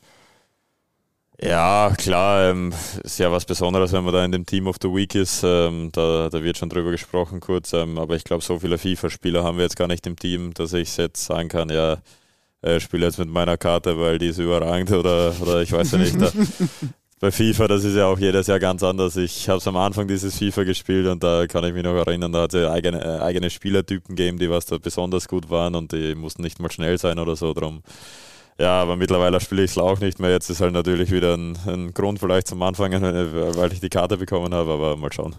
Ja, 1.40 1.92
klar, 1.98 2.50
ähm, 2.50 2.72
ist 3.02 3.18
ja 3.18 3.30
was 3.30 3.44
Besonderes, 3.44 3.92
wenn 3.92 4.04
man 4.04 4.14
da 4.14 4.24
in 4.24 4.32
dem 4.32 4.46
Team 4.46 4.66
of 4.66 4.76
the 4.80 4.88
Week 4.88 5.14
ist. 5.14 5.42
Ähm, 5.44 5.90
da, 5.92 6.30
da 6.30 6.42
wird 6.42 6.56
schon 6.56 6.70
drüber 6.70 6.90
gesprochen 6.90 7.40
kurz. 7.40 7.72
Ähm, 7.74 7.98
aber 7.98 8.16
ich 8.16 8.24
glaube, 8.24 8.42
so 8.42 8.58
viele 8.58 8.78
FIFA-Spieler 8.78 9.44
haben 9.44 9.58
wir 9.58 9.64
jetzt 9.64 9.76
gar 9.76 9.88
nicht 9.88 10.06
im 10.06 10.16
Team, 10.16 10.54
dass 10.54 10.72
ich 10.72 10.96
jetzt 10.96 11.26
sagen 11.26 11.48
kann, 11.48 11.68
ja, 11.68 11.98
äh, 12.66 12.80
spiele 12.80 13.06
jetzt 13.06 13.18
mit 13.18 13.28
meiner 13.28 13.56
Karte, 13.56 13.98
weil 13.98 14.18
die 14.18 14.28
ist 14.28 14.38
überragend 14.38 14.90
oder, 14.92 15.32
oder 15.40 15.62
ich 15.62 15.72
weiß 15.72 15.92
ja 15.92 15.98
nicht. 15.98 16.20
Da, 16.20 16.30
bei 17.20 17.30
FIFA, 17.30 17.68
das 17.68 17.84
ist 17.84 17.96
ja 17.96 18.06
auch 18.06 18.18
jedes 18.18 18.46
Jahr 18.46 18.58
ganz 18.58 18.82
anders. 18.82 19.16
Ich 19.16 19.48
habe 19.48 19.58
es 19.58 19.66
am 19.66 19.76
Anfang 19.76 20.06
dieses 20.06 20.36
FIFA 20.36 20.64
gespielt 20.64 21.06
und 21.06 21.22
da 21.22 21.46
kann 21.46 21.64
ich 21.64 21.72
mich 21.72 21.82
noch 21.82 21.94
erinnern, 21.94 22.32
da 22.32 22.42
hat 22.42 22.54
es 22.54 22.60
ja 22.60 22.70
eigene, 22.70 23.02
äh, 23.02 23.20
eigene 23.20 23.50
Spielertypen 23.50 24.16
gegeben, 24.16 24.38
die 24.38 24.50
was 24.50 24.66
da 24.66 24.78
besonders 24.78 25.28
gut 25.28 25.48
waren 25.48 25.74
und 25.74 25.92
die 25.92 26.14
mussten 26.14 26.42
nicht 26.42 26.60
mal 26.60 26.70
schnell 26.70 26.98
sein 26.98 27.18
oder 27.18 27.36
so. 27.36 27.54
Drum. 27.54 27.82
Ja, 28.58 28.80
aber 28.80 28.96
mittlerweile 28.96 29.40
spiele 29.40 29.64
ich 29.64 29.70
es 29.70 29.78
auch 29.78 30.00
nicht 30.00 30.18
mehr. 30.18 30.30
Jetzt 30.30 30.50
ist 30.50 30.60
halt 30.60 30.72
natürlich 30.72 31.10
wieder 31.10 31.34
ein, 31.36 31.58
ein 31.66 31.94
Grund 31.94 32.18
vielleicht 32.18 32.48
zum 32.48 32.62
Anfangen, 32.62 33.02
äh, 33.02 33.56
weil 33.56 33.72
ich 33.72 33.80
die 33.80 33.90
Karte 33.90 34.16
bekommen 34.16 34.52
habe, 34.52 34.72
aber 34.72 34.96
mal 34.96 35.12
schauen. 35.12 35.36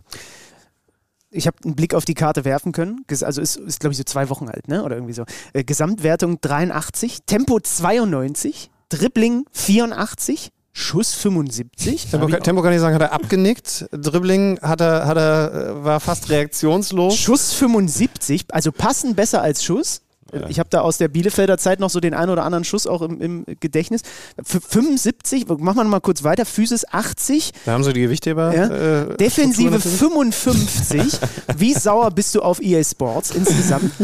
Ich 1.38 1.48
habe 1.48 1.58
einen 1.64 1.76
Blick 1.76 1.94
auf 1.94 2.04
die 2.06 2.14
Karte 2.16 2.44
werfen 2.46 2.72
können. 2.72 3.06
Also 3.22 3.42
ist, 3.42 3.56
ist 3.58 3.80
glaube 3.80 3.92
ich, 3.92 3.98
so 3.98 4.04
zwei 4.04 4.30
Wochen 4.30 4.50
alt, 4.50 4.68
ne? 4.68 4.84
Oder 4.84 4.96
irgendwie 4.96 5.14
so. 5.14 5.24
Äh, 5.54 5.64
Gesamtwertung 5.64 6.42
83, 6.42 7.20
Tempo 7.26 7.60
92, 7.60 8.70
Dribbling 8.90 9.46
84, 9.52 10.52
Schuss 10.74 11.14
75. 11.14 12.10
Tempo, 12.12 12.28
kann- 12.28 12.44
Tempo 12.44 12.62
kann 12.62 12.74
ich 12.74 12.80
sagen, 12.80 12.94
hat 12.96 13.02
er 13.02 13.12
abgenickt. 13.14 13.88
Dribbling 13.92 14.60
hat 14.62 14.82
er, 14.82 15.06
hat 15.08 15.18
er, 15.18 15.54
äh, 15.54 15.84
war 15.84 16.00
fast 16.00 16.30
reaktionslos. 16.30 17.16
Schuss 17.16 17.54
75, 17.54 18.46
also 18.50 18.72
passen 18.72 19.16
besser 19.16 19.42
als 19.42 19.64
Schuss. 19.64 20.02
Ich 20.50 20.60
habe 20.60 20.70
da 20.70 20.82
aus 20.82 20.98
der 20.98 21.08
Bielefelder 21.08 21.58
Zeit 21.58 21.80
noch 21.80 21.90
so 21.90 22.00
den 22.00 22.14
einen 22.14 22.32
oder 22.32 22.44
anderen 22.44 22.64
Schuss 22.64 22.88
auch 22.88 23.02
im, 23.02 23.22
im 23.22 23.46
Gedächtnis. 23.60 24.02
F 24.38 24.60
75, 24.68 25.48
machen 25.48 25.78
wir 25.78 25.84
mal 25.86 26.00
kurz 26.00 26.24
weiter. 26.24 26.46
Physis 26.46 26.86
80, 26.90 27.52
Da 27.66 27.74
haben 27.74 27.84
sie 27.84 27.94
die 27.94 28.02
Gewichtheber. 28.02 28.54
ja. 28.56 28.68
äh, 29.12 29.18
Defensive 29.18 29.80
Struktur 29.80 30.26
natürlich. 30.26 31.16
55. 31.16 31.20
Wie 31.58 31.74
sauer 31.80 32.12
bist 32.12 32.36
du 32.36 32.42
auf 32.42 32.62
EA 32.62 32.84
Sports 32.84 33.32
insgesamt? 33.32 33.92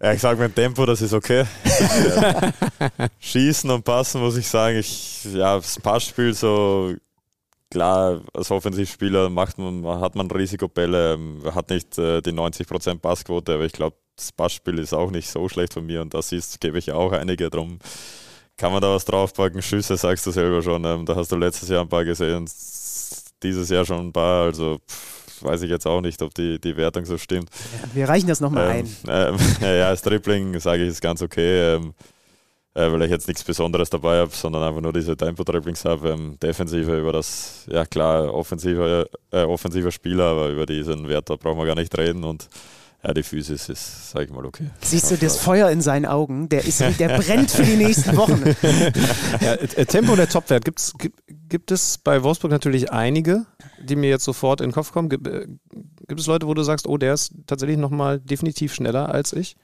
Ja, 0.00 0.12
ich 0.12 0.20
sage 0.20 0.40
mit 0.40 0.54
Tempo, 0.54 0.86
das 0.86 1.02
ist 1.02 1.12
okay. 1.12 1.44
Schießen 3.18 3.68
und 3.68 3.84
passen 3.84 4.20
muss 4.20 4.36
ich 4.36 4.46
sagen, 4.46 4.78
ich, 4.78 5.24
ja, 5.32 5.56
das 5.56 5.80
Passspiel 5.80 6.32
so, 6.34 6.94
klar, 7.70 8.22
als 8.34 8.50
Offensivspieler 8.50 9.28
macht 9.30 9.58
man, 9.58 9.84
hat 10.00 10.14
man 10.14 10.30
Risikobälle, 10.30 11.14
ähm, 11.14 11.42
hat 11.54 11.70
nicht 11.70 11.98
äh, 11.98 12.20
die 12.22 12.32
90% 12.32 12.98
Passquote, 12.98 13.54
aber 13.54 13.64
ich 13.64 13.72
glaube, 13.72 13.96
das 14.16 14.32
Passspiel 14.32 14.78
ist 14.78 14.92
auch 14.94 15.10
nicht 15.10 15.28
so 15.28 15.48
schlecht 15.48 15.74
von 15.74 15.86
mir 15.86 16.00
und 16.02 16.12
das 16.14 16.32
ist, 16.32 16.60
gebe 16.60 16.78
ich 16.78 16.90
auch 16.92 17.12
einige 17.12 17.50
drum. 17.50 17.78
Kann 18.56 18.72
man 18.72 18.82
da 18.82 18.92
was 18.92 19.04
draufpacken? 19.04 19.62
Schüsse 19.62 19.96
sagst 19.96 20.26
du 20.26 20.32
selber 20.32 20.60
schon. 20.62 20.84
Ähm, 20.84 21.06
da 21.06 21.14
hast 21.14 21.30
du 21.30 21.36
letztes 21.36 21.68
Jahr 21.68 21.82
ein 21.82 21.88
paar 21.88 22.04
gesehen, 22.04 22.50
dieses 23.42 23.68
Jahr 23.68 23.84
schon 23.84 24.08
ein 24.08 24.12
paar. 24.12 24.46
Also 24.46 24.78
pff, 24.90 25.42
weiß 25.44 25.62
ich 25.62 25.70
jetzt 25.70 25.86
auch 25.86 26.00
nicht, 26.00 26.20
ob 26.22 26.34
die, 26.34 26.60
die 26.60 26.76
Wertung 26.76 27.04
so 27.04 27.16
stimmt. 27.18 27.50
Wir 27.94 28.08
reichen 28.08 28.26
das 28.26 28.40
nochmal 28.40 28.78
Ähm, 28.80 28.86
ein. 29.06 29.34
ähm, 29.34 29.36
ja, 29.60 29.90
das 29.90 30.02
Dribbling, 30.02 30.58
sage 30.58 30.82
ich, 30.82 30.88
ist 30.90 31.00
ganz 31.00 31.22
okay, 31.22 31.76
ähm, 31.76 31.94
äh, 32.78 32.92
weil 32.92 33.02
ich 33.02 33.10
jetzt 33.10 33.26
nichts 33.26 33.42
Besonderes 33.42 33.90
dabei 33.90 34.18
habe, 34.20 34.30
sondern 34.32 34.62
einfach 34.62 34.80
nur 34.80 34.92
diese 34.92 35.16
Tempo-Dribblings 35.16 35.84
habe. 35.84 36.10
Ähm, 36.10 36.38
Defensive 36.40 36.98
über 36.98 37.12
das, 37.12 37.64
ja 37.66 37.84
klar, 37.84 38.32
offensiver, 38.32 39.06
äh, 39.32 39.42
offensiver 39.42 39.90
Spieler, 39.90 40.24
aber 40.26 40.48
über 40.50 40.64
diesen 40.64 41.08
Wert, 41.08 41.28
da 41.28 41.34
brauchen 41.34 41.58
wir 41.58 41.66
gar 41.66 41.74
nicht 41.74 41.96
reden 41.98 42.22
und 42.22 42.48
ja, 43.02 43.14
die 43.14 43.22
Physis 43.22 43.68
ist, 43.68 44.10
sage 44.10 44.26
ich 44.26 44.30
mal, 44.32 44.44
okay. 44.44 44.70
Siehst 44.80 45.10
du 45.10 45.16
das 45.16 45.38
Feuer 45.38 45.70
in 45.70 45.80
seinen 45.80 46.04
Augen? 46.04 46.48
Der, 46.48 46.64
ist, 46.64 46.80
der 46.80 47.16
brennt 47.16 47.50
für 47.50 47.62
die 47.62 47.76
nächsten 47.76 48.16
Wochen. 48.16 48.42
Ja, 49.40 49.54
äh, 49.54 49.86
Tempo 49.86 50.16
der 50.16 50.28
Topwert. 50.28 50.64
Gibt's, 50.64 50.94
gibt, 50.98 51.20
gibt 51.48 51.70
es 51.70 51.98
bei 51.98 52.22
Wolfsburg 52.24 52.50
natürlich 52.50 52.90
einige, 52.90 53.46
die 53.80 53.94
mir 53.94 54.10
jetzt 54.10 54.24
sofort 54.24 54.60
in 54.60 54.68
den 54.68 54.72
Kopf 54.72 54.92
kommen. 54.92 55.08
Gibt, 55.08 55.28
äh, 55.28 55.46
gibt 56.08 56.20
es 56.20 56.26
Leute, 56.26 56.48
wo 56.48 56.54
du 56.54 56.62
sagst, 56.62 56.88
oh, 56.88 56.96
der 56.96 57.14
ist 57.14 57.32
tatsächlich 57.46 57.78
nochmal 57.78 58.18
definitiv 58.18 58.74
schneller 58.74 59.14
als 59.14 59.32
ich? 59.32 59.56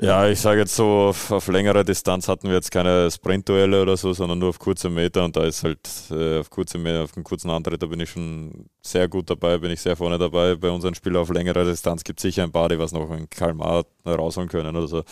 Ja, 0.00 0.26
ich 0.26 0.40
sage 0.40 0.60
jetzt 0.60 0.74
so, 0.74 0.86
auf, 0.86 1.30
auf 1.30 1.48
längere 1.48 1.84
Distanz 1.84 2.26
hatten 2.26 2.48
wir 2.48 2.54
jetzt 2.54 2.70
keine 2.70 3.10
Sprintduelle 3.10 3.82
oder 3.82 3.94
so, 3.98 4.14
sondern 4.14 4.38
nur 4.38 4.48
auf 4.48 4.58
kurze 4.58 4.88
Meter 4.88 5.22
und 5.22 5.36
da 5.36 5.44
ist 5.44 5.64
halt 5.64 5.80
äh, 6.10 6.38
auf 6.38 6.48
kurze 6.48 6.78
Meter, 6.78 7.04
auf 7.04 7.12
dem 7.12 7.24
kurzen 7.24 7.50
Antritt, 7.50 7.82
da 7.82 7.86
bin 7.86 8.00
ich 8.00 8.08
schon 8.08 8.70
sehr 8.80 9.06
gut 9.06 9.28
dabei, 9.28 9.58
bin 9.58 9.70
ich 9.70 9.82
sehr 9.82 9.94
vorne 9.94 10.16
dabei. 10.16 10.54
Bei 10.54 10.70
unseren 10.70 10.94
Spielern 10.94 11.20
auf 11.20 11.28
längere 11.28 11.66
Distanz 11.66 12.04
gibt 12.04 12.20
es 12.20 12.22
sicher 12.22 12.42
ein 12.42 12.52
paar, 12.52 12.70
die 12.70 12.78
was 12.78 12.92
noch 12.92 13.10
in 13.10 13.28
Kalmar 13.28 13.84
rausholen 14.06 14.48
können 14.48 14.74
oder 14.74 14.88
so. 14.88 15.04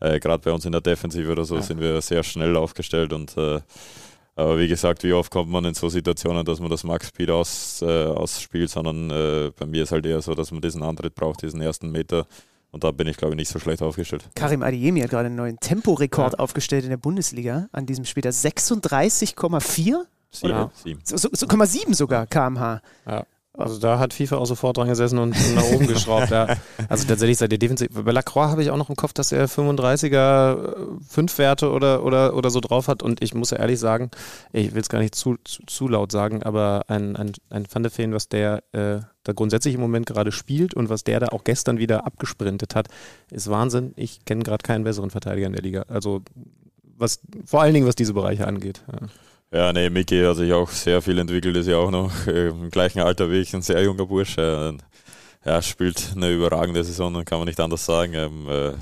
Äh, 0.00 0.18
Gerade 0.18 0.42
bei 0.42 0.50
uns 0.52 0.64
in 0.64 0.72
der 0.72 0.80
Defensive 0.80 1.30
oder 1.30 1.44
so 1.44 1.60
sind 1.60 1.78
wir 1.80 2.00
sehr 2.02 2.24
schnell 2.24 2.56
aufgestellt 2.56 3.12
und 3.12 3.36
äh, 3.36 3.60
aber 4.36 4.58
wie 4.58 4.66
gesagt, 4.66 5.04
wie 5.04 5.12
oft 5.12 5.30
kommt 5.30 5.48
man 5.50 5.64
in 5.64 5.74
so 5.74 5.88
Situationen, 5.88 6.44
dass 6.44 6.58
man 6.58 6.68
das 6.70 6.82
Max-Speed 6.82 7.30
aus, 7.30 7.82
äh, 7.82 8.06
ausspielt, 8.06 8.68
sondern 8.68 9.10
äh, 9.10 9.52
bei 9.56 9.64
mir 9.64 9.84
ist 9.84 9.92
halt 9.92 10.06
eher 10.06 10.20
so, 10.22 10.34
dass 10.34 10.50
man 10.50 10.60
diesen 10.60 10.82
Antritt 10.82 11.14
braucht, 11.14 11.42
diesen 11.42 11.60
ersten 11.60 11.92
Meter. 11.92 12.26
Und 12.74 12.82
da 12.82 12.90
bin 12.90 13.06
ich, 13.06 13.16
glaube 13.16 13.34
ich, 13.34 13.36
nicht 13.36 13.48
so 13.50 13.60
schlecht 13.60 13.82
aufgestellt. 13.82 14.28
Karim 14.34 14.64
Adiemi 14.64 15.00
hat 15.00 15.10
gerade 15.10 15.26
einen 15.26 15.36
neuen 15.36 15.60
Temporekord 15.60 16.40
aufgestellt 16.40 16.82
in 16.82 16.90
der 16.90 16.96
Bundesliga 16.96 17.68
an 17.70 17.86
diesem 17.86 18.04
Spiel. 18.04 18.22
Das 18.22 18.44
36,4? 18.44 20.04
Sieben, 20.32 20.50
Ja. 20.50 20.70
sieben. 20.74 21.00
So, 21.04 21.16
so, 21.16 21.28
so 21.32 21.46
0,7 21.46 21.94
sogar 21.94 22.26
kmh. 22.26 22.82
Ja. 23.06 23.26
Also 23.56 23.78
da 23.78 24.00
hat 24.00 24.12
FIFA 24.12 24.38
auch 24.38 24.46
sofort 24.46 24.76
dran 24.76 24.88
gesessen 24.88 25.18
und 25.18 25.30
nach 25.54 25.64
oben 25.72 25.86
geschraubt. 25.86 26.30
Ja. 26.30 26.56
Also 26.88 27.06
tatsächlich 27.06 27.38
seit 27.38 27.52
der 27.52 27.58
Defensive. 27.58 28.02
Bei 28.02 28.10
Lacroix 28.10 28.50
habe 28.50 28.62
ich 28.62 28.70
auch 28.70 28.76
noch 28.76 28.90
im 28.90 28.96
Kopf, 28.96 29.12
dass 29.12 29.30
er 29.30 29.48
35er 29.48 30.98
5 31.08 31.38
Werte 31.38 31.70
oder, 31.70 32.04
oder, 32.04 32.34
oder 32.34 32.50
so 32.50 32.60
drauf 32.60 32.88
hat. 32.88 33.02
Und 33.02 33.22
ich 33.22 33.32
muss 33.32 33.50
ja 33.50 33.58
ehrlich 33.58 33.78
sagen, 33.78 34.10
ich 34.52 34.74
will 34.74 34.82
es 34.82 34.88
gar 34.88 34.98
nicht 34.98 35.14
zu, 35.14 35.36
zu, 35.44 35.62
zu 35.66 35.88
laut 35.88 36.10
sagen, 36.10 36.42
aber 36.42 36.84
ein, 36.88 37.14
ein, 37.16 37.32
ein 37.50 37.66
Van 37.72 37.84
was 38.12 38.28
der 38.28 38.62
äh, 38.72 39.00
da 39.22 39.32
grundsätzlich 39.32 39.74
im 39.74 39.80
Moment 39.80 40.06
gerade 40.06 40.32
spielt 40.32 40.74
und 40.74 40.88
was 40.88 41.04
der 41.04 41.20
da 41.20 41.28
auch 41.28 41.44
gestern 41.44 41.78
wieder 41.78 42.06
abgesprintet 42.06 42.74
hat, 42.74 42.88
ist 43.30 43.48
Wahnsinn. 43.48 43.92
Ich 43.96 44.24
kenne 44.24 44.42
gerade 44.42 44.62
keinen 44.62 44.84
besseren 44.84 45.10
Verteidiger 45.10 45.46
in 45.46 45.52
der 45.52 45.62
Liga. 45.62 45.84
Also 45.88 46.22
was 46.96 47.20
vor 47.44 47.62
allen 47.62 47.74
Dingen, 47.74 47.86
was 47.86 47.96
diese 47.96 48.14
Bereiche 48.14 48.46
angeht. 48.46 48.82
Ja. 48.90 49.08
Ja, 49.54 49.72
nee, 49.72 49.88
Miki 49.88 50.20
hat 50.20 50.36
sich 50.36 50.52
auch 50.52 50.68
sehr 50.68 51.00
viel 51.00 51.16
entwickelt, 51.16 51.56
ist 51.56 51.68
ja 51.68 51.76
auch 51.76 51.92
noch 51.92 52.26
äh, 52.26 52.48
im 52.48 52.70
gleichen 52.70 52.98
Alter 52.98 53.30
wie 53.30 53.40
ich, 53.40 53.54
ein 53.54 53.62
sehr 53.62 53.84
junger 53.84 54.04
Bursche. 54.04 54.76
ja, 55.44 55.62
spielt 55.62 56.12
eine 56.16 56.32
überragende 56.32 56.82
Saison, 56.82 57.24
kann 57.24 57.38
man 57.38 57.46
nicht 57.46 57.60
anders 57.60 57.86
sagen. 57.86 58.14
Ähm, 58.14 58.48
äh, 58.48 58.72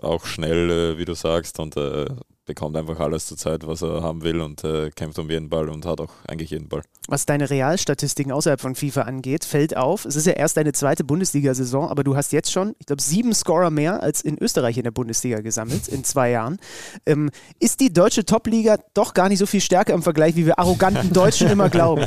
auch 0.00 0.26
schnell, 0.26 0.70
äh, 0.70 0.98
wie 0.98 1.04
du 1.04 1.14
sagst, 1.14 1.58
und 1.58 1.76
äh, 1.76 2.06
bekommt 2.50 2.76
einfach 2.76 2.98
alles 2.98 3.26
zur 3.26 3.36
Zeit, 3.36 3.64
was 3.64 3.80
er 3.80 4.02
haben 4.02 4.22
will 4.22 4.40
und 4.40 4.64
äh, 4.64 4.90
kämpft 4.90 5.20
um 5.20 5.30
jeden 5.30 5.48
Ball 5.48 5.68
und 5.68 5.86
hat 5.86 6.00
auch 6.00 6.10
eigentlich 6.26 6.50
jeden 6.50 6.68
Ball. 6.68 6.82
Was 7.06 7.24
deine 7.24 7.48
Realstatistiken 7.48 8.32
außerhalb 8.32 8.60
von 8.60 8.74
FIFA 8.74 9.02
angeht, 9.02 9.44
fällt 9.44 9.76
auf, 9.76 10.04
es 10.04 10.16
ist 10.16 10.26
ja 10.26 10.32
erst 10.32 10.56
deine 10.56 10.72
zweite 10.72 11.04
Bundesliga-Saison, 11.04 11.88
aber 11.88 12.02
du 12.02 12.16
hast 12.16 12.32
jetzt 12.32 12.50
schon, 12.50 12.74
ich 12.80 12.86
glaube, 12.86 13.02
sieben 13.02 13.32
Scorer 13.34 13.70
mehr 13.70 14.02
als 14.02 14.20
in 14.20 14.36
Österreich 14.36 14.78
in 14.78 14.82
der 14.82 14.90
Bundesliga 14.90 15.40
gesammelt 15.42 15.86
in 15.86 16.02
zwei 16.02 16.30
Jahren. 16.30 16.58
Ähm, 17.06 17.30
ist 17.60 17.78
die 17.78 17.92
deutsche 17.92 18.24
Top-Liga 18.24 18.78
doch 18.94 19.14
gar 19.14 19.28
nicht 19.28 19.38
so 19.38 19.46
viel 19.46 19.60
stärker 19.60 19.94
im 19.94 20.02
Vergleich, 20.02 20.34
wie 20.34 20.46
wir 20.46 20.58
arroganten 20.58 21.12
Deutschen 21.12 21.48
immer 21.50 21.68
glauben? 21.68 22.06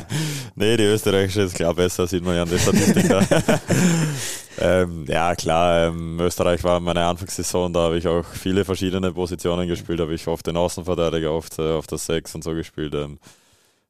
Nee, 0.56 0.76
die 0.76 0.84
österreichische 0.84 1.44
ist 1.44 1.56
klar 1.56 1.74
besser, 1.74 2.06
sieht 2.06 2.26
man 2.26 2.36
ja 2.36 2.44
an 2.44 2.50
der 2.50 2.60
Statistik. 2.60 3.06
Ähm, 4.60 5.06
ja, 5.08 5.36
klar, 5.36 5.88
ähm, 5.88 6.20
Österreich 6.20 6.64
war 6.64 6.80
meine 6.80 7.04
Anfangssaison, 7.06 7.74
da 7.74 7.82
habe 7.82 7.98
ich 7.98 8.08
auch 8.08 8.26
viele 8.26 8.66
verschiedene 8.66 9.12
Positionen 9.12 9.68
gespielt, 9.68 10.00
habe 10.00 10.14
ich 10.14 10.28
oft 10.28 10.46
den 10.46 10.58
Außenverteidiger, 10.58 11.32
oft 11.32 11.58
äh, 11.60 11.74
auf 11.74 11.88
der 11.88 11.98
Sechs 11.98 12.36
und 12.36 12.44
so 12.44 12.54
gespielt. 12.54 12.94
Ähm, 12.94 13.20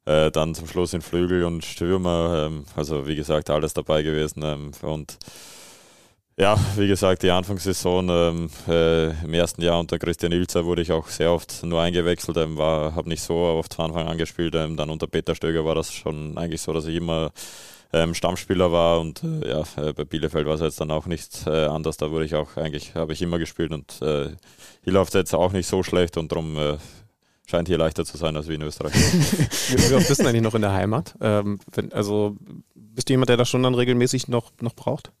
äh, 0.06 0.30
dann 0.30 0.54
zum 0.54 0.66
Schluss 0.66 0.92
in 0.92 1.02
Flügel 1.02 1.44
und 1.44 1.64
Stürmer, 1.64 2.46
ähm, 2.46 2.64
also 2.76 3.06
wie 3.06 3.16
gesagt, 3.16 3.50
alles 3.50 3.74
dabei 3.74 4.02
gewesen. 4.02 4.42
Ähm, 4.42 4.72
und 4.82 5.18
ja, 6.36 6.58
wie 6.76 6.88
gesagt, 6.88 7.22
die 7.22 7.30
Anfangssaison 7.30 8.08
ähm, 8.10 8.50
äh, 8.66 9.10
im 9.24 9.34
ersten 9.34 9.62
Jahr 9.62 9.78
unter 9.78 9.98
Christian 9.98 10.32
Ilzer 10.32 10.64
wurde 10.64 10.82
ich 10.82 10.92
auch 10.92 11.08
sehr 11.08 11.30
oft 11.30 11.62
nur 11.62 11.80
eingewechselt, 11.80 12.36
ähm, 12.36 12.58
habe 12.58 13.08
nicht 13.08 13.22
so 13.22 13.34
oft 13.34 13.74
von 13.74 13.86
Anfang 13.86 14.08
an 14.08 14.18
gespielt. 14.18 14.54
Dann 14.54 14.78
unter 14.78 15.06
Peter 15.06 15.34
Stöger 15.34 15.64
war 15.64 15.74
das 15.74 15.92
schon 15.92 16.36
eigentlich 16.36 16.60
so, 16.60 16.72
dass 16.72 16.86
ich 16.86 16.96
immer 16.96 17.30
ähm, 17.94 18.12
Stammspieler 18.12 18.72
war 18.72 19.00
und 19.00 19.22
äh, 19.22 19.48
ja, 19.48 19.64
äh, 19.76 19.92
bei 19.92 20.04
Bielefeld 20.04 20.46
war 20.46 20.54
es 20.54 20.60
jetzt 20.60 20.80
dann 20.80 20.90
auch 20.90 21.06
nicht 21.06 21.46
äh, 21.46 21.66
anders. 21.66 21.96
Da 21.96 22.10
wurde 22.10 22.24
ich 22.24 22.34
auch 22.34 22.56
eigentlich, 22.56 22.94
habe 22.96 23.12
ich 23.12 23.22
immer 23.22 23.38
gespielt 23.38 23.72
und 23.72 24.02
äh, 24.02 24.30
hier 24.82 24.92
läuft 24.92 25.14
es 25.14 25.18
jetzt 25.18 25.34
auch 25.34 25.52
nicht 25.52 25.68
so 25.68 25.82
schlecht 25.84 26.16
und 26.16 26.32
darum 26.32 26.56
äh, 26.56 26.76
scheint 27.46 27.68
hier 27.68 27.78
leichter 27.78 28.04
zu 28.04 28.16
sein 28.16 28.36
als 28.36 28.48
wie 28.48 28.54
in 28.54 28.62
Österreich. 28.62 28.94
wie 28.94 29.94
oft 29.94 30.08
bist 30.08 30.20
du 30.20 30.26
eigentlich 30.26 30.42
noch 30.42 30.56
in 30.56 30.62
der 30.62 30.72
Heimat? 30.72 31.14
Ähm, 31.20 31.60
wenn, 31.72 31.92
also 31.92 32.36
bist 32.74 33.08
du 33.08 33.12
jemand, 33.12 33.28
der 33.28 33.36
das 33.36 33.48
schon 33.48 33.62
dann 33.62 33.74
regelmäßig 33.74 34.26
noch, 34.26 34.50
noch 34.60 34.74
braucht? 34.74 35.12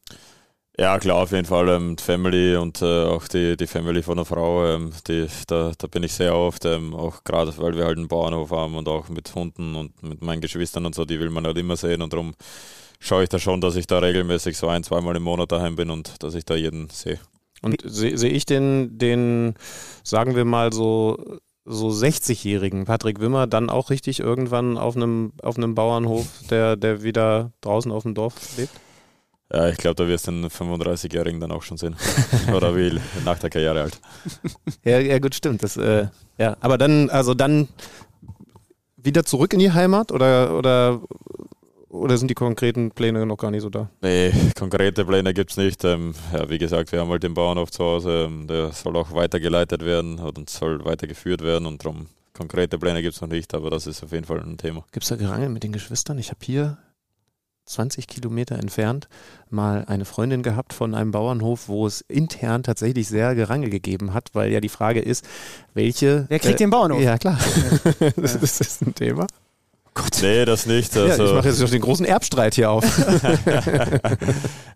Ja, 0.76 0.98
klar, 0.98 1.22
auf 1.22 1.30
jeden 1.30 1.46
Fall. 1.46 1.68
Ähm, 1.68 1.96
Family 1.98 2.56
und 2.56 2.82
äh, 2.82 3.04
auch 3.04 3.28
die, 3.28 3.56
die 3.56 3.68
Family 3.68 4.02
von 4.02 4.16
der 4.16 4.24
Frau, 4.24 4.66
ähm, 4.66 4.90
die, 5.06 5.26
da, 5.46 5.70
da 5.78 5.86
bin 5.86 6.02
ich 6.02 6.12
sehr 6.12 6.34
oft, 6.34 6.64
ähm, 6.64 6.94
auch 6.94 7.22
gerade 7.22 7.56
weil 7.58 7.76
wir 7.76 7.84
halt 7.84 7.96
einen 7.96 8.08
Bauernhof 8.08 8.50
haben 8.50 8.74
und 8.76 8.88
auch 8.88 9.08
mit 9.08 9.32
Hunden 9.36 9.76
und 9.76 10.02
mit 10.02 10.22
meinen 10.22 10.40
Geschwistern 10.40 10.84
und 10.84 10.94
so, 10.96 11.04
die 11.04 11.20
will 11.20 11.30
man 11.30 11.46
halt 11.46 11.58
immer 11.58 11.76
sehen 11.76 12.02
und 12.02 12.12
darum 12.12 12.34
schaue 12.98 13.22
ich 13.22 13.28
da 13.28 13.38
schon, 13.38 13.60
dass 13.60 13.76
ich 13.76 13.86
da 13.86 14.00
regelmäßig 14.00 14.56
so 14.56 14.66
ein, 14.66 14.82
zweimal 14.82 15.14
im 15.14 15.22
Monat 15.22 15.52
daheim 15.52 15.76
bin 15.76 15.90
und 15.90 16.20
dass 16.24 16.34
ich 16.34 16.44
da 16.44 16.56
jeden 16.56 16.90
sehe. 16.90 17.20
Und 17.62 17.80
sehe 17.84 18.18
seh 18.18 18.28
ich 18.28 18.44
den, 18.44 18.98
den, 18.98 19.54
sagen 20.02 20.34
wir 20.34 20.44
mal 20.44 20.72
so, 20.72 21.38
so 21.64 21.88
60-jährigen 21.88 22.84
Patrick 22.84 23.20
Wimmer 23.20 23.46
dann 23.46 23.70
auch 23.70 23.90
richtig 23.90 24.18
irgendwann 24.18 24.76
auf 24.76 24.96
einem, 24.96 25.32
auf 25.40 25.56
einem 25.56 25.76
Bauernhof, 25.76 26.26
der, 26.50 26.76
der 26.76 27.04
wieder 27.04 27.52
draußen 27.60 27.92
auf 27.92 28.02
dem 28.02 28.14
Dorf 28.14 28.34
lebt? 28.58 28.72
Ja, 29.52 29.68
ich 29.68 29.76
glaube, 29.76 29.96
da 29.96 30.08
wirst 30.08 30.26
du 30.26 30.30
den 30.32 30.46
35-Jährigen 30.46 31.40
dann 31.40 31.52
auch 31.52 31.62
schon 31.62 31.76
sehen. 31.76 31.96
Oder 32.54 32.76
wie 32.76 32.98
nach 33.24 33.38
der 33.38 33.50
Karriere 33.50 33.82
halt. 33.82 34.00
Ja, 34.84 34.98
ja 34.98 35.18
gut, 35.18 35.34
stimmt. 35.34 35.62
Das, 35.62 35.76
äh, 35.76 36.08
ja. 36.38 36.56
Aber 36.60 36.78
dann, 36.78 37.10
also 37.10 37.34
dann 37.34 37.68
wieder 38.96 39.24
zurück 39.24 39.52
in 39.52 39.58
die 39.58 39.70
Heimat 39.70 40.10
oder, 40.12 40.56
oder, 40.56 41.00
oder 41.88 42.16
sind 42.16 42.28
die 42.28 42.34
konkreten 42.34 42.90
Pläne 42.90 43.26
noch 43.26 43.36
gar 43.36 43.50
nicht 43.50 43.62
so 43.62 43.68
da? 43.68 43.90
Nee, 44.00 44.32
konkrete 44.58 45.04
Pläne 45.04 45.34
gibt 45.34 45.50
es 45.50 45.56
nicht. 45.56 45.84
Ähm, 45.84 46.14
ja, 46.32 46.48
wie 46.48 46.58
gesagt, 46.58 46.90
wir 46.90 47.00
haben 47.00 47.10
halt 47.10 47.22
den 47.22 47.34
Bauernhof 47.34 47.70
zu 47.70 47.84
Hause. 47.84 48.24
Ähm, 48.26 48.46
der 48.46 48.72
soll 48.72 48.96
auch 48.96 49.12
weitergeleitet 49.12 49.84
werden 49.84 50.18
und 50.18 50.48
soll 50.48 50.84
weitergeführt 50.84 51.42
werden 51.42 51.66
und 51.66 51.84
darum 51.84 52.06
konkrete 52.32 52.78
Pläne 52.78 53.02
gibt 53.02 53.14
es 53.14 53.20
noch 53.20 53.28
nicht, 53.28 53.54
aber 53.54 53.70
das 53.70 53.86
ist 53.86 54.02
auf 54.02 54.12
jeden 54.12 54.24
Fall 54.24 54.40
ein 54.40 54.56
Thema. 54.56 54.84
Gibt 54.90 55.04
es 55.04 55.10
da 55.10 55.16
Gerangel 55.16 55.50
mit 55.50 55.62
den 55.62 55.72
Geschwistern? 55.72 56.18
Ich 56.18 56.30
habe 56.30 56.40
hier 56.42 56.78
20 57.66 58.06
Kilometer 58.06 58.56
entfernt 58.58 59.08
mal 59.50 59.84
eine 59.86 60.04
Freundin 60.04 60.42
gehabt 60.42 60.72
von 60.72 60.94
einem 60.94 61.12
Bauernhof, 61.12 61.68
wo 61.68 61.86
es 61.86 62.02
intern 62.02 62.62
tatsächlich 62.62 63.08
sehr 63.08 63.34
Gerangel 63.34 63.70
gegeben 63.70 64.12
hat, 64.12 64.30
weil 64.34 64.52
ja 64.52 64.60
die 64.60 64.68
Frage 64.68 65.00
ist, 65.00 65.24
welche. 65.72 66.26
Wer 66.28 66.38
kriegt 66.38 66.56
äh, 66.56 66.64
den 66.64 66.70
Bauernhof? 66.70 67.00
Ja, 67.00 67.18
klar. 67.18 67.38
das, 68.16 68.38
das 68.38 68.60
ist 68.60 68.82
ein 68.82 68.94
Thema. 68.94 69.26
Gott. 69.94 70.18
Nee, 70.22 70.44
das 70.44 70.66
nicht. 70.66 70.96
Also 70.96 71.22
ja, 71.22 71.28
ich 71.28 71.34
mache 71.36 71.48
jetzt 71.48 71.60
noch 71.60 71.70
den 71.70 71.80
großen 71.80 72.04
Erbstreit 72.04 72.56
hier 72.56 72.70
auf. 72.70 72.84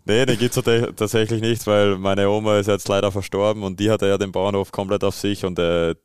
nee, 0.05 0.25
den 0.25 0.39
gibt 0.39 0.57
es 0.57 0.95
tatsächlich 0.95 1.41
nicht, 1.41 1.67
weil 1.67 1.99
meine 1.99 2.31
Oma 2.31 2.59
ist 2.59 2.69
jetzt 2.69 2.87
leider 2.89 3.11
verstorben 3.11 3.65
und 3.65 3.81
die 3.81 3.91
hatte 3.91 4.07
ja 4.07 4.17
den 4.17 4.31
Bauernhof 4.31 4.71
komplett 4.71 5.03
auf 5.03 5.17
sich 5.17 5.45
und 5.45 5.59
äh, 5.59 5.97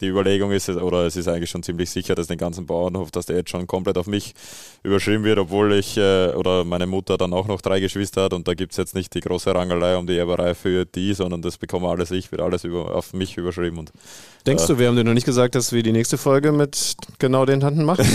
die 0.00 0.08
Überlegung 0.08 0.50
ist, 0.50 0.68
oder 0.68 1.06
es 1.06 1.14
ist 1.16 1.28
eigentlich 1.28 1.50
schon 1.50 1.62
ziemlich 1.62 1.88
sicher, 1.88 2.14
dass 2.14 2.26
den 2.26 2.38
ganzen 2.38 2.66
Bauernhof, 2.66 3.12
dass 3.12 3.26
der 3.26 3.36
jetzt 3.36 3.50
schon 3.50 3.66
komplett 3.66 3.96
auf 3.96 4.08
mich 4.08 4.34
überschrieben 4.82 5.22
wird, 5.22 5.38
obwohl 5.38 5.72
ich 5.72 5.96
äh, 5.96 6.30
oder 6.30 6.64
meine 6.64 6.86
Mutter 6.86 7.16
dann 7.16 7.32
auch 7.32 7.46
noch 7.46 7.60
drei 7.60 7.78
Geschwister 7.78 8.24
hat 8.24 8.32
und 8.32 8.48
da 8.48 8.54
gibt 8.54 8.72
es 8.72 8.76
jetzt 8.76 8.94
nicht 8.94 9.14
die 9.14 9.20
große 9.20 9.54
Rangelei 9.54 9.96
um 9.96 10.06
die 10.06 10.18
Erberei 10.18 10.54
für 10.54 10.84
die, 10.84 11.14
sondern 11.14 11.42
das 11.42 11.58
bekommen 11.58 11.86
alles 11.86 12.10
ich, 12.10 12.32
wird 12.32 12.42
alles 12.42 12.64
über, 12.64 12.94
auf 12.94 13.12
mich 13.12 13.36
überschrieben. 13.36 13.78
Und, 13.78 13.92
Denkst 14.46 14.64
äh, 14.64 14.66
du, 14.66 14.78
wir 14.78 14.88
haben 14.88 14.96
dir 14.96 15.04
noch 15.04 15.14
nicht 15.14 15.24
gesagt, 15.24 15.54
dass 15.54 15.72
wir 15.72 15.82
die 15.82 15.92
nächste 15.92 16.18
Folge 16.18 16.52
mit 16.52 16.96
genau 17.18 17.46
den 17.46 17.60
Tanten 17.60 17.84
machen? 17.84 18.04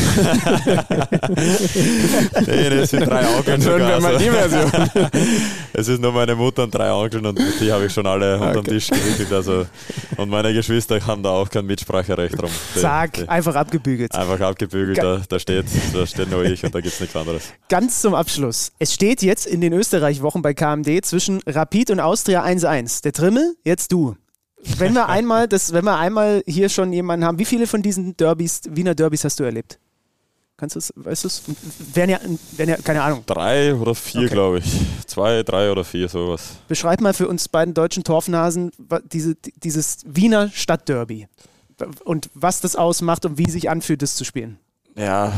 nee, 2.46 2.70
das 2.70 2.92
sind 2.92 3.08
drei 3.08 3.26
Onkeln. 3.36 3.62
Dann 3.62 3.64
hören 3.64 3.88
wir 3.88 4.00
mal 4.00 4.18
die 4.18 4.30
Version. 4.30 4.72
es 5.74 5.88
ist 5.88 6.00
nur 6.00 6.12
meine 6.12 6.36
Mutter 6.36 6.64
und 6.64 6.76
drei 6.76 6.92
Onkeln 6.92 7.26
und 7.26 7.40
die 7.60 7.72
habe 7.72 7.86
ich 7.86 7.94
schon 7.94 8.06
alle 8.06 8.36
okay. 8.36 8.48
unterm 8.48 8.66
Tisch 8.66 8.90
gewickelt. 8.90 9.34
Also, 9.34 9.66
und 10.18 10.30
meine 10.30 10.54
Geschwister 10.54 11.00
haben 11.08 11.24
da 11.24 11.30
auch 11.30 11.50
kein 11.50 11.66
Mitspracherecht 11.80 12.40
drum. 12.40 12.50
Zack, 12.76 13.28
einfach 13.28 13.56
abgebügelt. 13.56 14.14
Einfach 14.14 14.40
abgebügelt, 14.40 14.98
da, 14.98 15.22
da, 15.28 15.40
steht, 15.40 15.66
da 15.94 16.06
steht 16.06 16.30
nur 16.30 16.44
ich 16.44 16.64
und 16.64 16.74
da 16.74 16.82
gibt 16.82 16.94
es 16.94 17.00
nichts 17.00 17.16
anderes. 17.16 17.44
Ganz 17.70 18.02
zum 18.02 18.14
Abschluss. 18.14 18.72
Es 18.80 18.94
steht 18.94 19.22
jetzt 19.22 19.48
in 19.48 19.62
den 19.62 19.74
Österreich-Wochen 19.74 20.42
bei 20.42 20.54
KMD 20.54 21.04
zwischen 21.04 21.42
Rapid 21.46 21.92
und 21.92 22.00
Austria 22.00 22.44
1-1. 22.44 23.04
Der 23.04 23.14
Trimmel, 23.14 23.56
jetzt 23.64 23.92
du. 23.92 24.16
Wenn 24.78 24.94
wir 24.94 25.08
einmal, 25.10 25.48
das, 25.48 25.74
wenn 25.74 25.86
wir 25.86 25.98
einmal 25.98 26.44
hier 26.46 26.70
schon 26.70 26.92
jemanden 26.94 27.26
haben, 27.26 27.40
wie 27.40 27.46
viele 27.46 27.68
von 27.68 27.82
diesen 27.82 28.16
Derbys, 28.18 28.62
Wiener 28.70 28.96
Derbys 28.96 29.24
hast 29.24 29.40
du 29.40 29.44
erlebt? 29.44 29.80
Kannst 30.58 30.76
du 30.76 30.80
es, 30.80 30.94
weißt 30.98 31.24
du 31.24 31.28
es? 31.30 31.44
Wären 31.94 32.10
ja, 32.10 32.20
wären 32.58 32.70
ja, 32.70 32.76
keine 32.76 33.02
Ahnung. 33.02 33.24
Drei 33.26 33.74
oder 33.74 33.96
vier, 33.96 34.24
okay. 34.24 34.30
glaube 34.30 34.60
ich. 34.60 34.66
Zwei, 35.08 35.42
drei 35.44 35.72
oder 35.72 35.86
vier, 35.86 36.10
sowas. 36.10 36.58
Beschreib 36.68 37.00
mal 37.00 37.14
für 37.14 37.30
uns 37.30 37.48
beiden 37.48 37.74
deutschen 37.74 38.04
Torfnasen 38.04 38.72
diese, 39.10 39.36
dieses 39.36 40.00
Wiener 40.06 40.50
Stadtderby 40.50 41.30
und 42.04 42.30
was 42.34 42.62
das 42.62 42.76
ausmacht 42.76 43.26
und 43.26 43.38
wie 43.38 43.50
sich 43.50 43.70
anfühlt, 43.70 44.02
das 44.02 44.16
zu 44.16 44.24
spielen. 44.24 44.60
Ja, 44.96 45.34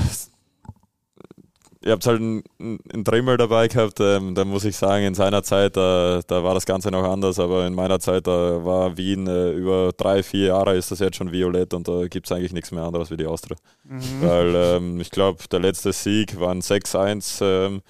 ihr 1.84 1.92
habt 1.92 2.06
halt 2.06 2.20
einen, 2.20 2.44
einen 2.60 3.04
Dremel 3.04 3.38
dabei 3.38 3.68
gehabt, 3.68 4.00
ähm, 4.00 4.36
da 4.36 4.46
muss 4.46 4.66
ich 4.66 4.76
sagen, 4.76 5.04
in 5.04 5.16
seiner 5.16 5.44
Zeit, 5.44 5.76
da, 5.76 6.22
da 6.28 6.44
war 6.44 6.54
das 6.54 6.66
Ganze 6.66 6.92
noch 6.92 7.04
anders, 7.04 7.40
aber 7.40 7.66
in 7.66 7.74
meiner 7.74 8.00
Zeit, 8.00 8.28
da 8.28 8.64
war 8.64 8.98
Wien 8.98 9.28
äh, 9.28 9.52
über 9.52 9.92
drei, 9.96 10.22
vier 10.24 10.48
Jahre 10.48 10.76
ist 10.76 10.92
das 10.92 11.00
jetzt 11.00 11.18
schon 11.18 11.32
violett 11.32 11.74
und 11.74 11.88
da 11.88 12.08
gibt 12.08 12.28
es 12.28 12.32
eigentlich 12.32 12.54
nichts 12.54 12.72
mehr 12.72 12.84
anderes 12.84 13.10
wie 13.10 13.18
die 13.18 13.26
Austria. 13.26 13.58
Mhm. 13.84 14.02
Weil 14.22 14.56
ähm, 14.56 15.02
ich 15.02 15.10
glaube, 15.10 15.44
der 15.52 15.60
letzte 15.60 15.92
Sieg 15.92 16.40
war 16.40 16.52
ein 16.52 16.62
6-1. 16.62 17.44
Ähm, 17.44 17.82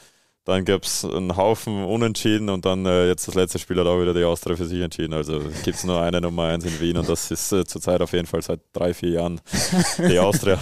dann 0.45 0.65
gab 0.65 0.83
es 0.83 1.05
einen 1.05 1.37
Haufen 1.37 1.83
Unentschieden 1.83 2.49
und 2.49 2.65
dann 2.65 2.85
äh, 2.85 3.07
jetzt 3.07 3.27
das 3.27 3.35
letzte 3.35 3.59
Spiel 3.59 3.79
hat 3.79 3.85
auch 3.85 4.01
wieder 4.01 4.13
die 4.13 4.23
Austria 4.23 4.55
für 4.55 4.65
sich 4.65 4.81
entschieden. 4.81 5.13
Also 5.13 5.39
gibt 5.63 5.77
es 5.77 5.83
nur 5.83 6.01
eine 6.01 6.19
Nummer 6.19 6.45
eins 6.45 6.65
in 6.65 6.79
Wien 6.79 6.97
und 6.97 7.07
das 7.07 7.29
ist 7.29 7.51
äh, 7.51 7.65
zurzeit 7.65 8.01
auf 8.01 8.13
jeden 8.13 8.27
Fall 8.27 8.41
seit 8.41 8.61
drei, 8.73 8.93
vier 8.93 9.11
Jahren 9.11 9.41
die 9.97 10.19
Austria. 10.19 10.59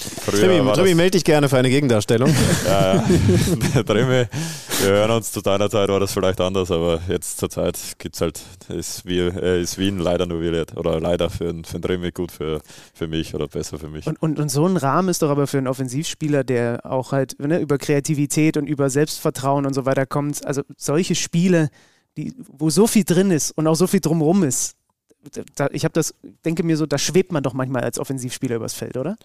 Früher 0.00 0.74
Trimi, 0.74 0.94
melde 0.94 1.12
dich 1.12 1.24
gerne 1.24 1.48
für 1.48 1.58
eine 1.58 1.68
Gegendarstellung. 1.68 2.32
ja, 2.66 2.94
ja. 2.94 3.82
Trimi, 3.82 4.26
wir 4.82 4.88
hören 4.88 5.10
uns 5.10 5.32
zu 5.32 5.40
deiner 5.40 5.68
Zeit 5.68 5.88
war 5.88 6.00
das 6.00 6.12
vielleicht 6.12 6.40
anders, 6.40 6.70
aber 6.70 7.00
jetzt 7.08 7.38
zur 7.38 7.50
Zeit 7.50 7.78
gibt 7.98 8.14
es 8.14 8.20
halt, 8.20 8.40
ist, 8.68 9.06
äh, 9.06 9.60
ist 9.60 9.78
Wien 9.78 9.98
leider 9.98 10.26
nur 10.26 10.40
violett. 10.40 10.76
Oder 10.76 11.00
leider 11.00 11.28
für, 11.30 11.54
für 11.64 11.74
einen 11.74 11.82
Trimi 11.82 12.10
gut 12.12 12.32
für, 12.32 12.60
für 12.94 13.08
mich 13.08 13.34
oder 13.34 13.46
besser 13.48 13.78
für 13.78 13.88
mich. 13.88 14.06
Und, 14.06 14.20
und, 14.22 14.38
und 14.38 14.48
so 14.48 14.66
ein 14.66 14.76
Rahmen 14.76 15.08
ist 15.08 15.22
doch 15.22 15.30
aber 15.30 15.46
für 15.46 15.58
einen 15.58 15.68
Offensivspieler, 15.68 16.44
der 16.44 16.80
auch 16.84 17.12
halt 17.12 17.38
ne, 17.38 17.58
über 17.58 17.78
Kreativität 17.78 18.56
und 18.56 18.66
über 18.66 18.90
Selbstvertrauen 18.90 19.66
und 19.66 19.74
so 19.74 19.84
weiter 19.84 20.06
kommt, 20.06 20.44
also 20.46 20.62
solche 20.76 21.14
Spiele, 21.14 21.68
die, 22.16 22.34
wo 22.38 22.70
so 22.70 22.86
viel 22.86 23.04
drin 23.04 23.30
ist 23.30 23.50
und 23.52 23.66
auch 23.66 23.74
so 23.74 23.86
viel 23.86 24.00
drumherum 24.00 24.44
ist, 24.44 24.76
da, 25.54 25.68
ich 25.72 25.84
habe 25.84 25.92
das, 25.92 26.14
denke 26.44 26.62
mir 26.62 26.76
so, 26.76 26.86
da 26.86 26.98
schwebt 26.98 27.32
man 27.32 27.42
doch 27.42 27.52
manchmal 27.52 27.82
als 27.82 27.98
Offensivspieler 27.98 28.56
übers 28.56 28.74
Feld, 28.74 28.96
oder? 28.96 29.16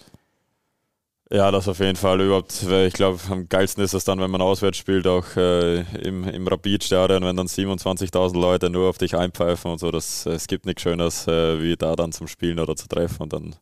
Ja, 1.31 1.49
das 1.49 1.67
auf 1.67 1.79
jeden 1.79 1.95
Fall 1.95 2.21
überhaupt. 2.21 2.61
Ich 2.61 2.93
glaube, 2.93 3.19
am 3.31 3.49
geilsten 3.49 3.83
ist 3.83 3.93
es 3.93 4.03
dann, 4.03 4.19
wenn 4.19 4.29
man 4.29 4.41
auswärts 4.41 4.77
spielt, 4.77 5.07
auch 5.07 5.35
äh, 5.35 5.81
im, 6.07 6.23
im 6.23 6.47
Rapid-Stadion, 6.47 7.23
wenn 7.23 7.35
dann 7.35 7.47
27.000 7.47 8.39
Leute 8.39 8.69
nur 8.69 8.89
auf 8.89 8.99
dich 8.99 9.15
einpfeifen 9.15 9.71
und 9.71 9.79
so. 9.79 9.89
Das, 9.89 10.27
es 10.27 10.45
gibt 10.45 10.67
nichts 10.67 10.83
Schöneres, 10.83 11.27
äh, 11.27 11.59
wie 11.61 11.75
da 11.75 11.95
dann 11.95 12.11
zum 12.11 12.27
Spielen 12.27 12.59
oder 12.59 12.75
zu 12.75 12.87
treffen 12.87 13.23
und 13.23 13.33
dann 13.33 13.55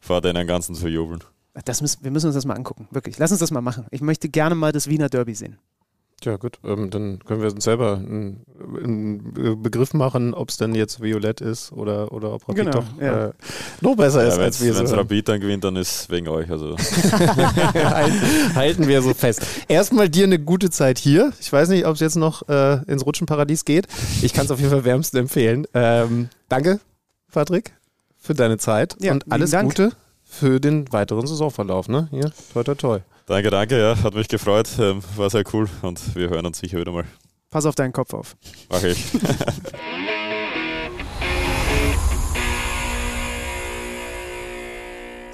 vor 0.00 0.20
denen 0.20 0.46
Ganzen 0.46 0.76
zu 0.76 0.86
jubeln. 0.86 1.24
Das 1.64 1.80
müssen, 1.80 2.04
wir 2.04 2.12
müssen 2.12 2.26
uns 2.26 2.36
das 2.36 2.44
mal 2.44 2.54
angucken, 2.54 2.86
wirklich. 2.92 3.18
Lass 3.18 3.32
uns 3.32 3.40
das 3.40 3.50
mal 3.50 3.62
machen. 3.62 3.86
Ich 3.90 4.00
möchte 4.00 4.28
gerne 4.28 4.54
mal 4.54 4.70
das 4.70 4.86
Wiener 4.88 5.08
Derby 5.08 5.34
sehen. 5.34 5.58
Ja 6.24 6.36
gut, 6.36 6.58
ähm, 6.64 6.90
dann 6.90 7.20
können 7.24 7.42
wir 7.42 7.52
uns 7.52 7.62
selber 7.62 7.94
einen, 7.96 8.44
einen 8.82 9.62
Begriff 9.62 9.94
machen, 9.94 10.34
ob 10.34 10.48
es 10.48 10.56
denn 10.56 10.74
jetzt 10.74 11.00
Violett 11.00 11.40
ist 11.40 11.70
oder, 11.70 12.10
oder 12.12 12.32
ob 12.32 12.42
Rapid 12.48 12.56
Genau, 12.56 12.70
doch 12.72 12.84
ja. 13.00 13.26
äh, 13.26 13.32
noch 13.80 13.94
besser 13.94 14.26
ist 14.26 14.36
Ja, 14.36 14.42
als 14.42 14.60
Wenn 14.60 14.74
wir. 14.74 14.82
es 14.82 14.90
so. 14.90 14.96
Rapid 14.96 15.28
dann 15.28 15.40
gewinnt, 15.40 15.62
dann 15.62 15.76
ist 15.76 15.90
es 16.02 16.10
wegen 16.10 16.26
euch. 16.26 16.50
Also 16.50 16.76
halten, 18.54 18.88
wir 18.88 19.02
so 19.02 19.14
fest. 19.14 19.42
Erstmal 19.68 20.08
dir 20.08 20.24
eine 20.24 20.38
gute 20.38 20.70
Zeit 20.70 20.98
hier. 20.98 21.32
Ich 21.40 21.52
weiß 21.52 21.68
nicht, 21.68 21.86
ob 21.86 21.94
es 21.94 22.00
jetzt 22.00 22.16
noch 22.16 22.48
äh, 22.48 22.82
ins 22.90 23.06
Rutschenparadies 23.06 23.64
geht. 23.64 23.86
Ich 24.22 24.32
kann 24.32 24.44
es 24.44 24.50
auf 24.50 24.58
jeden 24.58 24.70
Fall 24.70 24.84
wärmstens 24.84 25.20
empfehlen. 25.20 25.66
Ähm, 25.72 26.28
danke, 26.48 26.80
Patrick, 27.32 27.72
für 28.18 28.34
deine 28.34 28.58
Zeit 28.58 28.96
Ja, 29.00 29.12
und 29.12 29.30
alles. 29.30 29.52
Gute 29.52 29.92
für 30.24 30.60
den 30.60 30.92
weiteren 30.92 31.26
Saisonverlauf. 31.26 31.88
Ne? 31.88 32.08
Hier, 32.10 32.32
toi, 32.52 32.62
toi, 32.62 32.74
toi. 32.74 32.98
Danke, 33.28 33.50
danke, 33.50 33.78
ja, 33.78 34.02
hat 34.02 34.14
mich 34.14 34.28
gefreut, 34.28 34.68
ähm, 34.78 35.00
war 35.16 35.30
sehr 35.30 35.44
cool 35.52 35.68
und 35.82 36.16
wir 36.16 36.30
hören 36.30 36.46
uns 36.46 36.58
sicher 36.58 36.78
wieder 36.78 36.92
mal. 36.92 37.04
Pass 37.50 37.64
auf 37.66 37.74
deinen 37.74 37.92
Kopf 37.92 38.12
auf. 38.12 38.36
Mach 38.70 38.82
ich. 38.82 39.04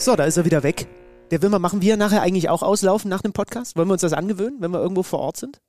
So, 0.05 0.17
da 0.17 0.25
ist 0.25 0.37
er 0.37 0.45
wieder 0.45 0.63
weg. 0.63 0.87
Der 1.31 1.41
Wilmer, 1.41 1.59
machen 1.59 1.81
wir 1.81 1.97
nachher 1.97 2.21
eigentlich 2.21 2.51
auch 2.51 2.63
auslaufen 2.63 3.09
nach 3.09 3.23
dem 3.23 3.33
Podcast? 3.33 3.75
Wollen 3.77 3.89
wir 3.89 3.93
uns 3.95 4.03
das 4.03 4.13
angewöhnen, 4.13 4.57
wenn 4.61 4.71
wir 4.71 4.81
irgendwo 4.81 5.03
vor 5.03 5.21
Ort 5.21 5.39
sind? 5.39 5.61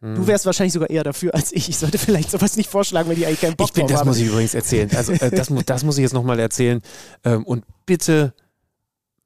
Hm. 0.00 0.14
Du 0.14 0.26
wärst 0.26 0.46
wahrscheinlich 0.46 0.72
sogar 0.72 0.90
eher 0.90 1.02
dafür 1.02 1.34
als 1.34 1.50
ich. 1.52 1.68
Ich 1.68 1.76
sollte 1.76 1.98
vielleicht 1.98 2.30
sowas 2.30 2.56
nicht 2.56 2.70
vorschlagen, 2.70 3.10
wenn 3.10 3.18
ich 3.18 3.26
eigentlich 3.26 3.40
keinen 3.40 3.56
Bock 3.56 3.68
Ich 3.68 3.72
bin, 3.72 3.82
drauf 3.82 3.90
das 3.90 4.00
habe. 4.00 4.10
muss 4.10 4.18
ich 4.18 4.28
übrigens 4.28 4.54
erzählen. 4.54 4.88
Also 4.94 5.12
äh, 5.12 5.30
das, 5.30 5.48
das 5.66 5.82
muss 5.82 5.98
ich 5.98 6.02
jetzt 6.02 6.12
nochmal 6.12 6.38
erzählen. 6.38 6.80
Ähm, 7.24 7.44
und 7.44 7.64
bitte, 7.84 8.32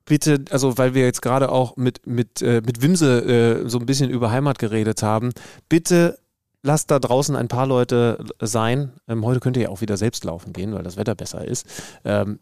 bitte, 0.05 0.45
also 0.51 0.77
weil 0.79 0.95
wir 0.95 1.05
jetzt 1.05 1.23
gerade 1.23 1.51
auch 1.51 1.77
mit, 1.77 2.07
mit, 2.07 2.43
äh, 2.43 2.63
mit 2.65 2.83
Wimse 2.83 3.65
äh, 3.65 3.69
so 3.69 3.79
ein 3.79 3.87
bisschen 3.87 4.11
über 4.11 4.31
Heimat 4.31 4.59
geredet 4.59 5.03
haben, 5.03 5.31
bitte 5.69 6.19
lasst 6.63 6.91
da 6.91 6.99
draußen 6.99 7.37
ein 7.37 7.49
paar 7.49 7.67
Leute 7.67 8.25
sein. 8.41 8.93
Ähm, 9.07 9.25
heute 9.25 9.41
könnt 9.41 9.57
ihr 9.57 9.65
ja 9.65 9.69
auch 9.69 9.83
wieder 9.83 9.97
selbst 9.97 10.25
laufen 10.25 10.53
gehen, 10.53 10.73
weil 10.75 10.83
das 10.83 10.97
Wetter 10.97 11.15
besser 11.15 11.45
ist. 11.47 11.67
Ähm, 12.05 12.41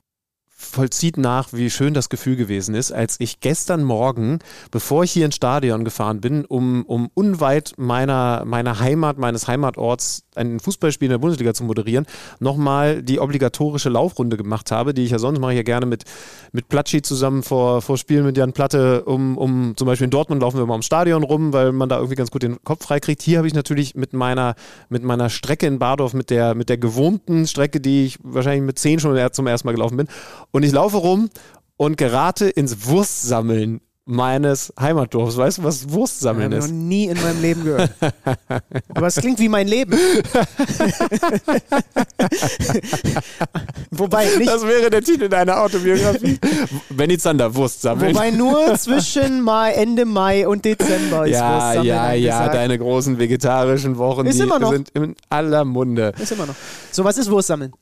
vollzieht 0.62 1.18
nach, 1.18 1.52
wie 1.52 1.70
schön 1.70 1.94
das 1.94 2.08
Gefühl 2.08 2.36
gewesen 2.36 2.74
ist, 2.74 2.92
als 2.92 3.16
ich 3.18 3.40
gestern 3.40 3.82
Morgen, 3.82 4.38
bevor 4.70 5.04
ich 5.04 5.12
hier 5.12 5.26
ins 5.26 5.36
Stadion 5.36 5.84
gefahren 5.84 6.20
bin, 6.20 6.44
um, 6.44 6.84
um 6.84 7.10
unweit 7.14 7.74
meiner, 7.76 8.44
meiner 8.46 8.78
Heimat, 8.78 9.18
meines 9.18 9.48
Heimatorts 9.48 10.24
ein 10.34 10.60
Fußballspiel 10.60 11.06
in 11.06 11.10
der 11.10 11.18
Bundesliga 11.18 11.52
zu 11.52 11.64
moderieren, 11.64 12.06
nochmal 12.40 13.02
die 13.02 13.20
obligatorische 13.20 13.88
Laufrunde 13.88 14.36
gemacht 14.36 14.70
habe, 14.70 14.94
die 14.94 15.04
ich 15.04 15.10
ja 15.10 15.18
sonst 15.18 15.40
mache 15.40 15.54
ja 15.54 15.62
gerne 15.62 15.86
mit, 15.86 16.04
mit 16.52 16.68
Platschi 16.68 17.02
zusammen 17.02 17.42
vor, 17.42 17.82
vor 17.82 17.98
Spielen 17.98 18.24
mit 18.24 18.36
Jan 18.36 18.52
Platte, 18.52 19.04
um, 19.04 19.36
um 19.36 19.74
zum 19.76 19.86
Beispiel 19.86 20.06
in 20.06 20.10
Dortmund 20.10 20.40
laufen 20.42 20.58
wir 20.58 20.66
mal 20.66 20.74
ums 20.74 20.86
Stadion 20.86 21.22
rum, 21.22 21.52
weil 21.52 21.72
man 21.72 21.88
da 21.88 21.96
irgendwie 21.96 22.14
ganz 22.14 22.30
gut 22.30 22.42
den 22.42 22.62
Kopf 22.64 22.84
freikriegt. 22.84 23.22
Hier 23.22 23.38
habe 23.38 23.46
ich 23.46 23.54
natürlich 23.54 23.94
mit 23.94 24.12
meiner, 24.12 24.54
mit 24.88 25.02
meiner 25.02 25.28
Strecke 25.28 25.66
in 25.66 25.78
Bardorf, 25.78 26.14
mit 26.14 26.30
der, 26.30 26.54
mit 26.54 26.68
der 26.68 26.78
gewohnten 26.78 27.46
Strecke, 27.46 27.80
die 27.80 28.06
ich 28.06 28.18
wahrscheinlich 28.22 28.62
mit 28.62 28.78
zehn 28.78 29.00
schon 29.00 29.18
zum 29.32 29.46
ersten 29.46 29.68
Mal 29.68 29.72
gelaufen 29.72 29.96
bin. 29.96 30.08
Und 30.52 30.62
ich 30.62 30.72
laufe 30.72 30.98
rum 30.98 31.30
und 31.76 31.96
gerate 31.96 32.48
ins 32.48 32.86
Wurstsammeln 32.86 33.80
meines 34.04 34.72
Heimatdorfs. 34.78 35.36
Weißt 35.36 35.58
du, 35.58 35.64
was 35.64 35.90
Wurstsammeln 35.90 36.46
Habe 36.52 36.56
ich 36.58 36.64
ist? 36.64 36.70
noch 36.70 36.76
nie 36.76 37.06
in 37.06 37.20
meinem 37.22 37.40
Leben 37.40 37.64
gehört. 37.64 37.90
Aber 38.94 39.06
es 39.06 39.14
klingt 39.16 39.38
wie 39.38 39.48
mein 39.48 39.66
Leben. 39.68 39.92
Wobei 43.90 44.24
nicht, 44.36 44.48
Das 44.48 44.66
wäre 44.66 44.90
der 44.90 45.02
Titel 45.02 45.28
deiner 45.28 45.60
Autobiografie. 45.62 46.38
Benny 46.90 47.18
Zander, 47.18 47.54
Wurst 47.54 47.82
sammeln. 47.82 48.14
wobei 48.14 48.30
nur 48.30 48.74
zwischen 48.78 49.40
Mai, 49.42 49.72
Ende 49.72 50.04
Mai 50.04 50.46
und 50.48 50.64
Dezember 50.64 51.26
ist 51.26 51.32
ja, 51.34 51.52
Wurstsammeln 51.54 51.84
ja, 51.86 52.12
ja, 52.12 52.34
angesagt. 52.38 52.54
deine 52.54 52.78
großen 52.78 53.18
vegetarischen 53.18 53.98
Wochen, 53.98 54.26
Ist 54.26 54.38
die 54.38 54.42
immer 54.44 54.58
noch. 54.58 54.72
sind 54.72 54.90
in 54.90 55.14
aller 55.30 55.64
Munde. 55.64 56.12
Ist 56.20 56.32
immer 56.32 56.46
noch. 56.46 56.54
So, 56.90 57.04
was 57.04 57.18
ist 57.18 57.30
Wurstsammeln? 57.30 57.72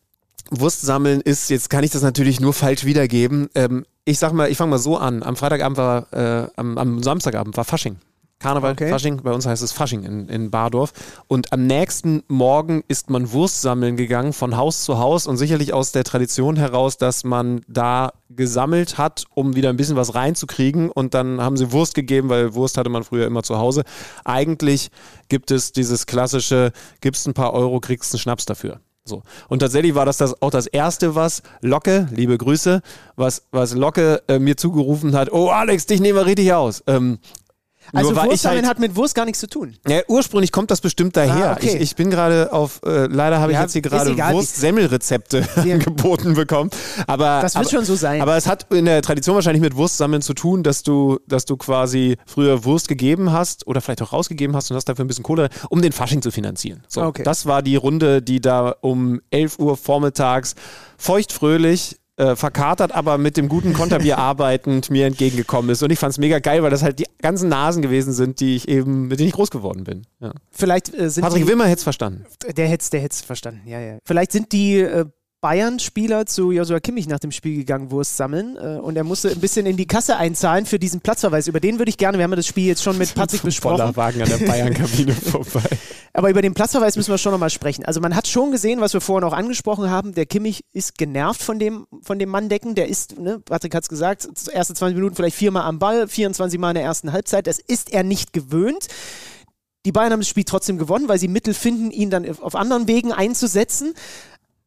Wurst 0.50 0.82
sammeln 0.82 1.20
ist, 1.20 1.50
jetzt 1.50 1.70
kann 1.70 1.84
ich 1.84 1.90
das 1.90 2.02
natürlich 2.02 2.40
nur 2.40 2.52
falsch 2.52 2.84
wiedergeben. 2.84 3.48
Ähm, 3.54 3.86
ich 4.04 4.18
sag 4.18 4.32
mal, 4.32 4.50
ich 4.50 4.56
fange 4.56 4.70
mal 4.70 4.78
so 4.78 4.96
an. 4.96 5.22
Am 5.22 5.36
Freitagabend 5.36 5.78
war, 5.78 6.12
äh, 6.12 6.48
am, 6.56 6.78
am 6.78 7.02
Samstagabend 7.02 7.56
war 7.56 7.64
Fasching. 7.64 7.96
Karneval, 8.40 8.72
Okay. 8.72 8.88
Fasching, 8.88 9.18
bei 9.22 9.32
uns 9.32 9.44
heißt 9.44 9.62
es 9.62 9.70
Fasching 9.70 10.02
in, 10.02 10.28
in 10.30 10.50
Bardorf. 10.50 10.92
Und 11.28 11.52
am 11.52 11.66
nächsten 11.66 12.22
Morgen 12.26 12.82
ist 12.88 13.10
man 13.10 13.32
Wurst 13.32 13.60
sammeln 13.60 13.96
gegangen 13.96 14.32
von 14.32 14.56
Haus 14.56 14.82
zu 14.82 14.98
Haus 14.98 15.26
und 15.26 15.36
sicherlich 15.36 15.74
aus 15.74 15.92
der 15.92 16.04
Tradition 16.04 16.56
heraus, 16.56 16.96
dass 16.96 17.22
man 17.22 17.60
da 17.68 18.14
gesammelt 18.30 18.96
hat, 18.96 19.24
um 19.34 19.56
wieder 19.56 19.68
ein 19.68 19.76
bisschen 19.76 19.96
was 19.96 20.14
reinzukriegen. 20.14 20.90
Und 20.90 21.12
dann 21.12 21.42
haben 21.42 21.58
sie 21.58 21.70
Wurst 21.70 21.94
gegeben, 21.94 22.30
weil 22.30 22.54
Wurst 22.54 22.78
hatte 22.78 22.88
man 22.88 23.04
früher 23.04 23.26
immer 23.26 23.42
zu 23.42 23.58
Hause. 23.58 23.82
Eigentlich 24.24 24.90
gibt 25.28 25.50
es 25.50 25.72
dieses 25.72 26.06
klassische, 26.06 26.72
gibst 27.02 27.28
ein 27.28 27.34
paar 27.34 27.52
Euro, 27.52 27.78
kriegst 27.78 28.14
einen 28.14 28.20
Schnaps 28.20 28.46
dafür. 28.46 28.80
So. 29.10 29.22
Und 29.48 29.58
tatsächlich 29.58 29.94
war 29.94 30.06
das, 30.06 30.16
das 30.16 30.40
auch 30.40 30.50
das 30.50 30.66
erste, 30.66 31.14
was 31.14 31.42
Locke, 31.60 32.08
liebe 32.12 32.38
Grüße, 32.38 32.80
was, 33.16 33.42
was 33.50 33.74
Locke 33.74 34.22
äh, 34.28 34.38
mir 34.38 34.56
zugerufen 34.56 35.14
hat, 35.14 35.30
oh 35.32 35.50
Alex, 35.50 35.84
dich 35.86 36.00
nehmen 36.00 36.16
wir 36.16 36.26
richtig 36.26 36.52
aus. 36.52 36.82
Ähm, 36.86 37.18
Also 37.92 38.10
nur 38.12 38.22
ich 38.24 38.30
Wurstsammeln 38.30 38.62
halt, 38.66 38.70
hat 38.76 38.78
mit 38.80 38.96
Wurst 38.96 39.14
gar 39.14 39.24
nichts 39.24 39.40
zu 39.40 39.48
tun. 39.48 39.76
ja, 39.88 40.00
ursprünglich 40.08 40.52
kommt 40.52 40.70
das 40.70 40.80
bestimmt 40.80 41.16
daher. 41.16 41.50
Ah, 41.50 41.52
okay. 41.52 41.74
ich, 41.76 41.80
ich 41.82 41.96
bin 41.96 42.10
gerade 42.10 42.52
auf, 42.52 42.80
äh, 42.84 43.06
leider 43.06 43.40
habe 43.40 43.52
ich 43.52 43.56
Ja, 43.56 43.62
jetzt 43.62 43.72
hier 43.72 43.82
gerade. 43.82 44.16
Wurst-Semmelrezepte 44.16 45.46
angeboten 45.56 46.34
bekommen. 46.34 46.70
Aber, 47.06 47.40
Das 47.42 47.54
wird 47.54 47.66
aber, 47.66 47.70
schon 47.76 47.84
so 47.84 47.94
sein. 47.96 48.20
aber 48.22 48.36
es 48.36 48.46
hat 48.46 48.72
in 48.72 48.84
der 48.84 49.02
Tradition 49.02 49.34
wahrscheinlich 49.34 49.62
mit 49.62 49.76
Wurstsammeln 49.76 50.22
zu 50.22 50.34
tun, 50.34 50.62
dass 50.62 50.82
du, 50.82 51.18
dass 51.26 51.44
du 51.44 51.56
quasi 51.56 52.16
früher 52.26 52.64
Wurst 52.64 52.88
gegeben 52.88 53.32
hast 53.32 53.66
oder 53.66 53.80
vielleicht 53.80 54.02
auch 54.02 54.12
rausgegeben 54.12 54.56
hast 54.56 54.70
und 54.70 54.76
hast 54.76 54.88
dafür 54.88 55.04
ein 55.04 55.08
bisschen 55.08 55.24
Kohle, 55.24 55.48
um 55.68 55.82
den 55.82 55.92
Fasching 55.92 56.22
zu 56.22 56.30
finanzieren. 56.30 56.82
So, 56.88 57.02
Okay. 57.02 57.22
Das 57.24 57.44
war 57.46 57.62
die 57.62 57.76
Runde, 57.76 58.22
die 58.22 58.40
da 58.40 58.74
um 58.80 59.20
11 59.30 59.58
Uhr 59.58 59.76
vormittags 59.76 60.54
feuchtfröhlich 60.96 61.99
äh, 62.20 62.36
verkatert, 62.36 62.92
aber 62.92 63.16
mit 63.16 63.38
dem 63.38 63.48
guten 63.48 63.72
Konterbier 63.72 64.18
arbeitend 64.18 64.90
mir 64.90 65.06
entgegengekommen 65.06 65.70
ist. 65.70 65.82
Und 65.82 65.90
ich 65.90 65.98
fand 65.98 66.12
es 66.12 66.18
mega 66.18 66.38
geil, 66.38 66.62
weil 66.62 66.70
das 66.70 66.82
halt 66.82 66.98
die 66.98 67.06
ganzen 67.22 67.48
Nasen 67.48 67.80
gewesen 67.80 68.12
sind, 68.12 68.40
die 68.40 68.56
ich 68.56 68.68
eben, 68.68 69.08
mit 69.08 69.18
denen 69.18 69.28
ich 69.28 69.34
groß 69.34 69.50
geworden 69.50 69.84
bin. 69.84 70.06
Ja. 70.20 70.32
Vielleicht 70.50 70.94
äh, 70.94 71.08
sind 71.08 71.22
Patrick 71.22 71.44
die, 71.44 71.48
Wimmer 71.48 71.64
hätte 71.64 71.78
es 71.78 71.82
verstanden. 71.82 72.26
der 72.56 72.68
hätte 72.68 72.90
der 72.90 73.00
hätt's 73.00 73.22
verstanden. 73.22 73.62
Ja, 73.64 73.80
ja. 73.80 73.98
Vielleicht 74.04 74.32
sind 74.32 74.52
die 74.52 74.80
äh, 74.80 75.06
Bayern-Spieler 75.40 76.26
zu 76.26 76.52
Joshua 76.52 76.80
Kimmich 76.80 77.08
nach 77.08 77.18
dem 77.18 77.32
Spiel 77.32 77.56
gegangen, 77.56 77.90
Wurst 77.90 78.16
sammeln. 78.16 78.56
Äh, 78.56 78.78
und 78.80 78.96
er 78.96 79.04
musste 79.04 79.30
ein 79.30 79.40
bisschen 79.40 79.66
in 79.66 79.76
die 79.76 79.86
Kasse 79.86 80.16
einzahlen 80.16 80.66
für 80.66 80.78
diesen 80.78 81.00
Platzverweis. 81.00 81.46
Über 81.46 81.60
den 81.60 81.78
würde 81.78 81.88
ich 81.88 81.96
gerne, 81.96 82.18
wir 82.18 82.24
haben 82.24 82.32
ja 82.32 82.36
das 82.36 82.46
Spiel 82.46 82.66
jetzt 82.66 82.82
schon 82.82 82.98
mit 82.98 83.14
Patrick 83.14 83.42
besprochen. 83.42 83.78
Bollerwagen 83.78 84.22
an 84.22 84.28
der 84.28 84.38
Bayern-Kabine 84.38 85.12
vorbei. 85.14 85.68
Aber 86.12 86.28
über 86.28 86.42
den 86.42 86.54
Platzverweis 86.54 86.96
müssen 86.96 87.10
wir 87.10 87.18
schon 87.18 87.32
nochmal 87.32 87.50
sprechen. 87.50 87.84
Also 87.84 88.00
man 88.00 88.14
hat 88.14 88.28
schon 88.28 88.50
gesehen, 88.52 88.80
was 88.80 88.92
wir 88.92 89.00
vorhin 89.00 89.26
auch 89.26 89.32
angesprochen 89.32 89.88
haben, 89.88 90.14
der 90.14 90.26
Kimmich 90.26 90.64
ist 90.72 90.98
genervt 90.98 91.42
von 91.42 91.58
dem, 91.58 91.86
von 92.02 92.18
dem 92.18 92.28
Manndecken. 92.28 92.74
Der 92.74 92.88
ist, 92.88 93.18
ne, 93.18 93.38
Patrick 93.38 93.74
hat 93.74 93.84
es 93.84 93.88
gesagt, 93.88 94.28
erste 94.52 94.74
20 94.74 94.96
Minuten 94.96 95.14
vielleicht 95.14 95.36
viermal 95.36 95.62
am 95.62 95.78
Ball, 95.78 96.06
24 96.06 96.58
Mal 96.58 96.70
in 96.70 96.74
der 96.74 96.84
ersten 96.84 97.12
Halbzeit. 97.12 97.46
Das 97.46 97.58
ist 97.58 97.92
er 97.92 98.02
nicht 98.02 98.32
gewöhnt. 98.32 98.88
Die 99.86 99.92
Bayern 99.92 100.12
haben 100.12 100.20
das 100.20 100.28
Spiel 100.28 100.44
trotzdem 100.44 100.76
gewonnen, 100.76 101.08
weil 101.08 101.18
sie 101.18 101.28
Mittel 101.28 101.54
finden, 101.54 101.90
ihn 101.90 102.10
dann 102.10 102.28
auf 102.40 102.54
anderen 102.54 102.86
Wegen 102.86 103.12
einzusetzen. 103.12 103.94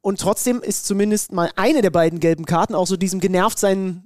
Und 0.04 0.20
trotzdem 0.20 0.62
ist 0.62 0.86
zumindest 0.86 1.32
mal 1.32 1.49
eine 1.56 1.82
der 1.82 1.89
beiden 1.89 2.20
gelben 2.20 2.43
Karten 2.43 2.76
auch 2.76 2.88
so 2.88 2.97
diesem 2.97 3.22
Genervtsein 3.22 4.04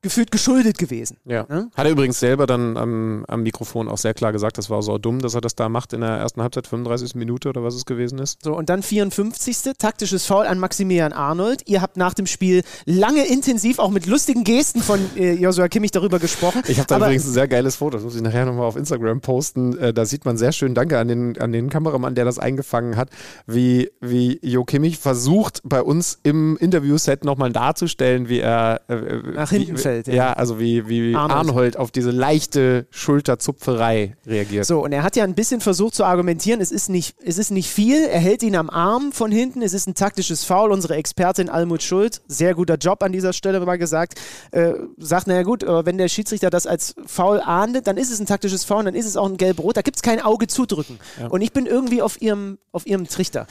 gefühlt 0.00 0.30
geschuldet 0.30 0.78
gewesen. 0.78 1.16
Ja. 1.24 1.44
Ne? 1.48 1.70
Hat 1.74 1.84
er 1.84 1.90
übrigens 1.90 2.20
selber 2.20 2.46
dann 2.46 2.76
am, 2.76 3.24
am 3.26 3.42
Mikrofon 3.42 3.88
auch 3.88 3.98
sehr 3.98 4.14
klar 4.14 4.32
gesagt, 4.32 4.56
das 4.56 4.70
war 4.70 4.80
so 4.80 4.96
dumm, 4.96 5.20
dass 5.20 5.34
er 5.34 5.40
das 5.40 5.56
da 5.56 5.68
macht 5.68 5.92
in 5.92 6.02
der 6.02 6.10
ersten 6.10 6.40
Halbzeit, 6.40 6.68
35. 6.68 7.16
Minute 7.16 7.48
oder 7.48 7.64
was 7.64 7.74
es 7.74 7.84
gewesen 7.84 8.20
ist. 8.20 8.44
So, 8.44 8.56
und 8.56 8.68
dann 8.68 8.84
54. 8.84 9.74
taktisches 9.76 10.24
Foul 10.24 10.46
an 10.46 10.60
Maximilian 10.60 11.12
Arnold. 11.12 11.62
Ihr 11.66 11.82
habt 11.82 11.96
nach 11.96 12.14
dem 12.14 12.26
Spiel 12.26 12.62
lange 12.84 13.26
intensiv, 13.26 13.80
auch 13.80 13.90
mit 13.90 14.06
lustigen 14.06 14.44
Gesten 14.44 14.82
von 14.82 15.00
äh, 15.16 15.32
Joshua 15.32 15.66
Kimmich 15.68 15.90
darüber 15.90 16.20
gesprochen. 16.20 16.62
Ich 16.68 16.78
habe 16.78 16.86
da 16.86 16.96
Aber 16.96 17.06
übrigens 17.06 17.26
ein 17.26 17.32
sehr 17.32 17.48
geiles 17.48 17.74
Foto, 17.74 17.96
das 17.96 18.04
muss 18.04 18.14
ich 18.14 18.22
nachher 18.22 18.46
nochmal 18.46 18.66
auf 18.66 18.76
Instagram 18.76 19.20
posten. 19.20 19.76
Äh, 19.78 19.92
da 19.92 20.04
sieht 20.04 20.24
man 20.24 20.38
sehr 20.38 20.52
schön, 20.52 20.74
danke 20.74 20.98
an 20.98 21.08
den, 21.08 21.40
an 21.40 21.50
den 21.50 21.70
Kameramann, 21.70 22.14
der 22.14 22.24
das 22.24 22.38
eingefangen 22.38 22.96
hat, 22.96 23.10
wie, 23.48 23.90
wie 24.00 24.38
Jo 24.42 24.64
Kimmich 24.64 24.98
versucht, 24.98 25.60
bei 25.64 25.82
uns 25.82 26.20
im 26.22 26.56
Interviewset 26.58 27.24
nochmal 27.24 27.52
darzustellen, 27.52 28.28
wie 28.28 28.38
er 28.38 28.80
äh, 28.88 29.34
Nach 29.34 29.50
wie, 29.50 29.76
fällt, 29.88 30.08
ja. 30.08 30.14
Ja, 30.14 30.32
also 30.32 30.58
wie, 30.58 30.88
wie 30.88 31.14
Arnold. 31.14 31.48
Arnold. 31.48 31.76
auf 31.76 31.90
diese 31.90 32.10
leichte 32.10 32.86
Schulterzupferei 32.90 34.16
reagiert. 34.26 34.66
So, 34.66 34.84
und 34.84 34.92
er 34.92 35.02
hat 35.02 35.16
ja 35.16 35.24
ein 35.24 35.34
bisschen 35.34 35.60
versucht 35.60 35.94
zu 35.94 36.04
argumentieren, 36.04 36.60
es 36.60 36.70
ist 36.70 36.88
nicht, 36.88 37.16
es 37.24 37.38
ist 37.38 37.50
nicht 37.50 37.70
viel. 37.70 38.04
Er 38.04 38.20
hält 38.20 38.42
ihn 38.42 38.56
am 38.56 38.70
Arm 38.70 39.12
von 39.12 39.30
hinten. 39.32 39.62
Es 39.62 39.72
ist 39.72 39.86
ein 39.86 39.94
taktisches 39.94 40.44
Foul. 40.44 40.72
Unsere 40.72 40.96
Expertin 40.96 41.48
Almut 41.48 41.82
Schuld, 41.82 42.20
sehr 42.26 42.54
guter 42.54 42.76
Job 42.76 43.02
an 43.02 43.12
dieser 43.12 43.32
Stelle 43.32 43.60
mal 43.60 43.78
gesagt, 43.78 44.20
äh, 44.52 44.72
sagt, 44.98 45.26
naja 45.26 45.42
gut, 45.42 45.64
wenn 45.66 45.98
der 45.98 46.08
Schiedsrichter 46.08 46.50
das 46.50 46.66
als 46.66 46.94
Foul 47.06 47.40
ahndet, 47.40 47.86
dann 47.86 47.96
ist 47.96 48.10
es 48.10 48.20
ein 48.20 48.26
taktisches 48.26 48.64
Foul, 48.64 48.84
dann 48.84 48.94
ist 48.94 49.06
es 49.06 49.16
auch 49.16 49.28
ein 49.28 49.36
Gelb-Rot. 49.36 49.76
Da 49.76 49.82
gibt 49.82 49.96
es 49.96 50.02
kein 50.02 50.20
Auge 50.20 50.46
zudrücken. 50.46 50.98
Und 51.28 51.40
ich 51.40 51.52
bin 51.52 51.66
irgendwie 51.66 52.02
auf 52.02 52.20
ihrem, 52.20 52.58
auf 52.72 52.86
ihrem 52.86 53.08
Trichter. 53.08 53.46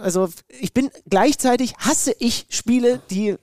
Also 0.00 0.28
ich 0.48 0.72
bin 0.72 0.90
gleichzeitig, 1.08 1.74
hasse 1.78 2.14
ich 2.18 2.46
Spiele, 2.48 3.00
die 3.10 3.36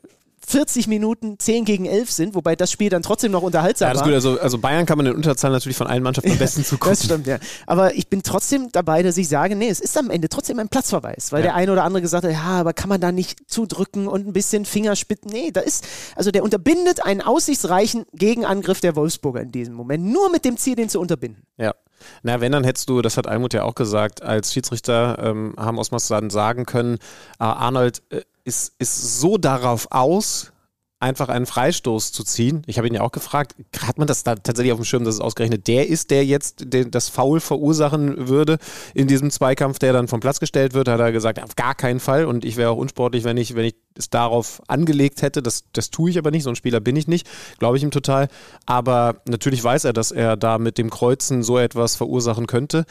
40 0.50 0.88
Minuten 0.88 1.38
10 1.38 1.64
gegen 1.64 1.86
11 1.86 2.10
sind, 2.12 2.34
wobei 2.34 2.56
das 2.56 2.72
Spiel 2.72 2.90
dann 2.90 3.04
trotzdem 3.04 3.32
noch 3.32 3.44
unterhaltsam 3.44 3.88
Ja, 3.88 3.94
das 3.94 4.02
ist 4.02 4.06
war. 4.06 4.08
gut. 4.08 4.16
Also, 4.16 4.40
also 4.40 4.58
Bayern 4.58 4.88
kann 4.88 4.98
man 4.98 5.06
in 5.06 5.14
Unterzahl 5.16 5.52
natürlich 5.52 5.78
von 5.78 5.86
allen 5.86 6.02
Mannschaften 6.02 6.32
am 6.32 6.38
besten 6.40 6.64
zugucken. 6.66 6.90
Das 6.94 7.06
stimmt, 7.06 7.28
ja. 7.28 7.38
Aber 7.68 7.94
ich 7.94 8.08
bin 8.08 8.24
trotzdem 8.24 8.72
dabei, 8.72 9.04
dass 9.04 9.16
ich 9.18 9.30
sage, 9.30 9.56
nee, 9.56 9.70
es 9.70 9.80
ist 9.80 9.96
am 9.96 10.10
Ende 10.10 10.28
trotzdem 10.28 10.58
ein 10.58 10.68
Platzverweis, 10.68 11.32
weil 11.32 11.42
Ja. 11.42 11.48
der 11.50 11.56
eine 11.56 11.72
oder 11.72 11.84
andere 11.84 12.02
gesagt 12.02 12.24
hat, 12.26 12.32
ja, 12.32 12.42
aber 12.42 12.74
kann 12.74 12.90
man 12.90 13.00
da 13.00 13.12
nicht 13.12 13.40
zudrücken 13.48 14.08
und 14.08 14.26
ein 14.28 14.34
bisschen 14.34 14.66
Fingerspitzen? 14.66 15.30
Nee, 15.32 15.52
da 15.52 15.62
ist, 15.62 15.86
also 16.16 16.32
der 16.32 16.44
unterbindet 16.44 17.06
einen 17.06 17.22
aussichtsreichen 17.22 18.06
Gegenangriff 18.14 18.80
der 18.82 18.96
Wolfsburger 18.96 19.42
in 19.42 19.52
diesem 19.52 19.76
Moment, 19.76 20.04
nur 20.04 20.32
mit 20.32 20.46
dem 20.46 20.58
Ziel, 20.58 20.76
den 20.76 20.90
zu 20.90 21.00
unterbinden. 21.00 21.44
Ja. 21.58 21.76
Na, 22.24 22.40
wenn, 22.42 22.54
dann 22.54 22.64
hättest 22.64 22.90
du, 22.90 23.02
das 23.02 23.18
hat 23.18 23.28
Almut 23.28 23.54
ja 23.54 23.64
auch 23.64 23.76
gesagt, 23.76 24.24
als 24.24 24.54
Schiedsrichter 24.54 25.20
ähm, 25.22 25.54
haben 25.58 25.78
Osmas 25.78 26.08
dann 26.08 26.30
sagen 26.30 26.66
können, 26.66 26.96
äh, 27.40 27.44
Arnold 27.44 28.02
äh, 28.10 28.22
ist, 28.50 28.74
ist 28.80 29.20
so 29.20 29.38
darauf 29.38 29.88
aus, 29.92 30.52
einfach 31.00 31.30
einen 31.30 31.46
Freistoß 31.46 32.12
zu 32.12 32.26
ziehen. 32.26 32.62
Ich 32.66 32.78
habe 32.78 32.88
ihn 32.88 32.94
ja 32.94 33.02
auch 33.02 33.12
gefragt, 33.12 33.56
hat 33.80 33.98
man 33.98 34.08
das 34.08 34.24
da 34.24 34.36
tatsächlich 34.36 34.74
auf 34.74 34.80
dem 34.80 34.86
Schirm, 34.86 35.06
dass 35.06 35.16
es 35.16 35.22
ausgerechnet 35.22 35.68
der 35.68 35.88
ist, 35.88 36.12
der 36.12 36.26
jetzt 36.26 36.74
den, 36.74 36.92
das 36.92 37.08
Foul 37.08 37.40
verursachen 37.40 38.28
würde 38.28 38.58
in 38.94 39.08
diesem 39.08 39.32
Zweikampf, 39.32 39.80
der 39.80 39.94
dann 39.94 40.10
vom 40.10 40.20
Platz 40.20 40.42
gestellt 40.42 40.74
wird, 40.74 40.90
hat 40.90 41.00
er 41.00 41.14
gesagt, 41.14 41.42
auf 41.42 41.56
gar 41.56 41.74
keinen 41.74 42.02
Fall 42.02 42.26
und 42.26 42.44
ich 42.44 42.58
wäre 42.58 42.72
auch 42.72 42.78
unsportlich, 42.78 43.24
wenn 43.24 43.38
ich, 43.38 43.56
wenn 43.56 43.66
ich 43.66 43.76
es 43.96 44.10
darauf 44.10 44.62
angelegt 44.68 45.22
hätte. 45.22 45.42
Das, 45.42 45.64
das 45.72 45.90
tue 45.90 46.10
ich 46.10 46.18
aber 46.18 46.32
nicht, 46.32 46.44
so 46.44 46.50
ein 46.50 46.58
Spieler 46.58 46.82
bin 46.82 46.98
ich 46.98 47.08
nicht, 47.08 47.30
glaube 47.60 47.78
ich 47.78 47.84
ihm 47.84 47.92
total. 47.92 48.28
Aber 48.66 49.22
natürlich 49.26 49.64
weiß 49.64 49.86
er, 49.86 49.94
dass 49.94 50.12
er 50.12 50.36
da 50.36 50.58
mit 50.58 50.78
dem 50.78 50.90
Kreuzen 50.90 51.44
so 51.44 51.58
etwas 51.58 51.96
verursachen 51.96 52.46
könnte. 52.46 52.84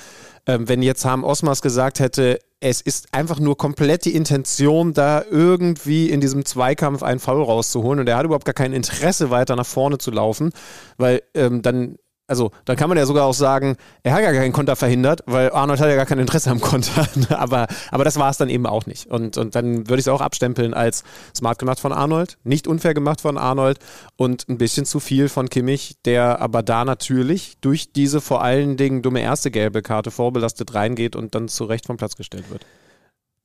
Ähm, 0.46 0.66
wenn 0.66 0.80
jetzt 0.80 1.04
Harm 1.04 1.24
Osmas 1.24 1.60
gesagt 1.60 2.00
hätte, 2.00 2.38
es 2.60 2.80
ist 2.80 3.14
einfach 3.14 3.38
nur 3.38 3.56
komplett 3.56 4.04
die 4.04 4.14
Intention, 4.14 4.92
da 4.92 5.22
irgendwie 5.30 6.10
in 6.10 6.20
diesem 6.20 6.44
Zweikampf 6.44 7.02
einen 7.02 7.20
Foul 7.20 7.42
rauszuholen. 7.42 8.00
Und 8.00 8.08
er 8.08 8.16
hat 8.16 8.24
überhaupt 8.24 8.44
gar 8.44 8.54
kein 8.54 8.72
Interesse, 8.72 9.30
weiter 9.30 9.54
nach 9.54 9.66
vorne 9.66 9.98
zu 9.98 10.10
laufen, 10.10 10.50
weil 10.96 11.22
ähm, 11.34 11.62
dann 11.62 11.98
also 12.28 12.50
dann 12.66 12.76
kann 12.76 12.90
man 12.90 12.98
ja 12.98 13.06
sogar 13.06 13.24
auch 13.24 13.34
sagen, 13.34 13.76
er 14.02 14.12
hat 14.12 14.22
ja 14.22 14.32
keinen 14.32 14.52
Konter 14.52 14.76
verhindert, 14.76 15.22
weil 15.26 15.50
Arnold 15.50 15.80
hat 15.80 15.88
ja 15.88 15.96
gar 15.96 16.06
kein 16.06 16.18
Interesse 16.18 16.50
am 16.50 16.60
Konter. 16.60 17.08
aber, 17.30 17.66
aber 17.90 18.04
das 18.04 18.18
war 18.18 18.30
es 18.30 18.36
dann 18.36 18.50
eben 18.50 18.66
auch 18.66 18.84
nicht. 18.86 19.06
Und, 19.06 19.38
und 19.38 19.54
dann 19.54 19.88
würde 19.88 19.94
ich 19.94 20.06
es 20.06 20.08
auch 20.08 20.20
abstempeln 20.20 20.74
als 20.74 21.04
smart 21.34 21.58
gemacht 21.58 21.80
von 21.80 21.92
Arnold, 21.92 22.36
nicht 22.44 22.66
unfair 22.66 22.92
gemacht 22.92 23.22
von 23.22 23.38
Arnold 23.38 23.78
und 24.16 24.46
ein 24.48 24.58
bisschen 24.58 24.84
zu 24.84 25.00
viel 25.00 25.30
von 25.30 25.48
Kimmich, 25.48 25.96
der 26.04 26.40
aber 26.40 26.62
da 26.62 26.84
natürlich 26.84 27.56
durch 27.62 27.92
diese 27.92 28.20
vor 28.20 28.42
allen 28.42 28.76
Dingen 28.76 29.00
dumme 29.00 29.22
erste 29.22 29.50
gelbe 29.50 29.80
Karte 29.80 30.10
vorbelastet 30.10 30.74
reingeht 30.74 31.16
und 31.16 31.34
dann 31.34 31.48
zu 31.48 31.64
Recht 31.64 31.86
vom 31.86 31.96
Platz 31.96 32.14
gestellt 32.14 32.50
wird. 32.50 32.66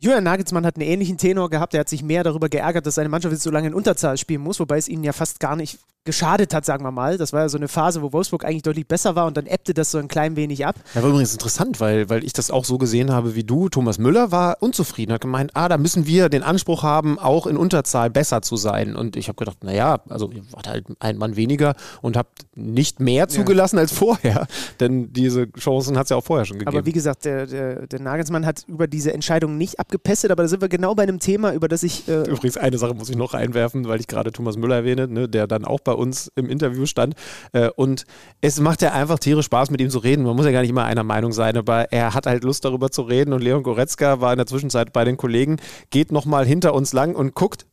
Julian 0.04 0.26
Nagelsmann 0.26 0.66
hat 0.66 0.76
einen 0.76 0.86
ähnlichen 0.86 1.18
Tenor 1.18 1.50
gehabt. 1.50 1.74
Er 1.74 1.80
hat 1.80 1.88
sich 1.88 2.04
mehr 2.04 2.26
darüber 2.26 2.50
geärgert, 2.50 2.86
dass 2.86 2.96
seine 2.96 3.08
Mannschaft 3.08 3.32
jetzt 3.32 3.44
so 3.44 3.52
lange 3.52 3.68
in 3.68 3.74
Unterzahl 3.74 4.18
spielen 4.18 4.42
muss, 4.42 4.60
wobei 4.60 4.78
es 4.78 4.90
ihnen 4.90 5.06
ja 5.06 5.14
fast 5.14 5.40
gar 5.40 5.56
nicht 5.56 5.80
geschadet 6.06 6.54
hat, 6.54 6.66
sagen 6.66 6.84
wir 6.84 6.92
mal. 6.92 7.18
Das 7.18 7.32
war 7.32 7.42
ja 7.42 7.50
so 7.50 7.58
eine 7.58 7.68
Phase, 7.68 8.02
wo 8.02 8.12
Wolfsburg 8.12 8.44
eigentlich 8.44 8.64
deutlich 8.64 8.88
besser 8.88 9.16
war 9.16 9.26
und 9.26 9.38
dann 9.38 9.46
ebbte 9.46 9.74
das 9.74 9.92
so 9.92 9.98
ein 9.98 10.08
klein 10.08 10.36
wenig 10.36 10.66
ab. 10.66 10.76
Ja, 10.94 11.02
war 11.02 11.10
übrigens 11.10 11.32
interessant, 11.32 11.80
weil, 11.80 12.10
weil 12.10 12.24
ich 12.24 12.34
das 12.34 12.52
auch 12.52 12.66
so 12.66 12.78
gesehen 12.78 13.12
habe 13.12 13.36
wie 13.36 13.44
du. 13.44 13.70
Thomas 13.70 14.00
Müller 14.00 14.32
war 14.32 14.58
unzufrieden, 14.60 15.14
hat 15.14 15.22
gemeint, 15.22 15.52
ah, 15.54 15.70
da 15.70 15.78
müssen 15.78 16.06
wir 16.06 16.28
den 16.30 16.44
Anspruch 16.44 16.84
haben, 16.84 17.18
auch 17.20 17.48
in 17.48 17.56
Unterzahl 17.56 18.10
besser 18.10 18.42
zu 18.42 18.58
sein. 18.58 18.96
Und 18.96 19.16
ich 19.16 19.30
habe 19.30 19.38
gedacht, 19.38 19.64
naja, 19.64 20.02
also 20.10 20.30
ihr 20.32 20.44
wart 20.52 20.68
halt 20.68 20.88
ein 21.00 21.18
Mann 21.18 21.38
weniger 21.38 21.76
und 22.02 22.18
habt 22.18 22.46
nicht 22.56 23.00
mehr 23.00 23.30
zugelassen 23.30 23.78
als 23.78 23.94
vorher. 23.94 24.48
Denn 24.82 25.14
diese 25.14 25.50
Chancen 25.54 25.98
hat 25.98 26.08
es 26.08 26.10
ja 26.10 26.18
auch 26.18 26.24
vorher 26.24 26.46
schon 26.46 26.60
gegeben. 26.60 26.76
Aber 26.76 26.86
wie 26.86 26.92
gesagt, 26.92 27.24
der, 27.24 27.48
der, 27.48 27.88
der 27.88 28.02
Nagelsmann 28.02 28.46
hat 28.46 28.66
über 28.68 28.88
diese 28.88 29.14
Entscheidung 29.14 29.58
nicht 29.58 29.80
abgepestet, 29.94 30.32
aber 30.32 30.44
da 30.44 30.50
sind 30.50 30.62
wir 30.62 30.70
genau 30.70 30.96
bei 30.96 31.04
einem 31.04 31.20
Thema, 31.20 31.54
über 31.54 31.68
das 31.68 31.84
ich. 31.84 32.08
Äh, 32.08 32.24
Übrigens, 32.24 32.58
eine 32.58 32.78
Sache 32.78 32.94
muss 32.94 33.10
ich 33.10 33.16
noch 33.16 33.34
einwerfen, 33.34 33.88
weil 33.88 34.00
ich 34.00 34.08
gerade 34.08 34.32
Thomas 34.32 34.58
Müller 34.58 34.78
erwähne, 34.78 35.08
ne, 35.08 35.30
der 35.30 35.48
dann 35.48 35.66
auch 35.66 35.80
bei 35.80 35.94
uns 35.94 36.32
im 36.36 36.50
Interview 36.50 36.86
stand. 36.86 37.16
Äh, 37.52 37.70
und 37.76 38.06
es 38.42 38.60
macht 38.60 38.82
ja 38.82 38.92
einfach 38.92 39.20
tierisch 39.20 39.46
Spaß, 39.46 39.70
mit 39.70 39.82
ihm 39.82 39.90
zu 39.90 40.00
reden. 40.00 40.24
Man 40.24 40.36
muss 40.36 40.46
ja 40.46 40.52
gar 40.52 40.62
nicht 40.62 40.72
immer 40.72 40.86
einer 40.86 41.04
Meinung 41.04 41.32
sein, 41.32 41.58
aber 41.58 41.92
er 41.92 42.14
hat 42.14 42.26
halt 42.26 42.44
Lust 42.44 42.66
darüber 42.66 42.90
zu 42.90 43.04
reden. 43.04 43.34
Und 43.34 43.44
Leon 43.44 43.64
Goretzka 43.64 44.20
war 44.20 44.34
in 44.34 44.38
der 44.38 44.48
Zwischenzeit 44.48 44.94
bei 44.94 45.04
den 45.04 45.18
Kollegen, 45.18 45.58
geht 45.92 46.12
nochmal 46.12 46.46
hinter 46.46 46.74
uns 46.74 46.94
lang 46.94 47.16
und 47.16 47.36
guckt, 47.36 47.68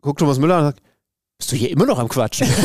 guckt 0.00 0.20
Thomas 0.20 0.38
Müller 0.38 0.58
und 0.58 0.64
sagt, 0.64 0.82
bist 1.38 1.52
du 1.52 1.56
hier 1.56 1.70
immer 1.70 1.86
noch 1.86 1.98
am 1.98 2.08
Quatschen? 2.08 2.48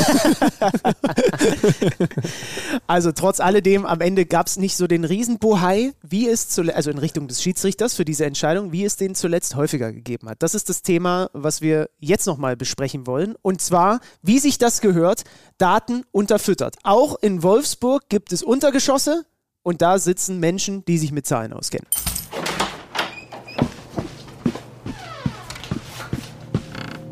Also 2.87 3.11
trotz 3.11 3.39
alledem, 3.39 3.85
am 3.85 4.01
Ende 4.01 4.25
gab 4.25 4.47
es 4.47 4.57
nicht 4.57 4.75
so 4.75 4.87
den 4.87 5.05
Riesenbohai, 5.05 5.93
wie 6.03 6.27
es 6.27 6.49
zuletzt, 6.49 6.75
also 6.75 6.91
in 6.91 6.97
Richtung 6.97 7.27
des 7.27 7.41
Schiedsrichters 7.41 7.95
für 7.95 8.05
diese 8.05 8.25
Entscheidung, 8.25 8.71
wie 8.71 8.83
es 8.83 8.97
den 8.97 9.15
zuletzt 9.15 9.55
häufiger 9.55 9.93
gegeben 9.93 10.29
hat. 10.29 10.43
Das 10.43 10.55
ist 10.55 10.69
das 10.69 10.81
Thema, 10.81 11.29
was 11.33 11.61
wir 11.61 11.89
jetzt 11.99 12.27
nochmal 12.27 12.57
besprechen 12.57 13.07
wollen. 13.07 13.35
Und 13.41 13.61
zwar, 13.61 13.99
wie 14.21 14.39
sich 14.39 14.57
das 14.57 14.81
gehört, 14.81 15.23
Daten 15.57 16.03
unterfüttert. 16.11 16.77
Auch 16.83 17.15
in 17.21 17.43
Wolfsburg 17.43 18.09
gibt 18.09 18.33
es 18.33 18.43
Untergeschosse 18.43 19.25
und 19.63 19.81
da 19.81 19.99
sitzen 19.99 20.39
Menschen, 20.39 20.83
die 20.85 20.97
sich 20.97 21.11
mit 21.11 21.25
Zahlen 21.25 21.53
auskennen. 21.53 21.87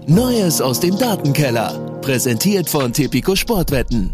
Neues 0.10 0.60
aus 0.60 0.80
dem 0.80 0.97
Datenkeller. 0.97 1.99
Präsentiert 2.01 2.68
von 2.68 2.91
Tipico 2.91 3.36
Sportwetten. 3.36 4.10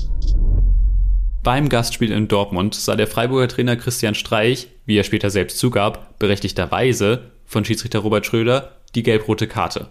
Beim 1.41 1.69
Gastspiel 1.69 2.11
in 2.11 2.27
Dortmund 2.27 2.75
sah 2.75 2.97
der 2.97 3.07
Freiburger 3.07 3.47
Trainer 3.47 3.77
Christian 3.77 4.13
Streich, 4.13 4.67
wie 4.85 4.97
er 4.97 5.05
später 5.05 5.29
selbst 5.29 5.57
zugab, 5.57 6.19
berechtigterweise 6.19 7.31
von 7.45 7.63
Schiedsrichter 7.63 7.99
Robert 7.99 8.25
Schröder 8.25 8.73
die 8.93 9.03
gelb-rote 9.03 9.47
Karte. 9.47 9.87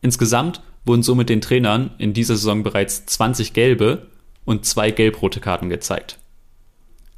Insgesamt 0.00 0.62
wurden 0.86 1.02
somit 1.02 1.28
den 1.28 1.42
Trainern 1.42 1.90
in 1.98 2.14
dieser 2.14 2.36
Saison 2.36 2.62
bereits 2.62 3.04
20 3.04 3.52
gelbe 3.52 4.06
und 4.46 4.64
zwei 4.64 4.92
gelb-rote 4.92 5.40
Karten 5.40 5.68
gezeigt. 5.68 6.16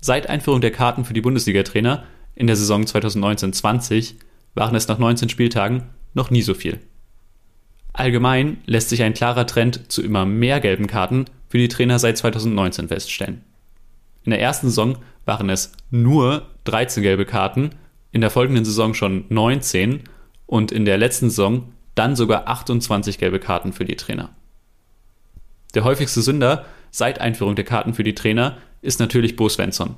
Seit 0.01 0.29
Einführung 0.29 0.61
der 0.61 0.73
Karten 0.73 1.05
für 1.05 1.15
die 1.15 1.21
Bundesliga-Trainer 1.21 2.03
in 2.35 2.49
der 2.49 2.57
Saison 2.57 2.83
2019-20 2.83 4.15
waren 4.57 4.75
es 4.75 4.89
nach 4.89 4.99
19 4.99 5.29
Spieltagen 5.29 5.91
noch 6.13 6.31
nie 6.31 6.43
so 6.43 6.55
viel. 6.55 6.81
Allgemein 7.95 8.59
lässt 8.67 8.89
sich 8.89 9.03
ein 9.03 9.15
klarer 9.15 9.47
Trend 9.47 9.91
zu 9.91 10.03
immer 10.03 10.27
mehr 10.27 10.61
gelben 10.61 10.89
Karten 10.89 11.27
für 11.49 11.59
die 11.59 11.69
Trainer 11.69 12.01
seit 12.01 12.19
2019 12.19 12.89
feststellen. 12.89 13.43
In 14.25 14.31
der 14.31 14.41
ersten 14.41 14.67
Saison 14.67 14.99
waren 15.25 15.49
es 15.49 15.73
nur 15.91 16.47
13 16.65 17.05
gelbe 17.05 17.25
Karten, 17.25 17.71
in 18.11 18.21
der 18.21 18.31
folgenden 18.31 18.65
Saison 18.65 18.95
schon 18.95 19.25
19 19.29 20.01
und 20.47 20.73
in 20.73 20.85
der 20.85 20.99
letzten 20.99 21.31
Saison 21.31 21.73
dann 21.95 22.17
sogar 22.17 22.49
28 22.49 23.19
gelbe 23.19 23.39
Karten 23.39 23.73
für 23.73 23.85
die 23.85 23.97
Trainer. 23.97 24.31
Der 25.75 25.85
häufigste 25.85 26.21
Sünder 26.21 26.65
seit 26.91 27.21
Einführung 27.21 27.55
der 27.55 27.65
Karten 27.65 27.95
für 27.95 28.05
die 28.05 28.15
Trainer 28.17 28.57
ist 28.83 28.99
natürlich 28.99 29.37
Bo 29.37 29.49
Svensson. 29.49 29.95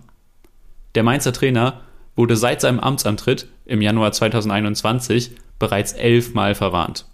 Der 0.95 1.03
Mainzer 1.03 1.33
Trainer 1.33 1.81
wurde 2.15 2.37
seit 2.37 2.61
seinem 2.61 2.81
Amtsantritt 2.81 3.49
im 3.65 3.81
Januar 3.81 4.13
2021 4.13 5.31
bereits 5.59 5.93
elfmal 5.93 6.55
verwarnt. 6.55 7.07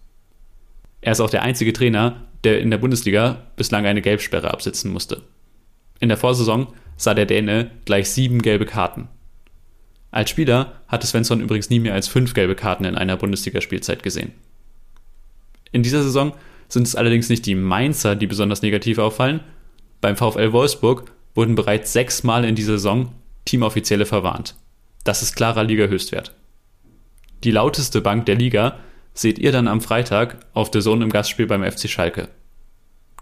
Er 1.02 1.12
ist 1.12 1.20
auch 1.20 1.30
der 1.30 1.42
einzige 1.42 1.72
Trainer, 1.72 2.22
der 2.44 2.60
in 2.60 2.70
der 2.70 2.78
Bundesliga 2.78 3.42
bislang 3.56 3.84
eine 3.84 4.00
Gelbsperre 4.02 4.50
absitzen 4.50 4.90
musste. 4.90 5.22
In 6.00 6.08
der 6.08 6.16
Vorsaison 6.16 6.68
sah 6.96 7.14
der 7.14 7.26
Däne 7.26 7.70
gleich 7.84 8.10
sieben 8.10 8.40
gelbe 8.40 8.66
Karten. 8.66 9.08
Als 10.10 10.30
Spieler 10.30 10.80
hatte 10.88 11.06
Svensson 11.06 11.40
übrigens 11.40 11.70
nie 11.70 11.80
mehr 11.80 11.94
als 11.94 12.08
fünf 12.08 12.34
gelbe 12.34 12.54
Karten 12.54 12.84
in 12.84 12.96
einer 12.96 13.16
Bundesligaspielzeit 13.16 14.02
gesehen. 14.02 14.32
In 15.72 15.82
dieser 15.82 16.02
Saison 16.02 16.34
sind 16.68 16.86
es 16.86 16.96
allerdings 16.96 17.28
nicht 17.28 17.46
die 17.46 17.54
Mainzer, 17.54 18.14
die 18.14 18.26
besonders 18.26 18.62
negativ 18.62 18.98
auffallen. 18.98 19.40
Beim 20.00 20.16
VfL 20.16 20.52
Wolfsburg 20.52 21.10
wurden 21.34 21.54
bereits 21.54 21.92
sechsmal 21.92 22.44
in 22.44 22.54
dieser 22.54 22.74
Saison 22.74 23.12
Teamoffizielle 23.44 24.06
verwarnt. 24.06 24.54
Das 25.04 25.22
ist 25.22 25.34
klarer 25.34 25.64
Liga-Höchstwert. 25.64 26.34
Die 27.42 27.50
lauteste 27.50 28.00
Bank 28.00 28.26
der 28.26 28.36
Liga 28.36 28.78
seht 29.14 29.38
ihr 29.38 29.52
dann 29.52 29.68
am 29.68 29.80
Freitag 29.80 30.38
auf 30.54 30.70
der 30.70 30.82
Sohn 30.82 31.02
im 31.02 31.10
Gastspiel 31.10 31.46
beim 31.46 31.62
FC 31.62 31.88
Schalke. 31.88 32.28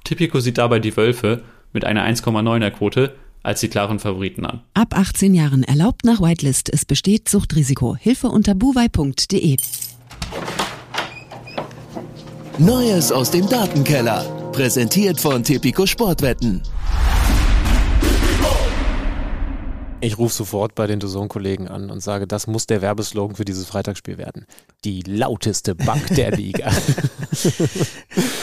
Tipico 0.05 0.41
sieht 0.41 0.59
dabei 0.59 0.79
die 0.79 0.97
Wölfe 0.97 1.43
mit 1.73 1.85
einer 1.85 2.05
1,9er 2.05 2.71
Quote 2.71 3.15
als 3.43 3.61
die 3.61 3.69
klaren 3.69 3.99
Favoriten 3.99 4.45
an. 4.45 4.63
Ab 4.75 4.97
18 4.97 5.35
Jahren 5.35 5.63
erlaubt 5.63 6.05
nach 6.05 6.21
Whitelist. 6.21 6.71
Es 6.73 6.85
besteht 6.85 7.29
Suchtrisiko. 7.29 7.97
Hilfe 7.97 8.29
unter 8.29 8.55
buwei.de. 8.55 9.57
Neues 12.59 13.11
aus 13.13 13.31
dem 13.31 13.49
Datenkeller. 13.49 14.25
Präsentiert 14.53 15.19
von 15.19 15.43
Tipico 15.43 15.87
Sportwetten. 15.87 16.61
Ich 20.03 20.17
rufe 20.19 20.35
sofort 20.35 20.75
bei 20.75 20.87
den 20.87 20.99
Dozon-Kollegen 20.99 21.69
an 21.69 21.91
und 21.91 22.01
sage, 22.01 22.27
das 22.27 22.47
muss 22.47 22.67
der 22.67 22.81
Werbeslogan 22.81 23.37
für 23.37 23.45
dieses 23.45 23.67
Freitagsspiel 23.67 24.17
werden. 24.17 24.47
Die 24.85 25.03
lauteste 25.03 25.75
Bank 25.75 26.07
der 26.17 26.31
Liga. 26.37 26.71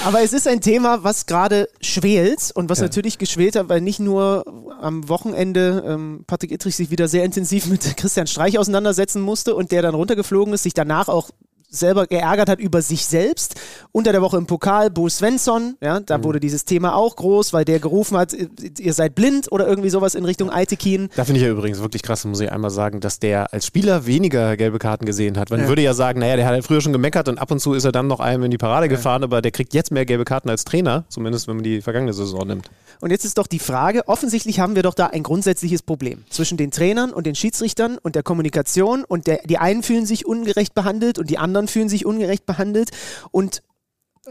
Aber 0.05 0.21
es 0.21 0.33
ist 0.33 0.47
ein 0.47 0.61
Thema, 0.61 1.03
was 1.03 1.25
gerade 1.25 1.67
schwelt 1.81 2.51
und 2.53 2.69
was 2.69 2.77
Ja. 2.79 2.85
natürlich 2.85 3.17
geschwelt 3.17 3.55
hat, 3.55 3.69
weil 3.69 3.81
nicht 3.81 3.99
nur 3.99 4.45
am 4.79 5.09
Wochenende 5.09 5.83
ähm, 5.87 6.23
Patrick 6.27 6.51
Ittrich 6.51 6.75
sich 6.75 6.91
wieder 6.91 7.07
sehr 7.07 7.23
intensiv 7.23 7.65
mit 7.65 7.97
Christian 7.97 8.27
Streich 8.27 8.59
auseinandersetzen 8.59 9.21
musste 9.21 9.55
und 9.55 9.71
der 9.71 9.81
dann 9.81 9.95
runtergeflogen 9.95 10.53
ist, 10.53 10.63
sich 10.63 10.75
danach 10.75 11.07
auch 11.07 11.31
selber 11.69 12.07
geärgert 12.07 12.49
hat 12.49 12.59
über 12.59 12.81
sich 12.81 13.05
selbst. 13.05 13.55
Unter 13.91 14.11
der 14.11 14.21
Woche 14.21 14.37
im 14.37 14.45
Pokal 14.45 14.89
Bo 14.89 15.09
Svensson, 15.09 15.75
ja, 15.81 15.99
da 15.99 16.17
mhm. 16.17 16.23
wurde 16.23 16.39
dieses 16.39 16.65
Thema 16.65 16.95
auch 16.95 17.15
groß, 17.15 17.53
weil 17.53 17.65
der 17.65 17.79
gerufen 17.79 18.17
hat, 18.17 18.35
ihr 18.79 18.93
seid 18.93 19.15
blind 19.15 19.51
oder 19.51 19.67
irgendwie 19.67 19.89
sowas 19.89 20.15
in 20.15 20.25
Richtung 20.25 20.49
Aitekin. 20.51 21.09
Da 21.15 21.25
finde 21.25 21.39
ich 21.39 21.45
ja 21.45 21.51
übrigens 21.51 21.79
wirklich 21.81 22.03
krass, 22.03 22.25
muss 22.25 22.39
ich 22.39 22.51
einmal 22.51 22.71
sagen, 22.71 22.99
dass 22.99 23.19
der 23.19 23.53
als 23.53 23.65
Spieler 23.65 24.05
weniger 24.05 24.55
gelbe 24.57 24.79
Karten 24.79 25.05
gesehen 25.05 25.37
hat. 25.37 25.49
Man 25.49 25.61
ja. 25.61 25.67
würde 25.67 25.81
ja 25.81 25.93
sagen, 25.93 26.19
naja, 26.19 26.35
der 26.35 26.45
hat 26.45 26.55
ja 26.55 26.61
früher 26.61 26.81
schon 26.81 26.93
gemeckert 26.93 27.27
und 27.27 27.37
ab 27.37 27.51
und 27.51 27.59
zu 27.59 27.73
ist 27.73 27.83
er 27.83 27.91
dann 27.91 28.07
noch 28.07 28.19
einem 28.19 28.43
in 28.43 28.51
die 28.51 28.57
Parade 28.57 28.85
ja. 28.85 28.91
gefahren, 28.91 29.23
aber 29.23 29.41
der 29.41 29.51
kriegt 29.51 29.73
jetzt 29.73 29.91
mehr 29.91 30.05
gelbe 30.05 30.25
Karten 30.25 30.49
als 30.49 30.63
Trainer, 30.65 31.05
zumindest 31.09 31.47
wenn 31.47 31.57
man 31.57 31.63
die 31.63 31.81
vergangene 31.81 32.13
Saison 32.13 32.47
nimmt. 32.47 32.69
Und 32.99 33.11
jetzt 33.11 33.25
ist 33.25 33.37
doch 33.37 33.47
die 33.47 33.59
Frage, 33.59 34.07
offensichtlich 34.07 34.59
haben 34.59 34.75
wir 34.75 34.83
doch 34.83 34.95
da 34.95 35.07
ein 35.07 35.21
grundsätzliches 35.21 35.83
Problem 35.83 36.23
zwischen 36.29 36.57
den 36.57 36.71
Trainern 36.71 37.11
und 37.11 37.27
den 37.27 37.35
Schiedsrichtern 37.35 37.97
und 38.01 38.15
der 38.15 38.23
Kommunikation 38.23 39.03
und 39.03 39.27
der, 39.27 39.41
die 39.45 39.57
einen 39.57 39.83
fühlen 39.83 40.05
sich 40.05 40.25
ungerecht 40.25 40.73
behandelt 40.73 41.19
und 41.19 41.29
die 41.29 41.37
anderen 41.37 41.56
fühlen 41.65 41.89
sich 41.89 42.05
ungerecht 42.05 42.45
behandelt 42.45 42.91
und 43.31 43.63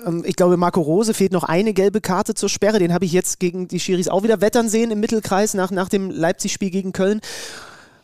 ähm, 0.06 0.22
ich 0.24 0.36
glaube, 0.36 0.56
Marco 0.56 0.80
Rose 0.80 1.14
fehlt 1.14 1.32
noch 1.32 1.42
eine 1.42 1.72
gelbe 1.72 2.00
Karte 2.00 2.34
zur 2.34 2.48
Sperre. 2.48 2.78
Den 2.78 2.94
habe 2.94 3.04
ich 3.04 3.12
jetzt 3.12 3.40
gegen 3.40 3.66
die 3.66 3.80
Schiris 3.80 4.06
auch 4.06 4.22
wieder 4.22 4.40
wettern 4.40 4.68
sehen 4.68 4.92
im 4.92 5.00
Mittelkreis 5.00 5.54
nach, 5.54 5.72
nach 5.72 5.88
dem 5.88 6.10
Leipzig-Spiel 6.10 6.70
gegen 6.70 6.92
Köln. 6.92 7.20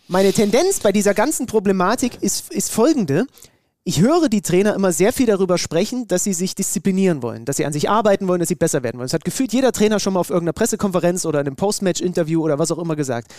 Meine 0.08 0.32
Tendenz 0.32 0.80
bei 0.80 0.90
dieser 0.90 1.14
ganzen 1.14 1.46
Problematik 1.46 2.20
ist, 2.22 2.52
ist 2.52 2.72
folgende 2.72 3.26
ich 3.84 4.00
höre 4.00 4.28
die 4.28 4.42
Trainer 4.42 4.74
immer 4.74 4.92
sehr 4.92 5.12
viel 5.12 5.26
darüber 5.26 5.58
sprechen, 5.58 6.06
dass 6.06 6.22
sie 6.22 6.34
sich 6.34 6.54
disziplinieren 6.54 7.22
wollen, 7.22 7.44
dass 7.44 7.56
sie 7.56 7.64
an 7.64 7.72
sich 7.72 7.90
arbeiten 7.90 8.28
wollen, 8.28 8.38
dass 8.38 8.48
sie 8.48 8.54
besser 8.54 8.82
werden 8.84 8.98
wollen. 8.98 9.06
Das 9.06 9.14
hat 9.14 9.24
gefühlt 9.24 9.52
jeder 9.52 9.72
Trainer 9.72 9.98
schon 9.98 10.12
mal 10.12 10.20
auf 10.20 10.30
irgendeiner 10.30 10.52
Pressekonferenz 10.52 11.26
oder 11.26 11.40
in 11.40 11.48
einem 11.48 11.56
Postmatch-Interview 11.56 12.42
oder 12.42 12.58
was 12.60 12.70
auch 12.70 12.78
immer 12.78 12.94
gesagt. 12.94 13.34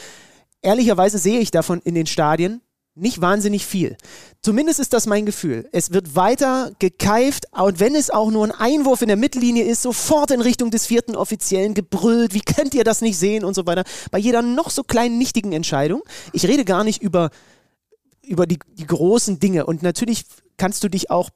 Ehrlicherweise 0.62 1.18
sehe 1.18 1.40
ich 1.40 1.52
davon 1.52 1.82
in 1.84 1.96
den 1.96 2.08
Stadien 2.08 2.62
nicht 2.96 3.22
wahnsinnig 3.22 3.66
viel. 3.66 3.98
Zumindest 4.42 4.80
ist 4.80 4.94
das 4.94 5.08
mein 5.08 5.26
Gefühl. 5.26 5.68
Es 5.72 5.92
wird 5.92 6.16
weiter 6.16 6.72
gekeift 6.80 7.46
und 7.52 7.80
wenn 7.80 7.96
es 7.96 8.10
auch 8.10 8.30
nur 8.30 8.46
ein 8.46 8.52
Einwurf 8.52 9.02
in 9.02 9.08
der 9.08 9.18
Mittellinie 9.18 9.64
ist, 9.64 9.82
sofort 9.82 10.32
in 10.32 10.42
Richtung 10.42 10.70
des 10.70 10.86
vierten 10.86 11.16
Offiziellen 11.16 11.74
gebrüllt. 11.74 12.34
Wie 12.34 12.42
könnt 12.42 12.74
ihr 12.76 12.84
das 12.84 13.02
nicht 13.02 13.18
sehen 13.18 13.44
und 13.44 13.56
so 13.56 13.66
weiter. 13.66 13.84
Bei 14.12 14.20
jeder 14.20 14.42
noch 14.42 14.70
so 14.70 14.84
kleinen 14.84 15.18
nichtigen 15.18 15.54
Entscheidung. 15.54 16.04
Ich 16.34 16.46
rede 16.46 16.66
gar 16.66 16.84
nicht 16.84 17.02
über 17.02 17.30
über 18.26 18.48
die, 18.48 18.60
die 18.68 18.88
großen 18.88 19.40
Dinge. 19.40 19.66
Und 19.66 19.84
natürlich 19.84 20.26
kannst 20.58 20.84
du 20.84 20.90
dich 20.90 21.12
auch 21.12 21.30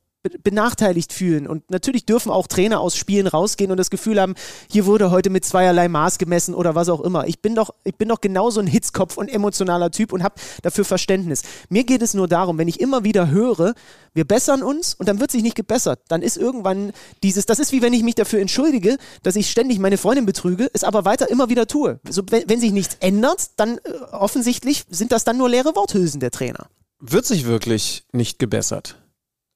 benachteiligt 0.44 1.14
fühlen. 1.14 1.48
Und 1.48 1.70
natürlich 1.72 2.06
dürfen 2.06 2.32
auch 2.32 2.48
Trainer 2.48 2.80
aus 2.80 2.96
Spielen 2.96 3.28
rausgehen 3.28 3.72
und 3.72 3.78
das 3.78 3.90
Gefühl 3.90 4.20
haben, 4.20 4.36
hier 4.70 4.86
wurde 4.86 5.12
heute 5.12 5.30
mit 5.30 5.46
zweierlei 5.46 5.88
Maß 5.88 6.18
gemessen 6.18 6.54
oder 6.54 6.76
was 6.76 6.90
auch 6.90 7.02
immer. 7.02 7.28
Ich 7.28 7.42
bin 7.42 7.56
doch, 7.56 7.74
ich 7.84 7.96
bin 7.96 8.10
doch 8.10 8.22
genauso 8.22 8.60
ein 8.60 8.68
Hitzkopf 8.68 9.18
und 9.18 9.30
emotionaler 9.30 9.92
Typ 9.92 10.12
und 10.12 10.24
habe 10.24 10.36
dafür 10.62 10.86
Verständnis. 10.86 11.44
Mir 11.70 11.84
geht 11.84 12.02
es 12.02 12.14
nur 12.14 12.28
darum, 12.28 12.58
wenn 12.58 12.68
ich 12.68 12.80
immer 12.80 13.04
wieder 13.04 13.30
höre, 13.30 13.74
wir 14.14 14.26
bessern 14.26 14.64
uns 14.64 14.96
und 14.96 15.08
dann 15.08 15.20
wird 15.20 15.32
sich 15.32 15.44
nicht 15.44 15.56
gebessert, 15.56 16.02
dann 16.08 16.22
ist 16.22 16.38
irgendwann 16.38 16.92
dieses, 17.24 17.46
das 17.46 17.60
ist 17.60 17.72
wie 17.72 17.82
wenn 17.82 17.94
ich 17.94 18.04
mich 18.04 18.16
dafür 18.16 18.40
entschuldige, 18.40 18.98
dass 19.24 19.36
ich 19.36 19.50
ständig 19.50 19.80
meine 19.80 19.98
Freundin 19.98 20.26
betrüge, 20.26 20.70
es 20.74 20.84
aber 20.84 21.06
weiter 21.06 21.30
immer 21.30 21.50
wieder 21.50 21.68
tue. 21.68 22.00
So, 22.10 22.24
wenn, 22.30 22.50
wenn 22.50 22.60
sich 22.60 22.72
nichts 22.72 22.98
ändert, 23.00 23.52
dann 23.58 23.78
äh, 23.78 23.92
offensichtlich 24.12 24.86
sind 24.90 25.12
das 25.12 25.24
dann 25.24 25.38
nur 25.38 25.50
leere 25.50 25.76
Worthülsen 25.76 26.20
der 26.20 26.32
Trainer 26.32 26.68
wird 27.00 27.26
sich 27.26 27.46
wirklich 27.46 28.06
nicht 28.12 28.40
gebessert. 28.40 28.98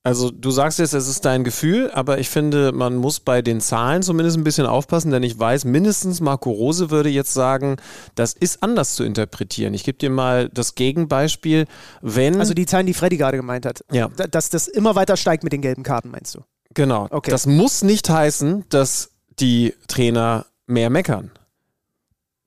Also 0.03 0.32
du 0.32 0.49
sagst 0.49 0.80
jetzt, 0.80 0.94
es 0.94 1.07
ist 1.07 1.26
dein 1.26 1.44
Gefühl, 1.44 1.91
aber 1.91 2.18
ich 2.18 2.28
finde, 2.28 2.72
man 2.72 2.95
muss 2.95 3.19
bei 3.19 3.44
den 3.44 3.61
Zahlen 3.61 4.02
zumindest 4.02 4.36
ein 4.36 4.44
bisschen 4.44 4.65
aufpassen, 4.65 5.11
denn 5.11 5.22
ich 5.22 5.38
weiß, 5.38 5.65
mindestens 5.65 6.22
Marco 6.22 6.49
Rose 6.49 6.90
würde 6.90 7.10
jetzt 7.10 7.34
sagen, 7.36 7.76
das 8.15 8.34
ist 8.34 8.64
anders 8.64 8.95
zu 8.95 9.03
interpretieren. 9.03 9.76
Ich 9.76 9.84
gebe 9.84 9.99
dir 9.99 10.10
mal 10.10 10.49
das 10.49 10.73
Gegenbeispiel, 10.73 11.65
wenn... 12.02 12.40
Also 12.40 12.56
die 12.56 12.65
Zahlen, 12.65 12.88
die 12.88 12.95
Freddy 12.95 13.18
gerade 13.18 13.38
gemeint 13.38 13.68
hat, 13.68 13.86
ja. 13.91 14.07
dass 14.07 14.49
das 14.49 14.68
immer 14.68 14.95
weiter 14.95 15.18
steigt 15.18 15.44
mit 15.44 15.53
den 15.53 15.61
gelben 15.61 15.84
Karten, 15.84 16.10
meinst 16.10 16.34
du? 16.34 16.40
Genau. 16.73 17.07
Okay. 17.11 17.30
Das 17.30 17.45
muss 17.45 17.84
nicht 17.84 18.10
heißen, 18.10 18.65
dass 18.69 19.11
die 19.40 19.76
Trainer 19.88 20.48
mehr 20.65 20.90
meckern. 20.90 21.30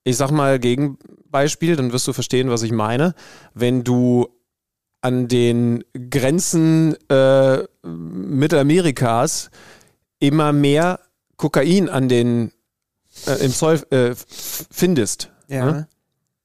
Ich 0.02 0.16
sag 0.16 0.32
mal 0.32 0.59
Gegenbeispiel, 0.59 1.76
dann 1.76 1.93
wirst 1.93 2.09
du 2.09 2.12
verstehen, 2.12 2.51
was 2.51 2.62
ich 2.62 2.72
meine. 2.72 3.14
Wenn 3.55 3.85
du 3.85 4.28
an 5.05 5.28
den 5.28 5.85
Grenzen 6.10 6.97
äh, 7.10 7.59
Mittelamerikas 7.82 9.51
immer 10.18 10.55
mehr 10.55 11.01
Kokain 11.36 11.90
an 11.90 12.09
den 12.09 12.52
äh, 13.26 13.44
im 13.44 13.52
Zoll 13.52 13.82
äh, 13.90 14.14
findest, 14.16 15.31
ja. 15.48 15.64
ne? 15.66 15.89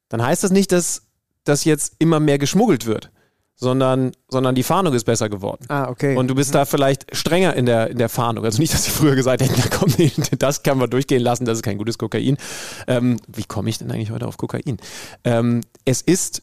dann 0.10 0.22
heißt 0.22 0.44
das 0.44 0.52
nicht, 0.52 0.74
dass 0.74 1.04
das 1.46 1.64
jetzt 1.64 1.96
immer 2.00 2.20
mehr 2.20 2.38
geschmuggelt 2.38 2.86
wird, 2.86 3.12
sondern, 3.56 4.12
sondern 4.28 4.56
die 4.56 4.64
Fahndung 4.64 4.94
ist 4.94 5.06
besser 5.06 5.30
geworden. 5.30 5.64
Ah, 5.70 5.88
okay. 5.88 6.18
Und 6.18 6.28
du 6.28 6.36
bist 6.36 6.50
mhm. 6.50 6.54
da 6.56 6.66
vielleicht 6.66 7.16
strenger 7.16 7.56
in 7.56 7.66
der, 7.66 7.90
in 7.90 7.98
der 7.98 8.10
Fahndung. 8.10 8.44
Also 8.44 8.60
nicht, 8.60 8.74
dass 8.74 8.84
sie 8.84 8.92
früher 8.92 9.16
gesagt 9.16 9.42
hätten, 9.42 9.56
ja, 9.58 9.68
komm, 9.70 9.94
das 10.38 10.64
kann 10.64 10.78
man 10.78 10.90
durchgehen 10.90 11.22
lassen, 11.22 11.46
das 11.46 11.60
ist 11.60 11.64
kein 11.64 11.78
gutes 11.78 11.98
Kokain. 11.98 12.36
Ähm, 12.88 13.22
wie 13.28 13.46
komme 13.46 13.70
ich 13.70 13.78
denn 13.78 13.90
eigentlich 13.90 14.12
heute 14.12 14.28
auf 14.28 14.36
Kokain? 14.36 14.78
Ähm, 15.24 15.62
es 15.86 16.02
ist 16.02 16.42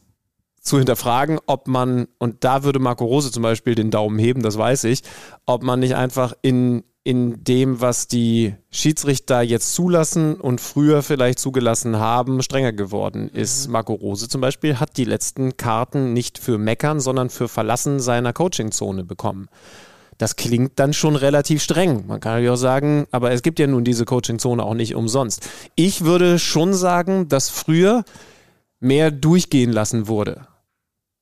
zu 0.67 0.79
hinterfragen, 0.79 1.39
ob 1.47 1.69
man, 1.69 2.09
und 2.19 2.45
da 2.45 2.65
würde 2.65 2.79
Marco 2.79 3.05
Rose 3.05 3.31
zum 3.31 3.43
Beispiel 3.43 3.75
den 3.75 3.91
Daumen 3.91 4.19
heben, 4.19 4.43
das 4.43 4.59
weiß 4.59 4.85
ich, 4.85 5.03
ob 5.47 5.63
man 5.63 5.81
nicht 5.81 5.95
einfach 5.97 6.35
in, 6.43 6.85
in 7.05 7.45
dem, 7.45 7.81
was 7.81 8.09
die 8.09 8.55
Schiedsrichter 8.71 9.41
jetzt 9.41 9.75
zulassen 9.75 10.35
und 10.35 10.61
früher 10.61 11.05
vielleicht 11.05 11.39
zugelassen 11.39 11.99
haben, 11.99 12.43
strenger 12.43 12.73
geworden 12.73 13.29
ist. 13.29 13.69
Mhm. 13.69 13.73
Marco 13.73 13.95
Rose 13.95 14.29
zum 14.29 14.41
Beispiel 14.41 14.81
hat 14.81 14.97
die 14.97 15.05
letzten 15.05 15.57
Karten 15.57 16.13
nicht 16.13 16.39
für 16.39 16.59
Meckern, 16.59 16.99
sondern 16.99 17.31
für 17.31 17.49
Verlassen 17.49 18.01
seiner 18.01 18.33
Coachingzone 18.33 19.05
bekommen. 19.05 19.49
Das 20.19 20.35
klingt 20.35 20.81
dann 20.81 20.93
schon 20.93 21.15
relativ 21.15 21.63
streng. 21.63 22.07
Man 22.09 22.21
kann 22.21 22.43
ja 22.43 22.53
auch 22.53 22.57
sagen, 22.57 23.07
aber 23.11 23.31
es 23.31 23.43
gibt 23.43 23.59
ja 23.59 23.67
nun 23.67 23.85
diese 23.85 24.05
Coachingzone 24.05 24.63
auch 24.63 24.75
nicht 24.75 24.95
umsonst. 24.95 25.49
Ich 25.75 26.05
würde 26.05 26.39
schon 26.39 26.75
sagen, 26.75 27.29
dass 27.29 27.51
früher 27.51 28.05
mehr 28.81 29.11
durchgehen 29.11 29.73
lassen 29.73 30.09
wurde. 30.09 30.49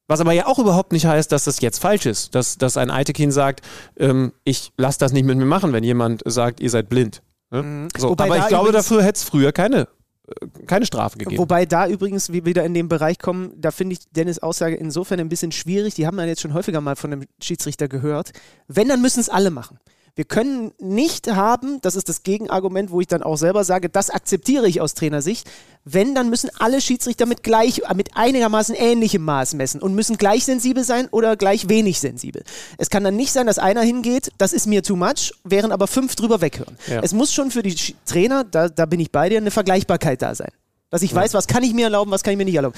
Was 0.07 0.21
aber 0.21 0.33
ja 0.33 0.47
auch 0.47 0.59
überhaupt 0.59 0.93
nicht 0.93 1.07
heißt, 1.07 1.33
dass 1.33 1.45
das 1.45 1.61
jetzt 1.61 1.79
falsch 1.79 2.07
ist. 2.07 2.35
Dass, 2.35 2.59
dass 2.59 2.77
ein 2.77 2.91
Aitekin 2.91 3.33
sagt, 3.33 3.63
ähm, 3.97 4.33
ich 4.45 4.73
lasse 4.77 4.99
das 4.99 5.13
nicht 5.13 5.25
mit 5.25 5.39
mir 5.39 5.47
machen, 5.47 5.73
wenn 5.73 5.85
jemand 5.85 6.23
sagt, 6.27 6.61
ihr 6.61 6.71
seid 6.71 6.89
blind. 6.89 7.23
Ne? 7.51 7.63
Mhm. 7.63 7.89
So, 7.97 8.13
aber 8.13 8.39
ich 8.39 8.49
glaube, 8.49 8.73
dafür 8.73 9.03
hätte 9.03 9.17
es 9.17 9.25
früher 9.25 9.53
keine, 9.53 9.89
äh, 10.29 10.47
keine 10.67 10.85
Strafe 10.85 11.17
gegeben. 11.17 11.39
Wobei 11.39 11.65
da 11.65 11.89
übrigens 11.89 12.33
wir 12.33 12.45
wieder 12.45 12.65
in 12.65 12.75
den 12.75 12.89
Bereich 12.89 13.19
kommen, 13.19 13.53
da 13.57 13.71
finde 13.71 13.95
ich 13.95 14.01
Dennis 14.11 14.41
Aussage 14.41 14.77
insofern 14.77 15.21
ein 15.21 15.31
bisschen 15.31 15.53
schwierig. 15.53 15.95
Die 15.95 16.07
haben 16.07 16.17
wir 16.17 16.27
jetzt 16.27 16.43
schon 16.43 16.53
häufiger 16.53 16.83
mal 16.83 16.97
von 16.97 17.13
einem 17.13 17.25
Schiedsrichter 17.43 17.89
gehört. 17.89 18.33
Wenn, 18.69 18.89
dann 18.89 19.01
müssen 19.01 19.21
es 19.21 19.31
alle 19.31 19.51
machen. 19.51 19.79
Wir 20.17 20.25
können 20.25 20.71
nicht 20.79 21.27
haben, 21.27 21.81
das 21.81 21.97
ist 21.97 22.09
das 22.09 22.23
Gegenargument, 22.23 22.93
wo 22.93 23.01
ich 23.01 23.09
dann 23.09 23.25
auch 23.25 23.37
selber 23.37 23.65
sage, 23.65 23.89
das 23.89 24.11
akzeptiere 24.11 24.69
ich 24.69 24.81
aus 24.81 24.95
Trainersicht. 24.95 25.51
Wenn, 25.85 26.15
dann 26.15 26.31
müssen 26.31 26.51
alle 26.61 26.81
Schiedsrichter 26.81 27.27
mit 27.27 27.43
gleich, 27.43 27.83
mit 27.97 28.17
einigermaßen 28.17 28.77
ähnlichem 28.77 29.23
Maß 29.23 29.55
messen 29.55 29.83
und 29.83 29.95
müssen 29.95 30.17
gleich 30.17 30.45
sensibel 30.45 30.85
sein 30.85 31.09
oder 31.11 31.37
gleich 31.37 31.69
wenig 31.69 31.99
sensibel. 31.99 32.45
Es 32.79 32.91
kann 32.91 33.03
dann 33.03 33.17
nicht 33.17 33.33
sein, 33.33 33.49
dass 33.49 33.59
einer 33.59 33.83
hingeht, 33.83 34.31
das 34.39 34.53
ist 34.53 34.67
mir 34.67 34.85
too 34.85 34.95
much, 34.95 35.33
während 35.43 35.73
aber 35.73 35.89
fünf 35.89 36.15
drüber 36.15 36.41
weghören. 36.41 36.79
Ja. 36.87 37.01
Es 37.03 37.13
muss 37.13 37.35
schon 37.35 37.51
für 37.51 37.65
die 37.65 37.75
Trainer, 38.07 38.45
da, 38.45 38.69
da 38.69 38.87
bin 38.87 39.01
ich 39.01 39.11
bei 39.11 39.29
dir, 39.29 39.39
eine 39.39 39.51
Vergleichbarkeit 39.51 40.23
da 40.23 40.37
sein. 40.37 40.51
Dass 40.91 41.03
ich 41.03 41.11
ja. 41.11 41.17
weiß, 41.17 41.35
was 41.35 41.49
kann 41.49 41.65
ich 41.65 41.75
mir 41.75 41.87
erlauben, 41.87 42.13
was 42.13 42.23
kann 42.23 42.33
ich 42.33 42.39
mir 42.39 42.45
nicht 42.45 42.55
erlauben. 42.55 42.77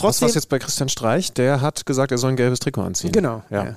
Trotzdem, 0.00 0.26
was 0.26 0.34
war 0.34 0.40
jetzt 0.40 0.48
bei 0.48 0.58
Christian 0.58 0.88
Streich? 0.88 1.32
Der 1.32 1.60
hat 1.60 1.86
gesagt, 1.86 2.12
er 2.12 2.18
soll 2.18 2.30
ein 2.30 2.36
gelbes 2.36 2.58
Trikot 2.58 2.82
anziehen. 2.82 3.12
Genau. 3.12 3.42
Ja. 3.50 3.76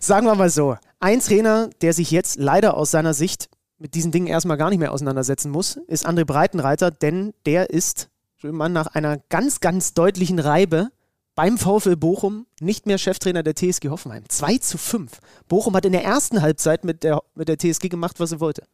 Sagen 0.00 0.26
wir 0.26 0.34
mal 0.34 0.50
so: 0.50 0.76
Ein 1.00 1.20
Trainer, 1.20 1.70
der 1.80 1.92
sich 1.92 2.10
jetzt 2.10 2.38
leider 2.38 2.76
aus 2.76 2.90
seiner 2.90 3.14
Sicht 3.14 3.48
mit 3.78 3.94
diesen 3.94 4.12
Dingen 4.12 4.26
erstmal 4.26 4.56
gar 4.56 4.70
nicht 4.70 4.78
mehr 4.78 4.92
auseinandersetzen 4.92 5.50
muss, 5.50 5.76
ist 5.88 6.06
André 6.06 6.24
Breitenreiter, 6.24 6.90
denn 6.90 7.34
der 7.44 7.70
ist 7.70 8.08
man 8.42 8.72
nach 8.72 8.88
einer 8.88 9.18
ganz, 9.28 9.60
ganz 9.60 9.94
deutlichen 9.94 10.38
Reibe 10.38 10.90
beim 11.34 11.58
VfL 11.58 11.96
Bochum 11.96 12.46
nicht 12.60 12.86
mehr 12.86 12.98
Cheftrainer 12.98 13.42
der 13.42 13.54
TSG 13.54 13.88
Hoffenheim. 13.88 14.24
2 14.28 14.58
zu 14.58 14.78
5. 14.78 15.18
Bochum 15.48 15.74
hat 15.74 15.84
in 15.84 15.92
der 15.92 16.04
ersten 16.04 16.42
Halbzeit 16.42 16.84
mit 16.84 17.02
der, 17.02 17.22
mit 17.34 17.48
der 17.48 17.58
TSG 17.58 17.88
gemacht, 17.88 18.20
was 18.20 18.32
er 18.32 18.40
wollte. 18.40 18.64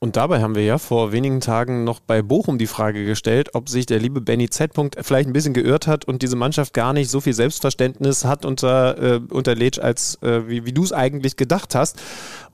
Und 0.00 0.16
dabei 0.16 0.40
haben 0.40 0.54
wir 0.54 0.64
ja 0.64 0.78
vor 0.78 1.10
wenigen 1.10 1.40
Tagen 1.40 1.82
noch 1.82 1.98
bei 1.98 2.22
Bochum 2.22 2.58
die 2.58 2.68
Frage 2.68 3.04
gestellt, 3.04 3.50
ob 3.54 3.68
sich 3.68 3.84
der 3.84 3.98
liebe 3.98 4.20
Benny 4.20 4.48
Z. 4.48 4.72
vielleicht 5.00 5.28
ein 5.28 5.32
bisschen 5.32 5.54
geirrt 5.54 5.88
hat 5.88 6.04
und 6.04 6.22
diese 6.22 6.36
Mannschaft 6.36 6.72
gar 6.72 6.92
nicht 6.92 7.10
so 7.10 7.20
viel 7.20 7.32
Selbstverständnis 7.32 8.24
hat 8.24 8.44
unter, 8.44 8.98
äh, 9.02 9.20
unter 9.30 9.56
Letsch, 9.56 9.80
als 9.80 10.22
äh, 10.22 10.48
wie, 10.48 10.64
wie 10.64 10.72
du 10.72 10.84
es 10.84 10.92
eigentlich 10.92 11.36
gedacht 11.36 11.74
hast. 11.74 12.00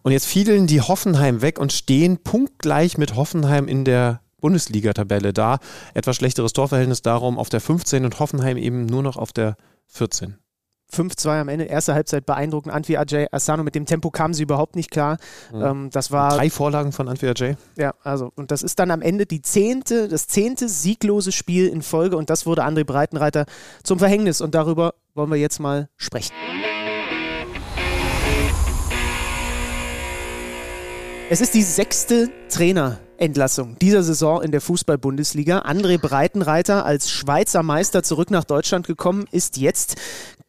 Und 0.02 0.12
jetzt 0.12 0.26
fielen 0.26 0.66
die 0.66 0.80
Hoffenheim 0.80 1.42
weg 1.42 1.58
und 1.58 1.72
stehen 1.72 2.18
punktgleich 2.18 2.96
mit 2.96 3.14
Hoffenheim 3.14 3.68
in 3.68 3.84
der 3.84 4.20
Bundesliga-Tabelle 4.40 5.32
da. 5.32 5.58
Etwas 5.92 6.16
schlechteres 6.16 6.54
Torverhältnis 6.54 7.02
darum 7.02 7.38
auf 7.38 7.50
der 7.50 7.60
15 7.60 8.06
und 8.06 8.18
Hoffenheim 8.20 8.56
eben 8.56 8.86
nur 8.86 9.02
noch 9.02 9.16
auf 9.16 9.32
der 9.32 9.56
14. 9.88 10.38
5-2 10.92 11.40
am 11.40 11.48
Ende, 11.48 11.64
erste 11.64 11.94
Halbzeit 11.94 12.26
beeindruckend. 12.26 12.74
Antwi 12.74 12.96
Ajay 12.96 13.26
Asano, 13.30 13.62
mit 13.62 13.74
dem 13.74 13.86
Tempo 13.86 14.10
kamen 14.10 14.34
sie 14.34 14.42
überhaupt 14.42 14.76
nicht 14.76 14.90
klar. 14.90 15.18
Mhm. 15.52 15.62
Ähm, 15.62 15.90
das 15.90 16.10
war. 16.10 16.36
Drei 16.36 16.50
Vorlagen 16.50 16.92
von 16.92 17.08
Antwi 17.08 17.28
Ajay. 17.28 17.56
Ja, 17.76 17.94
also, 18.02 18.30
und 18.36 18.50
das 18.50 18.62
ist 18.62 18.78
dann 18.78 18.90
am 18.90 19.02
Ende 19.02 19.26
die 19.26 19.42
zehnte, 19.42 20.08
das 20.08 20.26
zehnte 20.26 20.68
sieglose 20.68 21.32
Spiel 21.32 21.68
in 21.68 21.82
Folge 21.82 22.16
und 22.16 22.30
das 22.30 22.46
wurde 22.46 22.64
André 22.64 22.84
Breitenreiter 22.84 23.46
zum 23.82 23.98
Verhängnis 23.98 24.40
und 24.40 24.54
darüber 24.54 24.94
wollen 25.14 25.30
wir 25.30 25.38
jetzt 25.38 25.60
mal 25.60 25.88
sprechen. 25.96 26.32
Es 31.30 31.40
ist 31.40 31.54
die 31.54 31.62
sechste 31.62 32.28
Trainerentlassung 32.50 33.78
dieser 33.78 34.02
Saison 34.02 34.42
in 34.42 34.52
der 34.52 34.60
Fußball-Bundesliga. 34.60 35.60
André 35.60 35.98
Breitenreiter 35.98 36.84
als 36.84 37.10
Schweizer 37.10 37.62
Meister 37.62 38.02
zurück 38.02 38.30
nach 38.30 38.44
Deutschland 38.44 38.86
gekommen, 38.86 39.24
ist 39.32 39.56
jetzt 39.56 39.96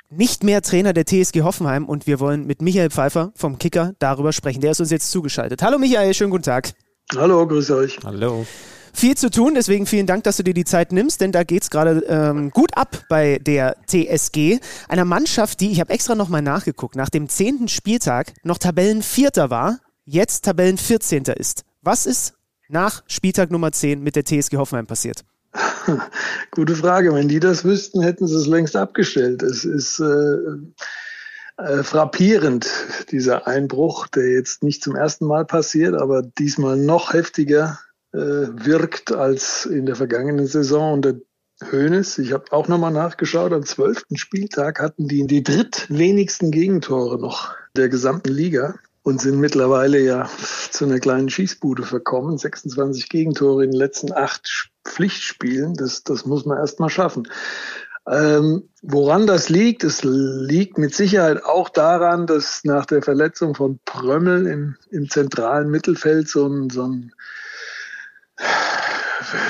nicht 0.10 0.44
mehr 0.44 0.62
Trainer 0.62 0.94
der 0.94 1.06
TSG 1.06 1.42
Hoffenheim 1.42 1.86
und 1.86 2.08
wir 2.08 2.20
wollen 2.20 2.46
mit 2.46 2.62
Michael 2.62 2.90
Pfeiffer 2.90 3.32
vom 3.36 3.58
Kicker 3.58 3.94
darüber 4.00 4.34
sprechen. 4.34 4.62
Der 4.62 4.72
ist 4.72 4.80
uns 4.80 4.92
jetzt 4.92 5.12
zugeschaltet. 5.12 5.62
Hallo 5.62 5.78
Michael, 5.78 6.14
schönen 6.14 6.32
guten 6.32 6.44
Tag. 6.44 6.74
Hallo, 7.16 7.46
grüß 7.48 7.72
euch. 7.72 8.00
Hallo. 8.04 8.46
Viel 8.94 9.18
zu 9.18 9.30
tun, 9.30 9.56
deswegen 9.56 9.86
vielen 9.86 10.08
Dank, 10.08 10.24
dass 10.24 10.38
du 10.38 10.44
dir 10.44 10.54
die 10.54 10.64
Zeit 10.64 10.94
nimmst, 10.94 11.20
denn 11.20 11.34
da 11.34 11.44
geht 11.44 11.64
es 11.64 11.70
gerade 11.70 12.06
ähm, 12.08 12.50
gut 12.52 12.78
ab 12.78 13.04
bei 13.10 13.40
der 13.40 13.76
TSG. 13.88 14.60
Einer 14.88 15.04
Mannschaft, 15.04 15.60
die, 15.60 15.72
ich 15.72 15.82
habe 15.82 15.92
extra 15.92 16.16
nochmal 16.16 16.42
nachgeguckt, 16.42 16.96
nach 16.96 17.10
dem 17.10 17.28
zehnten 17.28 17.68
Spieltag 17.68 18.32
noch 18.44 18.58
Tabellenvierter 18.58 19.50
war, 19.50 19.80
jetzt 20.06 20.46
Tabellenvierzehnter 20.46 21.36
ist. 21.36 21.66
Was 21.82 22.06
ist 22.06 22.36
nach 22.70 23.04
Spieltag 23.08 23.52
Nummer 23.52 23.74
10 23.74 24.02
mit 24.02 24.16
der 24.16 24.24
TSG 24.24 24.56
Hoffenheim 24.56 24.88
passiert? 24.88 25.26
Gute 26.52 26.76
Frage. 26.76 27.14
Wenn 27.14 27.28
die 27.28 27.40
das 27.40 27.64
wüssten, 27.64 28.02
hätten 28.02 28.28
sie 28.28 28.36
es 28.36 28.48
längst 28.48 28.76
abgestellt. 28.76 29.44
Es 29.44 29.66
ist 29.66 30.00
äh, 30.00 30.38
äh, 31.58 31.84
frappierend, 31.84 32.70
dieser 33.12 33.48
Einbruch, 33.48 34.08
der 34.08 34.32
jetzt 34.32 34.64
nicht 34.64 34.84
zum 34.84 34.96
ersten 34.96 35.26
Mal 35.26 35.46
passiert, 35.46 35.96
aber 35.96 36.22
diesmal 36.22 36.78
noch 36.78 37.14
heftiger 37.14 37.80
äh, 38.14 38.18
wirkt 38.18 39.12
als 39.12 39.66
in 39.66 39.86
der 39.86 39.96
vergangenen 39.96 40.48
Saison 40.48 40.94
unter 40.94 41.14
Hoeneß. 41.72 42.18
Ich 42.18 42.34
habe 42.34 42.52
auch 42.52 42.68
nochmal 42.68 42.92
nachgeschaut. 42.92 43.54
Am 43.54 43.66
zwölften 43.66 44.18
Spieltag 44.18 44.82
hatten 44.82 45.08
die 45.08 45.26
die 45.26 45.44
drittwenigsten 45.44 46.52
Gegentore 46.52 47.20
noch 47.20 47.56
der 47.78 47.88
gesamten 47.88 48.34
Liga 48.34 48.76
und 49.06 49.22
sind 49.22 49.40
mittlerweile 49.40 50.00
ja 50.00 50.28
zu 50.72 50.84
einer 50.84 51.00
kleinen 51.00 51.30
Schießbude 51.30 51.84
verkommen. 51.84 52.40
26 52.40 53.08
Gegentore 53.08 53.64
in 53.64 53.70
den 53.70 53.80
letzten 53.80 54.12
acht 54.12 54.72
Pflichtspielen. 54.84 55.76
Das, 55.76 56.04
das 56.04 56.26
muss 56.26 56.48
man 56.48 56.58
erst 56.58 56.80
mal 56.80 56.90
schaffen. 56.90 57.28
Ähm, 58.10 58.68
woran 58.82 59.28
das 59.28 59.48
liegt? 59.48 59.84
Es 59.84 60.04
liegt 60.04 60.80
mit 60.80 60.96
Sicherheit 60.96 61.44
auch 61.46 61.70
daran, 61.70 62.26
dass 62.26 62.64
nach 62.64 62.88
der 62.88 63.04
Verletzung 63.04 63.54
von 63.54 63.80
Prömmel 63.86 64.48
im, 64.48 64.76
im 64.90 65.08
zentralen 65.08 65.70
Mittelfeld 65.70 66.28
so 66.28 66.48
ein, 66.48 66.72
so 66.72 66.88
ein 66.88 67.12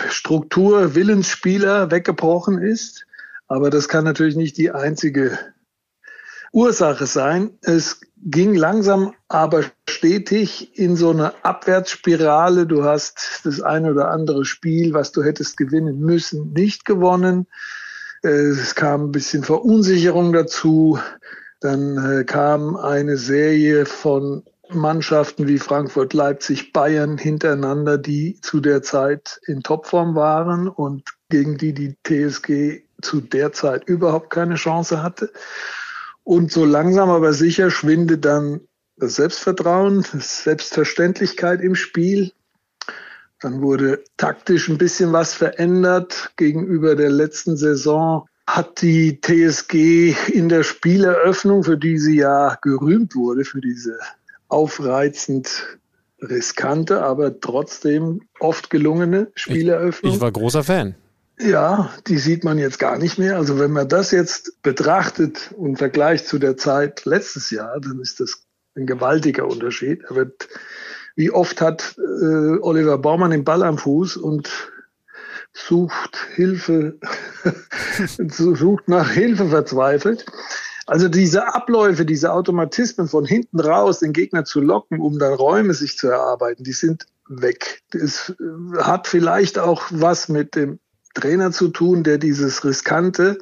Struktur-Willensspieler 0.09 1.91
weggebrochen 1.91 2.57
ist. 2.61 3.05
Aber 3.47 3.69
das 3.69 3.87
kann 3.87 4.03
natürlich 4.03 4.35
nicht 4.35 4.57
die 4.57 4.71
einzige 4.71 5.39
Ursache 6.51 7.05
sein. 7.05 7.57
Es 7.61 8.01
ging 8.23 8.55
langsam, 8.55 9.13
aber 9.27 9.63
stetig 9.89 10.77
in 10.77 10.95
so 10.95 11.11
eine 11.11 11.33
Abwärtsspirale. 11.43 12.65
Du 12.65 12.83
hast 12.83 13.41
das 13.43 13.61
eine 13.61 13.91
oder 13.91 14.09
andere 14.09 14.45
Spiel, 14.45 14.93
was 14.93 15.11
du 15.11 15.23
hättest 15.23 15.57
gewinnen 15.57 15.99
müssen, 15.99 16.53
nicht 16.53 16.85
gewonnen. 16.85 17.47
Äh, 18.23 18.29
es 18.29 18.75
kam 18.75 19.05
ein 19.05 19.11
bisschen 19.11 19.43
Verunsicherung 19.43 20.33
dazu. 20.33 20.99
Dann 21.59 21.97
äh, 21.97 22.23
kam 22.23 22.75
eine 22.75 23.17
Serie 23.17 23.85
von 23.85 24.43
Mannschaften 24.69 25.47
wie 25.47 25.59
Frankfurt, 25.59 26.13
Leipzig, 26.13 26.73
Bayern 26.73 27.17
hintereinander, 27.17 27.97
die 27.97 28.39
zu 28.41 28.59
der 28.59 28.81
Zeit 28.81 29.39
in 29.45 29.61
Topform 29.61 30.15
waren 30.15 30.67
und 30.67 31.03
gegen 31.29 31.57
die 31.57 31.73
die 31.73 31.95
TSG 32.03 32.83
zu 33.01 33.21
der 33.21 33.51
Zeit 33.51 33.87
überhaupt 33.87 34.29
keine 34.29 34.55
Chance 34.55 35.03
hatte. 35.03 35.31
Und 36.25 36.51
so 36.51 36.65
langsam 36.65 37.09
aber 37.11 37.33
sicher 37.33 37.69
schwindet 37.69 38.25
dann 38.25 38.61
das 38.97 39.15
Selbstvertrauen, 39.15 40.03
das 40.11 40.43
Selbstverständlichkeit 40.43 41.61
im 41.61 41.75
Spiel. 41.75 42.31
Dann 43.41 43.61
wurde 43.61 44.03
taktisch 44.17 44.67
ein 44.67 44.79
bisschen 44.79 45.13
was 45.13 45.35
verändert 45.35 46.31
gegenüber 46.35 46.95
der 46.95 47.11
letzten 47.11 47.57
Saison. 47.57 48.25
Hat 48.47 48.81
die 48.81 49.21
TSG 49.21 50.15
in 50.31 50.49
der 50.49 50.63
Spieleröffnung, 50.63 51.63
für 51.63 51.77
die 51.77 51.99
sie 51.99 52.17
ja 52.17 52.57
gerühmt 52.61 53.15
wurde, 53.15 53.45
für 53.45 53.61
diese 53.61 53.99
aufreizend 54.47 55.77
riskante, 56.21 57.03
aber 57.03 57.39
trotzdem 57.39 58.21
oft 58.39 58.71
gelungene 58.71 59.31
Spieleröffnung. 59.35 60.11
Ich, 60.11 60.15
ich 60.15 60.21
war 60.21 60.31
großer 60.31 60.63
Fan. 60.63 60.95
Ja, 61.37 61.93
die 62.07 62.17
sieht 62.17 62.43
man 62.43 62.57
jetzt 62.57 62.79
gar 62.79 62.97
nicht 62.97 63.17
mehr. 63.17 63.35
Also 63.35 63.59
wenn 63.59 63.71
man 63.71 63.89
das 63.89 64.11
jetzt 64.11 64.61
betrachtet 64.61 65.53
und 65.57 65.77
vergleicht 65.77 66.27
zu 66.27 66.39
der 66.39 66.55
Zeit 66.55 67.03
letztes 67.05 67.49
Jahr, 67.51 67.79
dann 67.81 67.99
ist 67.99 68.19
das 68.19 68.43
ein 68.75 68.85
gewaltiger 68.85 69.45
Unterschied. 69.47 70.03
Er 70.09 70.15
wird, 70.15 70.47
wie 71.15 71.31
oft 71.31 71.59
hat 71.59 71.97
äh, 71.97 72.57
Oliver 72.61 72.97
Baumann 72.97 73.31
den 73.31 73.43
Ball 73.43 73.63
am 73.63 73.77
Fuß 73.77 74.15
und 74.17 74.49
sucht 75.53 76.17
Hilfe, 76.35 76.99
sucht 78.27 78.87
nach 78.87 79.09
Hilfe 79.11 79.49
verzweifelt. 79.49 80.25
Also 80.87 81.09
diese 81.09 81.53
Abläufe, 81.53 82.05
diese 82.05 82.31
Automatismen 82.31 83.07
von 83.07 83.25
hinten 83.25 83.59
raus, 83.59 83.99
den 83.99 84.13
Gegner 84.13 84.45
zu 84.45 84.61
locken, 84.61 85.01
um 85.01 85.17
dann 85.17 85.33
Räume 85.33 85.73
sich 85.73 85.97
zu 85.97 86.07
erarbeiten, 86.07 86.63
die 86.63 86.73
sind 86.73 87.07
weg. 87.27 87.81
Es 87.91 88.35
hat 88.77 89.07
vielleicht 89.07 89.57
auch 89.57 89.83
was 89.89 90.29
mit 90.29 90.55
dem 90.55 90.79
Trainer 91.15 91.51
zu 91.51 91.69
tun, 91.69 92.03
der 92.03 92.19
dieses 92.19 92.63
riskante 92.63 93.39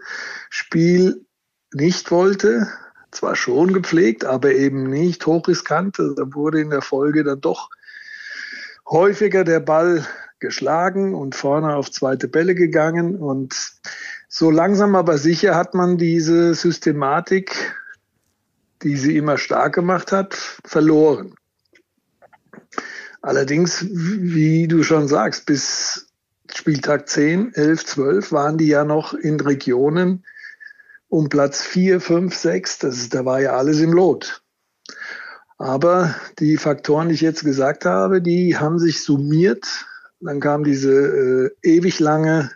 Spiel 0.50 1.26
nicht 1.74 2.12
wollte. 2.12 2.70
Zwar 3.12 3.36
schon 3.36 3.74
gepflegt, 3.74 4.26
aber 4.26 4.54
eben 4.54 4.90
nicht 4.90 5.26
hochriskant. 5.26 6.00
Da 6.00 6.34
wurde 6.34 6.62
in 6.62 6.70
der 6.70 6.82
Folge 6.82 7.24
dann 7.24 7.42
doch 7.42 7.70
häufiger 8.90 9.44
der 9.44 9.60
Ball 9.60 10.06
geschlagen 10.40 11.14
und 11.14 11.36
vorne 11.36 11.76
auf 11.76 11.92
zweite 11.92 12.28
Bälle 12.28 12.56
gegangen. 12.56 13.16
Und 13.16 13.56
so 14.30 14.50
langsam 14.50 14.96
aber 14.96 15.18
sicher 15.18 15.56
hat 15.56 15.74
man 15.74 15.98
diese 15.98 16.56
Systematik, 16.56 17.76
die 18.82 18.98
sie 18.98 19.18
immer 19.18 19.38
stark 19.38 19.76
gemacht 19.76 20.12
hat, 20.12 20.34
verloren. 20.66 21.36
Allerdings, 23.22 23.86
wie 23.90 24.68
du 24.68 24.84
schon 24.84 25.08
sagst, 25.08 25.46
bis 25.46 26.08
Spieltag 26.56 27.10
10, 27.10 27.54
11, 27.54 27.86
12 27.86 28.32
waren 28.32 28.58
die 28.58 28.68
ja 28.68 28.84
noch 28.84 29.14
in 29.14 29.40
Regionen 29.40 30.24
um 31.10 31.30
Platz 31.30 31.62
4, 31.62 32.02
5, 32.02 32.34
6. 32.34 32.80
Das 32.80 32.98
ist, 32.98 33.14
da 33.14 33.26
war 33.26 33.40
ja 33.42 33.56
alles 33.56 33.80
im 33.80 33.94
Lot. 33.94 34.42
Aber 35.58 36.16
die 36.40 36.58
Faktoren, 36.58 37.10
die 37.10 37.16
ich 37.16 37.22
jetzt 37.22 37.44
gesagt 37.44 37.86
habe, 37.86 38.22
die 38.22 38.58
haben 38.58 38.80
sich 38.80 39.04
summiert. 39.04 39.86
Dann 40.20 40.40
kam 40.40 40.64
diese 40.64 40.92
äh, 40.92 41.52
ewig 41.62 42.00
lange 42.00 42.52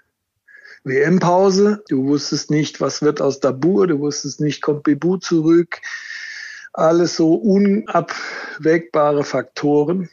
WM-Pause. 0.83 1.83
Du 1.89 2.05
wusstest 2.05 2.49
nicht, 2.49 2.81
was 2.81 3.01
wird 3.01 3.21
aus 3.21 3.39
Dabur. 3.39 3.87
Du 3.87 3.99
wusstest 3.99 4.41
nicht, 4.41 4.61
kommt 4.61 4.83
Bebu 4.83 5.17
zurück. 5.17 5.79
Alles 6.73 7.15
so 7.15 7.35
unabwägbare 7.35 9.23
Faktoren. 9.23 10.09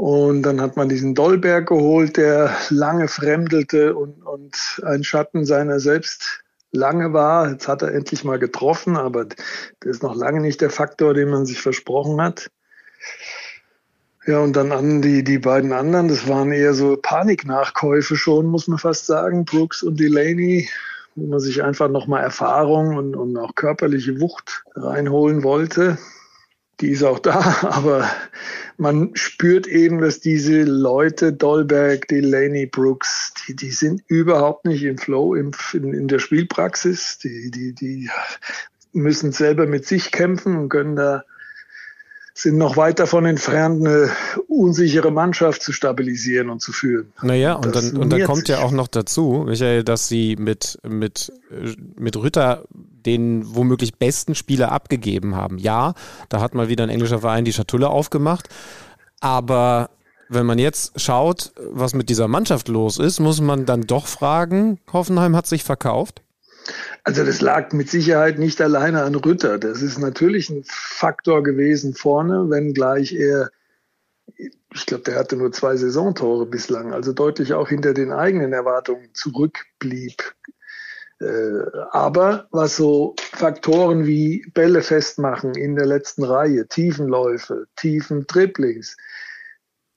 Und 0.00 0.44
dann 0.44 0.62
hat 0.62 0.78
man 0.78 0.88
diesen 0.88 1.14
Dollberg 1.14 1.68
geholt, 1.68 2.16
der 2.16 2.56
lange 2.70 3.06
fremdelte 3.06 3.94
und, 3.94 4.22
und 4.22 4.80
ein 4.82 5.04
Schatten 5.04 5.44
seiner 5.44 5.78
selbst 5.78 6.42
lange 6.72 7.12
war. 7.12 7.50
Jetzt 7.50 7.68
hat 7.68 7.82
er 7.82 7.92
endlich 7.92 8.24
mal 8.24 8.38
getroffen, 8.38 8.96
aber 8.96 9.26
das 9.26 9.36
ist 9.96 10.02
noch 10.02 10.16
lange 10.16 10.40
nicht 10.40 10.62
der 10.62 10.70
Faktor, 10.70 11.12
den 11.12 11.28
man 11.28 11.44
sich 11.44 11.60
versprochen 11.60 12.18
hat. 12.18 12.50
Ja, 14.26 14.38
und 14.38 14.56
dann 14.56 14.72
an 14.72 15.02
die, 15.02 15.22
die 15.22 15.38
beiden 15.38 15.74
anderen, 15.74 16.08
das 16.08 16.26
waren 16.26 16.50
eher 16.50 16.72
so 16.72 16.96
Paniknachkäufe 16.96 18.16
schon, 18.16 18.46
muss 18.46 18.68
man 18.68 18.78
fast 18.78 19.04
sagen, 19.04 19.44
Brooks 19.44 19.82
und 19.82 20.00
Delaney, 20.00 20.66
wo 21.14 21.26
man 21.26 21.40
sich 21.40 21.62
einfach 21.62 21.90
nochmal 21.90 22.22
Erfahrung 22.22 22.96
und, 22.96 23.14
und 23.14 23.36
auch 23.36 23.54
körperliche 23.54 24.18
Wucht 24.18 24.64
reinholen 24.76 25.42
wollte 25.42 25.98
die 26.80 26.90
ist 26.90 27.02
auch 27.02 27.18
da, 27.18 27.58
aber 27.62 28.08
man 28.76 29.10
spürt 29.14 29.66
eben, 29.66 30.00
dass 30.00 30.20
diese 30.20 30.62
Leute, 30.62 31.32
Dolberg, 31.32 32.08
Delaney, 32.08 32.66
Brooks, 32.66 33.34
die, 33.46 33.54
die 33.54 33.70
sind 33.70 34.02
überhaupt 34.06 34.64
nicht 34.64 34.82
im 34.84 34.98
Flow, 34.98 35.34
im, 35.34 35.52
in, 35.72 35.92
in 35.92 36.08
der 36.08 36.18
Spielpraxis. 36.18 37.18
Die, 37.18 37.50
die, 37.50 37.74
die 37.74 38.10
müssen 38.92 39.32
selber 39.32 39.66
mit 39.66 39.86
sich 39.86 40.10
kämpfen 40.10 40.56
und 40.56 40.68
können 40.68 40.96
da 40.96 41.24
sind 42.32 42.56
noch 42.56 42.76
weit 42.76 42.98
davon 42.98 43.26
entfernt, 43.26 43.86
eine 43.86 44.10
unsichere 44.48 45.10
Mannschaft 45.10 45.62
zu 45.62 45.72
stabilisieren 45.72 46.48
und 46.48 46.60
zu 46.60 46.72
führen. 46.72 47.12
Naja, 47.22 47.54
und 47.54 47.74
dann, 47.74 47.96
und 47.96 48.10
dann 48.10 48.24
kommt 48.24 48.48
ja 48.48 48.60
auch 48.60 48.70
noch 48.70 48.88
dazu, 48.88 49.44
Michael, 49.46 49.84
dass 49.84 50.08
sie 50.08 50.36
mit, 50.36 50.78
mit, 50.88 51.32
mit 51.98 52.16
Rütter 52.16 52.64
den 53.06 53.54
womöglich 53.54 53.94
besten 53.96 54.34
Spieler 54.34 54.72
abgegeben 54.72 55.36
haben. 55.36 55.58
Ja, 55.58 55.94
da 56.28 56.40
hat 56.40 56.54
mal 56.54 56.68
wieder 56.68 56.84
ein 56.84 56.90
englischer 56.90 57.20
Verein 57.20 57.44
die 57.44 57.52
Schatulle 57.52 57.88
aufgemacht, 57.90 58.48
aber 59.20 59.90
wenn 60.28 60.46
man 60.46 60.58
jetzt 60.58 61.00
schaut, 61.00 61.52
was 61.56 61.92
mit 61.92 62.08
dieser 62.08 62.28
Mannschaft 62.28 62.68
los 62.68 62.98
ist, 62.98 63.18
muss 63.18 63.40
man 63.40 63.66
dann 63.66 63.82
doch 63.82 64.06
fragen, 64.06 64.78
Hoffenheim 64.92 65.34
hat 65.34 65.46
sich 65.46 65.64
verkauft? 65.64 66.22
Also 67.02 67.24
das 67.24 67.40
lag 67.40 67.72
mit 67.72 67.90
Sicherheit 67.90 68.38
nicht 68.38 68.60
alleine 68.60 69.02
an 69.02 69.14
Rütter. 69.14 69.58
Das 69.58 69.82
ist 69.82 69.98
natürlich 69.98 70.50
ein 70.50 70.62
Faktor 70.66 71.42
gewesen 71.42 71.94
vorne, 71.94 72.48
wenngleich 72.48 73.12
er 73.12 73.50
ich 74.72 74.86
glaube, 74.86 75.02
der 75.02 75.16
hatte 75.16 75.36
nur 75.36 75.52
zwei 75.52 75.76
Saisontore 75.76 76.46
bislang, 76.46 76.92
also 76.92 77.12
deutlich 77.12 77.54
auch 77.54 77.68
hinter 77.68 77.92
den 77.92 78.12
eigenen 78.12 78.52
Erwartungen 78.52 79.08
zurückblieb. 79.14 80.34
Äh, 81.20 81.66
aber 81.90 82.46
was 82.50 82.76
so 82.76 83.14
Faktoren 83.32 84.06
wie 84.06 84.46
Bälle 84.54 84.82
festmachen 84.82 85.54
in 85.54 85.76
der 85.76 85.86
letzten 85.86 86.24
Reihe, 86.24 86.66
Tiefenläufe, 86.66 87.66
tiefen 87.76 88.26
Dribblings, 88.26 88.96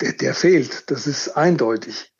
der, 0.01 0.13
der 0.13 0.33
fehlt. 0.33 0.91
Das 0.91 1.07
ist 1.07 1.29
eindeutig 1.37 2.13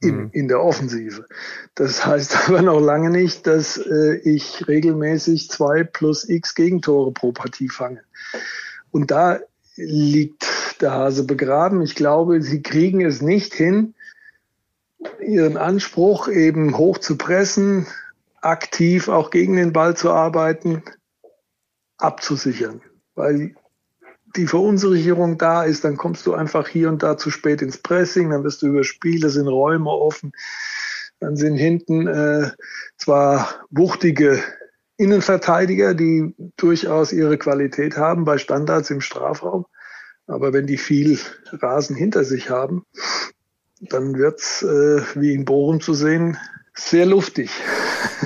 in, 0.00 0.16
mhm. 0.16 0.30
in 0.32 0.48
der 0.48 0.60
Offensive. 0.62 1.26
Das 1.74 2.04
heißt 2.04 2.36
aber 2.48 2.60
noch 2.60 2.80
lange 2.80 3.10
nicht, 3.10 3.46
dass 3.46 3.78
äh, 3.78 4.16
ich 4.16 4.68
regelmäßig 4.68 5.48
zwei 5.48 5.84
plus 5.84 6.28
x 6.28 6.54
Gegentore 6.54 7.12
pro 7.12 7.32
Partie 7.32 7.70
fange. 7.70 8.02
Und 8.90 9.10
da 9.10 9.40
liegt 9.76 10.46
der 10.82 10.92
Hase 10.92 11.24
begraben. 11.24 11.80
Ich 11.80 11.94
glaube, 11.94 12.42
sie 12.42 12.60
kriegen 12.60 13.00
es 13.00 13.22
nicht 13.22 13.54
hin, 13.54 13.94
ihren 15.20 15.56
Anspruch 15.56 16.28
eben 16.28 16.76
hoch 16.76 16.98
zu 16.98 17.16
pressen, 17.16 17.86
aktiv 18.42 19.08
auch 19.08 19.30
gegen 19.30 19.56
den 19.56 19.72
Ball 19.72 19.96
zu 19.96 20.10
arbeiten, 20.10 20.82
abzusichern. 21.96 22.82
Weil 23.14 23.54
die 24.36 24.46
Verunsicherung 24.46 25.38
da 25.38 25.64
ist, 25.64 25.84
dann 25.84 25.96
kommst 25.96 26.26
du 26.26 26.34
einfach 26.34 26.68
hier 26.68 26.88
und 26.88 27.02
da 27.02 27.16
zu 27.16 27.30
spät 27.30 27.62
ins 27.62 27.78
Pressing, 27.78 28.30
dann 28.30 28.44
wirst 28.44 28.62
du 28.62 28.66
überspielt, 28.66 29.24
da 29.24 29.28
sind 29.28 29.48
Räume 29.48 29.90
offen, 29.90 30.32
dann 31.20 31.36
sind 31.36 31.56
hinten 31.56 32.06
äh, 32.06 32.50
zwar 32.96 33.66
wuchtige 33.70 34.42
Innenverteidiger, 34.96 35.94
die 35.94 36.34
durchaus 36.56 37.12
ihre 37.12 37.38
Qualität 37.38 37.96
haben 37.96 38.24
bei 38.24 38.38
Standards 38.38 38.90
im 38.90 39.00
Strafraum, 39.00 39.66
aber 40.26 40.52
wenn 40.52 40.66
die 40.66 40.78
viel 40.78 41.18
Rasen 41.50 41.96
hinter 41.96 42.24
sich 42.24 42.50
haben, 42.50 42.84
dann 43.80 44.16
wird's 44.16 44.62
äh, 44.62 45.02
wie 45.14 45.34
in 45.34 45.44
Bochum 45.44 45.80
zu 45.80 45.92
sehen, 45.92 46.38
sehr 46.74 47.04
luftig. 47.04 47.50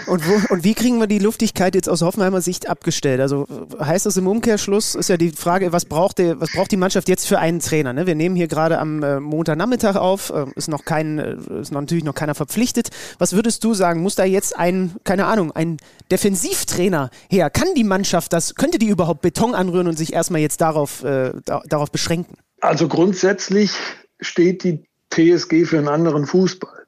Und, 0.07 0.29
wo, 0.29 0.55
und 0.55 0.63
wie 0.63 0.75
kriegen 0.75 0.99
wir 1.01 1.09
die 1.09 1.19
Luftigkeit 1.19 1.75
jetzt 1.75 1.89
aus 1.89 2.03
Hoffenheimer 2.03 2.41
Sicht 2.41 2.69
abgestellt? 2.69 3.21
Also 3.21 3.47
heißt 3.81 4.07
das 4.07 4.17
im 4.17 4.29
Umkehrschluss, 4.29 4.95
ist 4.95 5.09
ja 5.09 5.17
die 5.17 5.31
Frage, 5.31 5.73
was 5.73 5.85
braucht, 5.85 6.19
der, 6.19 6.41
was 6.41 6.53
braucht 6.53 6.71
die 6.71 6.77
Mannschaft 6.77 7.09
jetzt 7.09 7.27
für 7.27 7.41
einen 7.41 7.59
Trainer? 7.59 7.93
Ne? 7.93 8.07
Wir 8.07 8.15
nehmen 8.15 8.37
hier 8.37 8.47
gerade 8.47 8.79
am 8.79 9.03
äh, 9.03 9.19
Montagnachmittag 9.19 9.97
auf, 9.97 10.31
äh, 10.31 10.47
ist, 10.55 10.69
noch 10.69 10.85
kein, 10.85 11.19
äh, 11.19 11.37
ist 11.61 11.73
noch 11.73 11.81
natürlich 11.81 12.05
noch 12.05 12.15
keiner 12.15 12.37
verpflichtet. 12.37 12.91
Was 13.19 13.33
würdest 13.33 13.65
du 13.65 13.75
sagen, 13.75 14.01
muss 14.01 14.15
da 14.15 14.25
jetzt 14.25 14.57
ein, 14.57 14.95
keine 15.03 15.27
Ahnung, 15.27 15.51
ein 15.53 15.79
Defensivtrainer 16.13 17.11
her? 17.29 17.51
Kann 17.51 17.69
die 17.75 17.85
Mannschaft 17.85 18.33
das, 18.33 18.55
könnte 18.55 18.79
die 18.79 18.89
überhaupt 18.89 19.23
Beton 19.23 19.55
anrühren 19.57 19.89
und 19.89 19.99
sich 19.99 20.13
erstmal 20.13 20.41
jetzt 20.41 20.61
darauf, 20.61 21.03
äh, 21.03 21.33
da, 21.45 21.63
darauf 21.67 21.91
beschränken? 21.91 22.37
Also 22.61 22.87
grundsätzlich 22.87 23.73
steht 24.21 24.63
die 24.63 24.85
TSG 25.11 25.65
für 25.65 25.79
einen 25.79 25.89
anderen 25.89 26.27
Fußball. 26.27 26.86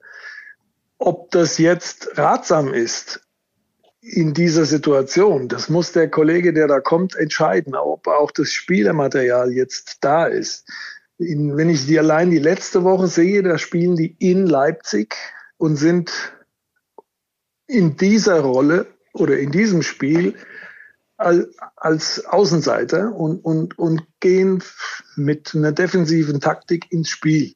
Ob 0.98 1.30
das 1.30 1.58
jetzt 1.58 2.18
ratsam 2.18 2.74
ist 2.74 3.20
in 4.00 4.34
dieser 4.34 4.64
Situation, 4.64 5.48
das 5.48 5.68
muss 5.68 5.92
der 5.92 6.10
Kollege, 6.10 6.52
der 6.52 6.66
da 6.66 6.80
kommt, 6.80 7.14
entscheiden, 7.16 7.74
ob 7.74 8.06
auch 8.06 8.30
das 8.30 8.52
Spielermaterial 8.52 9.52
jetzt 9.52 9.98
da 10.02 10.26
ist. 10.26 10.68
In, 11.18 11.56
wenn 11.56 11.68
ich 11.68 11.86
die 11.86 11.98
allein 11.98 12.30
die 12.30 12.38
letzte 12.38 12.84
Woche 12.84 13.08
sehe, 13.08 13.42
da 13.42 13.58
spielen 13.58 13.96
die 13.96 14.16
in 14.18 14.46
Leipzig 14.46 15.16
und 15.56 15.76
sind 15.76 16.12
in 17.66 17.96
dieser 17.96 18.40
Rolle 18.40 18.86
oder 19.12 19.38
in 19.38 19.50
diesem 19.50 19.82
Spiel 19.82 20.34
als 21.18 22.24
Außenseiter 22.24 23.12
und, 23.12 23.44
und, 23.44 23.76
und 23.78 24.06
gehen 24.20 24.62
mit 25.16 25.54
einer 25.54 25.72
defensiven 25.72 26.40
Taktik 26.40 26.90
ins 26.92 27.08
Spiel. 27.08 27.54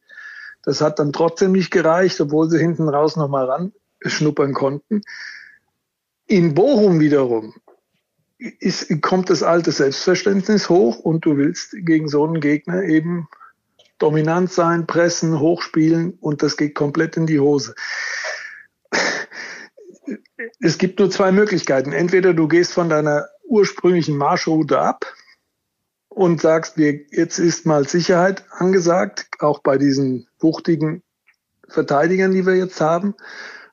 Das 0.62 0.80
hat 0.80 0.98
dann 0.98 1.12
trotzdem 1.12 1.52
nicht 1.52 1.70
gereicht, 1.70 2.20
obwohl 2.20 2.48
sie 2.48 2.58
hinten 2.58 2.88
raus 2.88 3.16
nochmal 3.16 3.46
ran 3.46 3.72
schnuppern 4.04 4.52
konnten. 4.52 5.02
In 6.26 6.54
Bochum 6.54 7.00
wiederum 7.00 7.54
ist, 8.38 9.00
kommt 9.02 9.30
das 9.30 9.42
alte 9.42 9.70
Selbstverständnis 9.70 10.68
hoch 10.68 10.98
und 10.98 11.24
du 11.24 11.36
willst 11.36 11.72
gegen 11.72 12.08
so 12.08 12.24
einen 12.24 12.40
Gegner 12.40 12.82
eben 12.82 13.28
dominant 13.98 14.50
sein, 14.50 14.86
pressen, 14.86 15.38
hochspielen 15.38 16.14
und 16.20 16.42
das 16.42 16.56
geht 16.56 16.74
komplett 16.74 17.16
in 17.16 17.26
die 17.26 17.38
Hose. 17.38 17.74
Es 20.60 20.78
gibt 20.78 20.98
nur 20.98 21.10
zwei 21.10 21.30
Möglichkeiten. 21.30 21.92
Entweder 21.92 22.34
du 22.34 22.48
gehst 22.48 22.72
von 22.72 22.88
deiner 22.88 23.28
ursprünglichen 23.44 24.16
Marschroute 24.16 24.80
ab 24.80 25.06
und 26.08 26.40
sagst, 26.40 26.78
jetzt 26.78 27.38
ist 27.38 27.64
mal 27.64 27.86
Sicherheit 27.88 28.44
angesagt, 28.50 29.28
auch 29.38 29.60
bei 29.60 29.78
diesen 29.78 30.26
wuchtigen 30.42 31.02
Verteidigern, 31.68 32.32
die 32.32 32.46
wir 32.46 32.56
jetzt 32.56 32.80
haben. 32.80 33.14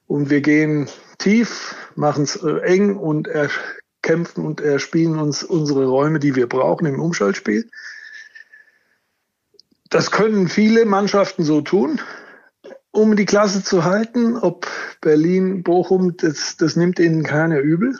Und 0.07 0.29
wir 0.29 0.41
gehen 0.41 0.87
tief, 1.17 1.75
machen 1.95 2.23
es 2.23 2.35
äh, 2.37 2.59
eng 2.61 2.97
und 2.97 3.27
erkämpfen 3.27 4.45
und 4.45 4.61
erspielen 4.61 5.19
uns 5.19 5.43
unsere 5.43 5.85
Räume, 5.85 6.19
die 6.19 6.35
wir 6.35 6.47
brauchen 6.47 6.85
im 6.87 6.99
Umschaltspiel. 6.99 7.69
Das 9.89 10.11
können 10.11 10.47
viele 10.47 10.85
Mannschaften 10.85 11.43
so 11.43 11.61
tun, 11.61 11.99
um 12.91 13.15
die 13.15 13.25
Klasse 13.25 13.63
zu 13.63 13.83
halten. 13.83 14.37
Ob 14.37 14.67
Berlin, 15.01 15.63
Bochum, 15.63 16.15
das, 16.17 16.57
das 16.57 16.75
nimmt 16.75 16.99
ihnen 16.99 17.23
keiner 17.23 17.59
übel 17.59 17.99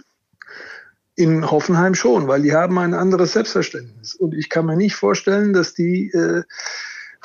in 1.15 1.51
Hoffenheim 1.51 1.95
schon, 1.95 2.29
weil 2.29 2.43
die 2.43 2.53
haben 2.53 2.77
ein 2.77 2.93
anderes 2.93 3.33
Selbstverständnis. 3.33 4.15
Und 4.15 4.33
ich 4.33 4.49
kann 4.49 4.65
mir 4.65 4.77
nicht 4.77 4.95
vorstellen, 4.95 5.51
dass 5.51 5.73
die 5.73 6.09
äh, 6.11 6.43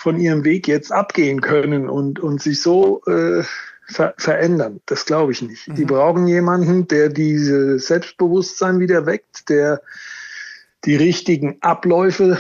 von 0.05 0.21
ihrem 0.21 0.45
Weg 0.45 0.69
jetzt 0.69 0.93
abgehen 0.93 1.41
können 1.41 1.89
und, 1.89 2.21
und 2.21 2.43
sich 2.43 2.61
so 2.61 3.03
äh, 3.07 3.43
ver 3.87 4.13
verändern. 4.19 4.83
Das 4.85 5.07
glaube 5.07 5.33
ich 5.33 5.41
nicht. 5.41 5.67
Mhm. 5.67 5.77
Die 5.77 5.87
brauchen 5.87 6.27
jemanden, 6.27 6.87
der 6.89 7.09
diese 7.09 7.79
Selbstbewusstsein 7.79 8.81
wieder 8.81 9.07
weckt, 9.07 9.49
der 9.49 9.81
die 10.85 10.95
richtigen 10.95 11.57
Abläufe 11.63 12.39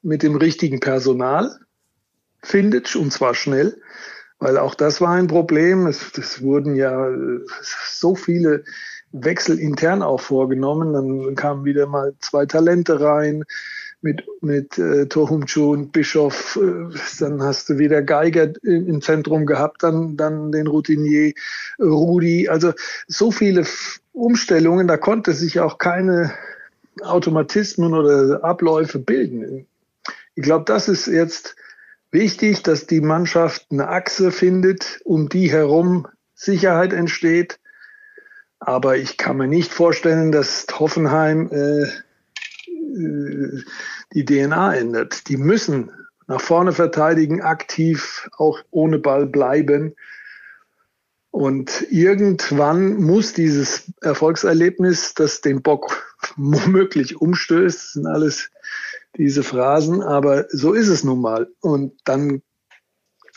mit 0.00 0.22
dem 0.22 0.36
richtigen 0.36 0.80
Personal 0.80 1.58
findet, 2.42 2.96
und 2.96 3.12
zwar 3.12 3.34
schnell, 3.34 3.76
weil 4.38 4.56
auch 4.56 4.74
das 4.74 5.02
war 5.02 5.10
ein 5.10 5.26
Problem. 5.26 5.86
Es, 5.86 6.16
es 6.16 6.40
wurden 6.40 6.74
ja 6.74 7.10
so 7.84 8.14
viele 8.14 8.64
Wechsel 9.12 9.58
intern 9.58 10.02
auch 10.02 10.22
vorgenommen. 10.22 10.94
Dann 10.94 11.34
kamen 11.34 11.66
wieder 11.66 11.86
mal 11.86 12.14
zwei 12.20 12.46
Talente 12.46 12.98
rein 12.98 13.44
mit, 14.00 14.24
mit 14.40 14.78
äh, 14.78 15.06
Tohumchu 15.06 15.72
und 15.72 15.92
Bischof. 15.92 16.58
Äh, 16.60 16.96
dann 17.20 17.42
hast 17.42 17.68
du 17.68 17.78
wieder 17.78 18.02
Geiger 18.02 18.52
im 18.62 19.02
Zentrum 19.02 19.46
gehabt, 19.46 19.82
dann, 19.82 20.16
dann 20.16 20.52
den 20.52 20.66
Routinier 20.66 21.28
äh, 21.28 21.82
Rudi. 21.82 22.48
Also 22.48 22.72
so 23.06 23.30
viele 23.30 23.66
Umstellungen, 24.12 24.86
da 24.88 24.96
konnte 24.96 25.32
sich 25.32 25.60
auch 25.60 25.78
keine 25.78 26.32
Automatismen 27.02 27.94
oder 27.94 28.42
Abläufe 28.44 28.98
bilden. 28.98 29.66
Ich 30.34 30.42
glaube, 30.42 30.64
das 30.64 30.88
ist 30.88 31.06
jetzt 31.06 31.56
wichtig, 32.10 32.62
dass 32.62 32.86
die 32.86 33.00
Mannschaft 33.00 33.66
eine 33.70 33.88
Achse 33.88 34.32
findet, 34.32 35.00
um 35.04 35.28
die 35.28 35.50
herum 35.50 36.06
Sicherheit 36.34 36.92
entsteht 36.92 37.58
aber 38.60 38.96
ich 38.96 39.16
kann 39.16 39.36
mir 39.36 39.46
nicht 39.46 39.72
vorstellen, 39.72 40.32
dass 40.32 40.66
Hoffenheim 40.72 41.48
äh, 41.52 41.86
die 44.12 44.24
DNA 44.24 44.74
ändert. 44.74 45.28
Die 45.28 45.36
müssen 45.36 45.90
nach 46.26 46.40
vorne 46.40 46.72
verteidigen, 46.72 47.40
aktiv, 47.40 48.28
auch 48.36 48.60
ohne 48.70 48.98
Ball 48.98 49.26
bleiben. 49.26 49.94
Und 51.30 51.86
irgendwann 51.90 52.96
muss 52.96 53.32
dieses 53.32 53.92
Erfolgserlebnis, 54.00 55.14
das 55.14 55.40
den 55.40 55.62
Bock 55.62 56.16
womöglich 56.36 57.20
umstößt, 57.20 57.94
sind 57.94 58.06
alles 58.06 58.50
diese 59.16 59.42
Phrasen, 59.42 60.02
aber 60.02 60.46
so 60.50 60.74
ist 60.74 60.88
es 60.88 61.04
nun 61.04 61.20
mal. 61.20 61.48
Und 61.60 61.98
dann 62.04 62.42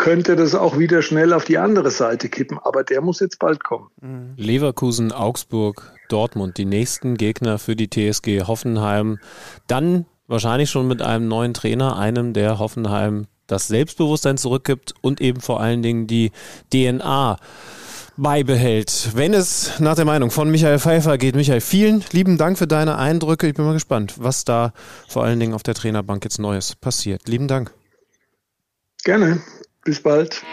könnte 0.01 0.35
das 0.35 0.55
auch 0.55 0.79
wieder 0.79 1.03
schnell 1.03 1.31
auf 1.31 1.45
die 1.45 1.59
andere 1.59 1.91
Seite 1.91 2.27
kippen. 2.27 2.57
Aber 2.57 2.83
der 2.83 3.01
muss 3.01 3.19
jetzt 3.19 3.37
bald 3.37 3.63
kommen. 3.63 3.89
Mhm. 4.01 4.33
Leverkusen, 4.35 5.11
Augsburg, 5.11 5.93
Dortmund, 6.09 6.57
die 6.57 6.65
nächsten 6.65 7.15
Gegner 7.15 7.59
für 7.59 7.75
die 7.75 7.87
TSG 7.87 8.47
Hoffenheim. 8.47 9.19
Dann 9.67 10.07
wahrscheinlich 10.27 10.71
schon 10.71 10.87
mit 10.87 11.03
einem 11.03 11.27
neuen 11.27 11.53
Trainer, 11.53 11.97
einem, 11.97 12.33
der 12.33 12.57
Hoffenheim 12.57 13.27
das 13.45 13.67
Selbstbewusstsein 13.67 14.37
zurückgibt 14.37 14.95
und 15.01 15.21
eben 15.21 15.39
vor 15.39 15.61
allen 15.61 15.83
Dingen 15.83 16.07
die 16.07 16.31
DNA 16.73 17.37
beibehält. 18.17 19.11
Wenn 19.13 19.35
es 19.35 19.79
nach 19.79 19.95
der 19.95 20.05
Meinung 20.05 20.31
von 20.31 20.49
Michael 20.49 20.79
Pfeiffer 20.79 21.19
geht, 21.19 21.35
Michael, 21.35 21.61
vielen 21.61 22.03
lieben 22.11 22.39
Dank 22.39 22.57
für 22.57 22.67
deine 22.67 22.97
Eindrücke. 22.97 23.47
Ich 23.47 23.53
bin 23.53 23.65
mal 23.65 23.73
gespannt, 23.73 24.15
was 24.17 24.45
da 24.45 24.73
vor 25.07 25.23
allen 25.23 25.39
Dingen 25.39 25.53
auf 25.53 25.63
der 25.63 25.75
Trainerbank 25.75 26.23
jetzt 26.23 26.39
Neues 26.39 26.75
passiert. 26.75 27.27
Lieben 27.27 27.47
Dank. 27.47 27.71
Gerne. 29.03 29.41
Bis 29.83 30.01
bald. 30.01 30.43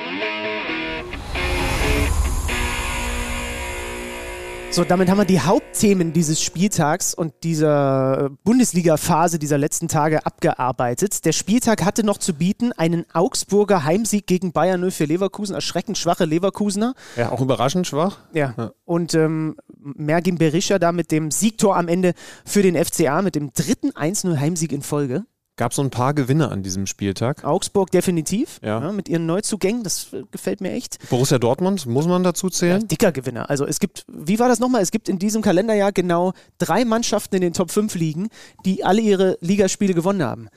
So, 4.71 4.85
damit 4.85 5.11
haben 5.11 5.19
wir 5.19 5.25
die 5.27 5.41
Hauptthemen 5.41 6.13
dieses 6.13 6.41
Spieltags 6.41 7.13
und 7.13 7.35
dieser 7.43 8.31
Bundesliga-Phase 8.45 9.39
dieser 9.39 9.59
letzten 9.59 9.89
Tage 9.89 10.25
abgearbeitet. 10.25 11.25
Der 11.27 11.33
Spieltag 11.33 11.85
hatte 11.85 12.05
noch 12.05 12.19
zu 12.19 12.33
bieten 12.33 12.73
einen 12.73 13.05
Augsburger 13.13 13.85
Heimsieg 13.85 14.27
gegen 14.27 14.53
Bayern 14.53 14.89
04 14.91 15.07
Leverkusen, 15.07 15.55
erschreckend 15.55 15.99
schwache 15.99 16.25
Leverkusener. 16.25 16.95
Ja, 17.17 17.31
auch 17.31 17.41
überraschend 17.41 17.87
schwach. 17.87 18.19
Ja. 18.33 18.55
ja. 18.57 18.73
Und 18.85 19.15
ähm, 19.15 19.57
Mergin 19.79 20.39
Berisha 20.39 20.79
da 20.79 20.93
mit 20.93 21.11
dem 21.11 21.31
Siegtor 21.31 21.77
am 21.77 21.89
Ende 21.89 22.15
für 22.47 22.63
den 22.63 22.83
FCA, 22.83 23.21
mit 23.21 23.35
dem 23.35 23.53
dritten 23.53 23.91
1-0 23.91 24.39
Heimsieg 24.39 24.73
in 24.73 24.83
Folge 24.83 25.25
gab 25.59 25.75
so 25.75 25.83
ein 25.83 25.91
paar 25.91 26.15
Gewinne 26.15 26.51
an 26.51 26.63
diesem 26.63 26.87
Spieltag. 26.87 27.45
Augsburg 27.45 27.91
definitiv, 27.91 28.59
ja. 28.63 28.81
ja. 28.81 28.93
mit 28.93 29.09
ihren 29.11 29.27
Neuzugängen, 29.27 29.83
das 29.83 30.13
äh, 30.15 30.23
gefällt 30.31 30.63
mir 30.63 30.73
echt. 30.73 30.99
Borussia 31.11 31.39
Dortmund, 31.39 31.85
muss 31.85 32.07
man 32.07 32.23
dazu 32.23 32.49
zählen? 32.49 32.81
Ja, 32.81 32.87
dicker 32.87 33.13
Gewinner. 33.13 33.51
Also 33.51 33.67
es 33.67 33.81
gibt, 33.81 34.07
wie 34.09 34.39
war 34.39 34.49
das 34.49 34.61
nochmal? 34.61 34.81
Es 34.81 34.91
gibt 34.91 35.11
in 35.11 35.19
diesem 35.19 35.43
Kalenderjahr 35.43 35.93
genau 35.93 36.33
drei 36.57 36.87
Mannschaften 36.87 37.35
in 37.35 37.43
den 37.43 37.53
Top 37.53 37.71
5 37.71 37.95
Ligen, 37.97 38.29
die 38.65 38.85
alle 38.85 39.03
ihre 39.03 39.37
Ligaspiele 39.41 39.93
gewonnen 39.93 40.23
haben. 40.23 40.49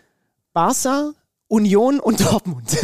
Barca, 0.54 1.12
Union 1.52 2.00
und 2.00 2.22
Dortmund. 2.22 2.66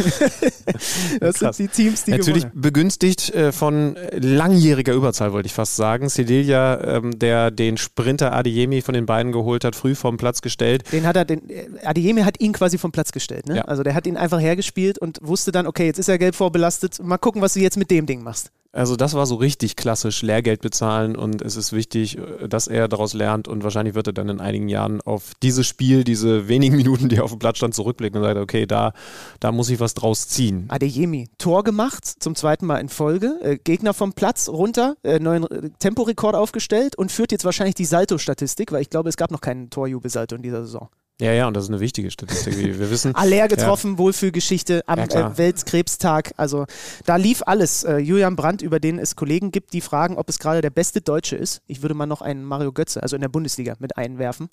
das 1.21 1.35
Krass. 1.39 1.55
sind 1.55 1.71
die 1.71 1.83
Teams, 1.83 2.03
die 2.03 2.11
Natürlich 2.11 2.43
gewonnen. 2.43 2.61
begünstigt 2.61 3.33
äh, 3.33 3.53
von 3.53 3.95
langjähriger 4.11 4.93
Überzahl, 4.93 5.31
wollte 5.31 5.47
ich 5.47 5.53
fast 5.53 5.77
sagen. 5.77 6.09
Sevilla, 6.09 6.97
ähm, 6.97 7.17
der 7.17 7.49
den 7.49 7.77
Sprinter 7.77 8.33
Adiemi 8.33 8.81
von 8.81 8.93
den 8.93 9.05
beiden 9.05 9.31
geholt 9.31 9.63
hat, 9.63 9.77
früh 9.77 9.95
vom 9.95 10.17
Platz 10.17 10.41
gestellt. 10.41 10.83
Den 10.91 11.07
hat 11.07 11.15
er, 11.15 11.23
den, 11.23 11.43
Adiemi 11.81 12.23
hat 12.23 12.41
ihn 12.41 12.51
quasi 12.51 12.77
vom 12.77 12.91
Platz 12.91 13.13
gestellt. 13.13 13.47
Ne? 13.47 13.57
Ja. 13.57 13.61
Also 13.63 13.83
der 13.83 13.95
hat 13.95 14.05
ihn 14.05 14.17
einfach 14.17 14.41
hergespielt 14.41 14.99
und 14.99 15.19
wusste 15.21 15.53
dann, 15.53 15.65
okay, 15.65 15.85
jetzt 15.85 15.99
ist 15.99 16.09
er 16.09 16.17
gelb 16.17 16.35
vorbelastet. 16.35 17.01
Mal 17.01 17.17
gucken, 17.17 17.41
was 17.41 17.53
du 17.53 17.61
jetzt 17.61 17.77
mit 17.77 17.89
dem 17.89 18.05
Ding 18.05 18.21
machst. 18.21 18.51
Also 18.71 18.95
das 18.95 19.13
war 19.13 19.25
so 19.25 19.35
richtig 19.35 19.75
klassisch, 19.75 20.21
Lehrgeld 20.21 20.61
bezahlen 20.61 21.15
und 21.15 21.41
es 21.41 21.55
ist 21.55 21.73
wichtig, 21.73 22.17
dass 22.47 22.67
er 22.67 22.87
daraus 22.87 23.13
lernt 23.13 23.47
und 23.47 23.63
wahrscheinlich 23.63 23.95
wird 23.95 24.07
er 24.07 24.13
dann 24.13 24.29
in 24.29 24.39
einigen 24.39 24.69
Jahren 24.69 25.01
auf 25.01 25.33
dieses 25.41 25.67
Spiel, 25.67 26.03
diese 26.03 26.47
wenigen 26.47 26.75
Minuten, 26.77 27.09
die 27.09 27.17
er 27.17 27.23
auf 27.23 27.31
dem 27.31 27.39
Platz 27.39 27.57
stand, 27.57 27.73
zurückblicken 27.73 28.19
und 28.19 28.25
sagt, 28.25 28.39
okay, 28.39 28.65
da, 28.65 28.93
da 29.39 29.51
muss 29.51 29.69
ich 29.69 29.79
was 29.79 29.93
draus 29.93 30.27
ziehen. 30.27 30.65
Adeyemi, 30.69 31.29
Tor 31.37 31.63
gemacht, 31.63 32.05
zum 32.05 32.35
zweiten 32.35 32.65
Mal 32.65 32.77
in 32.77 32.89
Folge, 32.89 33.39
äh, 33.41 33.57
Gegner 33.57 33.93
vom 33.93 34.13
Platz 34.13 34.49
runter, 34.49 34.95
äh, 35.03 35.19
neuen 35.19 35.45
äh, 35.45 35.69
Temporekord 35.79 36.35
aufgestellt 36.35 36.97
und 36.97 37.11
führt 37.11 37.31
jetzt 37.31 37.45
wahrscheinlich 37.45 37.75
die 37.75 37.85
Salto-Statistik, 37.85 38.71
weil 38.71 38.81
ich 38.81 38.89
glaube, 38.89 39.09
es 39.09 39.17
gab 39.17 39.31
noch 39.31 39.41
keinen 39.41 39.69
Torjubelsalto 39.69 40.35
in 40.35 40.41
dieser 40.41 40.63
Saison. 40.63 40.89
Ja, 41.19 41.33
ja, 41.33 41.47
und 41.47 41.55
das 41.55 41.63
ist 41.63 41.69
eine 41.69 41.79
wichtige 41.79 42.11
Statistik, 42.11 42.57
wie 42.59 42.79
wir 42.79 42.91
wissen. 42.91 43.15
Aller 43.15 43.47
getroffen, 43.47 43.93
ja. 43.93 43.97
Wohlfühlgeschichte 43.97 44.83
am 44.85 44.99
ja, 44.99 45.05
äh, 45.05 45.37
Weltkrebstag. 45.37 46.33
Also 46.37 46.67
da 47.05 47.15
lief 47.15 47.41
alles. 47.47 47.83
Äh, 47.83 47.97
Julian 47.97 48.35
Brandt, 48.35 48.61
über 48.61 48.79
den 48.79 48.99
es 48.99 49.15
Kollegen 49.15 49.49
gibt, 49.49 49.73
die 49.73 49.81
fragen, 49.81 50.17
ob 50.17 50.29
es 50.29 50.37
gerade 50.37 50.61
der 50.61 50.69
beste 50.69 51.01
Deutsche 51.01 51.35
ist. 51.35 51.61
Ich 51.65 51.81
würde 51.81 51.95
mal 51.95 52.05
noch 52.05 52.21
einen 52.21 52.43
Mario 52.43 52.71
Götze, 52.71 53.01
also 53.01 53.15
in 53.15 53.21
der 53.21 53.29
Bundesliga, 53.29 53.75
mit 53.79 53.97
einwerfen. 53.97 54.49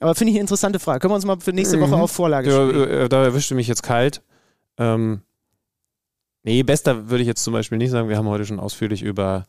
Aber 0.00 0.14
finde 0.14 0.30
ich 0.30 0.36
eine 0.36 0.42
interessante 0.42 0.78
Frage. 0.78 1.00
Können 1.00 1.12
wir 1.12 1.16
uns 1.16 1.26
mal 1.26 1.38
für 1.40 1.52
nächste 1.52 1.80
Woche 1.80 1.96
mhm. 1.96 2.02
auf 2.02 2.12
Vorlage 2.12 2.50
stellen? 2.50 2.78
Ja, 2.78 2.86
äh, 3.04 3.08
da 3.10 3.24
erwischte 3.24 3.54
mich 3.54 3.68
jetzt 3.68 3.82
kalt. 3.82 4.22
Ähm, 4.78 5.20
nee, 6.44 6.62
bester 6.62 7.10
würde 7.10 7.22
ich 7.22 7.28
jetzt 7.28 7.44
zum 7.44 7.52
Beispiel 7.52 7.76
nicht 7.76 7.90
sagen. 7.90 8.08
Wir 8.08 8.16
haben 8.16 8.28
heute 8.28 8.46
schon 8.46 8.60
ausführlich 8.60 9.02
über 9.02 9.46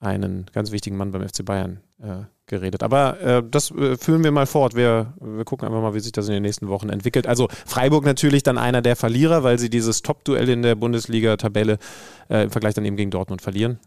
einen 0.00 0.46
ganz 0.52 0.72
wichtigen 0.72 0.96
Mann 0.96 1.12
beim 1.12 1.26
FC 1.26 1.44
Bayern 1.44 1.80
äh, 2.02 2.24
geredet. 2.46 2.82
Aber 2.82 3.20
äh, 3.20 3.42
das 3.48 3.70
äh, 3.70 3.96
führen 3.96 4.22
wir 4.22 4.30
mal 4.30 4.46
fort. 4.46 4.74
Wir, 4.74 5.14
wir 5.20 5.44
gucken 5.44 5.66
einfach 5.66 5.80
mal, 5.80 5.94
wie 5.94 6.00
sich 6.00 6.12
das 6.12 6.28
in 6.28 6.34
den 6.34 6.42
nächsten 6.42 6.68
Wochen 6.68 6.90
entwickelt. 6.90 7.26
Also 7.26 7.48
Freiburg 7.64 8.04
natürlich 8.04 8.42
dann 8.42 8.58
einer 8.58 8.82
der 8.82 8.96
Verlierer, 8.96 9.42
weil 9.42 9.58
sie 9.58 9.70
dieses 9.70 10.02
Top-Duell 10.02 10.48
in 10.48 10.62
der 10.62 10.74
Bundesliga-Tabelle 10.74 11.78
äh, 12.28 12.44
im 12.44 12.50
Vergleich 12.50 12.74
dann 12.74 12.84
eben 12.84 12.96
gegen 12.96 13.10
Dortmund 13.10 13.42
verlieren. 13.42 13.78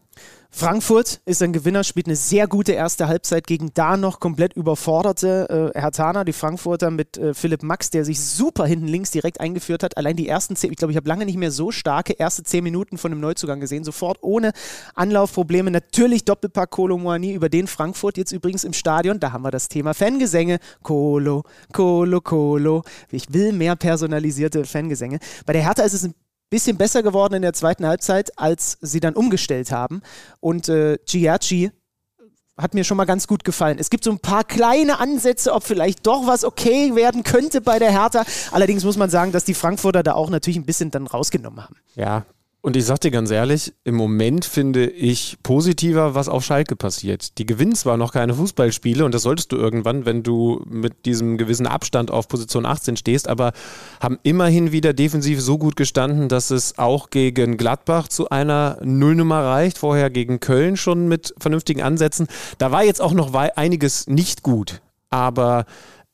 Frankfurt 0.52 1.20
ist 1.26 1.42
ein 1.42 1.52
Gewinner, 1.52 1.84
spielt 1.84 2.06
eine 2.06 2.16
sehr 2.16 2.48
gute 2.48 2.72
erste 2.72 3.06
Halbzeit 3.06 3.46
gegen 3.46 3.72
da 3.72 3.96
noch 3.96 4.18
komplett 4.18 4.52
überforderte 4.52 5.72
äh, 5.74 5.78
Hertaner, 5.80 6.24
die 6.24 6.32
Frankfurter 6.32 6.90
mit 6.90 7.16
äh, 7.16 7.34
Philipp 7.34 7.62
Max, 7.62 7.90
der 7.90 8.04
sich 8.04 8.20
super 8.20 8.66
hinten 8.66 8.88
links 8.88 9.12
direkt 9.12 9.40
eingeführt 9.40 9.84
hat. 9.84 9.96
Allein 9.96 10.16
die 10.16 10.28
ersten 10.28 10.56
zehn, 10.56 10.72
ich 10.72 10.76
glaube, 10.76 10.90
ich 10.92 10.96
habe 10.96 11.08
lange 11.08 11.24
nicht 11.24 11.38
mehr 11.38 11.52
so 11.52 11.70
starke 11.70 12.14
erste 12.14 12.42
zehn 12.42 12.64
Minuten 12.64 12.98
von 12.98 13.12
einem 13.12 13.20
Neuzugang 13.20 13.60
gesehen. 13.60 13.84
Sofort 13.84 14.18
ohne 14.22 14.52
Anlaufprobleme. 14.94 15.70
Natürlich 15.70 16.24
Doppelpack 16.24 16.70
Kolo 16.70 16.98
Moani, 16.98 17.32
über 17.32 17.48
den 17.48 17.68
Frankfurt 17.68 18.18
jetzt 18.18 18.32
übrigens 18.32 18.64
im 18.64 18.72
Stadion. 18.72 19.20
Da 19.20 19.32
haben 19.32 19.42
wir 19.42 19.52
das 19.52 19.68
Thema 19.68 19.94
Fangesänge. 19.94 20.58
Kolo, 20.82 21.44
Kolo, 21.72 22.20
Kolo. 22.20 22.82
Ich 23.10 23.32
will 23.32 23.52
mehr 23.52 23.76
personalisierte 23.76 24.64
Fangesänge. 24.64 25.20
Bei 25.46 25.52
der 25.52 25.62
Hertha 25.62 25.84
ist 25.84 25.94
es 25.94 26.04
ein 26.04 26.14
bisschen 26.50 26.76
besser 26.76 27.02
geworden 27.02 27.34
in 27.34 27.42
der 27.42 27.52
zweiten 27.52 27.86
Halbzeit, 27.86 28.38
als 28.38 28.76
sie 28.80 29.00
dann 29.00 29.14
umgestellt 29.14 29.72
haben. 29.72 30.02
Und 30.40 30.68
äh, 30.68 30.98
Giacchi 31.06 31.70
hat 32.58 32.74
mir 32.74 32.84
schon 32.84 32.96
mal 32.96 33.06
ganz 33.06 33.26
gut 33.26 33.44
gefallen. 33.44 33.78
Es 33.78 33.90
gibt 33.90 34.04
so 34.04 34.10
ein 34.10 34.18
paar 34.18 34.44
kleine 34.44 34.98
Ansätze, 34.98 35.52
ob 35.52 35.64
vielleicht 35.64 36.06
doch 36.06 36.26
was 36.26 36.44
okay 36.44 36.94
werden 36.94 37.22
könnte 37.22 37.60
bei 37.60 37.78
der 37.78 37.90
Hertha. 37.90 38.24
Allerdings 38.50 38.84
muss 38.84 38.96
man 38.96 39.08
sagen, 39.08 39.32
dass 39.32 39.44
die 39.44 39.54
Frankfurter 39.54 40.02
da 40.02 40.12
auch 40.12 40.30
natürlich 40.30 40.58
ein 40.58 40.66
bisschen 40.66 40.90
dann 40.90 41.06
rausgenommen 41.06 41.64
haben. 41.64 41.76
Ja, 41.94 42.26
und 42.62 42.76
ich 42.76 42.84
sag 42.84 43.00
dir 43.00 43.10
ganz 43.10 43.30
ehrlich, 43.30 43.72
im 43.84 43.94
Moment 43.94 44.44
finde 44.44 44.86
ich 44.86 45.38
positiver, 45.42 46.14
was 46.14 46.28
auf 46.28 46.44
Schalke 46.44 46.76
passiert. 46.76 47.38
Die 47.38 47.46
gewinnen 47.46 47.74
zwar 47.74 47.96
noch 47.96 48.12
keine 48.12 48.34
Fußballspiele 48.34 49.04
und 49.04 49.14
das 49.14 49.22
solltest 49.22 49.52
du 49.52 49.56
irgendwann, 49.56 50.04
wenn 50.04 50.22
du 50.22 50.62
mit 50.68 51.06
diesem 51.06 51.38
gewissen 51.38 51.66
Abstand 51.66 52.10
auf 52.10 52.28
Position 52.28 52.66
18 52.66 52.98
stehst, 52.98 53.28
aber 53.28 53.52
haben 54.00 54.18
immerhin 54.24 54.72
wieder 54.72 54.92
defensiv 54.92 55.40
so 55.40 55.56
gut 55.56 55.74
gestanden, 55.76 56.28
dass 56.28 56.50
es 56.50 56.76
auch 56.78 57.08
gegen 57.08 57.56
Gladbach 57.56 58.08
zu 58.08 58.28
einer 58.28 58.78
Nullnummer 58.82 59.42
reicht. 59.42 59.78
Vorher 59.78 60.10
gegen 60.10 60.40
Köln 60.40 60.76
schon 60.76 61.08
mit 61.08 61.34
vernünftigen 61.38 61.80
Ansätzen. 61.80 62.26
Da 62.58 62.70
war 62.70 62.84
jetzt 62.84 63.00
auch 63.00 63.12
noch 63.12 63.32
einiges 63.32 64.06
nicht 64.06 64.42
gut, 64.42 64.82
aber 65.08 65.64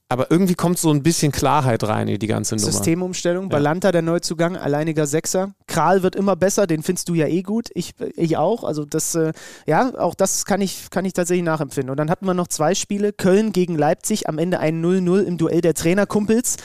aber 0.09 0.31
irgendwie 0.31 0.55
kommt 0.55 0.79
so 0.79 0.91
ein 0.91 1.03
bisschen 1.03 1.33
Klarheit 1.33 1.83
rein 1.83 2.07
in 2.07 2.19
die 2.21 2.27
ganze 2.29 2.55
Nummer. 2.55 2.71
Systemumstellung, 2.71 3.49
Balanta 3.49 3.91
der 3.91 4.03
Neuzugang, 4.03 4.57
alleiniger 4.57 5.07
Sechser. 5.07 5.55
Kral 5.67 6.05
wird 6.05 6.15
immer 6.15 6.37
besser, 6.37 6.69
den 6.69 6.85
findest 6.85 7.09
du 7.09 7.15
ja 7.15 7.27
eh 7.27 7.43
gut, 7.43 7.71
ich, 7.75 7.95
ich 8.15 8.37
auch. 8.37 8.63
Also 8.63 8.85
das, 8.85 9.17
äh, 9.17 9.33
ja, 9.67 9.93
auch 9.99 10.15
das 10.15 10.45
kann 10.45 10.61
ich, 10.61 10.91
kann 10.91 11.05
ich 11.05 11.13
tatsächlich 11.13 11.45
nachempfinden. 11.45 11.91
Und 11.91 11.97
dann 11.97 12.09
hatten 12.09 12.25
wir 12.25 12.35
noch 12.35 12.47
zwei 12.47 12.77
Spiele, 12.77 13.13
Köln 13.13 13.53
gegen 13.53 13.77
Leipzig, 13.77 14.29
am 14.29 14.39
Ende 14.39 14.61
ein 14.61 14.85
0-0 14.85 15.23
im 15.23 15.39
Duell 15.39 15.61
der 15.61 15.75
Trainerkumpels. 15.75 16.57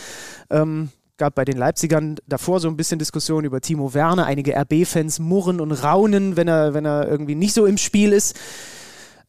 Ähm, 0.52 0.90
gab 1.18 1.34
bei 1.34 1.46
den 1.46 1.58
Leipzigern 1.58 2.18
davor 2.28 2.60
so 2.60 2.68
ein 2.68 2.78
bisschen 2.78 3.00
Diskussion 3.00 3.44
über 3.44 3.60
Timo 3.60 3.96
Werner. 3.96 4.26
Einige 4.26 4.56
RB-Fans 4.56 5.20
murren 5.20 5.62
und 5.62 5.72
raunen, 5.72 6.38
wenn 6.38 6.48
er, 6.48 6.76
wenn 6.76 6.86
er 6.86 7.08
irgendwie 7.08 7.36
nicht 7.36 7.54
so 7.54 7.66
im 7.66 7.78
Spiel 7.78 8.14
ist. 8.14 8.40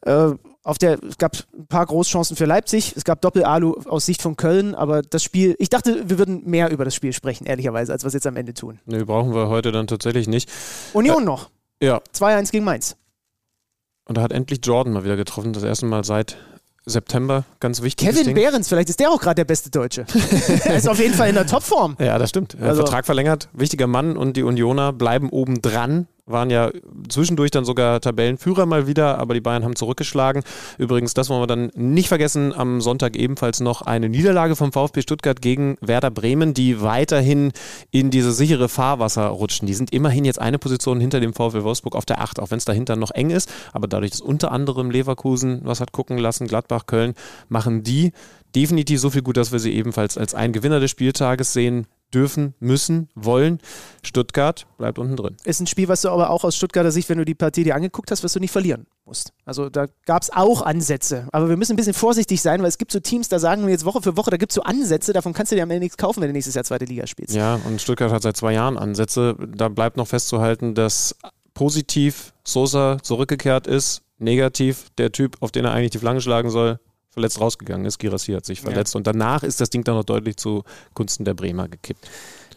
Äh, 0.03 0.33
auf 0.65 0.79
der, 0.79 1.03
es 1.03 1.19
gab 1.19 1.37
ein 1.57 1.67
paar 1.67 1.87
Großchancen 1.87 2.37
für 2.37 2.45
Leipzig, 2.45 2.95
es 2.97 3.05
gab 3.05 3.21
Doppel-Alu 3.21 3.75
aus 3.89 4.07
Sicht 4.07 4.23
von 4.23 4.37
Köln, 4.37 4.75
aber 4.75 5.03
das 5.03 5.23
Spiel, 5.23 5.57
ich 5.59 5.69
dachte, 5.69 6.09
wir 6.09 6.19
würden 6.19 6.43
mehr 6.49 6.71
über 6.71 6.85
das 6.85 6.95
Spiel 6.95 7.13
sprechen, 7.13 7.47
ehrlicherweise, 7.47 7.93
als 7.93 8.05
wir 8.05 8.09
es 8.09 8.15
jetzt 8.15 8.27
am 8.27 8.37
Ende 8.37 8.55
tun. 8.55 8.79
Nee, 8.87 9.05
brauchen 9.05 9.35
wir 9.35 9.49
heute 9.49 9.73
dann 9.73 9.87
tatsächlich 9.87 10.29
nicht. 10.29 10.51
Union 10.93 11.23
äh, 11.23 11.27
noch. 11.27 11.51
Ja. 11.81 12.01
2-1 12.15 12.53
gegen 12.53 12.65
Mainz. 12.65 12.97
Und 14.05 14.19
da 14.19 14.23
hat 14.23 14.33
endlich 14.33 14.61
Jordan 14.63 14.93
mal 14.93 15.05
wieder 15.05 15.17
getroffen, 15.17 15.53
das 15.53 15.63
erste 15.63 15.87
Mal 15.87 16.05
seit 16.05 16.37
September, 16.85 17.45
ganz 17.61 17.83
wichtig. 17.83 18.09
Kevin 18.09 18.25
Ding. 18.25 18.35
Behrens, 18.35 18.69
vielleicht 18.69 18.89
ist 18.89 18.99
der 18.99 19.11
auch 19.11 19.21
gerade 19.21 19.37
der 19.37 19.45
beste 19.45 19.71
Deutsche. 19.71 20.05
er 20.65 20.77
ist 20.77 20.89
auf 20.89 20.99
jeden 20.99 21.15
Fall 21.15 21.29
in 21.29 21.37
der 21.37 21.47
Topform. 21.47 21.97
Ja, 22.01 22.19
das 22.19 22.31
stimmt. 22.31 22.57
Also, 22.61 22.83
Vertrag 22.83 23.07
verlängert, 23.07 23.49
wichtiger 23.53 23.87
Mann 23.87 24.17
und 24.17 24.37
die 24.37 24.43
Unioner 24.43 24.93
bleiben 24.93 25.31
oben 25.31 25.63
dran 25.63 26.09
waren 26.33 26.51
ja 26.51 26.71
zwischendurch 27.09 27.51
dann 27.51 27.65
sogar 27.65 28.01
Tabellenführer 28.01 28.67
mal 28.67 28.87
wieder, 28.87 29.19
aber 29.19 29.35
die 29.35 29.41
Bayern 29.41 29.65
haben 29.65 29.77
zurückgeschlagen. 29.77 30.43
Übrigens, 30.79 31.15
das 31.15 31.29
wollen 31.29 31.43
wir 31.43 31.47
dann 31.47 31.71
nicht 31.75 32.09
vergessen, 32.09 32.53
am 32.55 32.81
Sonntag 32.81 33.17
ebenfalls 33.17 33.61
noch 33.61 33.83
eine 33.83 34.09
Niederlage 34.09 34.57
vom 34.57 34.73
VfB 34.73 35.03
Stuttgart 35.03 35.41
gegen 35.41 35.77
Werder 35.81 36.11
Bremen, 36.11 36.55
die 36.55 36.81
weiterhin 36.83 37.53
in 37.91 38.11
diese 38.11 38.33
sichere 38.33 38.69
Fahrwasser 38.69 39.27
rutschen. 39.27 39.67
Die 39.67 39.75
sind 39.75 39.93
immerhin 39.93 40.25
jetzt 40.25 40.41
eine 40.41 40.59
Position 40.59 41.01
hinter 41.01 41.21
dem 41.21 41.35
VfB 41.35 41.63
Wolfsburg 41.63 41.95
auf 41.95 42.07
der 42.07 42.21
8, 42.21 42.41
auch 42.41 42.51
wenn 42.51 42.59
es 42.59 42.65
dahinter 42.65 42.97
noch 42.97 43.11
eng 43.11 43.31
ist, 43.31 43.53
aber 43.73 43.87
dadurch, 43.87 44.11
dass 44.13 44.21
unter 44.21 44.53
anderem 44.53 44.91
Leverkusen 44.91 45.61
was 45.65 45.81
hat 45.81 45.93
gucken 45.93 46.19
lassen, 46.19 46.47
Gladbach, 46.47 46.87
Köln, 46.87 47.15
machen 47.49 47.83
die 47.83 48.13
definitiv 48.55 49.01
so 49.01 49.11
viel 49.11 49.23
gut, 49.23 49.37
dass 49.37 49.53
wir 49.53 49.59
sie 49.59 49.73
ebenfalls 49.73 50.19
als 50.19 50.35
einen 50.35 50.53
Gewinner 50.53 50.81
des 50.81 50.91
Spieltages 50.91 51.53
sehen 51.53 51.87
dürfen, 52.15 52.55
müssen, 52.61 53.09
wollen. 53.15 53.59
Stuttgart 54.03 54.67
bleibt 54.79 54.99
unten 54.99 55.17
drin. 55.17 55.37
Ist 55.45 55.61
ein 55.61 55.67
Spiel, 55.67 55.89
was 55.89 56.03
du 56.03 56.11
aber 56.11 56.31
auch 56.31 56.45
aus 56.45 56.57
Stuttgarter 56.57 56.91
Sicht, 56.91 57.09
wenn 57.09 57.19
du 57.19 57.25
die 57.25 57.35
Partie 57.35 57.65
dir 57.65 57.75
angeguckt 57.75 58.11
hast, 58.11 58.23
was 58.25 58.33
du 58.33 58.41
nicht 58.41 58.51
verlieren 58.51 58.87
musst. 59.05 59.33
Also 59.45 59.69
da 59.69 59.87
gab 60.07 60.23
es 60.23 60.31
auch 60.33 60.63
Ansätze. 60.63 61.29
Aber 61.33 61.49
wir 61.49 61.57
müssen 61.57 61.73
ein 61.73 61.77
bisschen 61.77 61.95
vorsichtig 61.95 62.41
sein, 62.41 62.61
weil 62.61 62.69
es 62.69 62.79
gibt 62.79 62.93
so 62.93 63.01
Teams, 63.01 63.29
da 63.29 63.39
sagen 63.39 63.65
wir 63.65 63.71
jetzt 63.71 63.85
Woche 63.85 64.03
für 64.03 64.17
Woche, 64.17 64.31
da 64.31 64.37
gibt 64.37 64.53
es 64.53 64.57
so 64.57 64.63
Ansätze, 64.63 65.13
davon 65.13 65.33
kannst 65.33 65.53
du 65.53 65.57
dir 65.57 65.63
am 65.63 65.71
Ende 65.71 65.81
nichts 65.81 65.97
kaufen, 65.97 66.21
wenn 66.21 66.29
du 66.29 66.33
nächstes 66.33 66.55
Jahr 66.55 66.65
zweite 66.65 66.85
Liga 66.85 67.07
spielst. 67.07 67.35
Ja, 67.35 67.61
und 67.67 67.81
Stuttgart 67.81 68.13
hat 68.13 68.23
seit 68.23 68.37
zwei 68.37 68.53
Jahren 68.53 68.79
Ansätze. 68.79 69.37
Da 69.55 69.69
bleibt 69.69 69.97
noch 69.97 70.07
festzuhalten, 70.07 70.75
dass 70.75 71.17
positiv 71.55 72.33
Sosa 72.45 72.99
zurückgekehrt 73.03 73.67
ist, 73.67 74.03
negativ 74.19 74.87
der 74.99 75.13
Typ, 75.13 75.37
auf 75.41 75.53
den 75.53 75.65
er 75.65 75.73
eigentlich 75.73 75.91
die 75.91 75.99
Flanke 75.99 76.21
schlagen 76.21 76.51
soll, 76.51 76.79
verletzt 77.13 77.41
rausgegangen 77.41 77.87
ist. 77.87 77.99
Girassi 77.99 78.33
hat 78.33 78.47
sich 78.47 78.61
verletzt. 78.61 78.95
Ja. 78.95 78.99
Und 78.99 79.07
danach 79.07 79.43
ist 79.43 79.61
das 79.61 79.71
Ding 79.71 79.85
dann 79.85 79.97
noch 79.97 80.05
deutlich 80.05 80.37
zu 80.37 80.65
Gunsten 80.95 81.25
der 81.25 81.35
Bremer 81.35 81.69
gekippt. 81.69 82.09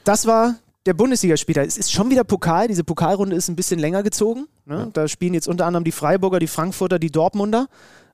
Das 0.06 0.26
war 0.26 0.56
der 0.86 0.94
Bundesligaspieler. 0.94 1.64
Es 1.64 1.77
ist 1.77 1.91
schon 1.91 2.10
wieder 2.10 2.23
Pokal. 2.23 2.68
Diese 2.68 2.84
Pokalrunde 2.84 3.36
ist 3.36 3.49
ein 3.49 3.56
bisschen 3.56 3.80
länger 3.80 4.03
gezogen. 4.03 4.48
Ne? 4.65 4.80
Ja. 4.80 4.86
Da 4.94 5.07
spielen 5.07 5.34
jetzt 5.34 5.48
unter 5.48 5.65
anderem 5.65 5.84
die 5.84 5.91
Freiburger, 5.91 6.40
die 6.40 6.48
Frankfurter, 6.48 6.99
die 6.99 7.11
Dortmunder. 7.11 7.68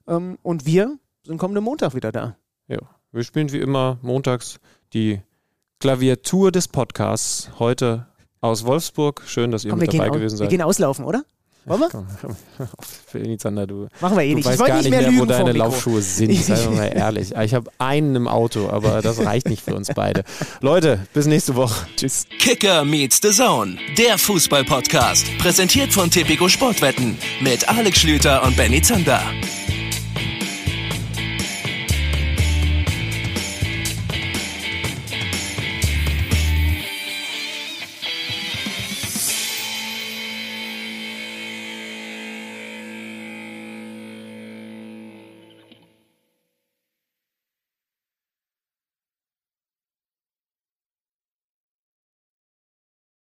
Ähm, 0.08 0.38
und 0.42 0.66
wir 0.66 0.98
sind 1.24 1.38
kommenden 1.38 1.62
Montag 1.62 1.94
wieder 1.94 2.10
da. 2.10 2.36
Ja, 2.66 2.78
wir 3.12 3.22
spielen 3.24 3.52
wie 3.52 3.60
immer 3.60 3.98
montags 4.02 4.58
die 4.94 5.20
Klaviatur 5.80 6.50
des 6.50 6.66
Podcasts. 6.66 7.50
Heute 7.58 8.06
aus 8.40 8.64
Wolfsburg. 8.64 9.22
Schön, 9.26 9.50
dass 9.50 9.64
ihr 9.64 9.70
Komm, 9.70 9.80
mit 9.80 9.92
dabei 9.92 10.08
gewesen 10.08 10.36
seid. 10.36 10.50
Wir 10.50 10.56
gehen 10.56 10.62
auslaufen, 10.62 11.04
oder? 11.04 11.24
Wollen 11.64 11.80
wir? 11.80 11.88
Komm, 11.90 12.06
Alexander, 13.14 13.66
du, 13.66 13.86
Machen 14.00 14.16
wir 14.16 14.24
eh 14.24 14.34
nicht. 14.34 14.44
Du 14.44 14.50
weißt 14.50 14.60
ich 14.60 14.66
gar 14.66 14.78
nicht 14.78 14.90
mehr, 14.90 15.10
mehr 15.10 15.20
wo 15.20 15.24
deine 15.26 15.52
Laufschuhe 15.52 16.02
sind. 16.02 16.34
Sei 16.34 16.68
mal 16.68 16.86
ehrlich. 16.86 17.34
Ich 17.36 17.54
habe 17.54 17.70
einen 17.78 18.16
im 18.16 18.28
Auto, 18.28 18.68
aber 18.68 19.00
das 19.00 19.24
reicht 19.24 19.48
nicht 19.48 19.62
für 19.62 19.74
uns 19.74 19.88
beide. 19.94 20.24
Leute, 20.60 21.06
bis 21.14 21.26
nächste 21.26 21.54
Woche. 21.54 21.86
Tschüss. 21.96 22.26
Kicker 22.38 22.84
meets 22.84 23.20
the 23.22 23.30
Zone, 23.30 23.76
der 23.96 24.18
Fußball-Podcast. 24.18 25.26
Präsentiert 25.38 25.92
von 25.92 26.10
Tipico 26.10 26.48
Sportwetten 26.48 27.16
mit 27.40 27.68
Alex 27.68 28.00
Schlüter 28.00 28.42
und 28.42 28.56
Benny 28.56 28.82
Zander. 28.82 29.22